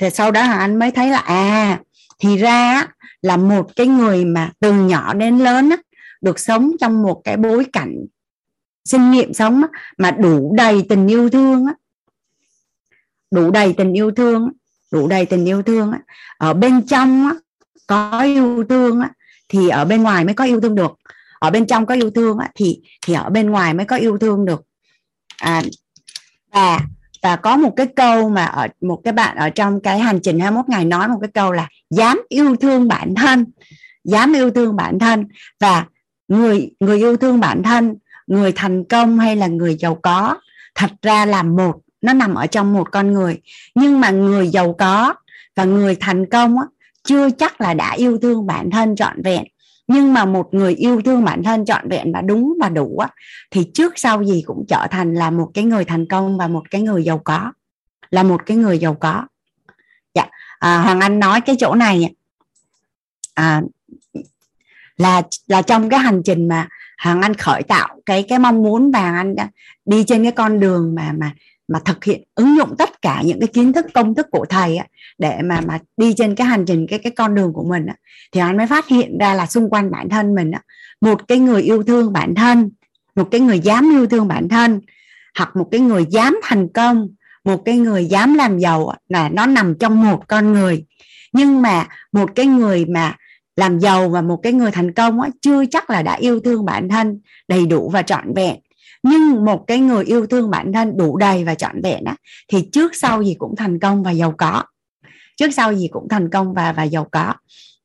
[0.00, 1.80] Thì sau đó hàng anh mới thấy là à
[2.18, 2.86] thì ra
[3.22, 5.76] là một cái người mà từ nhỏ đến lớn á,
[6.22, 8.06] được sống trong một cái bối cảnh
[8.84, 9.62] sinh nghiệm sống
[9.98, 11.66] mà đủ đầy tình yêu thương
[13.30, 14.52] đủ đầy tình yêu thương
[14.92, 15.92] đủ đầy tình yêu thương
[16.38, 17.30] ở bên trong
[17.86, 19.02] có yêu thương
[19.48, 20.92] thì ở bên ngoài mới có yêu thương được.
[21.38, 24.44] Ở bên trong có yêu thương thì thì ở bên ngoài mới có yêu thương
[24.44, 24.62] được.
[25.36, 25.62] À,
[26.52, 26.80] và
[27.22, 30.40] và có một cái câu mà ở một cái bạn ở trong cái hành trình
[30.40, 33.44] 21 ngày nói một cái câu là dám yêu thương bản thân
[34.04, 35.26] dám yêu thương bản thân.
[35.60, 35.86] Và
[36.32, 37.96] người người yêu thương bản thân
[38.26, 40.36] người thành công hay là người giàu có
[40.74, 43.40] thật ra là một nó nằm ở trong một con người.
[43.74, 45.14] Nhưng mà người giàu có
[45.56, 46.64] và người thành công á,
[47.04, 49.44] chưa chắc là đã yêu thương bản thân trọn vẹn.
[49.86, 53.08] Nhưng mà một người yêu thương bản thân trọn vẹn và đúng và đủ á,
[53.50, 56.70] thì trước sau gì cũng trở thành là một cái người thành công và một
[56.70, 57.52] cái người giàu có.
[58.10, 59.26] Là một cái người giàu có.
[60.14, 60.26] Dạ.
[60.58, 62.14] À, hoàng anh nói cái chỗ này.
[63.34, 63.62] À,
[65.02, 68.90] là là trong cái hành trình mà hàng anh khởi tạo cái cái mong muốn
[68.90, 69.34] và anh
[69.84, 71.32] đi trên cái con đường mà mà
[71.68, 74.76] mà thực hiện ứng dụng tất cả những cái kiến thức công thức của thầy
[74.76, 74.86] á,
[75.18, 77.94] để mà mà đi trên cái hành trình cái cái con đường của mình á,
[78.32, 80.60] thì anh mới phát hiện ra là xung quanh bản thân mình á,
[81.00, 82.70] một cái người yêu thương bản thân
[83.16, 84.80] một cái người dám yêu thương bản thân
[85.38, 87.08] hoặc một cái người dám thành công
[87.44, 90.84] một cái người dám làm giàu là nó nằm trong một con người.
[91.32, 93.16] Nhưng mà một cái người mà
[93.56, 96.64] làm giàu và một cái người thành công á, chưa chắc là đã yêu thương
[96.64, 98.56] bản thân đầy đủ và trọn vẹn.
[99.02, 102.16] Nhưng một cái người yêu thương bản thân đủ đầy và trọn vẹn á,
[102.48, 104.62] thì trước sau gì cũng thành công và giàu có.
[105.36, 107.34] Trước sau gì cũng thành công và và giàu có.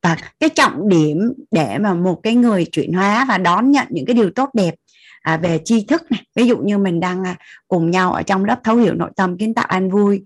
[0.03, 4.05] Và cái trọng điểm để mà một cái người chuyển hóa và đón nhận những
[4.05, 4.75] cái điều tốt đẹp
[5.21, 6.23] à, về tri thức này.
[6.35, 7.35] Ví dụ như mình đang à,
[7.67, 10.21] cùng nhau ở trong lớp thấu hiểu nội tâm kiến tạo an vui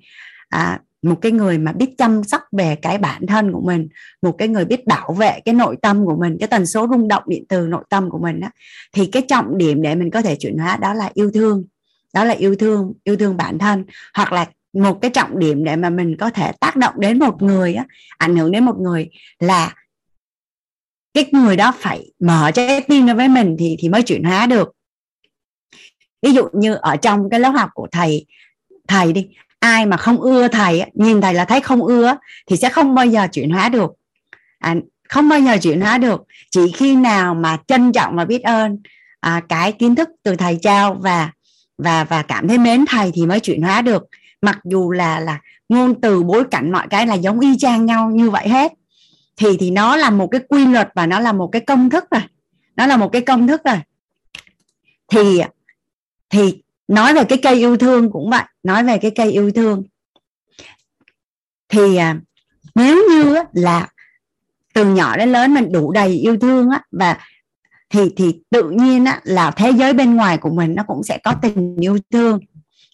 [0.49, 3.89] à, một cái người mà biết chăm sóc về cái bản thân của mình
[4.21, 7.07] một cái người biết bảo vệ cái nội tâm của mình cái tần số rung
[7.07, 8.47] động điện từ nội tâm của mình đó,
[8.93, 11.63] thì cái trọng điểm để mình có thể chuyển hóa đó là yêu thương.
[12.13, 15.75] Đó là yêu thương yêu thương bản thân hoặc là một cái trọng điểm để
[15.75, 17.85] mà mình có thể tác động đến một người á,
[18.17, 19.75] ảnh hưởng đến một người là
[21.13, 24.47] cái người đó phải mở trái tim ra với mình thì thì mới chuyển hóa
[24.47, 24.71] được.
[26.21, 28.25] Ví dụ như ở trong cái lớp học của thầy
[28.87, 29.29] thầy đi
[29.61, 32.15] ai mà không ưa thầy nhìn thầy là thấy không ưa
[32.47, 33.91] thì sẽ không bao giờ chuyển hóa được.
[34.59, 34.75] À,
[35.09, 36.21] không bao giờ chuyển hóa được.
[36.51, 38.77] Chỉ khi nào mà trân trọng và biết ơn
[39.19, 41.31] à, cái kiến thức từ thầy trao và
[41.77, 44.03] và và cảm thấy mến thầy thì mới chuyển hóa được.
[44.41, 48.09] Mặc dù là là ngôn từ bối cảnh mọi cái là giống y chang nhau
[48.09, 48.73] như vậy hết
[49.37, 52.05] thì thì nó là một cái quy luật và nó là một cái công thức
[52.11, 52.21] rồi.
[52.75, 53.77] Nó là một cái công thức rồi.
[55.07, 55.41] Thì
[56.29, 59.83] thì nói về cái cây yêu thương cũng vậy nói về cái cây yêu thương.
[61.69, 62.15] Thì à,
[62.75, 63.87] nếu như là
[64.73, 67.17] từ nhỏ đến lớn mình đủ đầy yêu thương á và
[67.89, 71.17] thì thì tự nhiên á, là thế giới bên ngoài của mình nó cũng sẽ
[71.17, 72.39] có tình yêu thương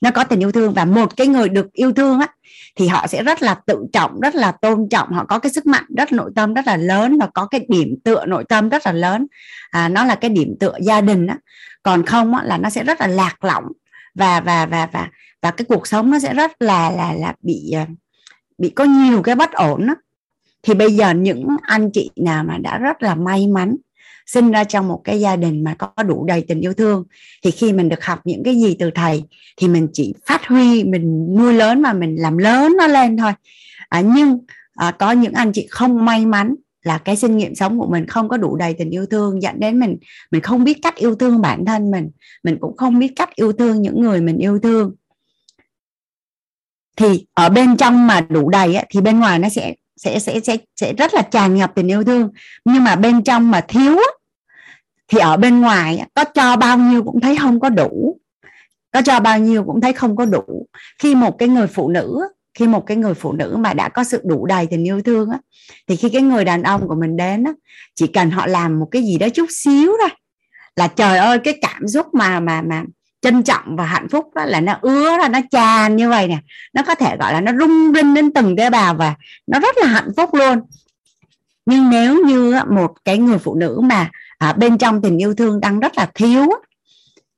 [0.01, 0.73] nó có tình yêu thương.
[0.73, 2.27] Và một cái người được yêu thương á
[2.75, 5.11] thì họ sẽ rất là tự trọng rất là tôn trọng.
[5.11, 7.95] Họ có cái sức mạnh rất nội tâm rất là lớn và có cái điểm
[8.03, 9.27] tựa nội tâm rất là lớn.
[9.69, 11.37] À, nó là cái điểm tựa gia đình á.
[11.83, 13.65] Còn không á, là nó sẽ rất là lạc lõng
[14.17, 15.09] và và và và
[15.41, 17.85] và cái cuộc sống nó sẽ rất là là là bị ờ,
[18.57, 19.95] bị có nhiều cái bất ổn đó.
[20.63, 23.75] thì bây giờ những anh chị nào mà đã rất là may mắn
[24.25, 27.03] sinh ra trong một cái gia đình mà có đủ đầy tình yêu thương
[27.43, 29.23] thì khi mình được học những cái gì từ thầy
[29.57, 33.31] thì mình chỉ phát huy mình nuôi lớn và mình làm lớn nó lên thôi
[33.89, 34.39] à, nhưng
[34.75, 38.07] à, có những anh chị không may mắn là cái kinh nghiệm sống của mình
[38.07, 39.97] không có đủ đầy tình yêu thương dẫn đến mình
[40.31, 42.09] mình không biết cách yêu thương bản thân mình
[42.43, 44.95] mình cũng không biết cách yêu thương những người mình yêu thương.
[46.97, 50.39] Thì ở bên trong mà đủ đầy á, thì bên ngoài nó sẽ sẽ sẽ
[50.39, 52.29] sẽ sẽ rất là tràn ngập tình yêu thương.
[52.65, 54.11] Nhưng mà bên trong mà thiếu á,
[55.07, 58.17] thì ở bên ngoài có cho bao nhiêu cũng thấy không có đủ.
[58.91, 60.67] Có cho bao nhiêu cũng thấy không có đủ.
[60.99, 64.03] Khi một cái người phụ nữ khi một cái người phụ nữ mà đã có
[64.03, 65.37] sự đủ đầy tình yêu thương á,
[65.87, 67.51] thì khi cái người đàn ông của mình đến á,
[67.95, 70.09] chỉ cần họ làm một cái gì đó chút xíu thôi,
[70.75, 72.83] là trời ơi, cái cảm xúc mà mà mà
[73.21, 76.37] trân trọng và hạnh phúc đó là nó ứa ra, nó tràn như vậy nè.
[76.73, 79.15] Nó có thể gọi là nó rung rinh đến từng tế bào và
[79.47, 80.59] nó rất là hạnh phúc luôn.
[81.65, 85.59] Nhưng nếu như một cái người phụ nữ mà ở bên trong tình yêu thương
[85.59, 86.49] đang rất là thiếu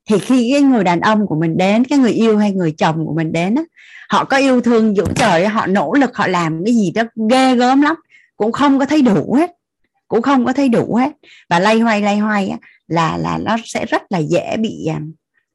[0.10, 3.06] thì khi cái người đàn ông của mình đến, cái người yêu hay người chồng
[3.06, 3.56] của mình đến
[4.10, 7.56] họ có yêu thương dữ trời họ nỗ lực họ làm cái gì đó ghê
[7.56, 7.96] gớm lắm.
[8.38, 9.52] Cũng không có thấy đủ hết.
[10.08, 11.12] Cũng không có thấy đủ hết.
[11.50, 12.58] Và lay hoay lay hoay á,
[12.88, 15.00] là là nó sẽ rất là dễ bị à,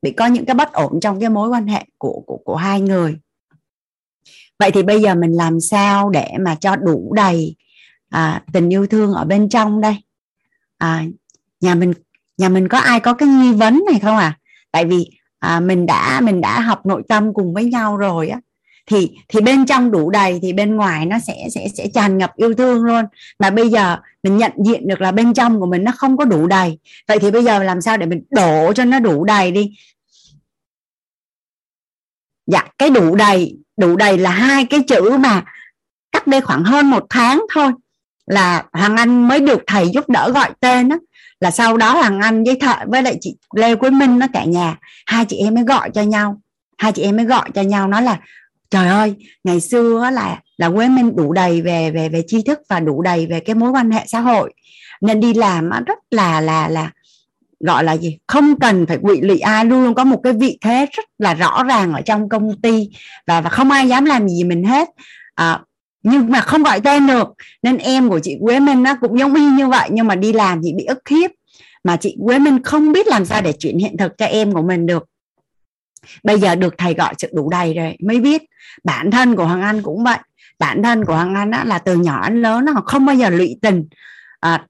[0.03, 2.81] bị có những cái bất ổn trong cái mối quan hệ của của của hai
[2.81, 3.19] người.
[4.59, 7.57] Vậy thì bây giờ mình làm sao để mà cho đủ đầy
[8.09, 9.97] à, tình yêu thương ở bên trong đây?
[10.79, 11.05] À,
[11.61, 11.93] nhà mình
[12.37, 14.39] nhà mình có ai có cái nghi vấn này không à?
[14.71, 15.11] Tại vì
[15.45, 18.41] à, mình đã mình đã học nội tâm cùng với nhau rồi á.
[18.87, 22.37] Thì thì bên trong đủ đầy thì bên ngoài nó sẽ sẽ sẽ tràn ngập
[22.37, 23.05] yêu thương luôn.
[23.39, 26.25] Mà bây giờ mình nhận diện được là bên trong của mình nó không có
[26.25, 26.79] đủ đầy.
[27.09, 29.71] Vậy thì bây giờ làm sao để mình đổ cho nó đủ đầy đi?
[32.47, 35.45] Dạ cái đủ đầy đủ đầy là hai cái chữ mà
[36.13, 37.73] cách đây khoảng hơn một tháng thôi
[38.27, 40.97] là hoàng anh mới được thầy giúp đỡ gọi tên đó
[41.45, 44.45] là sau đó thằng anh với thợ với lại chị lê quế minh nó cả
[44.45, 46.41] nhà hai chị em mới gọi cho nhau.
[46.79, 48.21] Hai chị em mới gọi cho nhau nói là
[48.71, 49.15] trời ơi
[49.45, 53.03] ngày xưa là là quế minh đủ đầy về về về tri thức và đủ
[53.03, 54.53] đầy về cái mối quan hệ xã hội.
[55.01, 56.91] Nên đi làm rất là là là
[57.61, 58.19] gọi là gì?
[58.27, 61.35] Không cần phải quỵ lụy ai luôn luôn có một cái vị thế rất là
[61.35, 62.89] rõ ràng ở trong công ty.
[63.27, 64.89] Và và không ai dám làm gì mình hết.
[65.35, 65.61] À,
[66.05, 67.29] nhưng mà không gọi tên được.
[67.63, 70.33] Nên em của chị Quế Minh nó cũng giống y như vậy nhưng mà đi
[70.33, 71.31] làm thì bị ức hiếp.
[71.85, 74.63] Mà chị Quế Minh không biết làm sao để chuyển hiện thực cho em của
[74.63, 75.05] mình được.
[76.25, 78.43] Bây giờ được thầy gọi sự đủ đầy rồi mới biết.
[78.85, 80.19] Bản thân của Hoàng Anh cũng vậy.
[80.59, 83.31] Bản thân của Hoàng Anh á, là từ nhỏ đến lớn nó không bao giờ
[83.31, 83.89] lụy tình.
[84.41, 84.67] À,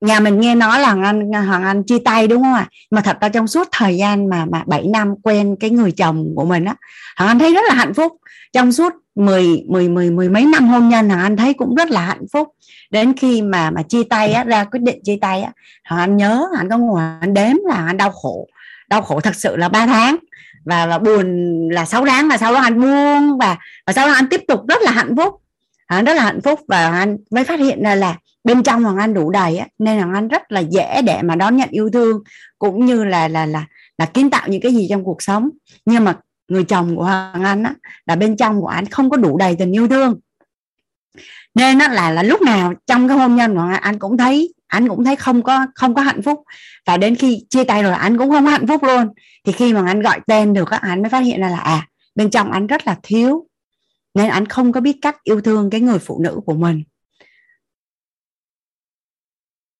[0.00, 2.68] nhà mình nghe nói là Hoàng Anh Hoàng Anh chia tay đúng không ạ?
[2.90, 6.32] Mà thật ra trong suốt thời gian mà mà 7 năm quen cái người chồng
[6.36, 6.74] của mình á
[7.16, 8.12] Hoàng Anh thấy rất là hạnh phúc.
[8.52, 11.90] Trong suốt 10 10 10 mười mấy năm hôn nhân Hoàng Anh thấy cũng rất
[11.90, 12.48] là hạnh phúc.
[12.90, 15.52] Đến khi mà mà chia tay á, ra quyết định chia tay á
[15.88, 18.48] Hoàng Anh nhớ anh có ngồi anh đếm là anh đau khổ
[18.88, 20.16] đau khổ thật sự là 3 tháng.
[20.64, 21.26] Và và buồn
[21.68, 24.60] là 6 tháng và sau đó anh buông và và sau đó anh tiếp tục
[24.68, 25.34] rất là hạnh phúc.
[25.86, 28.96] Anh rất là hạnh phúc và anh mới phát hiện ra là bên trong hoàng
[28.96, 31.90] anh đủ đầy á, nên hoàng anh rất là dễ để mà đón nhận yêu
[31.92, 32.20] thương
[32.58, 33.64] cũng như là là là
[33.98, 35.50] là kiến tạo những cái gì trong cuộc sống.
[35.84, 36.14] Nhưng mà
[36.48, 37.74] người chồng của hoàng anh á,
[38.06, 40.20] là bên trong của anh không có đủ đầy tình yêu thương.
[41.54, 44.54] Nên nó là là lúc nào trong cái hôn nhân của anh, anh cũng thấy
[44.66, 46.44] anh cũng thấy không có không có hạnh phúc.
[46.86, 49.08] Và đến khi chia tay rồi anh cũng không hạnh phúc luôn.
[49.44, 51.88] Thì khi mà anh gọi tên được á anh mới phát hiện ra là à
[52.14, 53.46] bên trong anh rất là thiếu.
[54.14, 56.82] Nên anh không có biết cách yêu thương cái người phụ nữ của mình.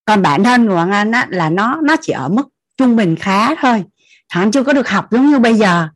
[0.05, 3.55] Còn bản thân của anh á, là nó nó chỉ ở mức trung bình khá
[3.55, 3.85] thôi.
[4.29, 5.89] Hắn chưa có được học giống như bây giờ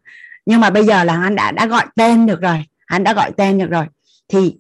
[0.51, 3.33] nhưng mà bây giờ là anh đã đã gọi tên được rồi anh đã gọi
[3.37, 3.87] tên được rồi.
[4.29, 4.57] Thì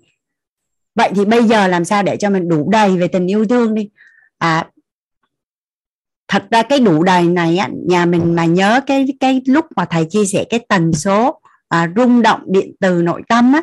[0.94, 3.74] vậy thì bây giờ làm sao để cho mình đủ đầy về tình yêu thương
[3.74, 3.90] đi?
[4.38, 4.68] À
[6.28, 9.84] thật ra cái đủ đầy này á, nhà mình mà nhớ cái cái lúc mà
[9.84, 13.62] thầy chia sẻ cái tần số à, rung động điện từ nội tâm á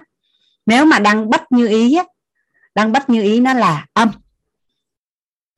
[0.66, 2.04] nếu mà đang bất như ý á
[2.76, 4.12] đang bất như ý nó là âm.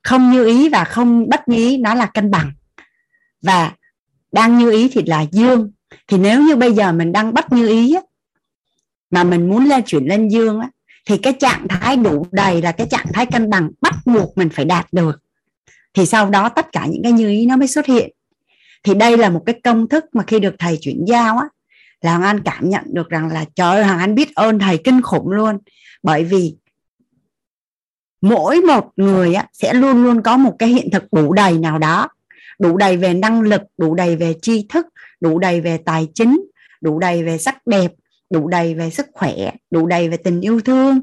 [0.03, 2.51] Không như ý và không bất như ý nó là cân bằng.
[3.41, 3.71] Và
[4.31, 5.71] đang như ý thì là dương
[6.07, 8.01] thì nếu như bây giờ mình đang bắt như ý á,
[9.09, 10.69] mà mình muốn lên chuyển lên dương á,
[11.05, 14.49] thì cái trạng thái đủ đầy là cái trạng thái cân bằng bắt buộc mình
[14.49, 15.19] phải đạt được.
[15.93, 18.11] Thì sau đó tất cả những cái như ý nó mới xuất hiện.
[18.83, 21.45] Thì đây là một cái công thức mà khi được thầy chuyển giao á
[22.01, 24.77] là Hoàng Anh cảm nhận được rằng là trời ơi Hoàng Anh biết ơn thầy
[24.83, 25.57] kinh khủng luôn.
[26.03, 26.55] Bởi vì
[28.21, 31.79] mỗi một người á, sẽ luôn luôn có một cái hiện thực đủ đầy nào
[31.79, 32.07] đó
[32.59, 34.85] đủ đầy về năng lực đủ đầy về tri thức
[35.19, 36.41] đủ đầy về tài chính
[36.81, 37.91] đủ đầy về sắc đẹp
[38.29, 39.33] đủ đầy về sức khỏe
[39.71, 40.99] đủ đầy về tình yêu thương.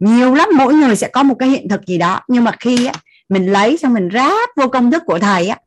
[0.00, 2.20] Nhiều lắm mỗi người sẽ có một cái hiện thực gì đó.
[2.28, 2.92] Nhưng mà khi á,
[3.28, 5.58] mình lấy xong mình ráp vô công thức của thầy á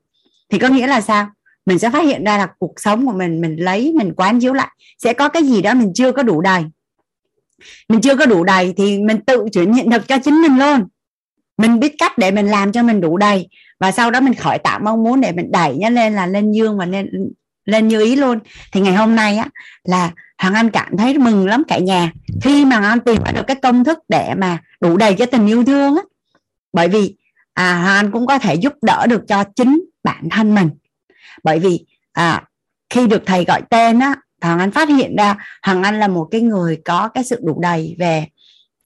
[0.50, 1.30] thì có nghĩa là sao?
[1.66, 4.54] Mình sẽ phát hiện ra là cuộc sống của mình mình lấy mình quán chiếu
[4.54, 6.64] lại sẽ có cái gì đó mình chưa có đủ đầy.
[7.90, 10.88] Mình chưa có đủ đầy thì mình tự chuyển hiện thực cho chính mình luôn.
[11.58, 13.48] Mình biết cách để mình làm cho mình đủ đầy
[13.84, 16.52] và sau đó mình khỏi tạo mong muốn để mình đẩy nó lên là lên
[16.52, 17.10] dương và lên
[17.66, 18.40] lên như ý luôn.
[18.72, 19.48] Thì ngày hôm nay á,
[19.84, 22.12] là hoàng anh cảm thấy mừng lắm cả nhà.
[22.42, 25.66] Khi mà anh tìm được cái công thức để mà đủ đầy cái tình yêu
[25.66, 26.02] thương á.
[26.74, 27.16] Bởi vì
[27.54, 30.70] à hoàng anh cũng có thể giúp đỡ được cho chính bản thân mình.
[31.44, 32.44] Bởi vì à
[32.90, 36.28] khi được thầy gọi tên á, hoàng anh phát hiện ra hoàng anh là một
[36.32, 38.28] cái người có cái sự đủ đầy về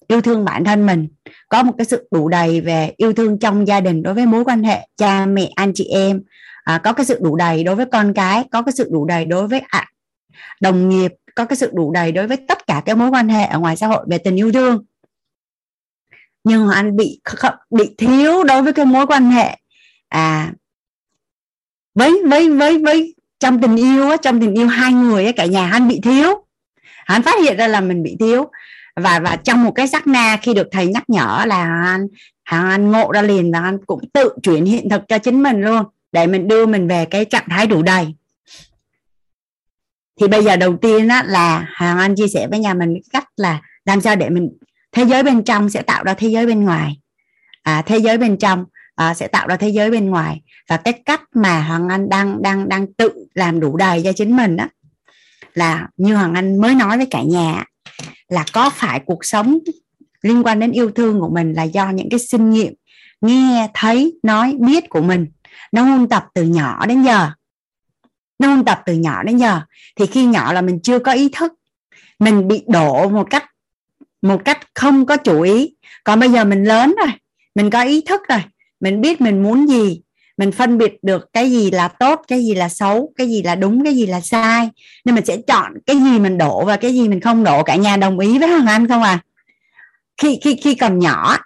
[0.07, 1.07] yêu thương bản thân mình
[1.49, 4.43] có một cái sự đủ đầy về yêu thương trong gia đình đối với mối
[4.43, 6.21] quan hệ cha mẹ anh chị em.
[6.63, 9.25] À, có cái sự đủ đầy đối với con cái có cái sự đủ đầy
[9.25, 9.85] đối với à,
[10.61, 13.45] đồng nghiệp có cái sự đủ đầy đối với tất cả các mối quan hệ
[13.45, 14.85] ở ngoài xã hội về tình yêu thương.
[16.43, 17.21] Nhưng anh bị
[17.69, 19.57] bị thiếu đối với cái mối quan hệ
[20.09, 20.53] à
[21.95, 25.87] với với với với trong tình yêu trong tình yêu hai người cả nhà anh
[25.87, 26.45] bị thiếu.
[27.05, 28.51] Anh phát hiện ra là mình bị thiếu
[28.97, 32.07] và và trong một cái sắc na khi được thầy nhắc nhở là anh
[32.43, 35.61] à, anh ngộ ra liền và anh cũng tự chuyển hiện thực cho chính mình
[35.61, 38.15] luôn để mình đưa mình về cái trạng thái đủ đầy.
[40.19, 43.25] Thì bây giờ đầu tiên á, là hàng anh chia sẻ với nhà mình cách
[43.37, 44.49] là làm sao để mình
[44.91, 46.99] thế giới bên trong sẽ tạo ra thế giới bên ngoài.
[47.63, 50.41] À, thế giới bên trong à, sẽ tạo ra thế giới bên ngoài.
[50.69, 54.35] Và cái cách mà hoàng anh đang đang đang tự làm đủ đầy cho chính
[54.37, 54.65] mình đó
[55.53, 57.65] là như hoàng anh mới nói với cả nhà
[58.29, 59.59] là có phải cuộc sống
[60.21, 62.73] liên quan đến yêu thương của mình là do những cái kinh nghiệm,
[63.21, 65.27] nghe, thấy, nói, biết của mình
[65.71, 67.29] nó huân tập từ nhỏ đến giờ?
[68.39, 69.61] Nó huân tập từ nhỏ đến giờ.
[69.95, 71.53] Thì khi nhỏ là mình chưa có ý thức.
[72.19, 73.45] Mình bị đổ một cách
[74.21, 75.75] một cách không có chủ ý.
[76.03, 77.13] Còn bây giờ mình lớn rồi,
[77.55, 78.39] mình có ý thức rồi,
[78.79, 80.01] mình biết mình muốn gì
[80.37, 83.55] mình phân biệt được cái gì là tốt, cái gì là xấu, cái gì là
[83.55, 84.69] đúng, cái gì là sai.
[85.05, 87.63] Nên mình sẽ chọn cái gì mình đổ và cái gì mình không đổ.
[87.63, 89.19] Cả nhà đồng ý với hoàng anh không à?
[90.21, 91.37] Khi khi khi còn nhỏ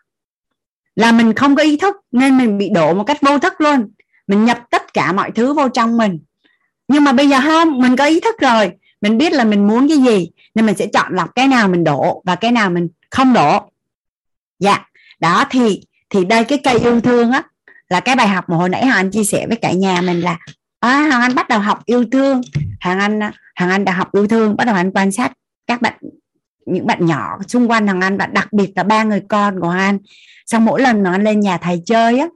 [0.96, 3.92] là mình không có ý thức nên mình bị đổ một cách vô thức luôn.
[4.28, 6.20] Mình nhập tất cả mọi thứ vô trong mình.
[6.88, 8.72] Nhưng mà bây giờ không, mình có ý thức rồi.
[9.02, 11.84] Mình biết là mình muốn cái gì nên mình sẽ chọn lọc cái nào mình
[11.84, 13.72] đổ và cái nào mình không đổ.
[14.60, 14.86] Dạ.
[15.20, 17.44] Đó, thì thì đây cái cây yêu thương á
[17.92, 20.22] là cái bài học mà hồi nãy hoàng anh chia sẻ với cả nhà mình
[20.22, 20.38] là
[20.80, 22.42] à, hoàng anh bắt đầu học yêu thương.
[22.82, 23.20] Hoàng anh
[23.60, 25.32] hoàng anh đã học yêu thương bắt đầu anh quan sát
[25.68, 25.94] các bạn
[26.66, 29.68] những bạn nhỏ xung quanh hoàng anh và đặc biệt là ba người con của
[29.68, 29.98] hoàng anh.
[30.46, 32.28] Sau mỗi lần nó anh lên nhà thầy chơi á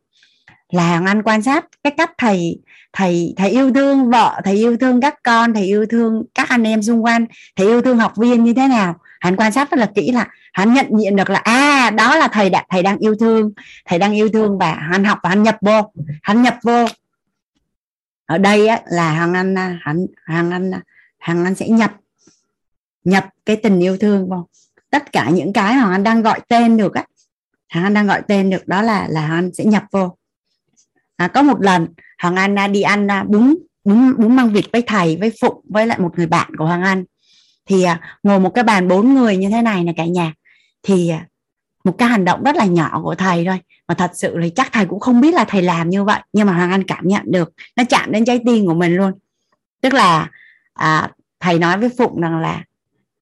[0.70, 2.60] là hoàng anh quan sát cái cách thầy
[2.94, 6.64] thầy thầy yêu thương vợ thầy yêu thương các con thầy yêu thương các anh
[6.64, 7.26] em xung quanh
[7.56, 10.28] thầy yêu thương học viên như thế nào hắn quan sát rất là kỹ là
[10.54, 13.52] hắn nhận diện được là à đó là thầy đã thầy đang yêu thương.
[13.86, 15.92] Thầy đang yêu thương và hắn học và hắn nhập vô.
[16.24, 16.86] Hắn nhập vô.
[18.26, 20.82] Ở đây á, là hàng anh à, hắn hàng anh à,
[21.18, 21.92] hàng anh sẽ nhập
[23.04, 24.48] nhập cái tình yêu thương vào
[24.90, 27.06] tất cả những cái mà anh đang gọi tên được á
[27.68, 30.18] hàng anh đang gọi tên được đó là là anh sẽ nhập vô.
[31.16, 31.88] À, có một lần
[32.22, 35.88] hoàng anh à, đi ăn bún bún bún măng vịt với thầy với phụng với
[35.88, 37.04] lại một người bạn của hoàng anh
[37.66, 40.34] thì à, ngồi một cái bàn bốn người như thế này là cả nhà
[40.84, 41.26] thì à,
[41.84, 43.60] một cái hành động rất là nhỏ của thầy thôi.
[43.88, 46.48] Mà thật sự là chắc thầy cũng không biết là thầy làm như vậy nhưng
[46.48, 49.12] mà hoàng anh cảm nhận được nó chạm đến trái tim của mình luôn.
[49.82, 50.30] Tức là
[50.74, 52.64] à, thầy nói với phụng rằng là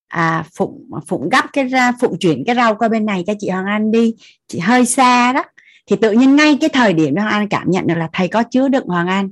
[0.08, 3.50] à, phụng phụng gấp cái ra phụng chuyển cái rau qua bên này cho chị
[3.50, 4.16] hoàng anh đi
[4.48, 5.44] chị hơi xa đó.
[5.88, 8.28] Thì tự nhiên ngay cái thời điểm đó hoàng anh cảm nhận được là thầy
[8.28, 9.30] có chứa đựng hoàng anh.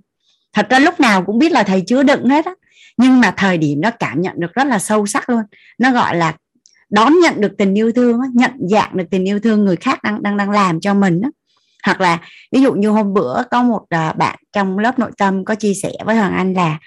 [0.53, 2.51] Thật ra lúc nào cũng biết là thầy chứa đựng hết á
[3.01, 5.41] nhưng mà thời điểm đó cảm nhận được rất là sâu sắc luôn.
[5.77, 6.33] Nó gọi là
[6.89, 10.23] đón nhận được tình yêu thương nhận dạng được tình yêu thương người khác đang
[10.23, 11.29] đang đang làm cho mình đó.
[11.85, 12.19] hoặc là
[12.51, 15.73] ví dụ như hôm bữa có một à, bạn trong lớp nội tâm có chia
[15.73, 16.79] sẻ với hoàng anh là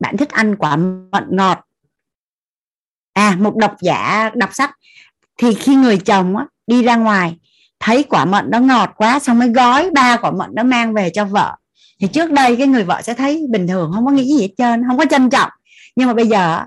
[0.00, 1.64] bạn thích ăn quả mận ngọt.
[3.12, 4.70] À một độc giả đọc sách.
[5.38, 7.36] Thì khi người chồng á, đi ra ngoài
[7.80, 11.10] thấy quả mận nó ngọt quá xong mới gói ba quả mận nó mang về
[11.14, 11.56] cho vợ
[12.00, 14.54] thì trước đây cái người vợ sẽ thấy bình thường, không có nghĩ gì hết
[14.58, 15.50] trơn, không có trân trọng.
[15.96, 16.64] Nhưng mà bây giờ,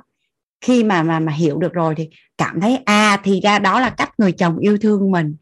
[0.62, 3.90] khi mà mà mà hiểu được rồi thì cảm thấy à thì ra đó là
[3.90, 5.36] cách người chồng yêu thương mình.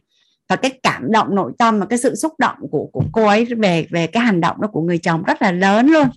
[0.49, 3.45] Và cái cảm động, nội tâm và cái sự xúc động của của cô ấy
[3.45, 6.07] về về cái hành động đó của người chồng rất là lớn luôn.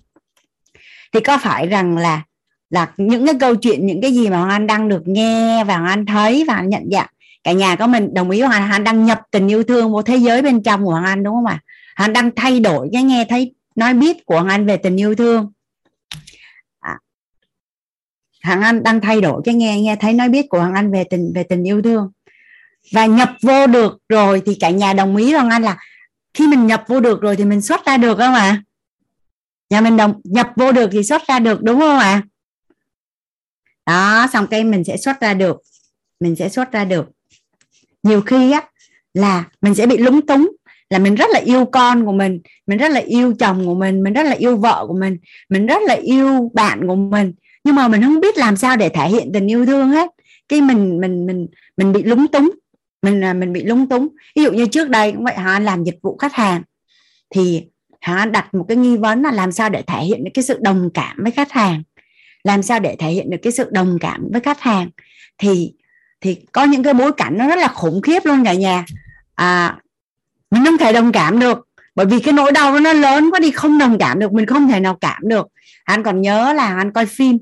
[1.13, 2.23] Thì có phải rằng là
[2.69, 5.77] là những cái câu chuyện, những cái gì mà hoàng anh đang được nghe và
[5.77, 7.07] hoàng anh thấy và nhận dạng,
[7.43, 10.15] cả nhà có mình đồng ý hoàng anh đang nhập tình yêu thương vào thế
[10.15, 11.59] giới bên trong của hoàng anh, đúng không ạ?
[11.97, 14.99] Hoàng anh đang thay đổi cái nghe thấy nói biết của hoàng anh về tình
[14.99, 15.51] yêu thương.
[16.79, 16.99] À,
[18.41, 21.31] anh đang thay đổi cái nghe nghe thấy nói biết của hằng anh về tình
[21.35, 22.11] về tình yêu thương.
[22.93, 25.77] Và nhập vô được rồi thì cả nhà đồng ý rằng anh là
[26.33, 28.41] khi mình nhập vô được rồi thì mình xuất ra được không ạ?
[28.41, 28.63] À?
[29.69, 32.11] nhà mình đồng nhập vô được thì xuất ra được đúng không ạ?
[32.11, 32.23] À?
[33.85, 35.57] đó xong cái mình sẽ xuất ra được.
[36.19, 37.05] Mình sẽ xuất ra được.
[38.03, 38.61] Nhiều khi á
[39.13, 40.51] là mình sẽ bị lúng túng
[40.91, 44.03] là mình rất là yêu con của mình mình rất là yêu chồng của mình
[44.03, 45.17] mình rất là yêu vợ của mình
[45.49, 47.33] mình rất là yêu bạn của mình.
[47.63, 50.09] Nhưng mà mình không biết làm sao để thể hiện tình yêu thương hết.
[50.47, 51.47] Cái mình mình mình
[51.77, 52.51] mình bị lúng túng.
[53.01, 54.07] Mình là mình bị lúng túng.
[54.35, 56.61] Ví dụ như trước đây cũng vậy hà làm dịch vụ khách hàng.
[57.29, 57.63] Thì
[58.01, 60.57] hà đặt một cái nghi vấn là làm sao để thể hiện được cái sự
[60.61, 61.83] đồng cảm với khách hàng.
[62.43, 64.89] Làm sao để thể hiện được cái sự đồng cảm với khách hàng.
[65.37, 65.73] Thì
[66.21, 68.85] thì có những cái bối cảnh nó rất là khủng khiếp luôn cả nhà.
[69.35, 69.77] À,
[70.51, 71.67] mình không thể đồng cảm được.
[71.95, 74.33] Bởi vì cái nỗi đau nó lớn quá đi, không đồng cảm được.
[74.33, 75.47] Mình không thể nào cảm được.
[75.83, 77.37] Anh còn nhớ là anh coi phim.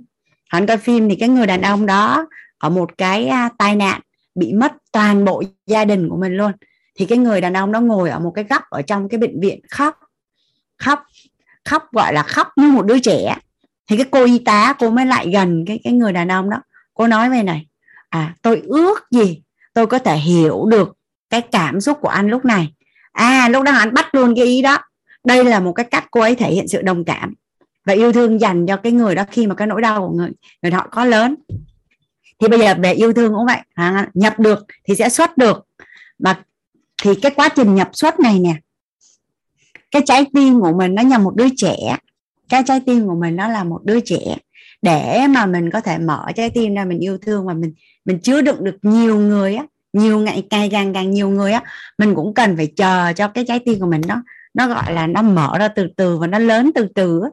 [0.49, 4.01] Anh coi phim thì cái người đàn ông đó ở một cái à, tai nạn
[4.35, 6.51] bị mất toàn bộ gia đình của mình luôn.
[6.95, 9.39] Thì cái người đàn ông đó ngồi ở một cái góc ở trong cái bệnh
[9.41, 9.99] viện khóc.
[10.77, 11.03] Khóc.
[11.65, 13.37] Khóc gọi là khóc như một đứa trẻ.
[13.89, 16.57] Thì cái cô y tá cô mới lại gần cái cái người đàn ông đó.
[16.93, 17.67] Cô nói về này
[18.09, 19.41] à tôi ước gì
[19.73, 20.97] tôi có thể hiểu được
[21.29, 22.73] cái cảm xúc của anh lúc này
[23.11, 24.77] à lúc đó anh bắt luôn cái ý đó.
[25.23, 27.33] Đây là một cái cách cô ấy thể hiện sự đồng cảm
[27.85, 30.29] và yêu thương dành cho cái người đó khi mà cái nỗi đau của người
[30.61, 31.35] người họ có lớn.
[32.39, 33.59] Thì bây giờ về yêu thương cũng vậy.
[33.73, 35.65] À, nhập được thì sẽ xuất được.
[36.19, 36.35] Và
[37.03, 38.55] thì cái quá trình nhập xuất này nè
[39.91, 41.75] cái trái tim của mình nó như một đứa trẻ.
[42.49, 44.37] Cái trái tim của mình nó là một đứa trẻ.
[44.81, 47.73] Để mà mình có thể mở trái tim ra mình yêu thương và mình
[48.05, 51.63] mình chứa đựng được nhiều người á nhiều ngày, càng càng càng nhiều người á,
[51.97, 55.07] mình cũng cần phải chờ cho cái trái tim của mình đó nó gọi là
[55.07, 57.29] nó mở ra từ từ và nó lớn từ từ á.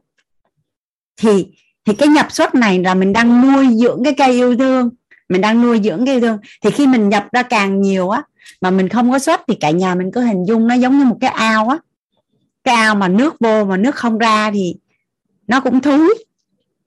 [1.16, 1.46] Thì
[1.84, 4.90] thì cái nhập xuất này là mình đang nuôi dưỡng cái cây yêu thương,
[5.28, 6.38] mình đang nuôi dưỡng cái yêu thương.
[6.62, 8.22] Thì khi mình nhập ra càng nhiều á,
[8.60, 11.04] mà mình không có xuất thì cả nhà mình cứ hình dung nó giống như
[11.04, 11.78] một cái ao á.
[12.64, 14.76] Cái ao mà nước vô mà nước không ra thì
[15.46, 16.14] nó cũng thúi.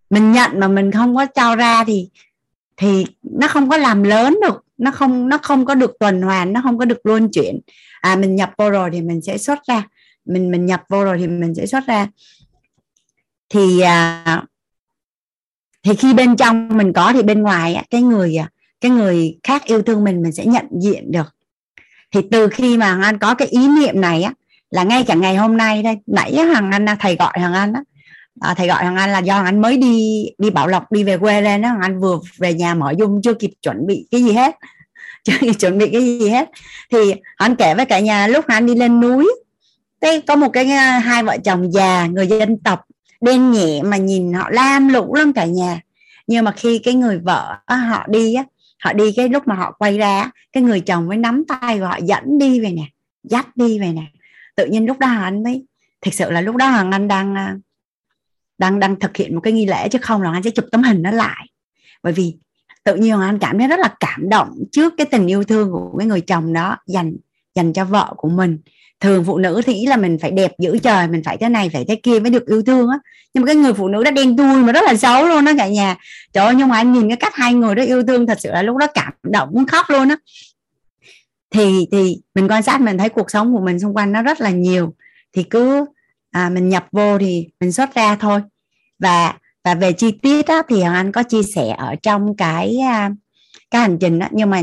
[0.09, 2.09] Mình nhận mà mình không có cho ra thì
[2.77, 6.53] thì nó không có làm lớn được nó không nó không có được tuần hoàn
[6.53, 7.59] nó không có được luân chuyển.
[8.01, 9.88] À mình nhập vô rồi thì mình sẽ xuất ra.
[10.25, 12.08] Mình mình nhập vô rồi thì mình sẽ xuất ra.
[13.49, 14.43] Thì à,
[15.83, 18.49] thì khi bên trong mình có thì bên ngoài cái người à,
[18.82, 21.35] cái người khác yêu thương mình mình sẽ nhận diện được.
[22.11, 24.33] Thì từ khi mà anh có cái ý niệm này á
[24.69, 27.83] là ngay cả ngày hôm nay đây nãy hằng anh thầy gọi hằng anh á
[28.39, 31.17] à, thầy gọi thằng anh là do anh mới đi đi bảo lộc đi về
[31.17, 34.31] quê lên đó anh vừa về nhà mở dung chưa kịp chuẩn bị cái gì
[34.31, 34.55] hết.
[35.23, 36.49] Chưa kịp chuẩn bị cái gì hết.
[36.91, 39.29] Thì anh kể với cả nhà lúc anh đi lên núi
[40.01, 42.81] cái có một cái à, hai vợ chồng già người dân tộc
[43.21, 45.81] đen nhẹ mà nhìn họ lam lũ lắm cả nhà.
[46.27, 48.43] Nhưng mà khi cái người vợ họ đi á
[48.79, 51.87] họ đi cái lúc mà họ quay ra cái người chồng mới nắm tay và
[51.87, 52.83] họ dẫn đi về nè
[53.23, 54.03] dắt đi về nè.
[54.55, 55.65] Tự nhiên lúc đó anh mới
[56.01, 57.55] thực sự là lúc đó hoàng anh đang à,
[58.59, 60.83] đang đang thực hiện một cái nghi lễ chứ không là anh sẽ chụp tấm
[60.83, 61.45] hình nó lại.
[62.03, 62.35] Bởi vì
[62.83, 65.71] tự nhiên hoàng anh cảm thấy rất là cảm động trước cái tình yêu thương
[65.71, 67.15] của cái người chồng đó dành
[67.55, 68.59] dành cho vợ của mình.
[68.99, 71.69] Thường phụ nữ thì nghĩ là mình phải đẹp giữ trời, mình phải thế này,
[71.73, 72.99] phải thế kia mới được yêu thương á.
[73.33, 75.51] Nhưng mà cái người phụ nữ đó đen tui mà rất là xấu luôn đó
[75.57, 75.95] cả nhà.
[76.33, 78.51] Trời ơi, nhưng mà anh nhìn cái cách hai người đó yêu thương thật sự
[78.51, 80.17] là lúc đó cảm động muốn khóc luôn á.
[81.51, 84.41] Thì thì mình quan sát mình thấy cuộc sống của mình xung quanh nó rất
[84.41, 84.93] là nhiều.
[85.33, 85.85] Thì cứ
[86.32, 88.41] à, mình nhập vô thì mình xuất ra thôi.
[88.99, 89.33] Và
[89.64, 93.11] và về chi tiết đó, thì hoàng anh có chia sẻ ở trong cái à,
[93.72, 94.61] cái hành trình đó nhưng mà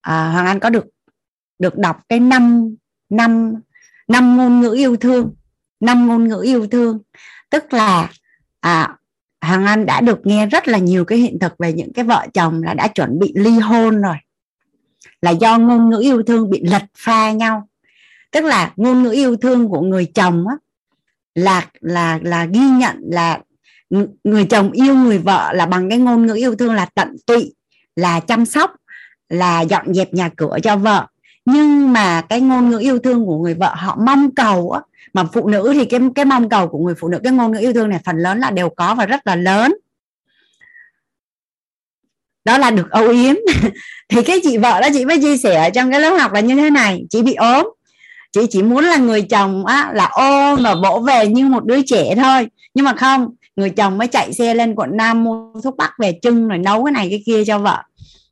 [0.00, 0.84] à, hoàng anh có được
[1.58, 2.74] được đọc cái năm
[3.08, 3.54] năm
[4.08, 5.34] năm ngôn ngữ yêu thương
[5.80, 6.98] năm ngôn ngữ yêu thương.
[7.50, 8.10] Tức là
[8.60, 8.96] à,
[9.40, 12.26] Hoàng Anh đã được nghe rất là nhiều cái hiện thực về những cái vợ
[12.34, 14.16] chồng là đã chuẩn bị ly hôn rồi.
[15.22, 17.68] Là do ngôn ngữ yêu thương bị lật pha nhau
[18.34, 20.56] tức là ngôn ngữ yêu thương của người chồng á,
[21.34, 23.40] là là là ghi nhận là
[24.24, 27.54] người chồng yêu người vợ là bằng cái ngôn ngữ yêu thương là tận tụy
[27.96, 28.70] là chăm sóc
[29.28, 31.06] là dọn dẹp nhà cửa cho vợ.
[31.44, 34.80] Nhưng mà cái ngôn ngữ yêu thương của người vợ họ mong cầu á
[35.12, 37.58] mà phụ nữ thì cái cái mong cầu của người phụ nữ cái ngôn ngữ
[37.58, 39.74] yêu thương này phần lớn là đều có và rất là lớn.
[42.44, 43.34] Đó là được âu yếm.
[44.08, 46.56] Thì cái chị vợ đó chị mới chia sẻ trong cái lớp học là như
[46.56, 47.04] thế này.
[47.10, 47.73] Chị bị ốm
[48.34, 51.82] chị chỉ muốn là người chồng á là ôm và vỗ về như một đứa
[51.82, 52.48] trẻ thôi.
[52.74, 56.18] Nhưng mà không người chồng mới chạy xe lên quận Nam mua thuốc bắc về
[56.22, 57.82] trưng rồi nấu cái này cái kia cho vợ.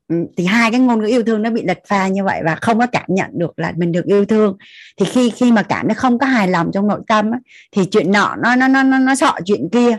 [0.09, 2.55] Ừ, thì hai cái ngôn ngữ yêu thương nó bị lệch pha như vậy và
[2.55, 4.57] không có cảm nhận được là mình được yêu thương.
[4.97, 7.39] Thì khi khi mà cảm nó không có hài lòng trong nội tâm á,
[7.73, 9.97] thì chuyện nọ nó nó nó nó, nó sợ chuyện kia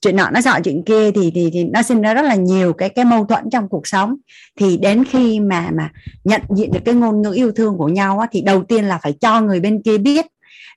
[0.00, 2.72] chuyện nọ nó sợ chuyện kia thì thì thì nó sinh ra rất là nhiều
[2.72, 4.16] cái cái mâu thuẫn trong cuộc sống.
[4.58, 5.90] Thì đến khi mà mà
[6.24, 8.98] nhận diện được cái ngôn ngữ yêu thương của nhau á, thì đầu tiên là
[9.02, 10.26] phải cho người bên kia biết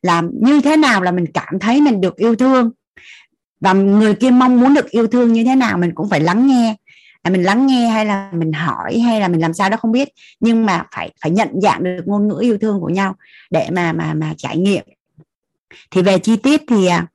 [0.02, 2.72] là như thế nào là mình cảm thấy mình được yêu thương.
[3.60, 6.48] Và người kia mong muốn được yêu thương như thế nào mình cũng phải lắng
[6.48, 6.76] nghe.
[7.24, 9.92] Là mình lắng nghe hay là mình hỏi hay là mình làm sao đó không
[9.92, 10.10] biết.
[10.40, 13.16] Nhưng mà phải phải nhận dạng được ngôn ngữ yêu thương của nhau
[13.52, 14.84] để mà mà mà trải nghiệm.
[15.92, 17.08] Thì về chi tiết thì à,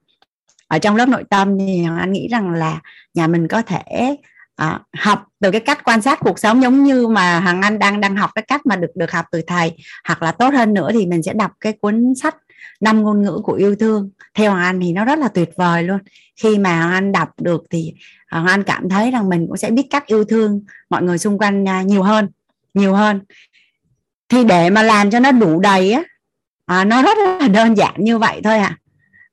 [0.69, 2.81] ở trong lớp nội tâm thì anh nghĩ rằng là
[3.15, 4.17] nhà mình có thể
[4.57, 8.01] à, học từ cái cách quan sát cuộc sống giống như mà hằng anh đang
[8.01, 9.73] đang học cái cách mà được được học từ thầy.
[10.05, 12.37] Hoặc là tốt hơn nữa thì mình sẽ đọc cái cuốn sách
[12.81, 14.11] năm ngôn ngữ của yêu thương.
[14.35, 15.99] Theo hoàng anh thì nó rất là tuyệt vời luôn.
[16.37, 17.95] Khi mà hoàng anh đọc được thì
[18.31, 21.39] hoàng anh cảm thấy rằng mình cũng sẽ biết cách yêu thương mọi người xung
[21.39, 22.29] quanh à, nhiều hơn
[22.75, 23.21] nhiều hơn.
[24.29, 26.03] Thì để mà làm cho nó đủ đầy á
[26.67, 28.77] à, nó rất là đơn giản như vậy thôi à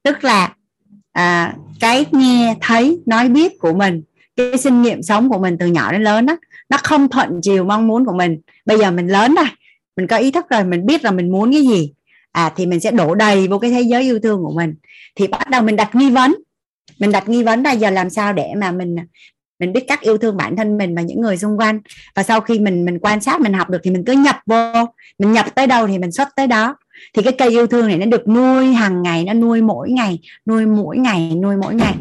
[0.04, 0.54] tức là
[1.16, 4.04] à, cái nghe thấy nói biết của mình
[4.36, 6.38] cái kinh nghiệm sống của mình từ nhỏ đến lớn đó
[6.70, 8.40] nó không thuận chiều mong muốn của mình.
[8.66, 9.46] Bây giờ mình lớn rồi
[9.96, 11.94] mình có ý thức rồi mình biết là mình muốn cái gì
[12.32, 14.76] à thì mình sẽ đổ đầy vô cái thế giới yêu thương của mình.
[15.16, 16.36] Thì bắt đầu mình đặt nghi vấn
[17.00, 18.96] mình đặt nghi vấn là giờ làm sao để mà mình
[19.60, 21.80] mình biết cách yêu thương bản thân mình và những người xung quanh.
[22.16, 24.74] Và sau khi mình mình quan sát mình học được thì mình cứ nhập vô
[25.20, 26.76] mình nhập tới đâu thì mình xuất tới đó
[27.14, 30.20] thì cái cây yêu thương này nó được nuôi hàng ngày nó nuôi mỗi ngày
[30.46, 31.96] nuôi mỗi ngày nuôi mỗi ngày.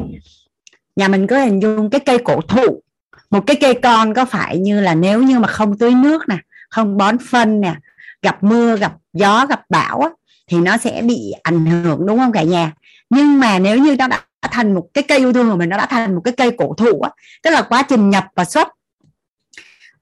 [0.95, 2.81] Nhà mình có hình dung cái cây cổ thụ
[3.29, 6.37] một cái cây con có phải như là nếu như mà không tưới nước nè
[6.69, 7.75] không bón phân nè
[8.21, 10.09] gặp mưa gặp gió gặp bão á,
[10.47, 12.71] thì nó sẽ bị ảnh hưởng đúng không cả nhà?
[13.09, 15.77] Nhưng mà nếu như nó đã thành một cái cây yêu thương của mình nó
[15.77, 17.09] đã thành một cái cây cổ thụ á,
[17.43, 18.67] tức là quá trình nhập và xuất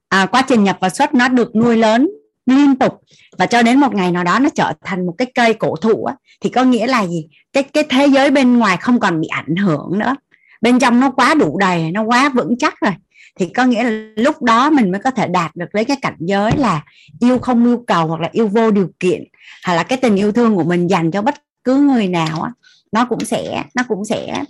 [0.08, 2.10] à, quá trình nhập và xuất nó được nuôi lớn
[2.46, 3.00] liên tục.
[3.38, 6.04] Và cho đến một ngày nào đó nó trở thành một cái cây cổ thụ
[6.04, 7.28] á, thì có nghĩa là gì?
[7.52, 10.14] Cái cái thế giới bên ngoài không còn bị ảnh hưởng nữa.
[10.60, 12.92] Bên trong nó quá đủ đầy nó quá vững chắc rồi.
[13.38, 16.16] Thì có nghĩa là lúc đó mình mới có thể đạt được đến cái cảnh
[16.18, 16.84] giới là
[17.20, 19.24] yêu không yêu cầu hoặc là yêu vô điều kiện
[19.66, 22.50] hoặc là cái tình yêu thương của mình dành cho bất cứ người nào á
[22.92, 24.44] nó cũng sẽ nó cũng sẽ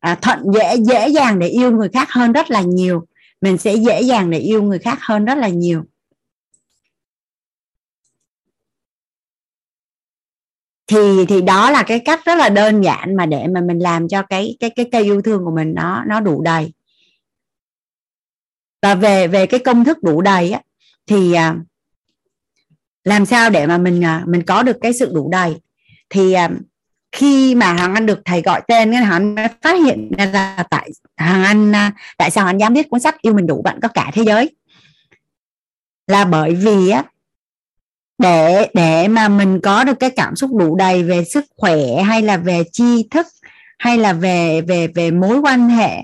[0.00, 3.06] à, thuận dễ dễ dàng để yêu người khác hơn rất là nhiều.
[3.40, 5.82] Mình sẽ dễ dàng để yêu người khác hơn rất là nhiều.
[10.86, 14.08] Thì thì đó là cái cách rất là đơn giản mà để mà mình làm
[14.08, 16.72] cho cái cái cái cây yêu thương của mình nó nó đủ đầy.
[18.82, 20.60] Và về về cái công thức đủ đầy á,
[21.06, 21.56] thì à,
[23.04, 25.54] làm sao để mà mình à, mình có được cái sự đủ đầy?
[26.10, 26.50] Thì à,
[27.12, 30.64] khi mà hoàng anh được thầy gọi tên nên hoàng anh phát hiện ra là
[30.70, 31.72] tại, hoàng anh
[32.18, 34.56] tại sao anh dám viết cuốn sách yêu mình đủ bạn có cả thế giới?
[36.06, 37.04] Là bởi vì á
[38.18, 42.22] để để mà mình có được cái cảm xúc đủ đầy về sức khỏe hay
[42.22, 43.26] là về tri thức
[43.78, 46.02] hay là về về về mối quan hệ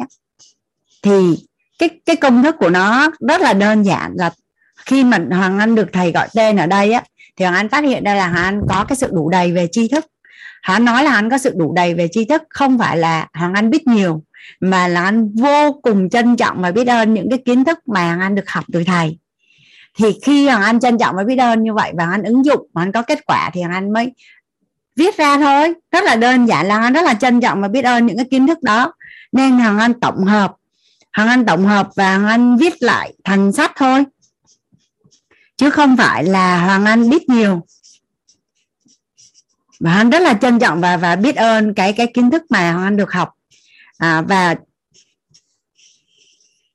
[1.02, 1.36] thì
[1.78, 4.30] cái cái công thức của nó rất là đơn giản là
[4.86, 7.02] khi mà hoàng anh được thầy gọi tên ở đây á,
[7.36, 9.68] thì hoàng anh phát hiện ra là hoàng anh có cái sự đủ đầy về
[9.72, 10.06] tri thức.
[10.66, 13.28] Hoàng anh nói là anh có sự đủ đầy về tri thức, không phải là
[13.34, 14.22] hoàng anh biết nhiều,
[14.60, 18.04] mà là anh vô cùng trân trọng và biết ơn những cái kiến thức mà
[18.04, 19.18] hoàng anh được học từ thầy
[19.98, 22.66] thì khi hoàng anh trân trọng và biết ơn như vậy và anh ứng dụng
[22.72, 24.12] và anh có kết quả thì hoàng anh mới
[24.96, 27.84] viết ra thôi rất là đơn giản là anh rất là trân trọng và biết
[27.84, 28.92] ơn những cái kiến thức đó
[29.32, 30.54] nên hoàng anh tổng hợp
[31.16, 34.04] hoàng anh tổng hợp và hoàng anh viết lại thành sách thôi
[35.56, 37.62] chứ không phải là hoàng anh biết nhiều
[39.80, 42.72] và anh rất là trân trọng và và biết ơn cái cái kiến thức mà
[42.72, 43.30] hoàng anh được học
[43.98, 44.54] à, và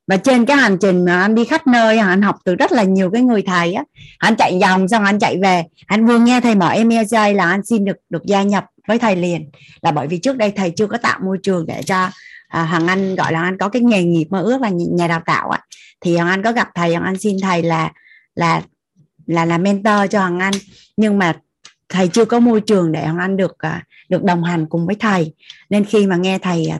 [0.06, 2.82] và trên cái hành trình mà anh đi khắp nơi anh học từ rất là
[2.82, 3.84] nhiều cái người thầy á.
[4.18, 5.64] Anh chạy vòng xong anh chạy về.
[5.86, 9.16] Anh vừa nghe thầy mở email là anh xin được được gia nhập với thầy
[9.16, 9.50] liền.
[9.82, 12.10] Là bởi vì trước đây thầy chưa có tạo môi trường để cho
[12.48, 15.22] à, hằng Anh gọi là anh có cái nghề nghiệp mơ ước là nhà đào
[15.26, 15.60] tạo á.
[16.00, 17.92] Thì hằng Anh có gặp thầy hằng Anh xin thầy là
[18.34, 18.62] là
[19.26, 20.54] là là mentor cho hằng Anh.
[20.96, 21.32] Nhưng mà
[21.88, 24.96] thầy chưa có môi trường để hằng Anh được à, được đồng hành cùng với
[25.00, 25.34] thầy.
[25.70, 26.78] Nên khi mà nghe thầy à,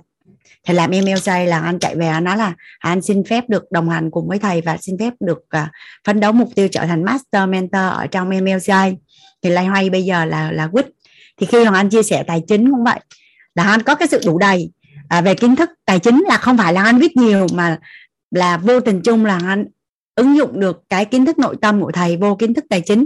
[0.66, 3.72] thì làm email say là anh chạy về anh nói là anh xin phép được
[3.72, 5.68] đồng hành cùng với thầy và xin phép được uh,
[6.06, 8.96] phấn đấu mục tiêu trở thành master mentor ở trong email say
[9.42, 10.86] thì lay hoay bây giờ là là quýt.
[11.36, 13.00] Thì khi hoàng anh chia sẻ tài chính cũng vậy
[13.54, 14.70] là anh có cái sự đủ đầy
[15.08, 17.78] à, về kiến thức tài chính là không phải là anh biết nhiều mà
[18.30, 19.66] là vô tình chung là anh
[20.14, 23.04] ứng dụng được cái kiến thức nội tâm của thầy vô kiến thức tài chính.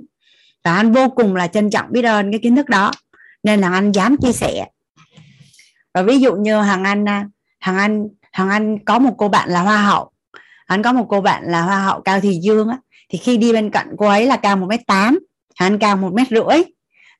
[0.64, 2.92] Và anh vô cùng là trân trọng biết ơn cái kiến thức đó
[3.42, 4.66] nên là anh dám chia sẻ.
[5.94, 7.26] Và ví dụ như hàng anh à,
[7.60, 10.10] Hằng anh hàng anh có một cô bạn là hoa hậu.
[10.66, 12.78] Anh có một cô bạn là hoa hậu cao thị dương á.
[13.08, 15.18] Thì khi đi bên cạnh cô ấy là cao một mét tám
[15.54, 16.62] anh cao một mét rưỡi.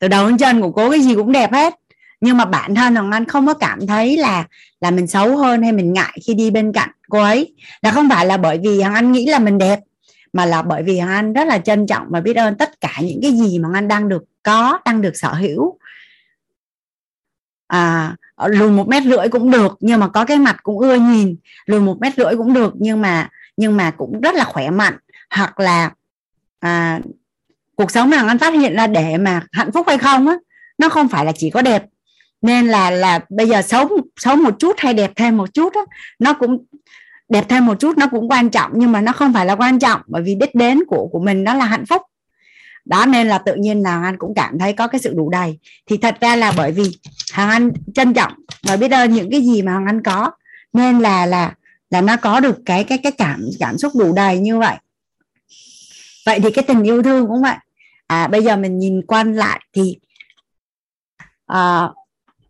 [0.00, 1.74] Từ đầu đến chân của cô cái gì cũng đẹp hết.
[2.20, 4.44] Nhưng mà bản thân hoàng anh không có cảm thấy là
[4.80, 7.54] là mình xấu hơn hay mình ngại khi đi bên cạnh cô ấy.
[7.82, 9.80] Là không phải là bởi vì hoàng anh nghĩ là mình đẹp,
[10.32, 12.92] mà là bởi vì hoàng anh rất là trân trọng và biết ơn tất cả
[13.02, 15.78] những cái gì mà hoàng anh đang được có, đang được sở hữu
[17.70, 18.16] à
[18.48, 21.36] lùn một mét rưỡi cũng được nhưng mà có cái mặt cũng ưa nhìn.
[21.66, 24.94] Lùn một mét rưỡi cũng được nhưng mà nhưng mà cũng rất là khỏe mạnh.
[25.34, 25.90] Hoặc là
[26.60, 27.00] à,
[27.76, 30.36] cuộc sống nào anh phát hiện ra để mà hạnh phúc hay không á
[30.78, 31.84] nó không phải là chỉ có đẹp.
[32.42, 35.80] Nên là là bây giờ xấu xấu một chút hay đẹp thêm một chút á
[36.18, 36.64] nó cũng
[37.28, 39.78] đẹp thêm một chút nó cũng quan trọng nhưng mà nó không phải là quan
[39.78, 42.02] trọng bởi vì đích đến của của mình đó là hạnh phúc
[42.84, 45.58] đó nên là tự nhiên là anh cũng cảm thấy có cái sự đủ đầy.
[45.86, 46.84] Thì thật ra là bởi vì
[47.32, 50.30] hàng anh trân trọng và biết ơn những cái gì mà hàng anh có
[50.72, 51.54] nên là là
[51.90, 54.76] là nó có được cái cái cái cảm cảm xúc đủ đầy như vậy.
[56.26, 57.56] Vậy thì cái tình yêu thương cũng vậy.
[58.06, 59.96] À bây giờ mình nhìn quan lại thì
[61.46, 61.88] à,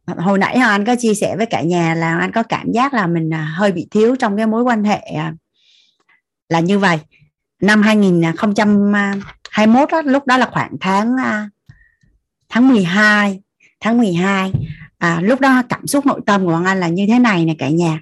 [0.07, 3.07] hồi nãy anh có chia sẻ với cả nhà là anh có cảm giác là
[3.07, 5.35] mình à, hơi bị thiếu trong cái mối quan hệ à,
[6.49, 6.99] là như vậy.
[7.61, 7.83] Năm
[8.95, 9.15] à,
[9.51, 11.49] 21 đó, lúc đó là khoảng tháng à,
[12.49, 13.41] tháng 12
[13.81, 14.53] tháng 12
[14.99, 17.69] à, lúc đó cảm xúc nội tâm của anh là như thế này nè cả
[17.69, 18.01] nhà.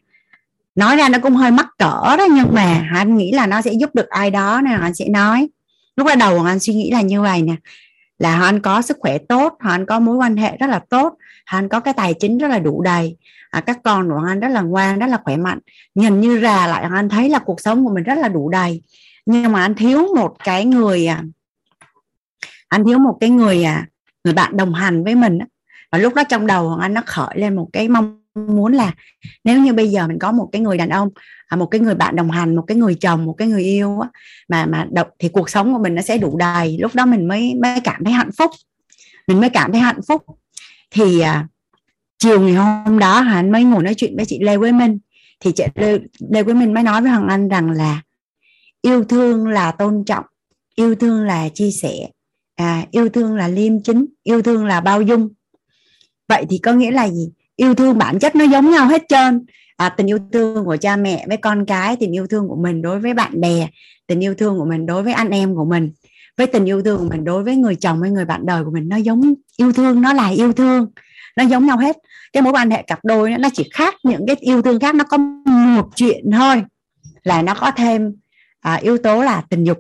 [0.75, 3.73] Nói ra nó cũng hơi mắc cỡ đó nhưng mà anh nghĩ là nó sẽ
[3.73, 5.49] giúp được ai đó nè anh sẽ nói.
[5.97, 7.55] Lúc đó đầu anh suy nghĩ là như vậy nè
[8.19, 10.81] là họ anh có sức khỏe tốt họ anh có mối quan hệ rất là
[10.91, 13.17] tốt họ anh có cái tài chính rất là đủ đầy.
[13.51, 15.59] À, các con của anh rất là ngoan rất là khỏe mạnh.
[15.95, 18.83] Nhìn như ra lại anh thấy là cuộc sống của mình rất là đủ đầy.
[19.27, 21.23] Nhưng mà anh thiếu một cái người à,
[22.69, 23.87] anh thiếu một cái người à,
[24.25, 25.39] người bạn đồng hành với mình
[25.93, 28.95] và lúc đó trong đầu anh nó khởi lên một cái mong muốn là
[29.45, 31.09] nếu như bây giờ mình có một cái người đàn ông
[31.47, 34.01] à, một cái người bạn đồng hành một cái người chồng một cái người yêu
[34.01, 34.09] á,
[34.49, 36.79] mà mà độc thì cuộc sống của mình nó sẽ đủ đầy.
[36.79, 38.51] Lúc đó mình mới mới cảm thấy hạnh phúc.
[39.27, 40.23] Mình mới cảm thấy hạnh phúc.
[40.91, 41.47] Thì à,
[42.19, 44.99] chiều ngày hôm đó hắn mới ngồi nói chuyện với chị Lê Quế Minh.
[45.41, 45.99] Thì chị Lê,
[46.31, 48.03] Lê Quế Minh mới nói với Hoàng Anh rằng là
[48.83, 50.25] yêu thương là tôn trọng
[50.75, 52.09] yêu thương là chia sẻ
[52.59, 55.29] à, yêu thương là liêm chính yêu thương là bao dung.
[56.29, 57.31] Vậy thì có nghĩa là gì?
[57.57, 59.47] Yêu thương bản chất nó giống nhau hết trơn.
[59.77, 62.83] À, tình yêu thương của cha mẹ với con cái tình yêu thương của mình
[62.83, 63.69] đối với bạn bè
[64.07, 65.91] tình yêu thương của mình đối với anh em của mình.
[66.37, 68.71] Với tình yêu thương của mình đối với người chồng với người bạn đời của
[68.71, 70.87] mình nó giống yêu thương nó là yêu thương.
[71.37, 71.97] Nó giống nhau hết.
[72.33, 75.05] Cái mối quan hệ cặp đôi nó chỉ khác những cái yêu thương khác nó
[75.05, 75.17] có
[75.77, 76.63] một chuyện thôi
[77.23, 78.13] là nó có thêm
[78.61, 79.79] à, yếu tố là tình dục.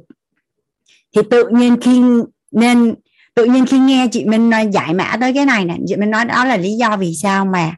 [1.16, 2.02] Thì tự nhiên khi
[2.51, 2.94] nên
[3.35, 6.10] tự nhiên khi nghe chị Minh nói giải mã tới cái này nè, chị Minh
[6.10, 7.75] nói đó là lý do vì sao mà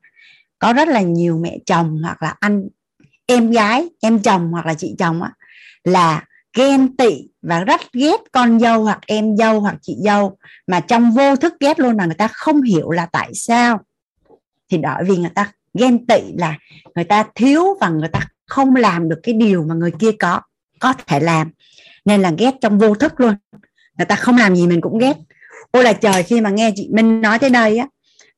[0.59, 2.69] có rất là nhiều mẹ chồng hoặc là anh,
[3.27, 5.33] em gái, em chồng hoặc là chị chồng á,
[5.85, 6.25] là
[6.57, 11.11] ghen tị và rất ghét con dâu hoặc em dâu hoặc chị dâu mà trong
[11.11, 13.81] vô thức ghét luôn mà người ta không hiểu là tại sao.
[14.71, 16.59] Thì đó, vì người ta ghen tị là
[16.95, 20.41] người ta thiếu và người ta không làm được cái điều mà người kia có
[20.79, 21.51] có thể làm.
[22.05, 23.35] Nên là ghét trong vô thức luôn
[23.99, 25.17] người ta không làm gì mình cũng ghét.
[25.71, 27.87] Ôi là trời, khi mà nghe chị Minh nói tới đây á,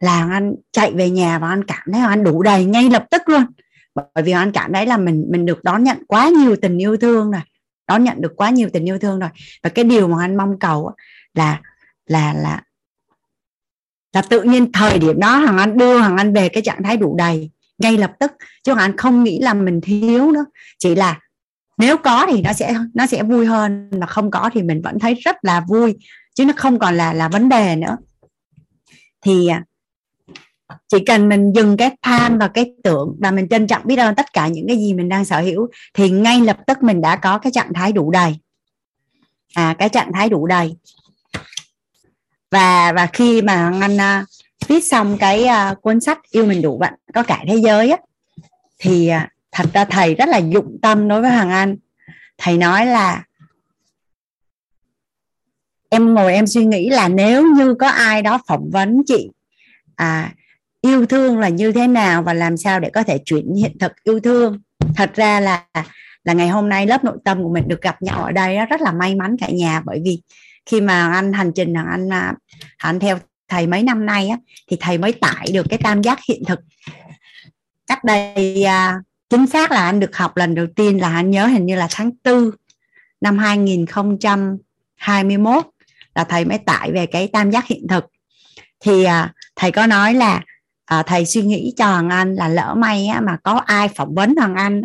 [0.01, 3.23] là anh chạy về nhà và anh cảm thấy anh đủ đầy ngay lập tức
[3.29, 3.45] luôn.
[3.95, 6.97] Bởi vì anh cảm thấy là mình mình được đón nhận quá nhiều tình yêu
[6.97, 7.41] thương rồi.
[7.89, 9.31] Đón nhận được quá nhiều tình yêu thương rồi.
[9.63, 10.93] Và cái điều mà anh mong cầu
[11.35, 11.61] là
[12.07, 12.63] là là
[14.13, 16.97] là tự nhiên thời điểm đó hoàng anh đưa hoàng anh về cái trạng thái
[16.97, 18.33] đủ đầy ngay lập tức.
[18.65, 20.45] Chứ hoàng anh không nghĩ là mình thiếu nữa.
[20.79, 21.21] Chỉ là
[21.83, 24.99] nếu có thì nó sẽ nó sẽ vui hơn mà không có thì mình vẫn
[24.99, 25.99] thấy rất là vui
[26.35, 27.97] chứ nó không còn là là vấn đề nữa.
[29.21, 29.65] Thì à,
[30.89, 34.15] chỉ cần mình dừng cái tham và cái tưởng và mình trân trọng biết ơn
[34.15, 37.17] tất cả những cái gì mình đang sở hữu thì ngay lập tức mình đã
[37.17, 38.39] có cái trạng thái đủ đầy.
[39.55, 40.77] À cái trạng thái đủ đầy.
[42.51, 44.25] Và và khi mà anh uh, à,
[44.69, 47.99] viết xong cái uh, cuốn sách yêu mình đủ bạn có cả thế giới á
[48.79, 51.77] thì uh, thật ra thầy rất là dụng tâm đối với hoàng anh.
[52.39, 53.25] Thầy nói là
[55.89, 59.31] em ngồi em suy nghĩ là nếu như có ai đó phỏng vấn chị
[59.97, 60.33] à,
[60.81, 63.93] yêu thương là như thế nào và làm sao để có thể chuyển hiện thực
[64.05, 64.61] yêu thương?
[64.97, 65.65] Thật ra là
[66.25, 68.81] là ngày hôm nay lớp nội tâm của mình được gặp nhau ở đây rất
[68.81, 69.83] là may mắn cả nhà.
[69.85, 70.23] Bởi vì
[70.67, 72.35] khi mà anh hành trình anh à,
[72.77, 74.37] anh theo thầy mấy năm nay á,
[74.71, 76.61] thì thầy mới tải được cái tam giác hiện thực.
[77.87, 79.01] Cách đây à,
[79.33, 81.87] chính xác là anh được học lần đầu tiên là anh nhớ hình như là
[81.91, 82.51] tháng 4
[83.21, 85.65] năm 2021
[86.15, 88.05] là thầy mới tải về cái tam giác hiện thực.
[88.81, 90.43] Thì à, thầy có nói là
[90.85, 94.15] à, thầy suy nghĩ cho Hoàng Anh là lỡ may á, mà có ai phỏng
[94.15, 94.83] vấn Hoàng Anh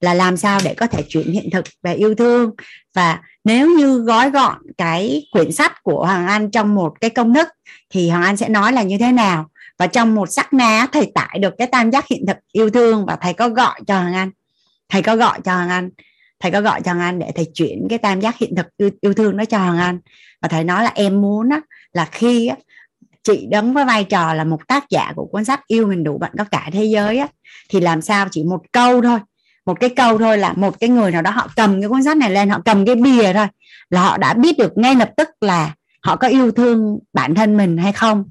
[0.00, 2.50] là làm sao để có thể chuyển hiện thực về yêu thương.
[2.94, 7.34] Và nếu như gói gọn cái quyển sách của Hoàng Anh trong một cái công
[7.34, 7.48] thức
[7.90, 11.12] thì Hoàng Anh sẽ nói là như thế nào và trong một sắc na thầy
[11.14, 14.14] tải được cái tam giác hiện thực yêu thương và thầy có gọi cho hằng
[14.14, 14.30] Anh
[14.88, 15.90] thầy có gọi cho hằng Anh
[16.40, 18.90] thầy có gọi cho hằng Anh để thầy chuyển cái tam giác hiện thực yêu,
[19.00, 19.98] yêu thương đó cho hằng Anh
[20.42, 21.60] và thầy nói là em muốn á,
[21.92, 22.56] là khi á,
[23.22, 26.18] chị đứng với vai trò là một tác giả của cuốn sách yêu mình đủ
[26.18, 27.26] bạn có cả thế giới á,
[27.68, 29.18] thì làm sao chỉ một câu thôi.
[29.66, 32.16] Một cái câu thôi là một cái người nào đó họ cầm cái cuốn sách
[32.16, 33.46] này lên họ cầm cái bìa thôi
[33.90, 37.56] là họ đã biết được ngay lập tức là họ có yêu thương bản thân
[37.56, 38.24] mình hay không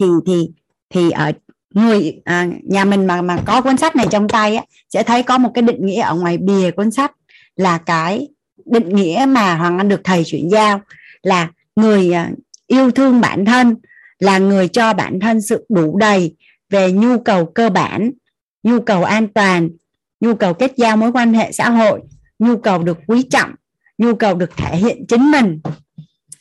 [0.00, 0.50] thì thì
[0.90, 1.32] thì ở
[1.74, 5.22] người à, nhà mình mà mà có cuốn sách này trong tay á, sẽ thấy
[5.22, 7.12] có một cái định nghĩa ở ngoài bìa cuốn sách
[7.56, 8.28] là cái
[8.64, 10.80] định nghĩa mà hoàng anh được thầy chuyển giao
[11.22, 12.30] là người à,
[12.66, 13.76] yêu thương bản thân
[14.18, 16.36] là người cho bản thân sự đủ đầy
[16.70, 18.10] về nhu cầu cơ bản
[18.62, 19.68] nhu cầu an toàn
[20.20, 22.00] nhu cầu kết giao mối quan hệ xã hội
[22.38, 23.50] nhu cầu được quý trọng
[23.98, 25.60] nhu cầu được thể hiện chính mình.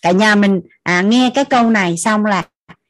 [0.02, 2.44] Cả nhà mình à, nghe cái câu này xong là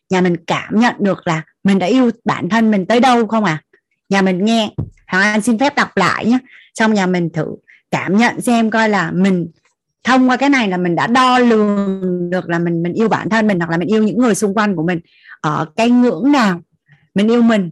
[0.10, 3.44] nhà mình cảm nhận được là mình đã yêu bản thân mình tới đâu không
[3.44, 3.64] à?
[4.10, 4.74] Nhà mình nghe
[5.08, 6.38] hoàng anh xin phép đọc lại nhé.
[6.74, 7.46] Xong nhà mình thử
[7.92, 9.48] cảm nhận xem coi là mình
[10.04, 13.30] thông qua cái này là mình đã đo lường được là mình mình yêu bản
[13.30, 15.00] thân mình hoặc là mình yêu những người xung quanh của mình.
[15.42, 16.62] Ở cái ngưỡng nào
[17.16, 17.70] mình yêu mình?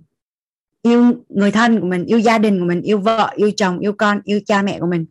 [0.82, 3.94] Yêu người thân của mình yêu gia đình của mình yêu vợ yêu chồng yêu
[3.94, 5.06] con yêu cha mẹ của mình.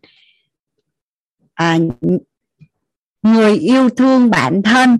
[1.53, 1.77] À,
[3.21, 4.97] người yêu thương bản thân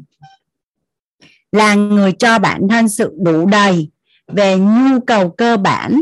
[1.53, 3.89] là người cho bản thân sự đủ đầy
[4.27, 6.01] về nhu cầu cơ bản,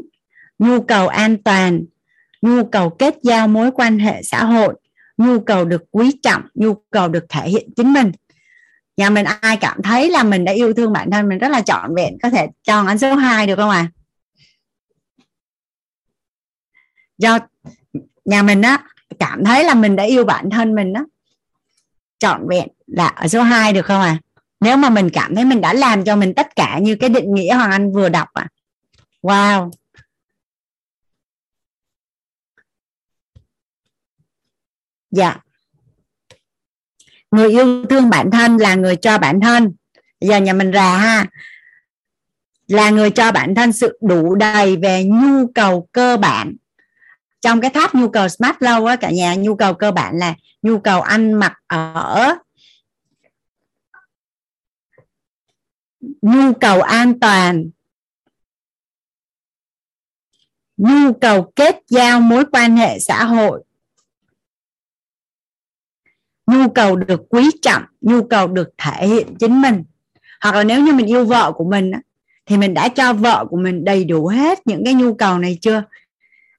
[0.60, 1.84] nhu cầu an toàn,
[2.42, 4.74] nhu cầu kết giao mối quan hệ xã hội,
[5.18, 8.12] nhu cầu được quý trọng, nhu cầu được thể hiện chính mình
[8.98, 11.62] nhà mình ai cảm thấy là mình đã yêu thương bản thân, mình rất là
[11.62, 13.92] trọn vẹn, có thể cho anh số 2 được không ạ à?
[17.18, 17.40] do
[18.26, 18.84] nhà mình á,
[19.20, 21.04] cảm thấy là mình đã yêu bản thân mình á,
[22.20, 24.18] trọn vẹn là ở số 2 được không à
[24.62, 27.34] nếu mà mình cảm thấy mình đã làm cho mình tất cả như cái định
[27.34, 28.48] nghĩa hoàng anh vừa đọc à
[29.22, 29.72] wow.
[35.12, 35.38] Dạ.
[37.32, 39.74] Người yêu thương bản thân là người cho bản thân.
[40.22, 41.26] Giờ nhà mình ra ha.
[42.68, 46.56] Là người cho bản thân sự đủ đầy về nhu cầu cơ bản.
[47.42, 50.36] Trong cái tháp nhu cầu smart lâu á cả nhà, nhu cầu cơ bản là
[50.62, 52.36] nhu cầu ăn mặc ở
[56.22, 57.70] nhu cầu an toàn.
[60.78, 63.64] Nhu cầu kết giao mối quan hệ xã hội.
[66.48, 69.84] Nhu cầu được quý trọng, nhu cầu được thể hiện chính mình.
[70.42, 71.92] Hoặc là nếu như mình yêu vợ của mình
[72.46, 75.58] thì mình đã cho vợ của mình đầy đủ hết những cái nhu cầu này
[75.62, 75.84] chưa?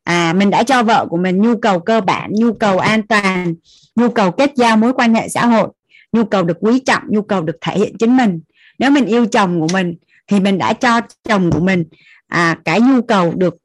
[0.04, 3.54] À mình đã cho vợ của mình nhu cầu cơ bản, nhu cầu an toàn,
[3.94, 5.68] nhu cầu kết giao mối quan hệ xã hội,
[6.12, 8.40] nhu cầu được quý trọng, nhu cầu được thể hiện chính mình
[8.83, 9.94] nếu mình yêu chồng của mình
[10.27, 11.85] thì mình đã cho chồng của mình
[12.27, 13.57] à, cái nhu cầu được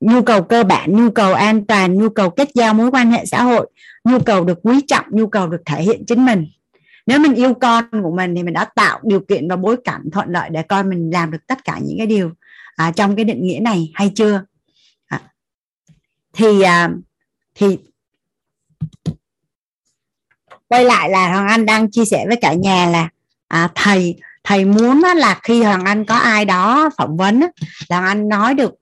[0.00, 3.26] nhu cầu cơ bản nhu cầu an toàn nhu cầu kết giao mối quan hệ
[3.26, 3.70] xã hội
[4.04, 6.46] nhu cầu được quý trọng nhu cầu được thể hiện chính mình.
[7.06, 10.02] Nếu mình yêu con của mình thì mình đã tạo điều kiện và bối cảnh
[10.12, 12.30] thuận lợi để con mình làm được tất cả những cái điều
[12.76, 14.42] à, trong cái định nghĩa này hay chưa?
[15.06, 15.22] À,
[16.32, 16.90] thì à,
[17.54, 17.78] thì
[20.68, 23.08] quay lại là hoàng anh đang chia sẻ với cả nhà là
[23.48, 27.40] à, thầy thầy muốn là khi hoàng anh có ai đó phỏng vấn
[27.88, 28.74] là hoàng anh nói được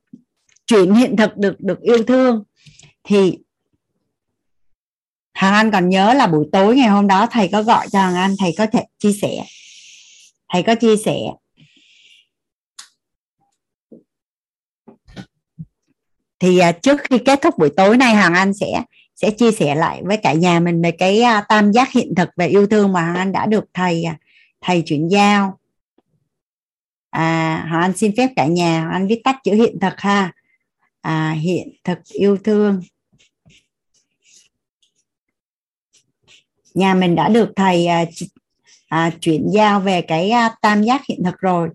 [0.67, 2.45] chuyện hiện thực được được yêu thương
[3.05, 3.39] thì
[5.37, 8.15] Hoàng Anh còn nhớ là buổi tối ngày hôm đó thầy có gọi cho Hoàng
[8.15, 9.45] Anh thầy có thể chia sẻ.
[10.53, 11.17] Thầy có chia sẻ.
[16.39, 18.83] Thì à, trước khi kết thúc buổi tối nay Hoàng Anh sẽ
[19.15, 22.29] sẽ chia sẻ lại với cả nhà mình về cái à, tam giác hiện thực
[22.37, 24.17] về yêu thương mà Hoàng Anh đã được thầy à,
[24.67, 25.59] thầy chuyển giao.
[27.11, 30.33] À Hoàng Anh xin phép cả nhà Hoàng Anh viết tắt chữ hiện thực ha.
[31.01, 32.83] À, hiện thực yêu thương.
[36.75, 38.05] Nhà mình đã được thầy à,
[38.89, 41.69] à, chuyển giao về cái à, tam giác hiện thực rồi.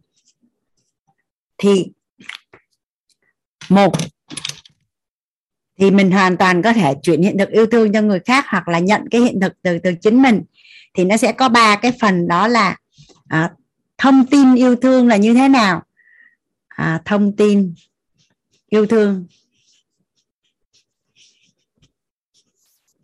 [1.58, 1.92] Thì
[3.70, 3.92] một
[5.80, 8.68] thì mình hoàn toàn có thể chuyển hiện thực yêu thương cho người khác hoặc
[8.68, 10.42] là nhận cái hiện thực từ từ chính mình.
[10.94, 12.78] Thì nó sẽ có ba cái phần đó là
[13.32, 13.52] à,
[13.98, 15.84] thông tin yêu thương là như thế nào?
[16.68, 17.74] À, thông tin
[18.70, 19.28] yêu thương.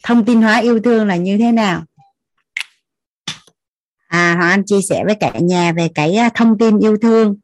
[0.04, 1.84] Thông tin hóa yêu thương là như thế nào?
[4.08, 7.38] À hoàng anh chia sẻ với cả nhà về cái à, thông tin yêu thương.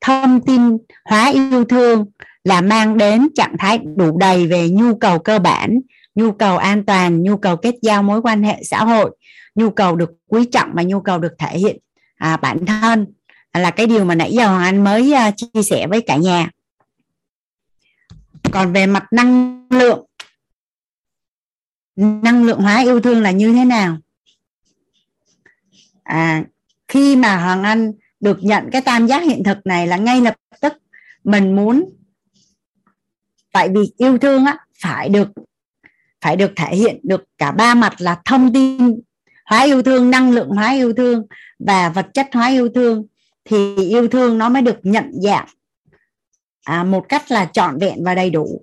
[0.00, 0.60] Thông tin
[1.04, 2.04] hóa yêu thương
[2.44, 5.80] là mang đến trạng thái đủ đầy về nhu cầu cơ bản
[6.14, 9.16] nhu cầu an toàn nhu cầu kết giao mối quan hệ xã hội
[9.54, 11.81] nhu cầu được quý trọng và nhu cầu được thể hiện
[12.22, 13.06] à, bản thân.
[13.52, 16.50] Là cái điều mà nãy giờ hoàng anh mới uh, chia sẻ với cả nhà.
[18.52, 20.06] Còn về mặt năng lượng
[21.96, 23.98] năng lượng hóa yêu thương là như thế nào?
[26.02, 26.44] À
[26.88, 30.34] khi mà hoàng anh được nhận cái tam giác hiện thực này là ngay lập
[30.60, 30.72] tức
[31.24, 31.84] mình muốn
[33.52, 35.28] tại vì yêu thương á phải được
[36.20, 39.00] phải được thể hiện được cả ba mặt là thông tin
[39.44, 41.26] hóa yêu thương năng lượng hóa yêu thương
[41.58, 43.06] và vật chất hóa yêu thương
[43.44, 45.46] thì yêu thương nó mới được nhận dạng
[46.64, 48.62] à, một cách là trọn vẹn và đầy đủ.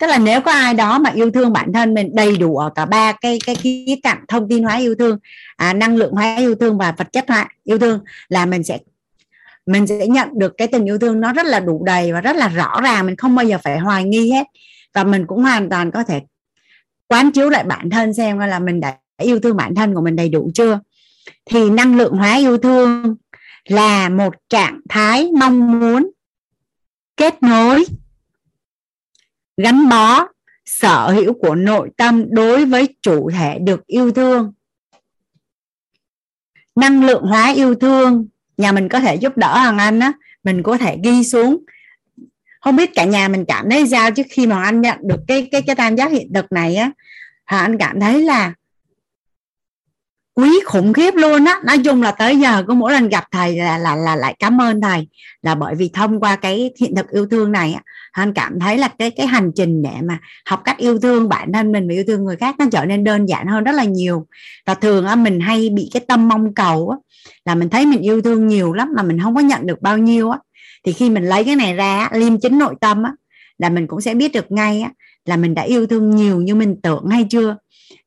[0.00, 2.70] Tức là nếu có ai đó mà yêu thương bản thân mình đầy đủ ở
[2.74, 5.18] cả ba cái cái khía cạnh thông tin hóa yêu thương
[5.56, 8.78] à, năng lượng hóa yêu thương và vật chất hóa yêu thương là mình sẽ
[9.66, 12.36] mình sẽ nhận được cái tình yêu thương nó rất là đủ đầy và rất
[12.36, 14.46] là rõ ràng mình không bao giờ phải hoài nghi hết.
[14.94, 16.20] Và mình cũng hoàn toàn có thể
[17.08, 20.16] quán chiếu lại bản thân xem là mình đã yêu thương bản thân của mình
[20.16, 20.80] đầy đủ chưa?
[21.44, 23.16] Thì năng lượng hóa yêu thương
[23.64, 26.10] là một trạng thái mong muốn
[27.16, 27.84] kết nối,
[29.56, 30.26] gắn bó
[30.64, 34.52] sở hữu của nội tâm đối với chủ thể được yêu thương.
[36.74, 40.12] Năng lượng hóa yêu thương, nhà mình có thể giúp đỡ hoàng anh á,
[40.44, 41.64] mình có thể ghi xuống.
[42.60, 45.48] Không biết cả nhà mình cảm thấy sao chứ khi mà anh nhận được cái
[45.52, 46.90] cái cái tam giác hiện thực này á,
[47.46, 48.54] hoàng anh cảm thấy là
[50.36, 51.60] quý khủng khiếp luôn á.
[51.64, 54.60] Nói chung là tới giờ có mỗi lần gặp thầy là là là lại cảm
[54.60, 55.08] ơn thầy.
[55.42, 57.82] Là bởi vì thông qua cái hiện thực yêu thương này á
[58.16, 61.52] anh cảm thấy là cái cái hành trình để mà học cách yêu thương bản
[61.52, 63.84] thân mình và yêu thương người khác nó trở nên đơn giản hơn rất là
[63.84, 64.26] nhiều.
[64.66, 66.96] Và thường á, mình hay bị cái tâm mong cầu á,
[67.44, 69.98] là mình thấy mình yêu thương nhiều lắm mà mình không có nhận được bao
[69.98, 70.38] nhiêu á.
[70.84, 73.12] Thì khi mình lấy cái này ra liêm chính nội tâm á,
[73.58, 74.90] là mình cũng sẽ biết được ngay á,
[75.24, 77.56] là mình đã yêu thương nhiều như mình tưởng hay chưa.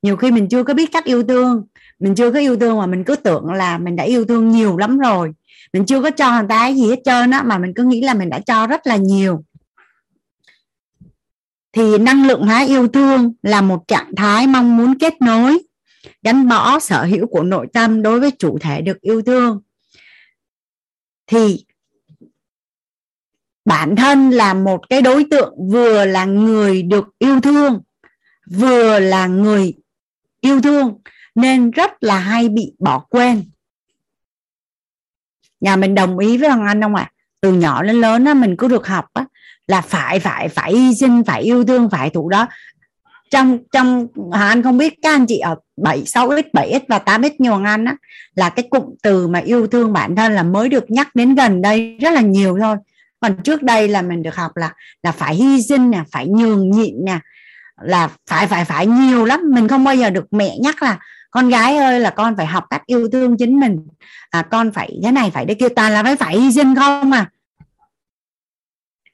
[0.01, 1.64] Nhiều khi mình chưa có biết cách yêu thương
[2.00, 4.78] mình chưa có yêu thương mà mình cứ tưởng là mình đã yêu thương nhiều
[4.78, 5.32] lắm rồi.
[5.74, 8.02] Mình chưa có cho người ta cái gì hết trơn á, mà mình cứ nghĩ
[8.02, 9.44] là mình đã cho rất là nhiều.
[11.74, 15.60] Thì năng lượng hóa yêu thương là một trạng thái mong muốn kết nối,
[16.24, 19.61] gắn bó sở hữu của nội tâm đối với chủ thể được yêu thương.
[21.28, 21.66] Thì
[23.66, 27.82] bản thân là một cái đối tượng vừa là người được yêu thương,
[28.52, 29.74] vừa là người
[30.42, 30.98] yêu thương
[31.42, 33.43] nên rất là hay bị bỏ quên.
[35.59, 37.11] Nhà mình đồng ý với hoàng anh không ạ?
[37.14, 37.14] À?
[37.42, 39.26] từ nhỏ đến lớn á, mình cứ được học á,
[39.68, 42.48] là phải phải phải hy sinh phải yêu thương phải thủ đó.
[43.32, 46.90] Trong trong hoàng anh không biết các anh chị ở 7, 6 x 7 x
[46.90, 47.95] và 8 x như hoàng anh á
[48.35, 51.61] là cái cụm từ mà yêu thương bản thân là mới được nhắc đến gần
[51.61, 52.77] đây rất là nhiều thôi.
[53.19, 56.72] Còn trước đây là mình được học là là phải hy sinh nè phải nhường
[56.72, 57.19] nhịn nè
[57.82, 59.42] là phải phải phải nhiều lắm.
[59.53, 61.00] Mình không bao giờ được mẹ nhắc là
[61.32, 63.88] con gái ơi là con phải học cách yêu thương chính mình.
[64.30, 67.11] À, con phải thế này phải để kia toàn là phải phải hy sinh không
[67.11, 67.30] à?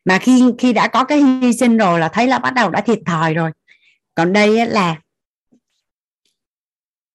[0.06, 2.82] Mà khi khi đã có cái hy sinh rồi là thấy là bắt đầu đã
[2.82, 3.52] thiệt thòi rồi.
[4.16, 4.96] Còn đây là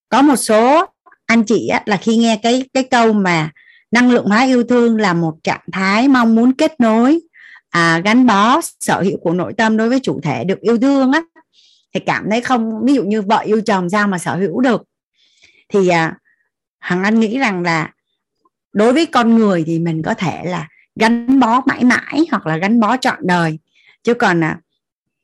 [0.08, 0.86] có một số
[1.26, 3.50] anh chị là khi nghe cái cái câu mà
[3.90, 7.20] năng lượng hóa yêu thương là một trạng thái mong muốn kết nối
[7.70, 11.12] à, gắn bó sở hữu của nội tâm đối với chủ thể được yêu thương
[11.12, 11.20] á
[11.94, 14.82] thì cảm thấy không ví dụ như vợ yêu chồng sao mà sở hữu được
[15.70, 16.16] thì à,
[16.78, 17.90] hằng anh nghĩ rằng là
[18.72, 22.56] đối với con người thì mình có thể là gắn bó mãi mãi hoặc là
[22.56, 23.58] gắn bó trọn đời.
[24.02, 24.58] Chứ còn à,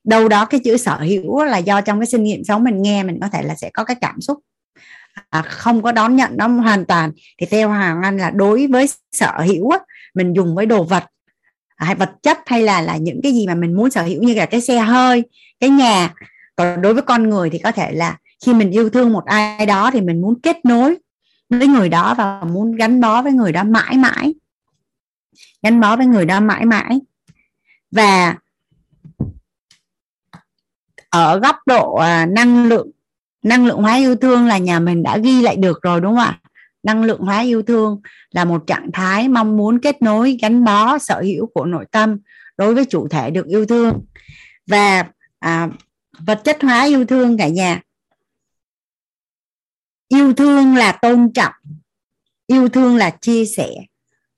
[0.05, 3.03] đâu đó cái chữ sở hữu là do trong cái sinh nghiệm sống mình nghe
[3.03, 4.39] mình có thể là sẽ có cái cảm xúc
[5.31, 7.13] à, không có đón nhận nó hoàn toàn.
[7.39, 9.79] Thì theo hoàng anh là đối với sở hữu á,
[10.15, 11.05] mình dùng với đồ vật
[11.77, 14.23] à, hay vật chất hay là là những cái gì mà mình muốn sở hữu
[14.23, 15.23] như là cái xe hơi
[15.61, 16.15] cái nhà.
[16.57, 19.67] Còn đối với con người thì có thể là khi mình yêu thương một ai
[19.67, 20.99] đó thì mình muốn kết nối
[21.51, 24.35] với người đó và muốn gắn bó với người đó mãi mãi.
[25.63, 27.01] Gắn bó với người đó mãi mãi.
[27.91, 28.37] Và
[31.11, 32.91] ở góc độ à, năng lượng
[33.43, 36.25] năng lượng hóa yêu thương là nhà mình đã ghi lại được rồi đúng không
[36.25, 36.41] ạ?
[36.83, 38.01] Năng lượng hóa yêu thương
[38.31, 42.19] là một trạng thái mong muốn kết nối gắn bó sở hữu của nội tâm
[42.57, 44.05] đối với chủ thể được yêu thương.
[44.67, 45.05] Và
[45.39, 45.69] à,
[46.19, 47.81] vật chất hóa yêu thương cả nhà
[50.09, 51.53] yêu thương là tôn trọng
[52.47, 53.71] yêu thương là chia sẻ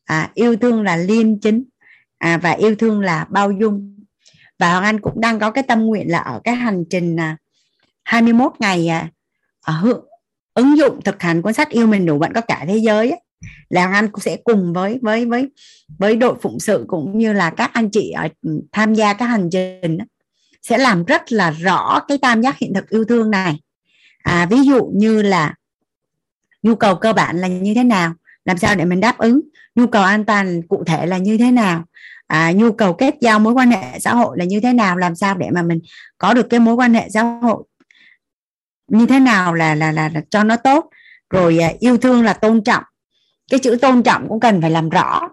[0.05, 1.65] à, yêu thương là liêm chính
[2.19, 3.95] à, và yêu thương là bao dung.
[4.59, 7.37] Và Hoàng Anh cũng đang có cái tâm nguyện là ở cái hành trình à,
[8.05, 8.89] 21 ngày
[9.61, 10.05] ở hưởng
[10.55, 13.21] ứng dụng thực hành cuốn sách yêu mình đủ bạn có cả thế giới ấy,
[13.69, 15.49] là Hoàng Anh cũng sẽ cùng với với với
[15.99, 19.27] với đội phụng sự cũng như là các anh chị ở ừ, tham gia các
[19.27, 19.99] hành trình
[20.63, 23.61] sẽ làm rất là rõ cái tam giác hiện thực yêu thương này
[24.29, 25.55] à, ví dụ như là
[26.63, 28.15] nhu cầu cơ bản là như thế nào?
[28.45, 29.41] Làm sao để mình đáp ứng?
[29.75, 31.85] Nhu cầu an toàn cụ thể là như thế nào?
[32.27, 34.97] À, nhu cầu kết giao mối quan hệ xã hội là như thế nào?
[34.97, 35.81] Làm sao để mà mình
[36.19, 37.65] có được cái mối quan hệ xã hội
[38.89, 40.91] như thế nào là là là, là cho nó tốt?
[41.31, 42.85] Rồi à, yêu thương là tôn trọng.
[43.51, 45.29] Cái chữ tôn trọng cũng cần phải làm rõ.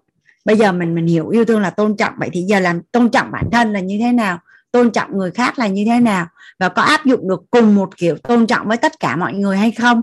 [0.46, 3.10] Bây giờ mình mình hiểu yêu thương là tôn trọng vậy thì giờ làm tôn
[3.10, 4.40] trọng bản thân là như thế nào?
[4.76, 6.28] Tôn trọng người khác là như thế nào
[6.60, 9.58] và có áp dụng được cùng một kiểu tôn trọng với tất cả mọi người
[9.58, 10.02] hay không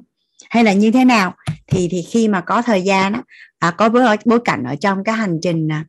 [0.50, 1.34] hay là như thế nào
[1.66, 3.22] thì thì khi mà có thời gian á,
[3.58, 5.84] à, có bối bối cảnh ở trong cái hành trình à,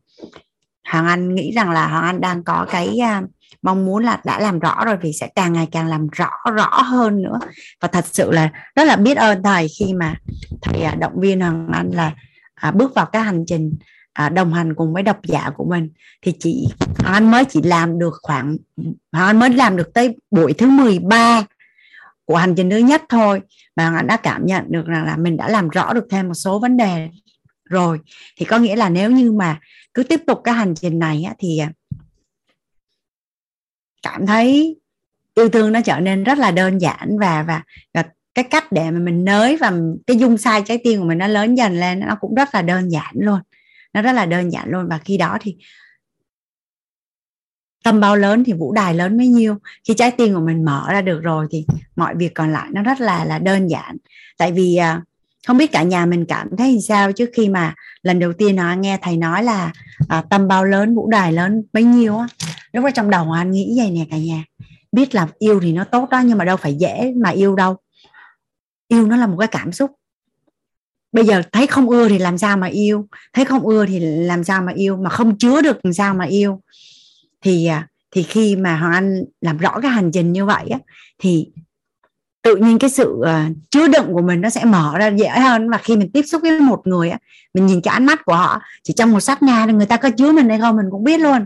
[0.90, 3.22] hoàng anh nghĩ rằng là hoàng anh đang có cái à,
[3.62, 6.82] mong muốn là đã làm rõ rồi thì sẽ càng ngày càng làm rõ rõ
[6.82, 7.40] hơn nữa.
[7.82, 10.16] Và thật sự là rất là biết ơn thầy khi mà
[10.62, 12.12] thầy à, động viên hoàng anh là
[12.56, 13.74] à, bước vào cái hành trình
[14.14, 15.90] à, đồng hành cùng với độc giả của mình.
[16.22, 16.68] Thì chị
[16.98, 18.58] hoàng anh mới chỉ làm được khoảng
[19.12, 21.44] hoàng anh mới làm được tới buổi thứ 13
[22.26, 23.42] của hành trình thứ nhất thôi.
[23.76, 26.34] Mà anh đã cảm nhận được rằng là mình đã làm rõ được thêm một
[26.34, 27.10] số vấn đề
[27.66, 28.00] rồi.
[28.38, 29.60] Thì có nghĩa là nếu như mà
[29.94, 31.72] cứ tiếp tục cái hành trình này á, thì à,
[34.02, 34.76] cảm thấy
[35.36, 38.04] yêu thương nó trở nên rất là đơn giản và và, và
[38.36, 39.74] cái cách để mà mình nới và
[40.08, 42.62] cái dung sai trái tim của mình nó lớn dần lên nó cũng rất là
[42.62, 43.40] đơn giản luôn
[43.94, 44.88] nó rất là đơn giản luôn.
[44.90, 45.58] Và khi đó thì
[47.84, 49.56] tâm bao lớn thì vũ đài lớn bấy nhiêu.
[49.88, 51.66] Khi trái tim của mình mở ra được rồi thì
[51.96, 53.98] mọi việc còn lại nó rất là là đơn giản.
[54.38, 55.02] Tại vì à,
[55.48, 58.74] không biết cả nhà mình cảm thấy sao trước khi mà lần đầu tiên nó
[58.74, 59.72] nghe thầy nói là
[60.10, 62.28] à, tâm bao lớn vũ đài lớn bấy nhiêu á.
[62.74, 64.44] Lúc đó trong đầu anh nghĩ vậy nè cả nhà.
[64.92, 67.78] Biết là yêu thì nó tốt đó nhưng mà đâu phải dễ mà yêu đâu.
[68.88, 69.92] Yêu nó là một cái cảm xúc
[71.14, 74.44] bây giờ thấy không ưa thì làm sao mà yêu thấy không ưa thì làm
[74.44, 76.62] sao mà yêu mà không chứa được làm sao mà yêu.
[77.42, 80.80] Thì à, thì khi mà hoàng anh làm rõ cái hành trình như vậy á
[81.20, 81.50] thì
[82.42, 83.28] tự nhiên cái sự uh,
[83.70, 85.70] chứa đựng của mình nó sẽ mở ra dễ hơn.
[85.70, 87.18] Và khi mình tiếp xúc với một người á
[87.54, 90.10] mình nhìn cái ánh mắt của họ chỉ trong một sát na người ta có
[90.10, 91.46] chứa mình hay không mình cũng biết luôn.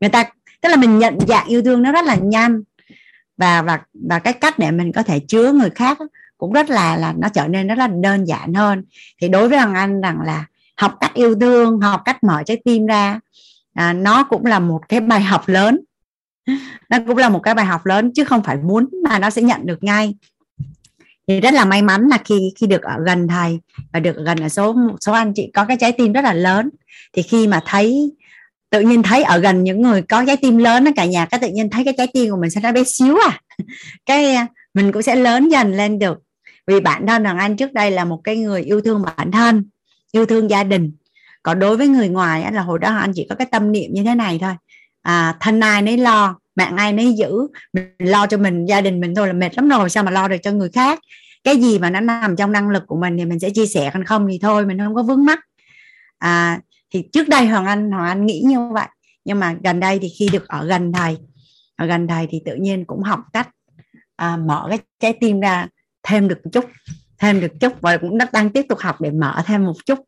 [0.00, 0.24] Người ta
[0.60, 2.62] tức là mình nhận dạng yêu thương nó rất là nhanh.
[3.36, 5.98] Và và và cái cách để mình có thể chứa người khác
[6.40, 8.84] cũng rất là là nó trở nên rất là đơn giản hơn.
[9.20, 10.44] Thì đối với thằng anh rằng là
[10.76, 13.20] học cách yêu thương học cách mở trái tim ra
[13.74, 15.80] à, nó cũng là một cái bài học lớn.
[16.90, 19.42] Nó cũng là một cái bài học lớn chứ không phải muốn mà nó sẽ
[19.42, 20.14] nhận được ngay.
[21.28, 23.60] Thì rất là may mắn là khi khi được ở gần thầy
[23.92, 26.32] và được gần ở số một số anh chị có cái trái tim rất là
[26.32, 26.70] lớn.
[27.12, 28.12] Thì khi mà thấy
[28.70, 31.40] tự nhiên thấy ở gần những người có trái tim lớn đó cả nhà cái
[31.40, 33.40] tự nhiên thấy cái trái tim của mình sẽ nó bé xíu à.
[34.06, 36.18] Cái à, mình cũng sẽ lớn dần lên được
[36.66, 39.64] vì bản thân rằng anh trước đây là một cái người yêu thương bản thân
[40.12, 40.92] yêu thương gia đình.
[41.42, 44.04] Còn đối với người ngoài là hồi đó anh chỉ có cái tâm niệm như
[44.04, 44.52] thế này thôi.
[45.02, 47.32] À, thân ai nấy lo mạng ai nấy giữ.
[47.72, 50.28] Mình lo cho mình gia đình mình thôi là mệt lắm rồi sao mà lo
[50.28, 50.98] được cho người khác?
[51.44, 53.90] Cái gì mà nó nằm trong năng lực của mình thì mình sẽ chia sẻ
[53.94, 55.38] còn không thì thôi mình không có vướng mắc.
[56.18, 58.86] À, thì trước đây hoàng anh hoàng anh nghĩ như vậy.
[59.24, 61.16] Nhưng mà gần đây thì khi được ở gần thầy
[61.76, 63.48] ở gần thầy thì tự nhiên cũng học cách
[64.16, 65.66] à, mở cái trái tim ra
[66.02, 66.64] thêm được chút
[67.18, 69.98] thêm được chút và cũng đang tiếp tục học để mở thêm một chút.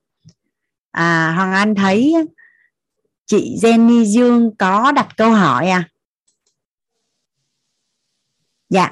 [0.91, 2.15] À, hoàng anh thấy
[3.27, 5.89] chị Jenny Dương có đặt câu hỏi à?
[8.69, 8.91] Dạ.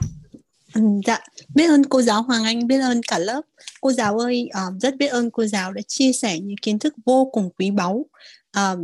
[0.75, 1.19] Ừ, dạ.
[1.55, 3.41] Biết ơn cô giáo Hoàng Anh biết ơn cả lớp.
[3.81, 6.95] Cô giáo ơi ờ, rất biết ơn cô giáo đã chia sẻ những kiến thức
[7.07, 8.07] vô cùng quý báu.
[8.51, 8.79] Ờ,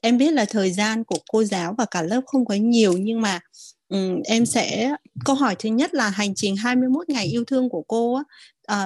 [0.00, 3.20] em biết là thời gian của cô giáo và cả lớp không có nhiều nhưng
[3.20, 3.40] mà
[3.88, 7.82] um, em sẽ câu hỏi thứ nhất là hành trình 21 ngày yêu thương của
[7.88, 8.22] cô á,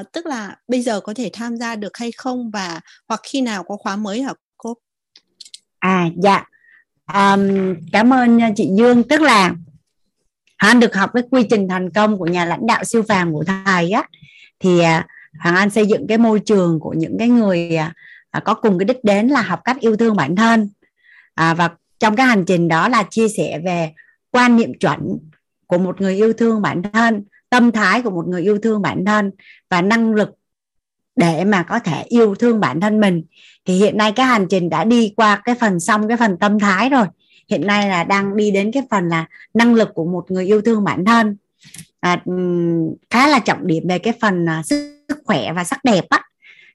[0.01, 3.41] uh, tức là bây giờ có thể tham gia được hay không và hoặc khi
[3.41, 4.75] nào có khóa mới hả cô?
[5.79, 6.45] À dạ.
[7.15, 9.03] Um, cảm ơn ờ, chị Dương.
[9.09, 9.55] Tức là
[10.59, 13.45] Hoàng được học cái quy trình thành công của nhà lãnh đạo siêu phàm của
[13.65, 14.05] thầy á.
[14.61, 15.03] Thì ờ,
[15.41, 17.77] Hoàng Anh xây dựng cái môi trường của những cái người
[18.31, 20.69] à, có cùng cái đích đến là học cách yêu thương bản thân.
[21.35, 23.93] À, và trong cái hành trình đó là chia sẻ về
[24.31, 25.19] quan niệm chuẩn
[25.67, 29.05] của một người yêu thương bản thân tâm thái của một người yêu thương bản
[29.05, 29.31] thân
[29.69, 30.31] và năng lực
[31.17, 33.23] để mà có thể yêu thương bản thân mình.
[33.67, 36.59] Thì hiện nay cái hành trình đã đi qua cái phần xong cái phần tâm
[36.59, 37.07] thái rồi.
[37.49, 40.61] Hiện nay là đang đi đến cái phần là năng lực của một người yêu
[40.63, 41.37] thương bản thân.
[42.01, 42.23] À,
[43.11, 44.63] khá là trọng điểm về cái phần à,
[45.09, 46.23] sức khỏe và sắc đẹp á.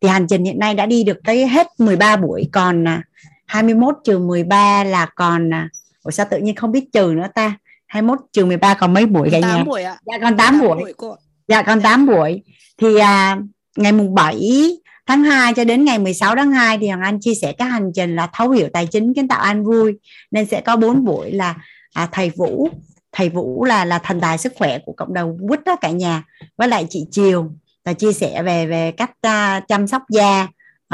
[0.02, 3.04] Thì hành trình hiện nay đã đi được tới hết 13 buổi còn à,
[3.46, 5.70] 21 trừ 13 là còn à,
[6.06, 7.58] Ủa sao tự nhiên không biết trừ nữa ta?
[7.88, 9.64] 21 trừ 13 còn mấy buổi cả nhà?
[9.64, 9.98] Buổi ạ.
[10.06, 11.16] dạ còn 8, 8 buổi, buổi
[11.48, 12.44] dạ còn 8 buổi.
[12.78, 13.38] Thì à,
[13.78, 14.72] ngày mùng 7
[15.08, 17.92] tháng 2 cho đến ngày 16 tháng 2 thì Hoàng Anh chia sẻ các hành
[17.96, 19.94] trình là thấu hiểu tài chính kiến tạo an vui.
[20.32, 21.56] Nên sẽ có 4 buổi là
[21.94, 22.70] à, thầy Vũ.
[23.12, 26.24] Thầy Vũ là là thần tài sức khỏe của cộng đồng quýt đó cả nhà.
[26.58, 27.52] Với lại chị Triều
[27.86, 30.48] là chia sẻ về về cách uh, chăm sóc da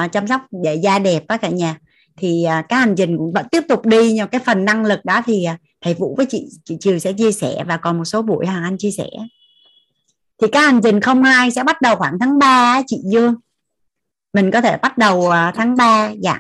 [0.06, 1.78] uh, chăm sóc để da đẹp đó cả nhà
[2.22, 5.06] thì các cái hành trình cũng vẫn tiếp tục đi nhưng cái phần năng lực
[5.06, 8.06] đó thì à, thầy Vũ với chị chị Triều sẽ chia sẻ và còn một
[8.06, 9.08] số buổi hàng anh chia sẻ.
[10.42, 13.36] Thì cái hành trình 02 sẽ bắt đầu khoảng tháng 3 chị Dương.
[14.34, 16.40] Mình có thể bắt đầu à, tháng 3 dạ.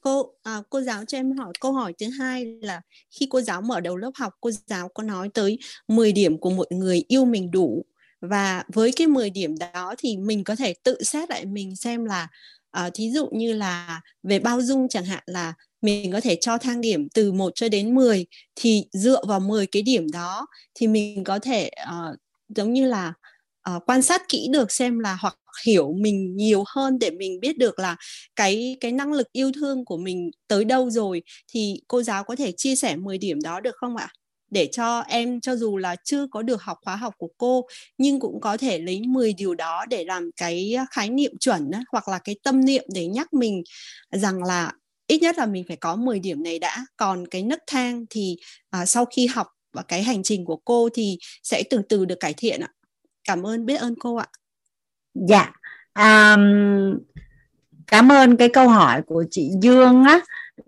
[0.00, 2.80] Cô à, cô giáo cho em hỏi câu hỏi thứ hai là
[3.10, 6.50] khi cô giáo mở đầu lớp học cô giáo có nói tới 10 điểm của
[6.50, 7.84] một người yêu mình đủ.
[8.20, 12.04] Và với cái 10 điểm đó thì mình có thể tự xét lại mình xem
[12.04, 12.28] là
[12.70, 16.58] Ờ, thí dụ như là về bao dung chẳng hạn là mình có thể cho
[16.58, 20.86] thang điểm từ 1 cho đến 10 thì dựa vào 10 cái điểm đó thì
[20.86, 22.16] mình có thể uh,
[22.56, 23.12] giống như là
[23.76, 25.34] uh, quan sát kỹ được xem là hoặc
[25.66, 27.96] hiểu mình nhiều hơn để mình biết được là
[28.36, 31.22] cái cái năng lực yêu thương của mình tới đâu rồi
[31.52, 34.08] thì cô giáo có thể chia sẻ 10 điểm đó được không ạ?
[34.50, 37.66] Để cho em cho dù là chưa có được học khóa học của cô
[37.98, 42.08] nhưng cũng có thể lấy 10 điều đó để làm cái khái niệm chuẩn hoặc
[42.08, 43.62] là cái tâm niệm để nhắc mình
[44.12, 44.72] rằng là
[45.06, 46.86] ít nhất là mình phải có 10 điểm này đã.
[46.96, 48.36] Còn cái nấc thang thì
[48.70, 52.20] à, sau khi học và cái hành trình của cô thì sẽ từ từ được
[52.20, 52.68] cải thiện ạ.
[53.24, 54.26] Cảm ơn biết ơn cô ạ.
[55.14, 55.52] Dạ
[55.94, 56.98] um,
[57.86, 60.20] cảm ơn cái câu hỏi của chị Dương á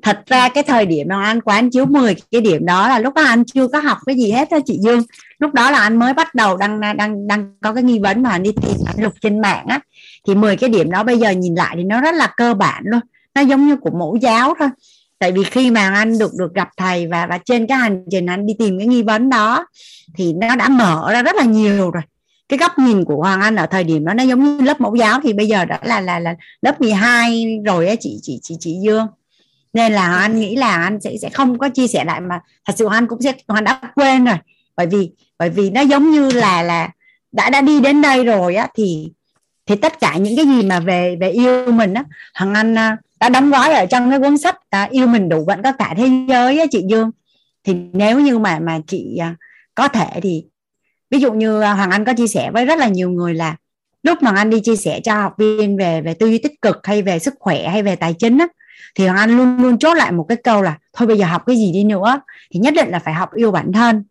[0.03, 3.15] thật ra cái thời điểm mà anh quán chiếu 10 cái điểm đó là lúc
[3.15, 5.03] đó anh chưa có học cái gì hết đó chị Dương.
[5.39, 8.31] Lúc đó là anh mới bắt đầu đang đang đang có cái nghi vấn mà
[8.31, 9.81] anh đi tìm anh lục trên mạng á.
[10.27, 12.83] Thì 10 cái điểm đó bây giờ nhìn lại thì nó rất là cơ bản
[12.87, 13.01] luôn.
[13.35, 14.69] Nó giống như của mẫu giáo thôi.
[15.19, 18.27] Tại vì khi mà anh được được gặp thầy và và trên cái hành trình
[18.27, 19.67] anh đi tìm cái nghi vấn đó,
[20.15, 22.03] thì nó đã mở ra rất là nhiều rồi.
[22.49, 24.95] Cái góc nhìn của Hoàng Anh ở thời điểm đó nó giống như lớp mẫu
[24.95, 28.57] giáo thì bây giờ đã là là là lớp 12 rồi á chị chị chị
[28.61, 29.07] chị Dương
[29.73, 32.73] nên là anh nghĩ là anh sẽ sẽ không có chia sẻ lại mà thật
[32.77, 34.37] sự anh cũng sẽ anh đã quên rồi.
[34.77, 36.91] Bởi vì bởi vì nó giống như là là
[37.33, 39.13] đã đã đi đến đây rồi á thì
[39.67, 42.97] thì tất cả những cái gì mà về về yêu mình á thằng anh à,
[43.21, 45.95] đã đóng gói ở trong cái cuốn sách à, yêu mình đủ vẫn có cả
[45.97, 47.11] thế giới á chị Dương.
[47.65, 49.37] Thì nếu như mà mà chị à,
[49.75, 50.45] có thể thì
[51.11, 53.57] ví dụ như à, Hoàng Anh có chia sẻ với rất là nhiều người là
[54.03, 56.87] lúc mà anh đi chia sẻ cho học viên về về tư duy tích cực
[56.87, 58.47] hay về sức khỏe hay về tài chính á
[58.95, 61.43] thì Hoàng Anh luôn luôn chốt lại một cái câu là thôi bây giờ học
[61.47, 62.21] cái gì đi nữa?
[62.51, 64.05] Thì nhất định là phải học yêu bản thân.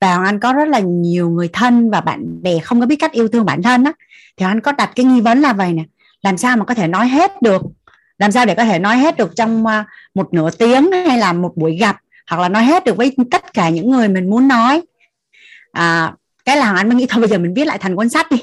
[0.00, 2.96] Và Hoàng Anh có rất là nhiều người thân và bạn bè không có biết
[2.96, 3.92] cách yêu thương bản thân á.
[4.36, 5.84] Thì anh có đặt cái nghi vấn là vậy nè
[6.22, 7.62] làm sao mà có thể nói hết được?
[8.18, 9.84] Làm sao để có thể nói hết được trong à,
[10.14, 11.96] một nửa tiếng hay là một buổi gặp?
[12.30, 14.82] Hoặc là nói hết được với tất cả những người mình muốn nói?
[15.72, 16.12] À,
[16.44, 18.30] cái là hoàng anh mới nghĩ thôi bây giờ mình viết lại thành cuốn sách
[18.30, 18.38] đi.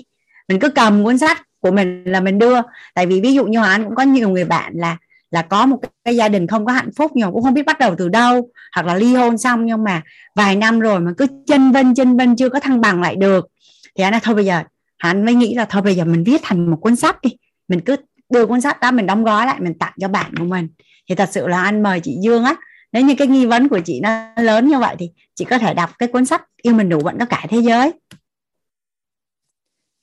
[0.47, 2.61] Mình cứ cầm cuốn sách của mình là mình đưa.
[2.93, 4.97] Tại vì ví dụ như hoàng anh cũng có nhiều người bạn là
[5.31, 7.65] là có một cái gia đình không có hạnh phúc nhưng mà cũng không biết
[7.65, 10.01] bắt đầu từ đâu hoặc là ly hôn xong nhưng mà
[10.35, 13.47] vài năm rồi mà cứ chân vân chân vân chưa có thăng bằng lại được.
[13.95, 14.63] Thì anh nói thôi bây giờ
[14.97, 17.29] hắn mới nghĩ là thôi bây giờ mình viết thành một cuốn sách đi
[17.67, 17.95] mình cứ
[18.29, 20.67] đưa cuốn sách đó mình đóng gói lại mình tặng cho bạn của mình.
[21.09, 22.55] Thì thật sự là anh mời chị Dương á
[22.91, 25.73] nếu như cái nghi vấn của chị nó lớn như vậy thì chị có thể
[25.73, 27.93] đọc cái cuốn sách yêu mình đủ vẫn có cả thế giới.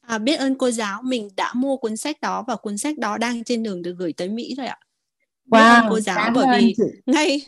[0.07, 3.19] À, biết ơn cô giáo mình đã mua cuốn sách đó và cuốn sách đó
[3.19, 4.79] đang trên đường được gửi tới Mỹ rồi ạ
[5.51, 6.75] wow, ơn cô giáo bởi vì
[7.07, 7.43] ngay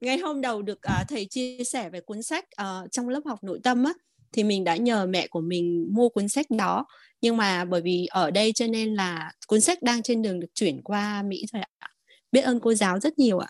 [0.00, 3.44] ngay hôm đầu được uh, thầy chia sẻ về cuốn sách uh, trong lớp học
[3.44, 3.92] nội tâm á
[4.32, 6.86] thì mình đã nhờ mẹ của mình mua cuốn sách đó.
[7.20, 10.48] Nhưng mà bởi vì ở đây cho nên là cuốn sách đang trên đường được
[10.54, 11.88] chuyển qua Mỹ rồi ạ.
[12.32, 13.48] Biết ơn cô giáo rất nhiều ạ.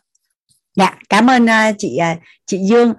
[0.76, 2.91] Dạ cảm ơn uh, chị uh, chị Dương.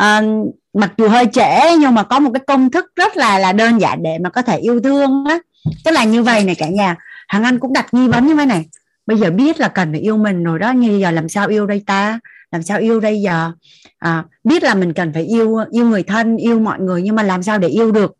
[0.00, 3.52] Uh, mặc dù hơi trễ nhưng mà có một cái công thức rất là là
[3.52, 5.38] đơn giản để mà có thể yêu thương á.
[5.84, 6.96] Tức là như vậy này cả nhà.
[7.28, 8.66] Hằng anh cũng đặt nghi vấn như thế này
[9.08, 11.66] bây giờ biết là cần phải yêu mình rồi đó như giờ làm sao yêu
[11.66, 12.20] đây ta?
[12.50, 13.52] Làm sao yêu đây giờ?
[13.98, 17.22] À, biết là mình cần phải yêu yêu người thân yêu mọi người nhưng mà
[17.22, 18.16] làm sao để yêu được?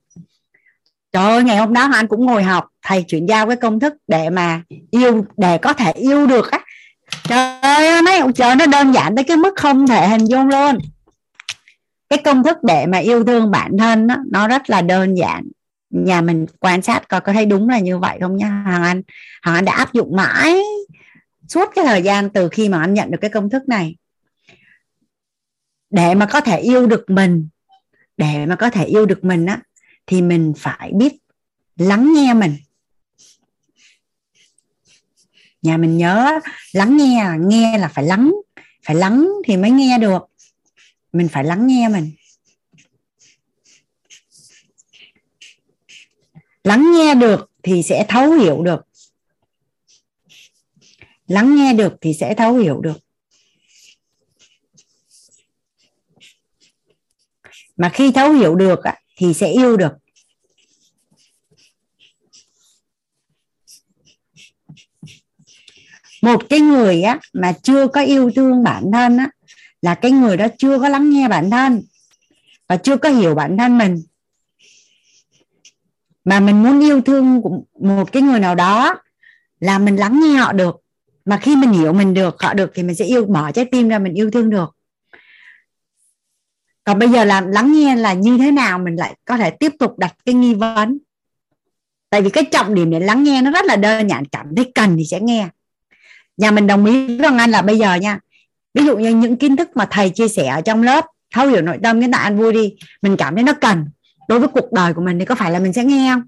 [1.13, 3.95] Trời ơi ngày hôm đó anh cũng ngồi học thầy chuyển giao cái công thức
[4.07, 6.61] để mà yêu để có thể yêu được á.
[7.29, 10.49] Trời ơi mấy ông trời nó đơn giản tới cái mức không thể hình dung
[10.49, 10.79] luôn.
[12.11, 15.45] Cái công thức để mà yêu thương bản thân đó, nó rất là đơn giản
[15.91, 18.63] nhà mình quan sát coi có thấy đúng là như vậy không nhá.
[18.67, 19.03] Hoàng anh
[19.43, 20.63] hoàng anh đã áp dụng mãi
[21.49, 23.97] suốt cái thời gian từ khi mà anh nhận được cái công thức này.
[25.91, 27.49] Để mà có thể yêu được mình,
[28.17, 29.61] để mà có thể yêu được mình á,
[30.07, 31.13] thì mình phải biết
[31.77, 32.57] lắng nghe mình.
[35.63, 36.41] Nhà mình nhớ
[36.73, 38.33] lắng nghe nghe là phải lắng
[38.85, 40.23] phải lắng thì mới nghe được.
[41.13, 42.11] Mình phải lắng nghe mình.
[46.69, 48.81] Lắng nghe được thì sẽ thấu hiểu được.
[51.27, 52.99] Lắng nghe được thì sẽ thấu hiểu được.
[57.77, 58.81] Mà khi thấu hiểu được
[59.17, 59.93] thì sẽ yêu được.
[66.23, 69.31] Một cái người á, mà chưa có yêu thương bản thân á,
[69.83, 71.83] là cái người đó chưa có lắng nghe bản thân
[72.67, 74.03] và chưa có hiểu bản thân mình
[76.29, 77.43] mà mình muốn yêu thương
[77.81, 78.97] một cái người nào đó
[79.61, 80.77] là mình lắng nghe họ được.
[81.25, 83.89] Mà khi mình hiểu mình được, họ được thì mình sẽ yêu bỏ trái tim
[83.89, 84.77] ra mình yêu thương được.
[86.85, 89.73] Còn bây giờ làm lắng nghe là như thế nào mình lại có thể tiếp
[89.79, 90.99] tục đặt cái nghi vấn.
[92.11, 94.73] Tại vì cái trọng điểm để lắng nghe nó rất là đơn giản, cảm thấy
[94.75, 95.49] cần thì sẽ nghe.
[96.37, 98.21] Nhà mình đồng ý với anh là bây giờ nha,
[98.75, 101.63] ví dụ như những kiến thức mà thầy chia sẻ ở trong lớp, thấu hiểu
[101.63, 103.85] nội tâm, cái tại ăn vui đi, mình cảm thấy nó cần
[104.29, 106.23] đối với cuộc đời của mình thì có phải là mình sẽ nghe không?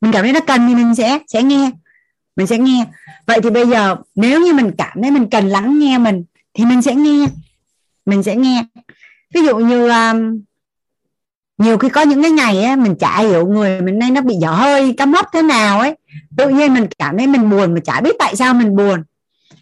[0.00, 1.70] Mình cảm thấy nó cần thì mình sẽ sẽ nghe.
[2.36, 2.84] Mình sẽ nghe.
[3.26, 6.64] Vậy thì bây giờ nếu như mình cảm thấy mình cần lắng nghe mình thì
[6.64, 7.26] mình sẽ nghe.
[8.06, 8.64] Mình sẽ nghe.
[9.34, 10.40] Ví dụ như um,
[11.58, 14.34] nhiều khi có những cái ngày á, mình chả hiểu người mình nay nó bị
[14.40, 15.96] dở hơi cắm hấp thế nào ấy.
[16.36, 19.02] Tự nhiên mình cảm thấy mình buồn mà chả biết tại sao mình buồn.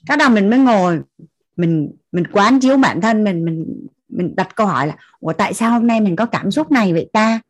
[0.06, 1.00] Cái đầu mình mới ngồi
[1.56, 5.54] mình mình quán chiếu bản thân mình mình mình đặt câu hỏi là ủa tại
[5.54, 7.40] sao hôm nay mình có cảm xúc này vậy ta?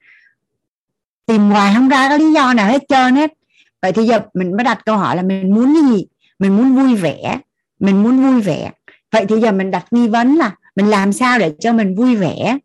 [1.28, 3.32] Tìm hoài không ra cái lý do nào hết trơn hết.
[3.82, 6.06] Vậy thì giờ mình mới đặt câu hỏi là mình muốn cái gì?
[6.38, 7.38] Mình muốn vui vẻ.
[7.80, 8.70] Mình muốn vui vẻ.
[9.12, 12.16] Vậy thì giờ mình đặt nghi vấn là mình làm sao để cho mình vui
[12.16, 12.58] vẻ?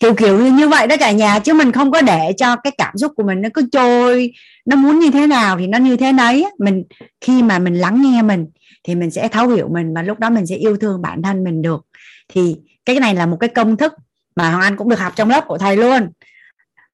[0.00, 2.96] Kiểu kiểu như vậy đó cả nhà, chứ mình không có để cho cái cảm
[2.96, 4.32] xúc của mình nó cứ trôi,
[4.66, 6.84] nó muốn như thế nào thì nó như thế đấy mình,
[7.20, 8.46] khi mà mình lắng nghe mình
[8.84, 11.44] thì mình sẽ thấu hiểu mình và lúc đó mình sẽ yêu thương bản thân
[11.44, 11.86] mình được.
[12.28, 13.92] Thì cái này là một cái công thức
[14.36, 16.10] mà hoàng anh cũng được học trong lớp của thầy luôn.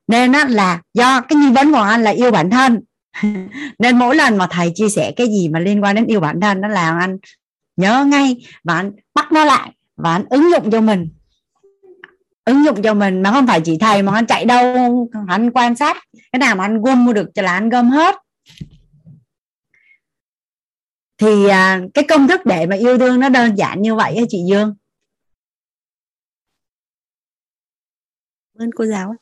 [0.07, 2.81] Nên á, là do cái nghi vấn của hoàng anh là yêu bản thân.
[3.79, 6.41] Nên mỗi lần mà thầy chia sẻ cái gì mà liên quan đến yêu bản
[6.41, 7.19] thân đó là anh
[7.77, 11.09] nhớ ngay và anh bắt nó lại và anh ứng dụng cho mình.
[12.45, 15.77] Ứng dụng cho mình mà không phải chỉ thầy mà anh chạy đâu anh quan
[15.77, 15.97] sát
[16.33, 18.17] cái nào mà anh gom mua được cho là anh gom hết.
[21.19, 24.39] Thì à, cái công thức để mà yêu thương nó đơn giản như vậy chị
[24.49, 24.75] Dương.
[28.59, 29.15] Ơn cô giáo.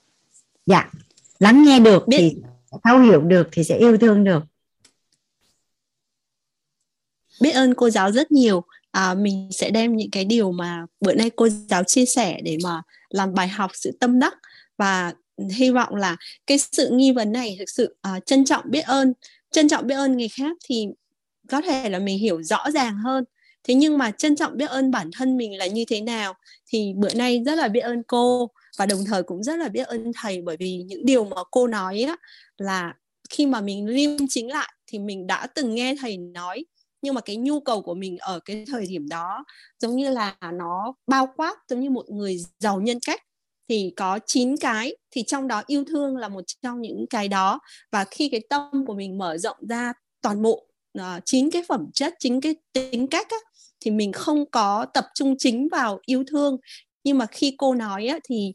[0.67, 0.91] Dạ
[1.39, 2.37] lắng nghe được biết thì
[2.85, 4.43] thấu hiểu được thì sẽ yêu thương được.
[7.41, 8.65] Biết ơn cô giáo rất nhiều.
[8.91, 12.59] À, mình sẽ đem những cái điều mà bữa nay cô giáo chia sẻ để
[12.65, 14.35] mà làm bài học sự tâm đắc
[14.79, 15.13] và
[15.51, 19.13] hy vọng là cái sự nghi vấn này thực sự uh, trân trọng biết ơn
[19.51, 20.87] trân trọng biết ơn người khác thì
[21.49, 23.25] có thể là mình hiểu rõ ràng hơn.
[23.65, 26.35] Thế nhưng mà trân trọng biết ơn bản thân mình là như thế nào
[26.67, 29.87] thì bữa nay rất là biết ơn cô và đồng thời cũng rất là biết
[29.87, 32.17] ơn thầy bởi vì những điều mà cô nói á,
[32.59, 32.95] là
[33.31, 36.65] khi mà mình liêm chính lại thì mình đã từng nghe thầy nói
[37.05, 39.45] nhưng mà cái nhu cầu của mình ở cái thời điểm đó
[39.81, 43.21] giống như là nó bao quát giống như một người giàu nhân cách.
[43.69, 47.61] Thì có 9 cái thì trong đó yêu thương là một trong những cái đó.
[47.93, 50.67] Và khi cái tâm của mình mở rộng ra toàn bộ
[50.99, 53.37] uh, chín cái phẩm chất chính cái tính cách á,
[53.81, 56.57] thì mình không có tập trung chính vào yêu thương.
[57.05, 58.53] Nhưng mà khi cô nói á, thì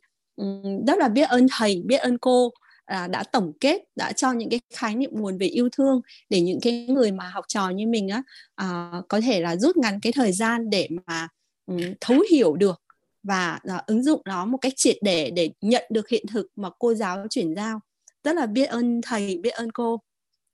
[0.88, 2.52] rất là biết ơn thầy biết ơn cô
[2.86, 6.42] à, đã tổng kết đã cho những cái khái niệm nguồn về yêu thương để
[6.42, 8.22] những cái người mà học trò như mình á
[8.56, 11.28] à, có thể là rút ngắn cái thời gian để mà
[11.66, 12.82] um, thấu hiểu được
[13.24, 16.70] và à, ứng dụng nó một cách triệt để để nhận được hiện thực mà
[16.80, 17.80] cô giáo chuyển giao.
[18.24, 20.02] Rất là biết ơn thầy biết ơn cô.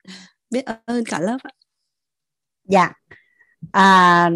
[0.49, 1.51] Biết ơn cả lớp ạ.
[2.63, 2.93] Dạ.
[3.71, 4.29] À,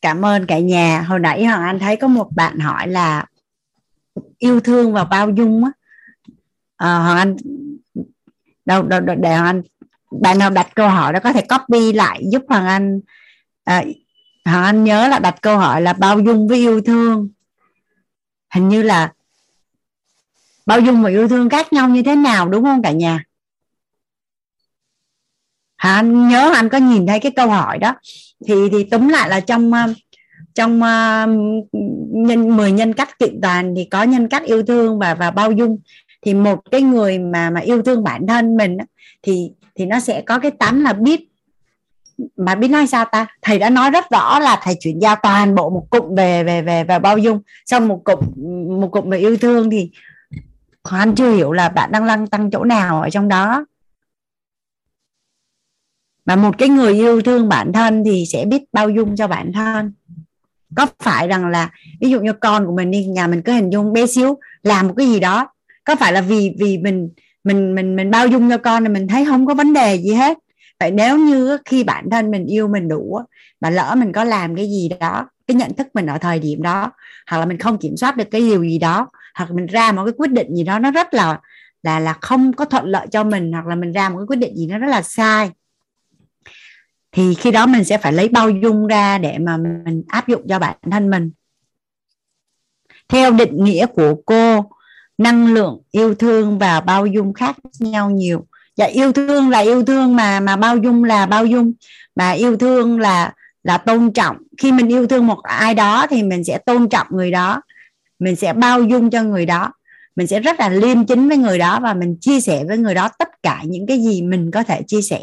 [0.00, 1.00] cảm ơn cả nhà.
[1.00, 3.26] Hồi nãy hoàng anh thấy có một bạn hỏi là
[4.38, 5.70] yêu thương và bao dung á.
[6.76, 7.36] À, hoàng anh
[8.64, 9.62] đâu, đâu, đâu để hoàng anh
[10.20, 13.00] bạn nào đặt câu hỏi đó có thể copy lại giúp hoàng anh.
[13.64, 13.84] À,
[14.44, 17.28] hoàng anh nhớ là đặt câu hỏi là bao dung với yêu thương.
[18.54, 19.12] Hình như là
[20.66, 23.24] bao dung và yêu thương khác nhau như thế nào đúng không cả nhà?
[25.76, 27.94] Hả anh nhớ anh có nhìn thấy cái câu hỏi đó.
[28.46, 29.94] Thì thì túm lại là trong ờ,
[30.54, 30.80] trong
[32.10, 35.52] nhân 10 nhân cách kiện toàn thì có nhân cách yêu thương và và bao
[35.52, 35.78] dung.
[36.22, 38.76] Thì một cái người mà mà yêu thương bản thân mình
[39.22, 41.28] thì thì nó sẽ có cái tánh là biết,
[42.36, 43.26] mà biết nói sao ta?
[43.42, 46.62] Thầy đã nói rất rõ là thầy chuyển giao toàn bộ một cụm về về
[46.62, 47.40] về và bao dung.
[47.66, 48.18] Xong một cụm
[48.80, 49.90] một cụm về yêu thương thì
[50.82, 53.66] anh chưa hiểu là bạn đang lăng tăng chỗ nào ở trong đó.
[56.24, 59.52] Mà một cái người yêu thương bản thân thì sẽ biết bao dung cho bản
[59.52, 59.92] thân
[60.76, 61.70] có phải rằng là,
[62.00, 64.88] ví dụ như con của mình đi, nhà mình cứ hình dung bé xíu, làm
[64.88, 65.48] một cái gì đó,
[65.84, 67.10] có phải là vì vì mình
[67.44, 70.14] mình mình mình bao dung cho con thì mình thấy không có vấn đề gì
[70.14, 70.38] hết.
[70.80, 73.20] Vậy nếu như khi bản thân mình yêu mình đủ
[73.60, 76.62] mà lỡ mình có làm cái gì đó, cái nhận thức mình ở thời điểm
[76.62, 76.92] đó,
[77.30, 80.04] hoặc là mình không kiểm soát được cái điều gì đó, hoặc mình ra một
[80.04, 81.40] cái quyết định gì đó nó rất là
[81.82, 84.38] là là không có thuận lợi cho mình, hoặc là mình ra một cái quyết
[84.38, 85.50] định gì nó rất là sai
[87.12, 90.42] thì khi đó mình sẽ phải lấy bao dung ra để mà mình áp dụng
[90.48, 91.30] cho bản thân mình.
[93.08, 94.70] Theo định nghĩa của cô,
[95.18, 98.46] năng lượng, yêu thương và bao dung khác nhau nhiều.
[98.76, 101.72] Dạ yêu thương là yêu thương mà mà bao dung là bao dung.
[102.14, 103.32] Mà yêu thương là
[103.62, 104.36] là tôn trọng.
[104.58, 107.62] Khi mình yêu thương một ai đó thì mình sẽ tôn trọng người đó.
[108.18, 109.72] Mình sẽ bao dung cho người đó.
[110.16, 112.94] Mình sẽ rất là liêm chính với người đó và mình chia sẻ với người
[112.94, 115.20] đó tất cả những cái gì mình có thể chia sẻ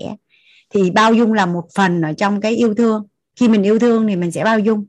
[0.69, 3.07] thì bao dung là một phần ở trong cái yêu thương.
[3.35, 4.85] Khi mình yêu thương thì mình sẽ bao dung.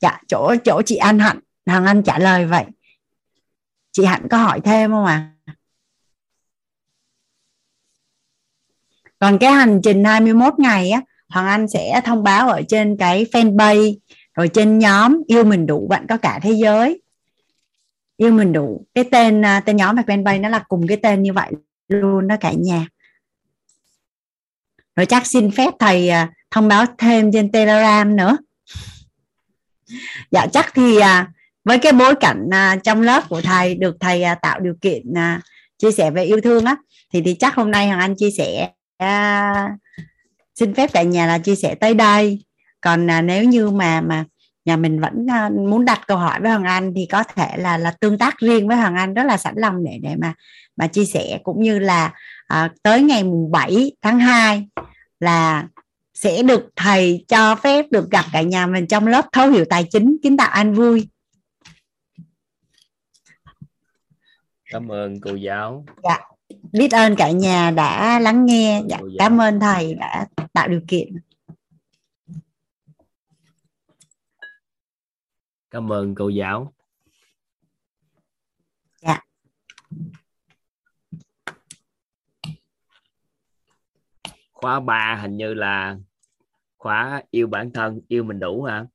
[0.00, 2.64] Dạ chỗ chỗ chị An Hạnh Hằng Anh trả lời vậy.
[3.92, 5.30] Chị Hạnh có hỏi thêm không ạ?
[5.44, 5.54] À?
[9.22, 13.26] còn cái hành trình 21 ngày á Hoàng Anh sẽ thông báo ở trên cái
[13.32, 13.96] fanpage,
[14.34, 17.02] rồi trên nhóm yêu mình đủ bạn có cả thế giới.
[18.16, 21.22] Yêu mình đủ, cái tên à, tên nhóm và fanpage nó là cùng cái tên
[21.22, 21.52] như vậy
[21.88, 22.86] luôn đó cả nhà
[24.96, 28.36] rồi chắc xin phép thầy à, thông báo thêm trên telegram nữa.
[30.30, 31.28] Dạ chắc thì à,
[31.64, 35.02] với cái bối cảnh à, trong lớp của thầy được thầy tạo điều kiện
[35.78, 36.76] chia sẻ về yêu thương á
[37.12, 39.68] thì thì chắc hôm nay hoàng anh chia sẻ à,
[40.54, 42.44] xin phép tại nhà là chia sẻ tới đây.
[42.80, 44.24] Còn à, nếu như mà mà
[44.64, 47.78] nhà mình vẫn à, muốn đặt câu hỏi với Hoàng Anh thì có thể là
[47.78, 50.34] là tương tác riêng với Hoàng Anh rất là sẵn lòng để để mà
[50.76, 52.12] mà chia sẻ cũng như là
[52.52, 54.68] à, tới ngày mùng 7 tháng 2
[55.20, 55.68] là
[56.14, 59.84] sẽ được thầy cho phép được gặp cả nhà mình trong lớp thấu hiểu tài
[59.90, 61.08] chính kiến tạo an vui.
[64.70, 65.84] Cảm ơn cô giáo.
[66.02, 66.18] Dạ
[66.72, 68.82] biết ơn cả nhà đã lắng nghe.
[68.88, 71.08] Dạ, cảm ơn thầy đã tạo điều kiện.
[75.70, 76.72] Cảm ơn cô giáo
[84.62, 85.96] khóa 3 hình như là
[86.78, 88.86] khóa yêu bản thân yêu mình đủ hả?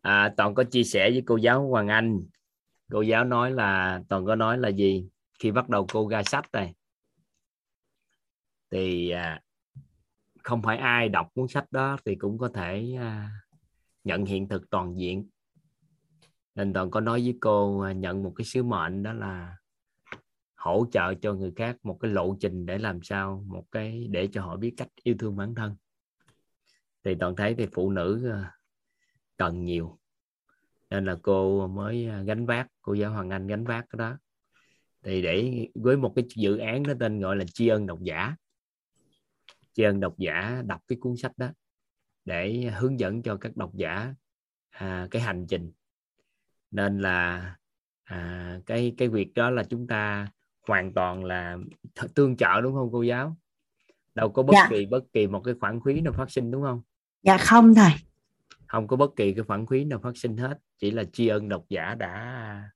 [0.00, 2.22] À, toàn có chia sẻ với cô giáo Hoàng Anh.
[2.90, 5.08] Cô giáo nói là toàn có nói là gì?
[5.38, 6.74] Khi bắt đầu cô ra sách này
[8.70, 9.40] thì à,
[10.42, 13.30] không phải ai đọc cuốn sách đó thì cũng có thể à,
[14.04, 15.28] nhận hiện thực toàn diện.
[16.54, 19.56] Nên toàn có nói với cô à, nhận một cái sứ mệnh đó là
[20.62, 24.28] hỗ trợ cho người khác một cái lộ trình để làm sao một cái để
[24.32, 25.76] cho họ biết cách yêu thương bản thân.
[27.04, 28.44] Thì toàn thấy thì phụ nữ ờ,
[29.36, 29.98] cần nhiều.
[30.90, 34.18] Nên là cô mới ờ, gánh vác cô giáo Hoàng Anh gánh vác cái đó.
[35.02, 38.36] Thì để với một cái dự án nó tên gọi là tri ân độc giả.
[39.72, 41.48] Tri ân độc giả đọc cái cuốn sách đó
[42.24, 44.14] để hướng dẫn cho các độc giả
[44.70, 45.72] à, cái hành trình.
[46.70, 47.56] Nên là
[48.04, 50.28] à, cái cái việc đó là chúng ta
[50.68, 51.58] hoàn toàn là
[52.14, 53.36] tương trợ đúng không cô giáo?
[54.14, 54.66] Đâu có bất dạ.
[54.70, 56.82] kỳ bất kỳ một cái khoản phí nào phát sinh đúng không?
[57.22, 57.92] Dạ không thầy.
[58.66, 61.48] Không có bất kỳ cái khoản phí nào phát sinh hết chỉ là tri ân
[61.48, 62.70] độc giả đã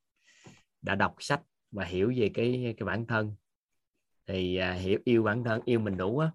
[0.82, 1.40] đã đọc sách
[1.70, 3.34] và hiểu về cái cái bản thân.
[4.26, 6.30] Thì à, hiểu yêu bản thân yêu mình đủ á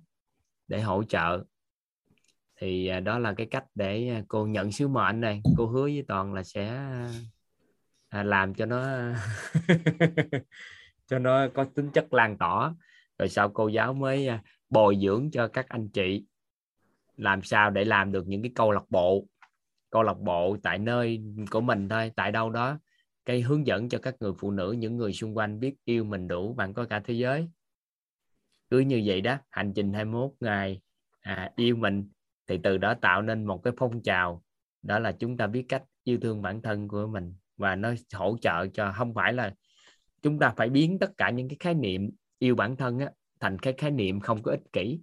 [0.68, 1.44] để hỗ trợ.
[2.60, 5.42] Thì à, đó là cái cách để à, cô nhận sứ mệnh này.
[5.58, 6.68] Cô hứa với toàn là sẽ
[8.10, 8.86] à, làm cho nó
[11.12, 12.76] cho nó có tính chất lan tỏa.
[13.20, 16.26] Rồi sau cô giáo mới à, bồi dưỡng cho các anh chị
[17.18, 19.28] làm sao để làm được những cái câu lạc bộ.
[19.90, 22.80] Câu lạc bộ tại nơi của mình thôi tại đâu đó.
[23.26, 26.28] Cái hướng dẫn cho các người phụ nữ những người xung quanh biết yêu mình
[26.28, 27.50] đủ bạn có cả thế giới.
[28.70, 30.82] Cứ như vậy đó hành trình 21 ngày
[31.22, 32.10] à, yêu mình
[32.48, 34.44] thì từ đó tạo nên một cái phong trào.
[34.82, 38.38] Đó là chúng ta biết cách yêu thương bản thân của mình và nó hỗ
[38.42, 39.54] trợ cho không phải là
[40.22, 43.60] chúng ta phải biến tất cả những cái khái niệm yêu bản thân á, thành
[43.60, 45.00] cái khái niệm không có ích kỷ.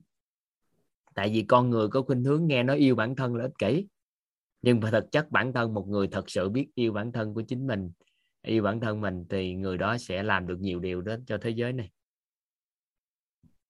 [1.15, 3.87] Tại vì con người có khuynh hướng nghe nói yêu bản thân là ích kỷ.
[4.63, 7.43] Nhưng mà thực chất bản thân một người thật sự biết yêu bản thân của
[7.43, 7.91] chính mình
[8.43, 11.51] yêu bản thân mình thì người đó sẽ làm được nhiều điều đó cho thế
[11.51, 11.91] giới này.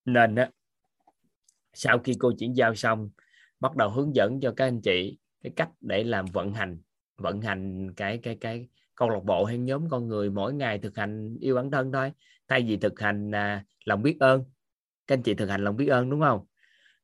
[0.04, 0.50] Nên á
[1.72, 3.10] sau khi cô chuyển giao xong
[3.60, 6.78] bắt đầu hướng dẫn cho các anh chị cái cách để làm vận hành
[7.16, 8.68] vận hành cái cái cái
[8.98, 12.12] câu lạc bộ hay nhóm con người mỗi ngày thực hành yêu bản thân thôi.
[12.48, 14.44] Thay vì thực hành à, lòng biết ơn
[15.06, 16.46] các anh chị thực hành lòng biết ơn đúng không?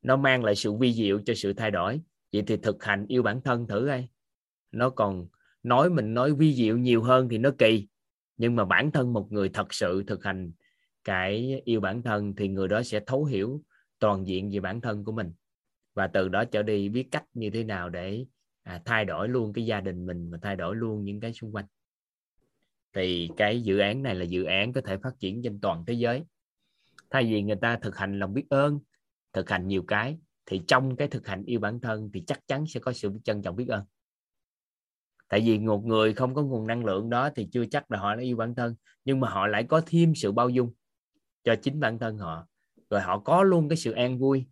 [0.03, 2.01] Nó mang lại sự vi diệu cho sự thay đổi.
[2.33, 4.09] Vậy thì thực hành yêu bản thân thử coi.
[4.73, 5.27] Nó còn
[5.63, 7.89] nói mình nói vi diệu nhiều hơn thì nó kỳ.
[8.37, 10.53] Nhưng mà bản thân một người thật sự thực hành
[11.05, 13.63] cái yêu bản thân thì người đó sẽ thấu hiểu
[13.99, 15.33] toàn diện về bản thân của mình.
[15.95, 18.27] Và từ đó trở đi biết cách như thế nào để
[18.63, 21.55] à, thay đổi luôn cái gia đình mình và thay đổi luôn những cái xung
[21.55, 21.65] quanh
[22.95, 25.95] thì cái dự án này là dự án có thể phát triển trên toàn thế
[25.95, 26.25] giới.
[27.11, 28.79] Thay vì người ta thực hành lòng biết ơn,
[29.33, 32.67] thực hành nhiều cái, thì trong cái thực hành yêu bản thân thì chắc chắn
[32.67, 33.85] sẽ có sự trân trọng biết ơn.
[35.29, 38.15] Tại vì một người không có nguồn năng lượng đó thì chưa chắc là họ
[38.15, 38.75] đã yêu bản thân,
[39.05, 40.73] nhưng mà họ lại có thêm sự bao dung
[41.45, 42.47] cho chính bản thân họ.
[42.91, 44.47] Rồi họ có luôn cái sự an vui.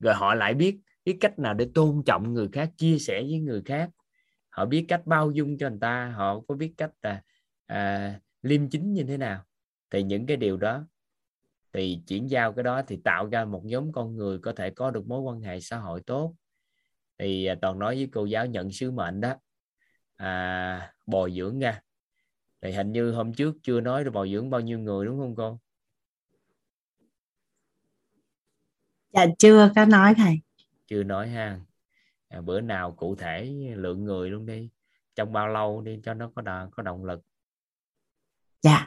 [0.00, 3.38] Rồi họ lại biết biết cách nào để tôn trọng người khác, chia sẻ với
[3.38, 3.90] người khác
[4.50, 7.22] họ biết cách bao dung cho người ta họ có biết cách là
[7.66, 9.44] à, liêm chính như thế nào.
[9.90, 10.84] Thì những cái điều đó
[11.72, 14.90] thì chuyển giao cái đó thì tạo ra một nhóm con người có thể có
[14.90, 16.34] được mối quan hệ xã hội tốt.
[17.18, 19.34] Thì à, toàn nói với cô giáo nhận sứ mệnh đó.
[20.16, 21.80] À, bồi dưỡng ra
[22.62, 25.34] thì hình như hôm trước chưa nói được bồi dưỡng bao nhiêu người đúng không
[25.34, 25.58] con
[29.12, 30.40] dạ chưa có nói thầy.
[30.86, 31.60] Chưa nói ha
[32.28, 33.44] à, bữa nào cụ thể
[33.76, 34.70] lượng người luôn đi
[35.14, 37.20] trong bao lâu đi cho nó có đà, có động lực?
[38.62, 38.86] Dạ.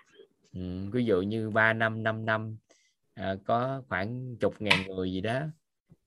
[0.53, 2.57] Ừ, ví dụ như 3 năm 5 năm
[3.13, 5.41] à, có khoảng chục ngàn người gì đó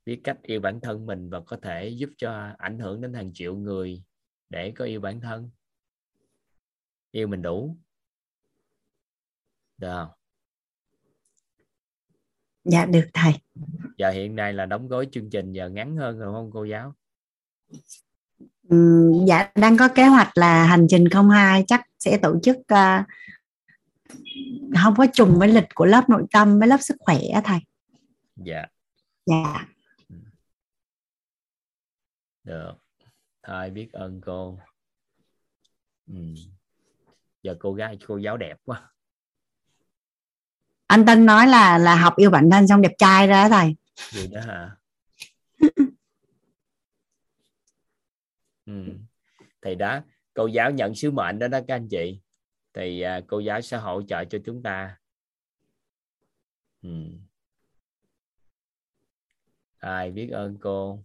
[0.05, 3.33] biết cách yêu bản thân mình và có thể giúp cho ảnh hưởng đến hàng
[3.35, 4.03] triệu người
[4.49, 5.51] để có yêu bản thân.
[7.11, 7.77] Yêu mình đủ.
[9.79, 10.09] Được không?
[12.65, 13.33] Dạ được thầy.
[13.99, 16.95] Giờ hiện nay là đóng gói chương trình giờ ngắn hơn rồi không cô giáo
[18.69, 23.07] ừ, dạ đang có kế hoạch là hành trình 02 chắc sẽ tổ chức uh,
[24.83, 27.59] không có trùng với lịch của lớp nội tâm với lớp sức khỏe thầy.
[28.37, 28.67] Dạ.
[29.27, 29.67] Dạ.
[32.45, 32.73] Được.
[33.43, 34.59] Thôi biết ơn cô?
[36.07, 36.35] Ừ.
[37.43, 38.91] giờ cô gái cô giáo đẹp quá.
[40.87, 43.77] Anh Tân nói là là học yêu bản thân xong đẹp trai ra thầy.
[44.11, 44.77] Gì đó hả
[48.67, 48.73] ừ.
[49.63, 50.01] thì đó
[50.35, 52.21] cô giáo nhận sứ mệnh đó đó các anh chị.
[52.73, 54.99] Thì à, cô giáo sẽ hỗ trợ cho chúng ta.
[56.83, 56.91] Ừ.
[59.79, 61.05] ai biết ơn cô?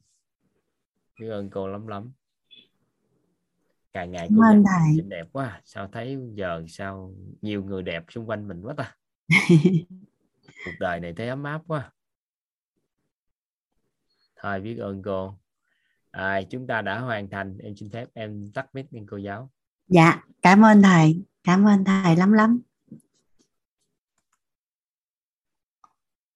[1.19, 2.11] Biết ơn cô lắm lắm.
[3.93, 4.95] Càng ngày cô ơn thầy.
[4.97, 5.61] xinh đẹp quá.
[5.65, 8.95] Sao thấy giờ sao nhiều người đẹp xung quanh mình quá ta?
[10.65, 11.91] Cuộc đời này thấy ấm áp quá.
[14.35, 15.39] Thôi biết ơn cô
[16.11, 17.57] à, chúng ta đã hoàn thành.
[17.57, 19.51] Em xin phép em tắt mic lên cô giáo.
[19.87, 21.23] Dạ cảm ơn thầy.
[21.43, 22.61] Cảm ơn thầy lắm lắm.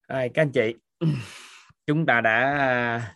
[0.07, 0.73] À, các anh chị
[1.85, 3.15] chúng ta đã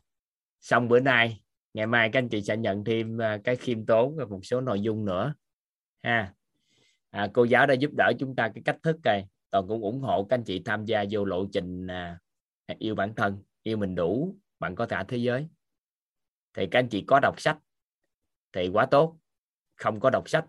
[0.61, 1.41] xong bữa nay.
[1.73, 4.61] Ngày mai các anh chị sẽ nhận thêm à, cái khiêm tốn và một số
[4.61, 5.33] nội dung nữa
[6.03, 6.33] ha.
[7.09, 9.27] À, cô giáo đã giúp đỡ chúng ta cái cách thức này.
[9.49, 12.19] Toàn cũng ủng hộ các anh chị tham gia vô lộ trình à,
[12.79, 15.47] yêu bản thân yêu mình đủ bạn có cả thế giới
[16.57, 17.57] thì các anh chị có đọc sách
[18.53, 19.17] thì quá tốt.
[19.75, 20.45] Không có đọc sách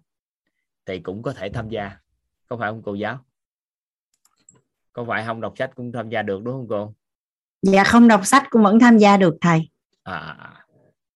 [0.87, 1.97] thì cũng có thể tham gia.
[2.49, 3.19] Có phải không cô giáo?
[4.93, 6.95] Có phải không đọc sách cũng tham gia được đúng không cô?
[7.63, 9.69] Dạ không đọc sách cũng vẫn tham gia được thầy.
[10.03, 10.37] À,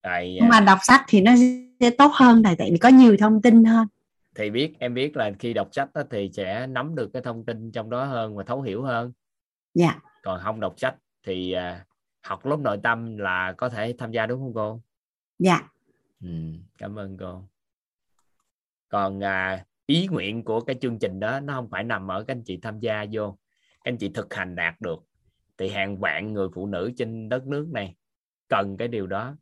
[0.02, 1.32] tại nhưng mà đọc sách thì nó
[1.80, 3.86] sẽ tốt hơn thầy tại vì có nhiều thông tin hơn.
[4.34, 7.44] Thì biết em biết là khi đọc sách đó, thì sẽ nắm được cái thông
[7.44, 9.12] tin trong đó hơn và thấu hiểu hơn.
[9.74, 10.00] Dạ.
[10.22, 10.94] Còn không đọc sách
[11.26, 11.84] thì à,
[12.22, 14.82] học lớp nội tâm là có thể tham gia đúng không cô?
[15.38, 15.68] Dạ.
[16.20, 16.28] Ừ,
[16.78, 17.48] cảm ơn cô.
[18.88, 22.34] Còn à, ý nguyện của cái chương trình đó nó không phải nằm ở các
[22.34, 23.38] anh chị tham gia vô
[23.84, 25.04] các anh chị thực hành đạt được.
[25.58, 27.94] Thì hàng vạn người phụ nữ trên đất nước này
[28.48, 29.36] cần cái điều đó.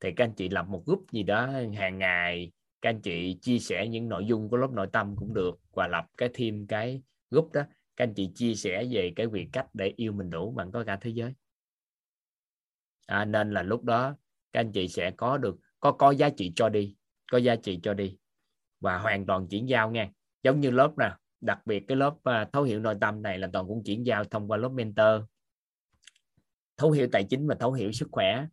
[0.00, 3.58] Thì các anh chị lập một group gì đó hàng ngày các anh chị chia
[3.58, 7.02] sẻ những nội dung của lớp nội tâm cũng được và lập cái thêm cái
[7.30, 7.62] group đó.
[7.96, 10.84] Các anh chị chia sẻ về cái việc cách để yêu mình đủ bằng có
[10.84, 11.34] cả thế giới
[13.06, 14.16] à, nên là lúc đó
[14.52, 16.94] các anh chị sẽ có được có có giá trị cho đi
[17.32, 18.16] có giá trị cho đi
[18.80, 20.10] và hoàn toàn chuyển giao nha.
[20.42, 23.48] Giống như lớp nè đặc biệt cái lớp uh, thấu hiểu nội tâm này là
[23.52, 25.22] toàn cũng chuyển giao thông qua lớp mentor.
[26.76, 28.46] Thấu hiểu tài chính và thấu hiểu sức khỏe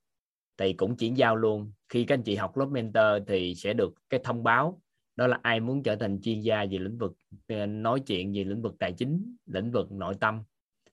[0.58, 1.72] thì cũng chuyển giao luôn.
[1.90, 4.82] Khi các anh chị học lớp mentor thì sẽ được cái thông báo
[5.16, 7.14] đó là ai muốn trở thành chuyên gia về lĩnh vực
[7.48, 10.44] à, nói chuyện về lĩnh vực tài chính lĩnh vực nội tâm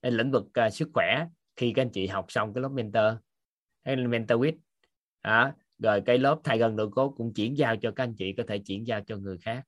[0.01, 1.27] à, lĩnh vực uh, sức khỏe.
[1.55, 3.13] Khi các anh chị học xong cái lớp mentor
[3.83, 4.57] hay là with
[5.21, 8.33] à, rồi cái lớp thay gần nội cốt cũng chuyển giao cho các anh chị
[8.33, 9.63] có thể chuyển giao cho người khác.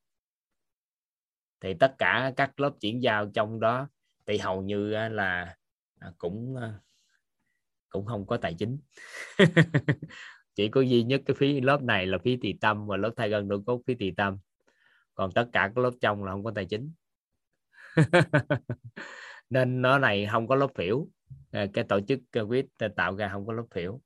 [1.61, 3.89] Thì tất cả các lớp chuyển giao trong đó
[4.25, 5.55] thì hầu như là
[5.99, 6.79] à, cũng à,
[7.89, 8.79] cũng không có tài chính.
[10.55, 13.29] Chỉ có duy nhất cái phí lớp này là phí tỳ tâm và lớp thay
[13.29, 14.37] gần nội cốt phí tỳ tâm.
[15.15, 16.91] Còn tất cả các lớp trong là không có tài chính.
[19.49, 21.07] Nên nó này không có lớp phiểu
[21.53, 24.01] Ờ, cái tổ chức ờ, quýt ờ, tạo ra không có lớp phiểu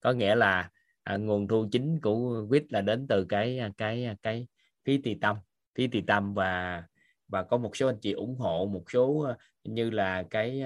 [0.00, 0.70] có nghĩa là
[1.02, 4.46] à, nguồn thu chính của quýt là đến từ cái à, cái à, cái
[4.84, 5.36] phí tỳ tâm.
[5.74, 6.82] Phí tỳ tâm và
[7.28, 9.26] và có một số anh chị ủng hộ một số
[9.64, 10.62] như là cái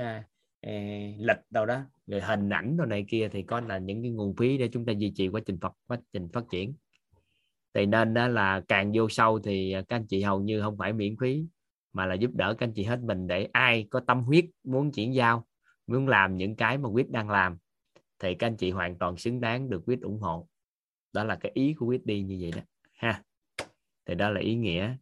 [0.60, 4.10] eh, lịch đâu đó rồi hình ảnh đồ này kia thì có là những cái
[4.10, 6.74] nguồn phí để chúng ta duy trì quá trình phát quá trình phát triển.
[7.74, 10.92] Thì nên đó là càng vô sâu thì các anh chị hầu như không phải
[10.92, 11.44] miễn phí
[11.92, 14.92] mà là giúp đỡ các anh chị hết mình để ai có tâm huyết muốn
[14.92, 15.46] chuyển giao
[15.90, 17.58] muốn làm những cái mà quyết đang làm
[18.18, 20.48] thì các anh chị hoàn toàn xứng đáng được quyết ủng hộ.
[21.12, 22.62] Đó là cái ý của quyết đi như vậy đó
[22.92, 23.22] ha.
[24.06, 24.96] Thì đó là ý nghĩa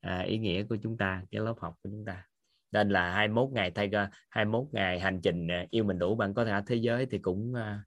[0.00, 2.26] à, ý nghĩa của chúng ta cái lớp học của chúng ta.
[2.72, 3.90] Nên là 21 ngày thay
[4.30, 7.54] 21 ngày hành trình à, yêu mình đủ bạn có thể thế giới thì cũng
[7.54, 7.84] à,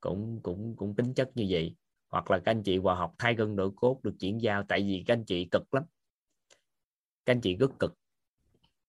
[0.00, 1.76] cũng cũng cũng tính chất như vậy.
[2.08, 4.80] Hoặc là các anh chị vào học thay gân đổi cốt được chuyển giao tại
[4.80, 5.84] vì các anh chị cực lắm.
[7.24, 7.94] Các anh chị rất cực.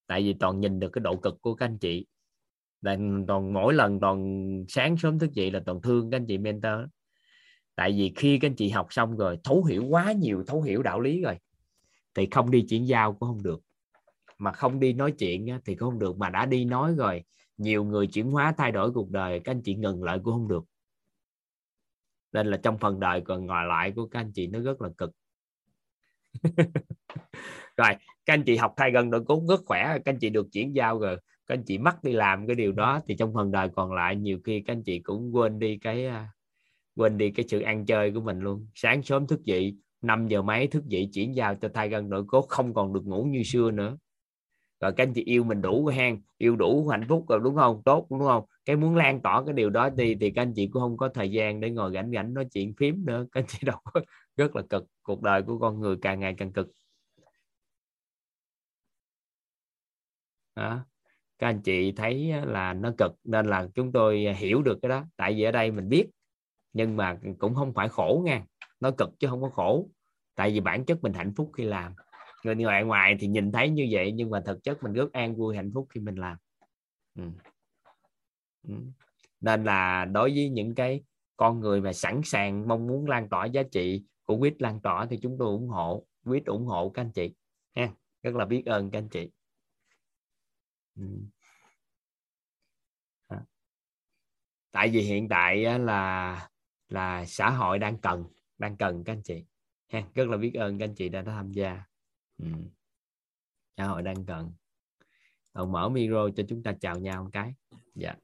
[0.07, 2.05] Tại vì toàn nhìn được cái độ cực của các anh chị
[2.81, 6.37] là toàn mỗi lần toàn sáng sớm thức dậy là toàn thương các anh chị
[6.37, 6.79] mentor.
[7.75, 10.83] Tại vì khi các anh chị học xong rồi, thấu hiểu quá nhiều, thấu hiểu
[10.83, 11.35] đạo lý rồi,
[12.13, 13.61] thì không đi chuyển giao cũng không được.
[14.37, 16.17] Mà không đi nói chuyện thì cũng không được.
[16.17, 17.23] Mà đã đi nói rồi,
[17.57, 20.47] nhiều người chuyển hóa, thay đổi cuộc đời, các anh chị ngừng lại cũng không
[20.47, 20.63] được.
[22.31, 24.89] Nên là trong phần đời còn ngồi lại của các anh chị nó rất là
[24.97, 25.11] cực.
[27.77, 30.47] Rồi, các anh chị học thay gần đội cũng rất khỏe, các anh chị được
[30.51, 31.17] chuyển giao rồi
[31.49, 34.15] các anh chị mắc đi làm cái điều đó thì trong phần đời còn lại
[34.15, 36.29] nhiều khi các anh chị cũng quên đi cái à,
[36.95, 38.67] quên đi cái sự ăn chơi của mình luôn.
[38.75, 42.23] Sáng sớm thức dậy 5 giờ mấy thức dậy chuyển giao cho thai gân nội
[42.27, 43.97] cốt, không còn được ngủ như xưa nữa.
[44.81, 47.81] Rồi các anh chị yêu mình đủ hang yêu đủ hạnh phúc rồi, đúng không?
[47.85, 48.45] Tốt, đúng không?
[48.65, 51.09] Cái muốn lan tỏa cái điều đó đi thì các anh chị cũng không có
[51.09, 53.25] thời gian để ngồi rảnh rảnh nói chuyện phím nữa.
[53.31, 54.01] Các anh chị đâu có
[54.37, 56.67] rất là cực, cuộc đời của con người càng ngày càng cực.
[60.55, 60.85] Đó
[61.39, 65.05] các anh chị thấy là nó cực, nên là chúng tôi hiểu được cái đó.
[65.15, 66.07] Tại vì ở đây mình biết,
[66.73, 68.45] nhưng mà cũng không phải khổ nha.
[68.79, 69.89] Nó cực chứ không có khổ.
[70.35, 71.93] Tại vì bản chất mình hạnh phúc khi làm.
[72.43, 75.35] Người ngoài ngoài thì nhìn thấy như vậy, nhưng mà thực chất mình rất an,
[75.35, 76.37] vui, hạnh phúc khi mình làm.
[77.15, 77.23] Ừ.
[78.67, 78.73] Ừ.
[79.41, 81.03] nên là đối với những cái
[81.37, 85.05] con người mà sẵn sàng, mong muốn lan tỏa giá trị của quýt, lan tỏa
[85.05, 86.05] thì chúng tôi ủng hộ.
[86.25, 87.33] Quýt ủng hộ các anh chị
[87.75, 87.89] ha.
[88.23, 89.29] Rất là biết ơn các anh chị.
[90.99, 91.05] Ừ.
[93.27, 93.41] À.
[94.71, 96.49] tại vì hiện tại là
[96.89, 98.25] là xã hội đang cần
[98.57, 99.45] đang cần các anh chị.
[99.87, 101.83] Ha, rất là biết ơn các anh chị đã tham gia.
[102.37, 102.45] Ừ.
[103.77, 104.53] xã hội đang cần.
[105.53, 107.53] Rồi mở micro cho chúng ta chào nhau một cái.
[107.95, 108.15] Dạ.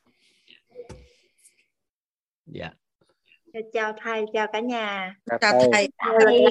[2.45, 2.73] Dạ
[3.73, 6.45] chào thầy chào cả nhà chào thầy chào thầy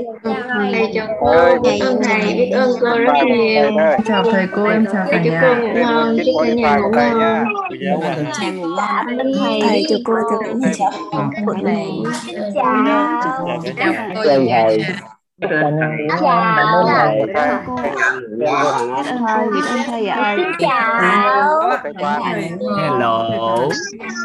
[0.73, 3.70] thầy chào cô biết ơn thầy biết ơn cô rất nhiều
[4.07, 7.44] chào thầy cô em chào cả nhà ngủ ngon chúc cả nhà ngủ ngon
[9.33, 10.81] thầy chào cô chào cả nhà
[15.41, 15.70] chào
[20.15, 23.68] thầy chào cô chào thầy hello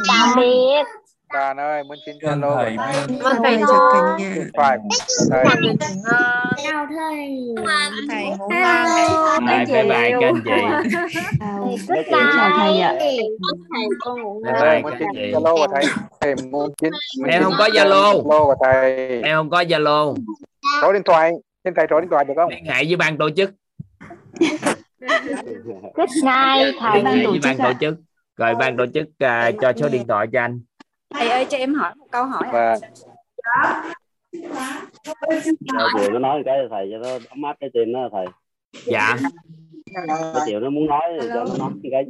[0.07, 0.98] tạm biệt
[1.33, 2.77] Tràn ơi, muốn xin alo thầy
[3.21, 4.35] vâng thầy chào cả nhà.
[4.57, 4.77] Phải.
[5.29, 5.43] Thầy.
[6.63, 7.39] chào thầy.
[8.09, 8.23] Thầy.
[8.37, 9.39] Ngủ hello.
[9.39, 10.51] bye bye bye các anh chị.
[11.87, 12.79] Good chào thầy.
[12.81, 12.95] Ạ.
[12.99, 13.17] Thầy.
[13.99, 14.61] Con ngủ bye ngon.
[14.61, 15.83] bye muốn xin alo của thầy.
[16.19, 16.91] Em muốn xin
[17.27, 18.03] em không có zalo.
[18.03, 19.21] alo của thầy.
[19.21, 20.15] Em không có zalo.
[20.81, 21.31] Số điện thoại.
[21.63, 22.49] Xin thầy số điện thoại được không?
[22.49, 23.51] Liên hệ với ban tổ chức.
[25.93, 27.03] Good night thầy.
[27.43, 27.95] Ban tổ chức
[28.37, 30.59] rồi ban tổ chức uh, cho số điện thoại cho anh
[31.13, 32.77] thầy ơi cho em hỏi một câu hỏi và
[35.73, 38.25] Cho chiều nó nói cái thầy cho nó ấm áp cái tim đó thầy.
[38.85, 39.17] Dạ.
[40.07, 42.05] Cái chiều nó muốn nói thì cho nó nói cái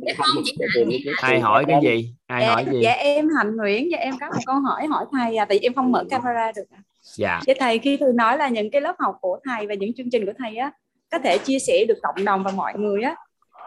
[1.03, 1.11] trước.
[1.21, 2.13] Ai hỏi cái gì?
[2.27, 2.79] Ai dạ, hỏi gì?
[2.83, 5.65] dạ em Hạnh Nguyễn và em có một câu hỏi hỏi thầy à tại vì
[5.67, 6.79] em không mở camera được à.
[7.17, 7.41] dạ.
[7.45, 10.09] Vậy thầy khi thư nói là những cái lớp học của thầy và những chương
[10.11, 10.71] trình của thầy á
[11.11, 13.15] có thể chia sẻ được cộng đồng và mọi người á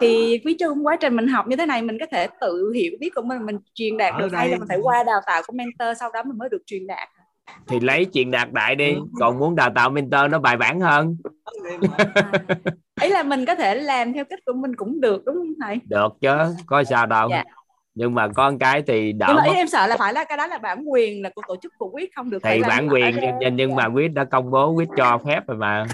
[0.03, 2.93] thì quý trong quá trình mình học như thế này mình có thể tự hiểu
[3.01, 5.43] biết của mình mình truyền đạt Ở được hay là mình phải qua đào tạo
[5.47, 7.09] của mentor sau đó mình mới được truyền đạt.
[7.69, 11.17] Thì lấy chuyện đạt đại đi còn muốn đào tạo mentor nó bài bản hơn.
[13.03, 15.81] Ý là mình có thể làm theo cách của mình cũng được đúng không thầy?
[15.85, 17.29] Được chứ có sao đâu.
[17.31, 17.45] Dạ.
[17.95, 19.53] nhưng mà con cái thì đỡ nhưng mà mất.
[19.53, 21.73] ý em sợ là phải là cái đó là bản quyền là của tổ chức
[21.79, 24.89] của quyết không được thì bản quyền nhưng, nhưng mà quyết đã công bố quyết
[24.97, 25.87] cho phép rồi mà.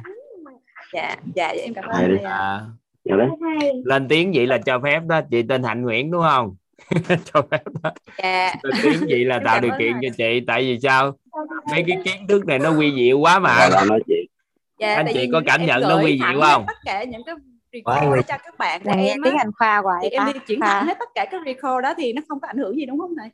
[0.93, 2.61] Dạ dạ em cảm ơn à,
[3.09, 3.29] Dạ đấy.
[3.85, 6.57] lên tiếng vậy là cho phép đó chị tên hạnh nguyễn đúng không?
[7.33, 7.91] Cho phép đó.
[8.19, 8.55] Dạ.
[8.63, 11.13] Lên tiếng vậy là Em tạo điều kiện cho chị tại vì sao?
[11.71, 13.69] Mấy cái kiến thức này nó quy diệu quá mà.
[13.71, 14.27] Dạ, nói chuyện
[14.79, 16.65] dạ, anh chị có cảm em nhận nó quy diệu không?
[16.67, 17.35] tất cả những cái
[17.73, 20.27] quy- đó cho các bạn của Là nghe em tiếng Anh khoa hoài thì em
[20.27, 22.77] đi chuyển thẳng hết tất cả các recall đó thì nó không có ảnh hưởng
[22.77, 23.31] gì đúng không thầy?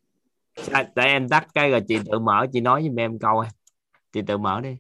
[0.73, 3.51] À, để em tắt cái rồi chị tự mở chị nói với em câu à.
[4.13, 4.77] chị tự mở đi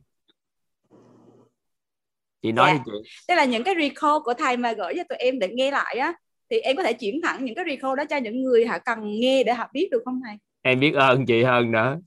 [2.45, 2.75] chị nói Dạ.
[2.75, 3.11] đi chị.
[3.29, 5.97] Tức là những cái recall của thầy mà gửi cho tụi em để nghe lại
[5.97, 6.13] á
[6.51, 8.99] thì em có thể chuyển thẳng những cái recall đó cho những người họ cần
[9.21, 10.37] nghe để họ biết được không thầy?
[10.63, 11.99] Em biết ơn chị hơn nữa.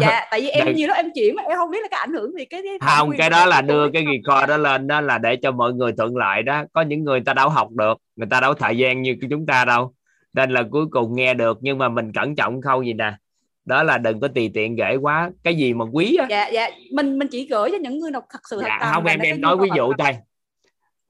[0.00, 0.74] Dạ tại vì em Đây.
[0.76, 2.78] nhiều lúc em chuyển mà em không biết là cái ảnh hưởng gì cái, cái
[2.96, 5.92] không cái đó là đưa cái record đó lên đó là để cho mọi người
[5.92, 6.64] thuận lợi đó.
[6.72, 9.64] Có những người ta đâu học được người ta đâu thời gian như chúng ta
[9.64, 9.94] đâu.
[10.32, 13.12] Nên là cuối cùng nghe được nhưng mà mình cẩn trọng khâu gì nè
[13.64, 15.30] đó là đừng có tùy tiện gửi quá.
[15.42, 16.26] Cái gì mà quý á.
[16.30, 16.70] Dạ dạ.
[16.92, 19.40] Mình mình chỉ gửi cho những người nào thật sự dạ, thật không em em
[19.40, 20.12] nói ví dụ thôi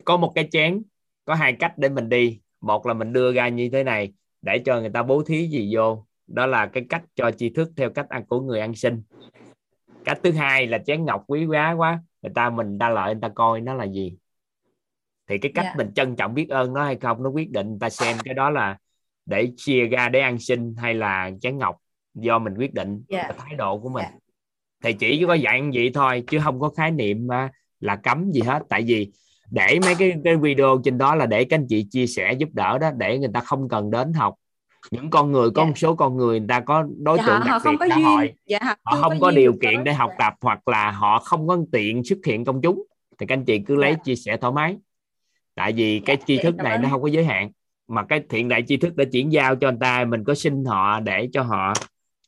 [0.05, 0.83] có một cái chén
[1.25, 2.41] có hai cách để mình đi.
[2.61, 4.12] Một là mình đưa ra như thế này
[4.43, 6.07] để cho người ta bố thí gì vô.
[6.27, 9.03] Đó là cái cách cho tri thức theo cách ăn của người ăn xin.
[10.05, 12.01] Cách thứ hai là chén ngọc quý giá quá.
[12.23, 14.17] Người ta mình ta lợi người ta coi nó là gì.
[15.29, 15.75] Thì cái cách Dạ.
[15.77, 17.69] mình trân trọng biết ơn nó hay không nó quyết định.
[17.69, 18.79] Người ta xem cái đó là
[19.27, 21.77] để chia ra để ăn xin hay là chén ngọc
[22.15, 23.23] do mình quyết định Dạ.
[23.23, 24.05] cái thái độ của mình.
[24.83, 28.41] Thầy chỉ có dặn vậy thôi chứ không có khái niệm mà là cấm gì
[28.41, 28.63] hết.
[28.69, 29.13] Tại vì
[29.51, 32.49] để mấy cái, cái video trên đó là để các anh chị chia sẻ giúp
[32.53, 34.35] đỡ đó để người ta không cần đến học.
[34.91, 37.47] Những con người có một số con người người ta có đối Dạ, tượng họ,
[37.49, 38.05] đặc không biệt có xã duyên.
[38.07, 41.19] hội dạ, họ họ chưa không có điều kiện để học tập hoặc là họ
[41.19, 42.83] không có tiện xuất hiện công chúng.
[43.19, 43.99] Thì các anh chị cứ lấy Dạ.
[44.05, 44.77] chia sẻ thoải mái.
[45.55, 47.51] Tại vì cái tri dạ, thức này nó không có giới hạn.
[47.89, 50.65] Mà cái thiện đại tri thức đã chuyển giao cho người ta mình có xin
[50.65, 51.73] họ để cho họ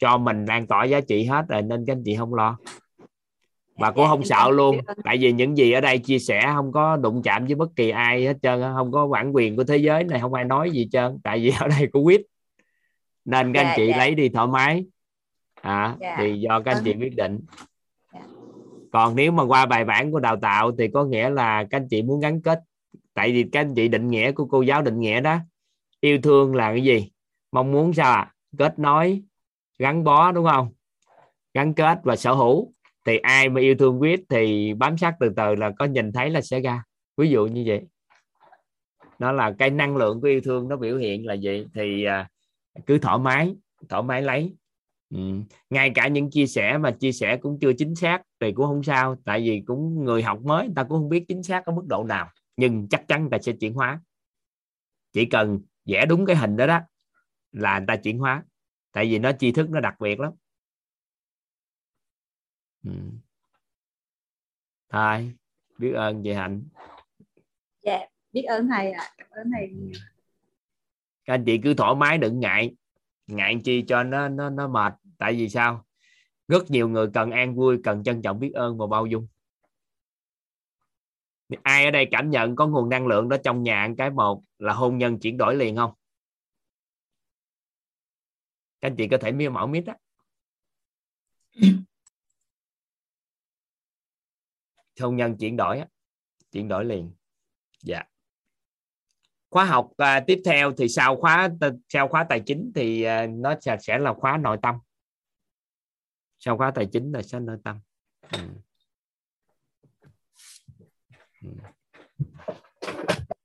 [0.03, 2.59] cho mình lan tỏa giá trị hết rồi nên các anh chị không lo.
[3.77, 6.97] Và cũng không sợ luôn tại vì những gì ở đây chia sẻ không có
[6.97, 10.05] đụng chạm với bất kỳ ai hết trơn không có bản quyền của thế giới
[10.05, 12.21] này không ai nói gì hết trơn tại vì ở đây có quyết
[13.25, 13.97] nên các anh Dạ, chị dạ.
[13.97, 14.85] lấy đi thoải mái.
[15.63, 16.17] À, Dạ.
[16.19, 17.41] thì do các anh chị quyết định.
[18.93, 21.89] Còn nếu mà qua bài bản của đào tạo thì có nghĩa là các anh
[21.89, 22.61] chị muốn gắn kết
[23.15, 25.39] tại vì các anh chị định nghĩa của cô giáo định nghĩa đó
[26.01, 27.11] yêu thương là cái gì?
[27.53, 29.23] Mong muốn sao à kết nối
[29.79, 30.73] gắn bó, đúng không?
[31.55, 32.73] Gắn kết và sở hữu.
[33.07, 36.31] Thì ai mà yêu thương quyết thì bám sát từ từ là có nhìn thấy
[36.31, 36.83] là sẽ ra.
[37.17, 37.81] Ví dụ như vậy.
[39.19, 41.67] Đó là cái năng lượng của yêu thương nó biểu hiện là vậy.
[41.75, 42.29] Thì à,
[42.87, 43.55] cứ thoải mái
[43.89, 44.53] thoải mái lấy.
[45.11, 45.19] Ừ.
[45.71, 48.83] ngay cả những chia sẻ mà chia sẻ cũng chưa chính xác thì cũng không
[48.83, 49.17] sao.
[49.25, 51.85] Tại vì cũng người học mới, người ta cũng không biết chính xác ở mức
[51.89, 52.31] độ nào.
[52.57, 54.01] Nhưng chắc chắn người ta sẽ chuyển hóa.
[55.13, 56.81] Chỉ cần vẽ đúng cái hình đó đó,
[57.53, 58.45] là người ta chuyển hóa
[58.93, 60.33] tại vì nó tri thức nó đặc biệt lắm.
[62.85, 62.91] Ừ.
[64.89, 65.33] thôi
[65.79, 66.63] biết ơn chị hạnh.
[67.83, 67.99] Dạ
[68.33, 69.11] biết ơn thầy ạ.
[69.19, 70.01] Cảm ơn thầy nhiều.
[71.25, 72.75] các anh chị cứ thoải mái đừng ngại.
[73.27, 74.95] Ngại chi cho nó nó nó mệt.
[75.19, 75.87] Tại vì sao?
[76.49, 79.27] Rất nhiều người cần an vui cần trân trọng biết ơn và bao dung.
[81.63, 84.73] Ai ở đây cảm nhận có nguồn năng lượng đó trong nhà cái một là
[84.73, 85.93] hôn nhân chuyển đổi liền không
[88.83, 89.97] các anh chị có thể miêu mẫu mít á.
[95.01, 95.87] Hôn nhân chuyển đổi á
[96.53, 97.13] chuyển đổi liền.
[97.83, 98.03] Dạ.
[99.51, 101.49] Khóa học à, tiếp theo thì sau khóa
[101.89, 104.75] sau khóa tài chính thì à, nó sẽ, sẽ là khóa nội tâm.
[106.39, 107.81] Sau khóa tài chính là sẽ nội tâm.
[108.33, 108.39] Ừ.
[111.43, 111.49] Ừ.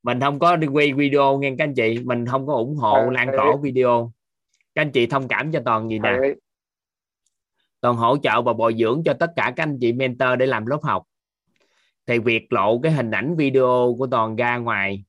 [0.04, 2.94] mình không có đi quay video nghe các anh chị mình không có ủng hộ
[2.94, 4.12] À, lan tỏa video
[4.78, 6.20] các anh chị thông cảm cho toàn gì nè?
[7.82, 10.66] Toàn hỗ trợ và bồi dưỡng cho tất cả các anh chị mentor để làm
[10.66, 11.04] lớp học.
[12.06, 15.04] Thì việc lộ cái hình ảnh video của toàn ra ngoài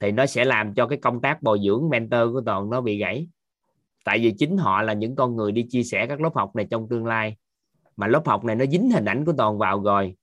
[0.00, 2.98] thì nó sẽ làm cho cái công tác bồi dưỡng mentor của toàn nó bị
[2.98, 3.28] gãy.
[4.04, 6.66] Tại vì chính họ là những con người đi chia sẻ các lớp học này
[6.70, 7.36] trong tương lai.
[7.96, 10.16] Mà lớp học này nó dính hình ảnh của toàn vào rồi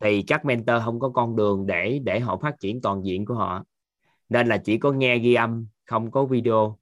[0.00, 3.34] thì các mentor không có con đường để để họ phát triển toàn diện của
[3.34, 3.64] họ.
[4.28, 6.78] Nên là chỉ có nghe ghi âm không có video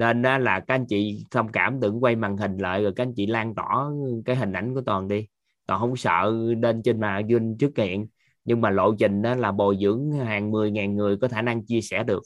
[0.00, 3.14] nên là các anh chị thông cảm đừng quay màn hình lại rồi các anh
[3.16, 3.90] chị lan tỏa
[4.24, 5.26] cái hình ảnh của toàn đi.
[5.66, 8.06] Toàn không sợ lên trên mà dinh trước hiện
[8.44, 11.64] nhưng mà lộ trình đó là bồi dưỡng hàng mười ngàn người có khả năng
[11.64, 12.22] chia sẻ được.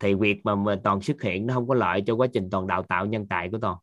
[0.00, 2.66] Thì việc mà, mà toàn xuất hiện nó không có lợi cho quá trình toàn
[2.66, 3.76] đào tạo nhân tài của toàn.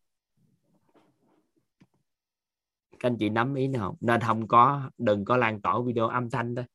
[2.99, 6.29] Các anh chị nắm ý nào nên không có đừng có lan tỏa video âm
[6.29, 6.65] thanh thôi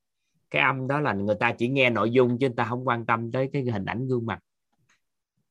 [0.50, 3.06] cái âm đó là người ta chỉ nghe nội dung chứ người ta không quan
[3.06, 4.38] tâm tới cái hình ảnh gương mặt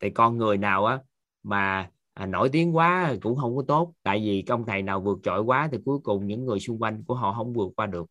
[0.03, 0.99] thì con người nào á
[1.43, 3.93] mà à, nổi tiếng quá cũng không có tốt.
[4.03, 7.03] Tại vì công thầy nào vượt trội quá thì cuối cùng những người xung quanh
[7.03, 8.05] của họ không vượt qua được.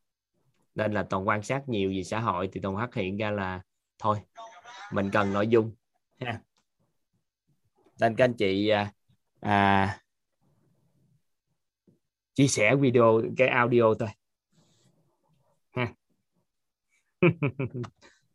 [0.75, 3.62] Nên là toàn quan sát nhiều về xã hội thì toàn phát hiện ra là
[3.99, 4.19] thôi
[4.93, 5.73] mình cần nội dung
[6.21, 6.41] ha.
[8.01, 8.93] Nên các anh chị à,
[9.41, 9.99] à,
[12.35, 14.09] chia sẻ video cái audio thôi
[15.73, 15.93] ha.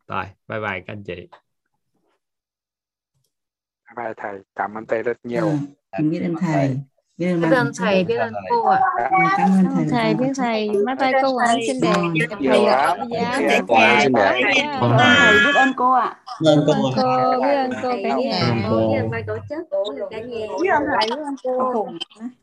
[0.07, 1.27] Rồi bye bye các anh chị.
[3.97, 5.49] Bye thầy, cảm ơn thầy rất nhiều.
[5.91, 6.77] Ừ, biết ơn thầy.
[7.17, 8.79] biết ơn biết ơn thầy biết ơn cô ạ.
[9.37, 10.69] Cảm ơn thầy thầy biết thầy.
[10.69, 11.93] Bye bye cô ạ xin đẹp
[12.39, 12.97] Nhiều thầy lắm.
[13.11, 14.11] dạ Nhiều đẹp quá, thầy.
[14.81, 14.97] Vâng.
[14.99, 16.15] thầy biết ơn cô ạ.
[16.41, 16.73] Biết ơn cô
[17.41, 18.55] biết ơn cô cả nhà.
[18.69, 19.59] Biết ơn ban tổ chức.
[19.95, 21.87] Biết ơn cả nhà biết ơn thầy biết ơn cô.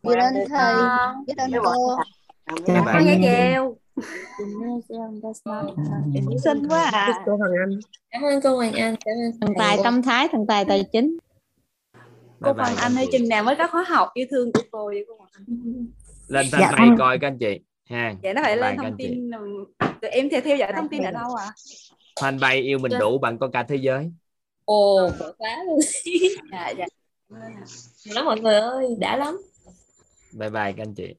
[0.02, 0.74] Biết ơn thầy.
[1.26, 1.96] Biết ơn cô.
[2.66, 3.76] bye nghe chèo
[6.44, 7.08] xinh quá à
[8.10, 8.96] cảm ơn cô Hoàng Anh.
[9.04, 11.18] Cảm ơn thần tài tâm thái thần tài tài chính
[12.44, 14.52] cô bye bye Hoàng các Anh chị chừng nào mới có khóa học yêu thương
[14.52, 15.44] của cô vậy cô Hoàng Anh
[16.28, 18.14] lên Dạ, fanpage con- coi các anh chị ha.
[18.22, 19.30] Vậy nó phải Bye lên thông tin
[20.02, 21.52] tụi em thì theo dõi thông tin ở đâu ạ?
[22.20, 24.10] Fanpage yêu mình đủ bạn có cả thế giới.
[24.64, 25.78] Ồ quá luôn.
[26.52, 26.86] Dạ dạ.
[28.04, 29.38] Lắm mọi người ơi đã lắm.
[30.32, 31.14] Bye bye các anh chị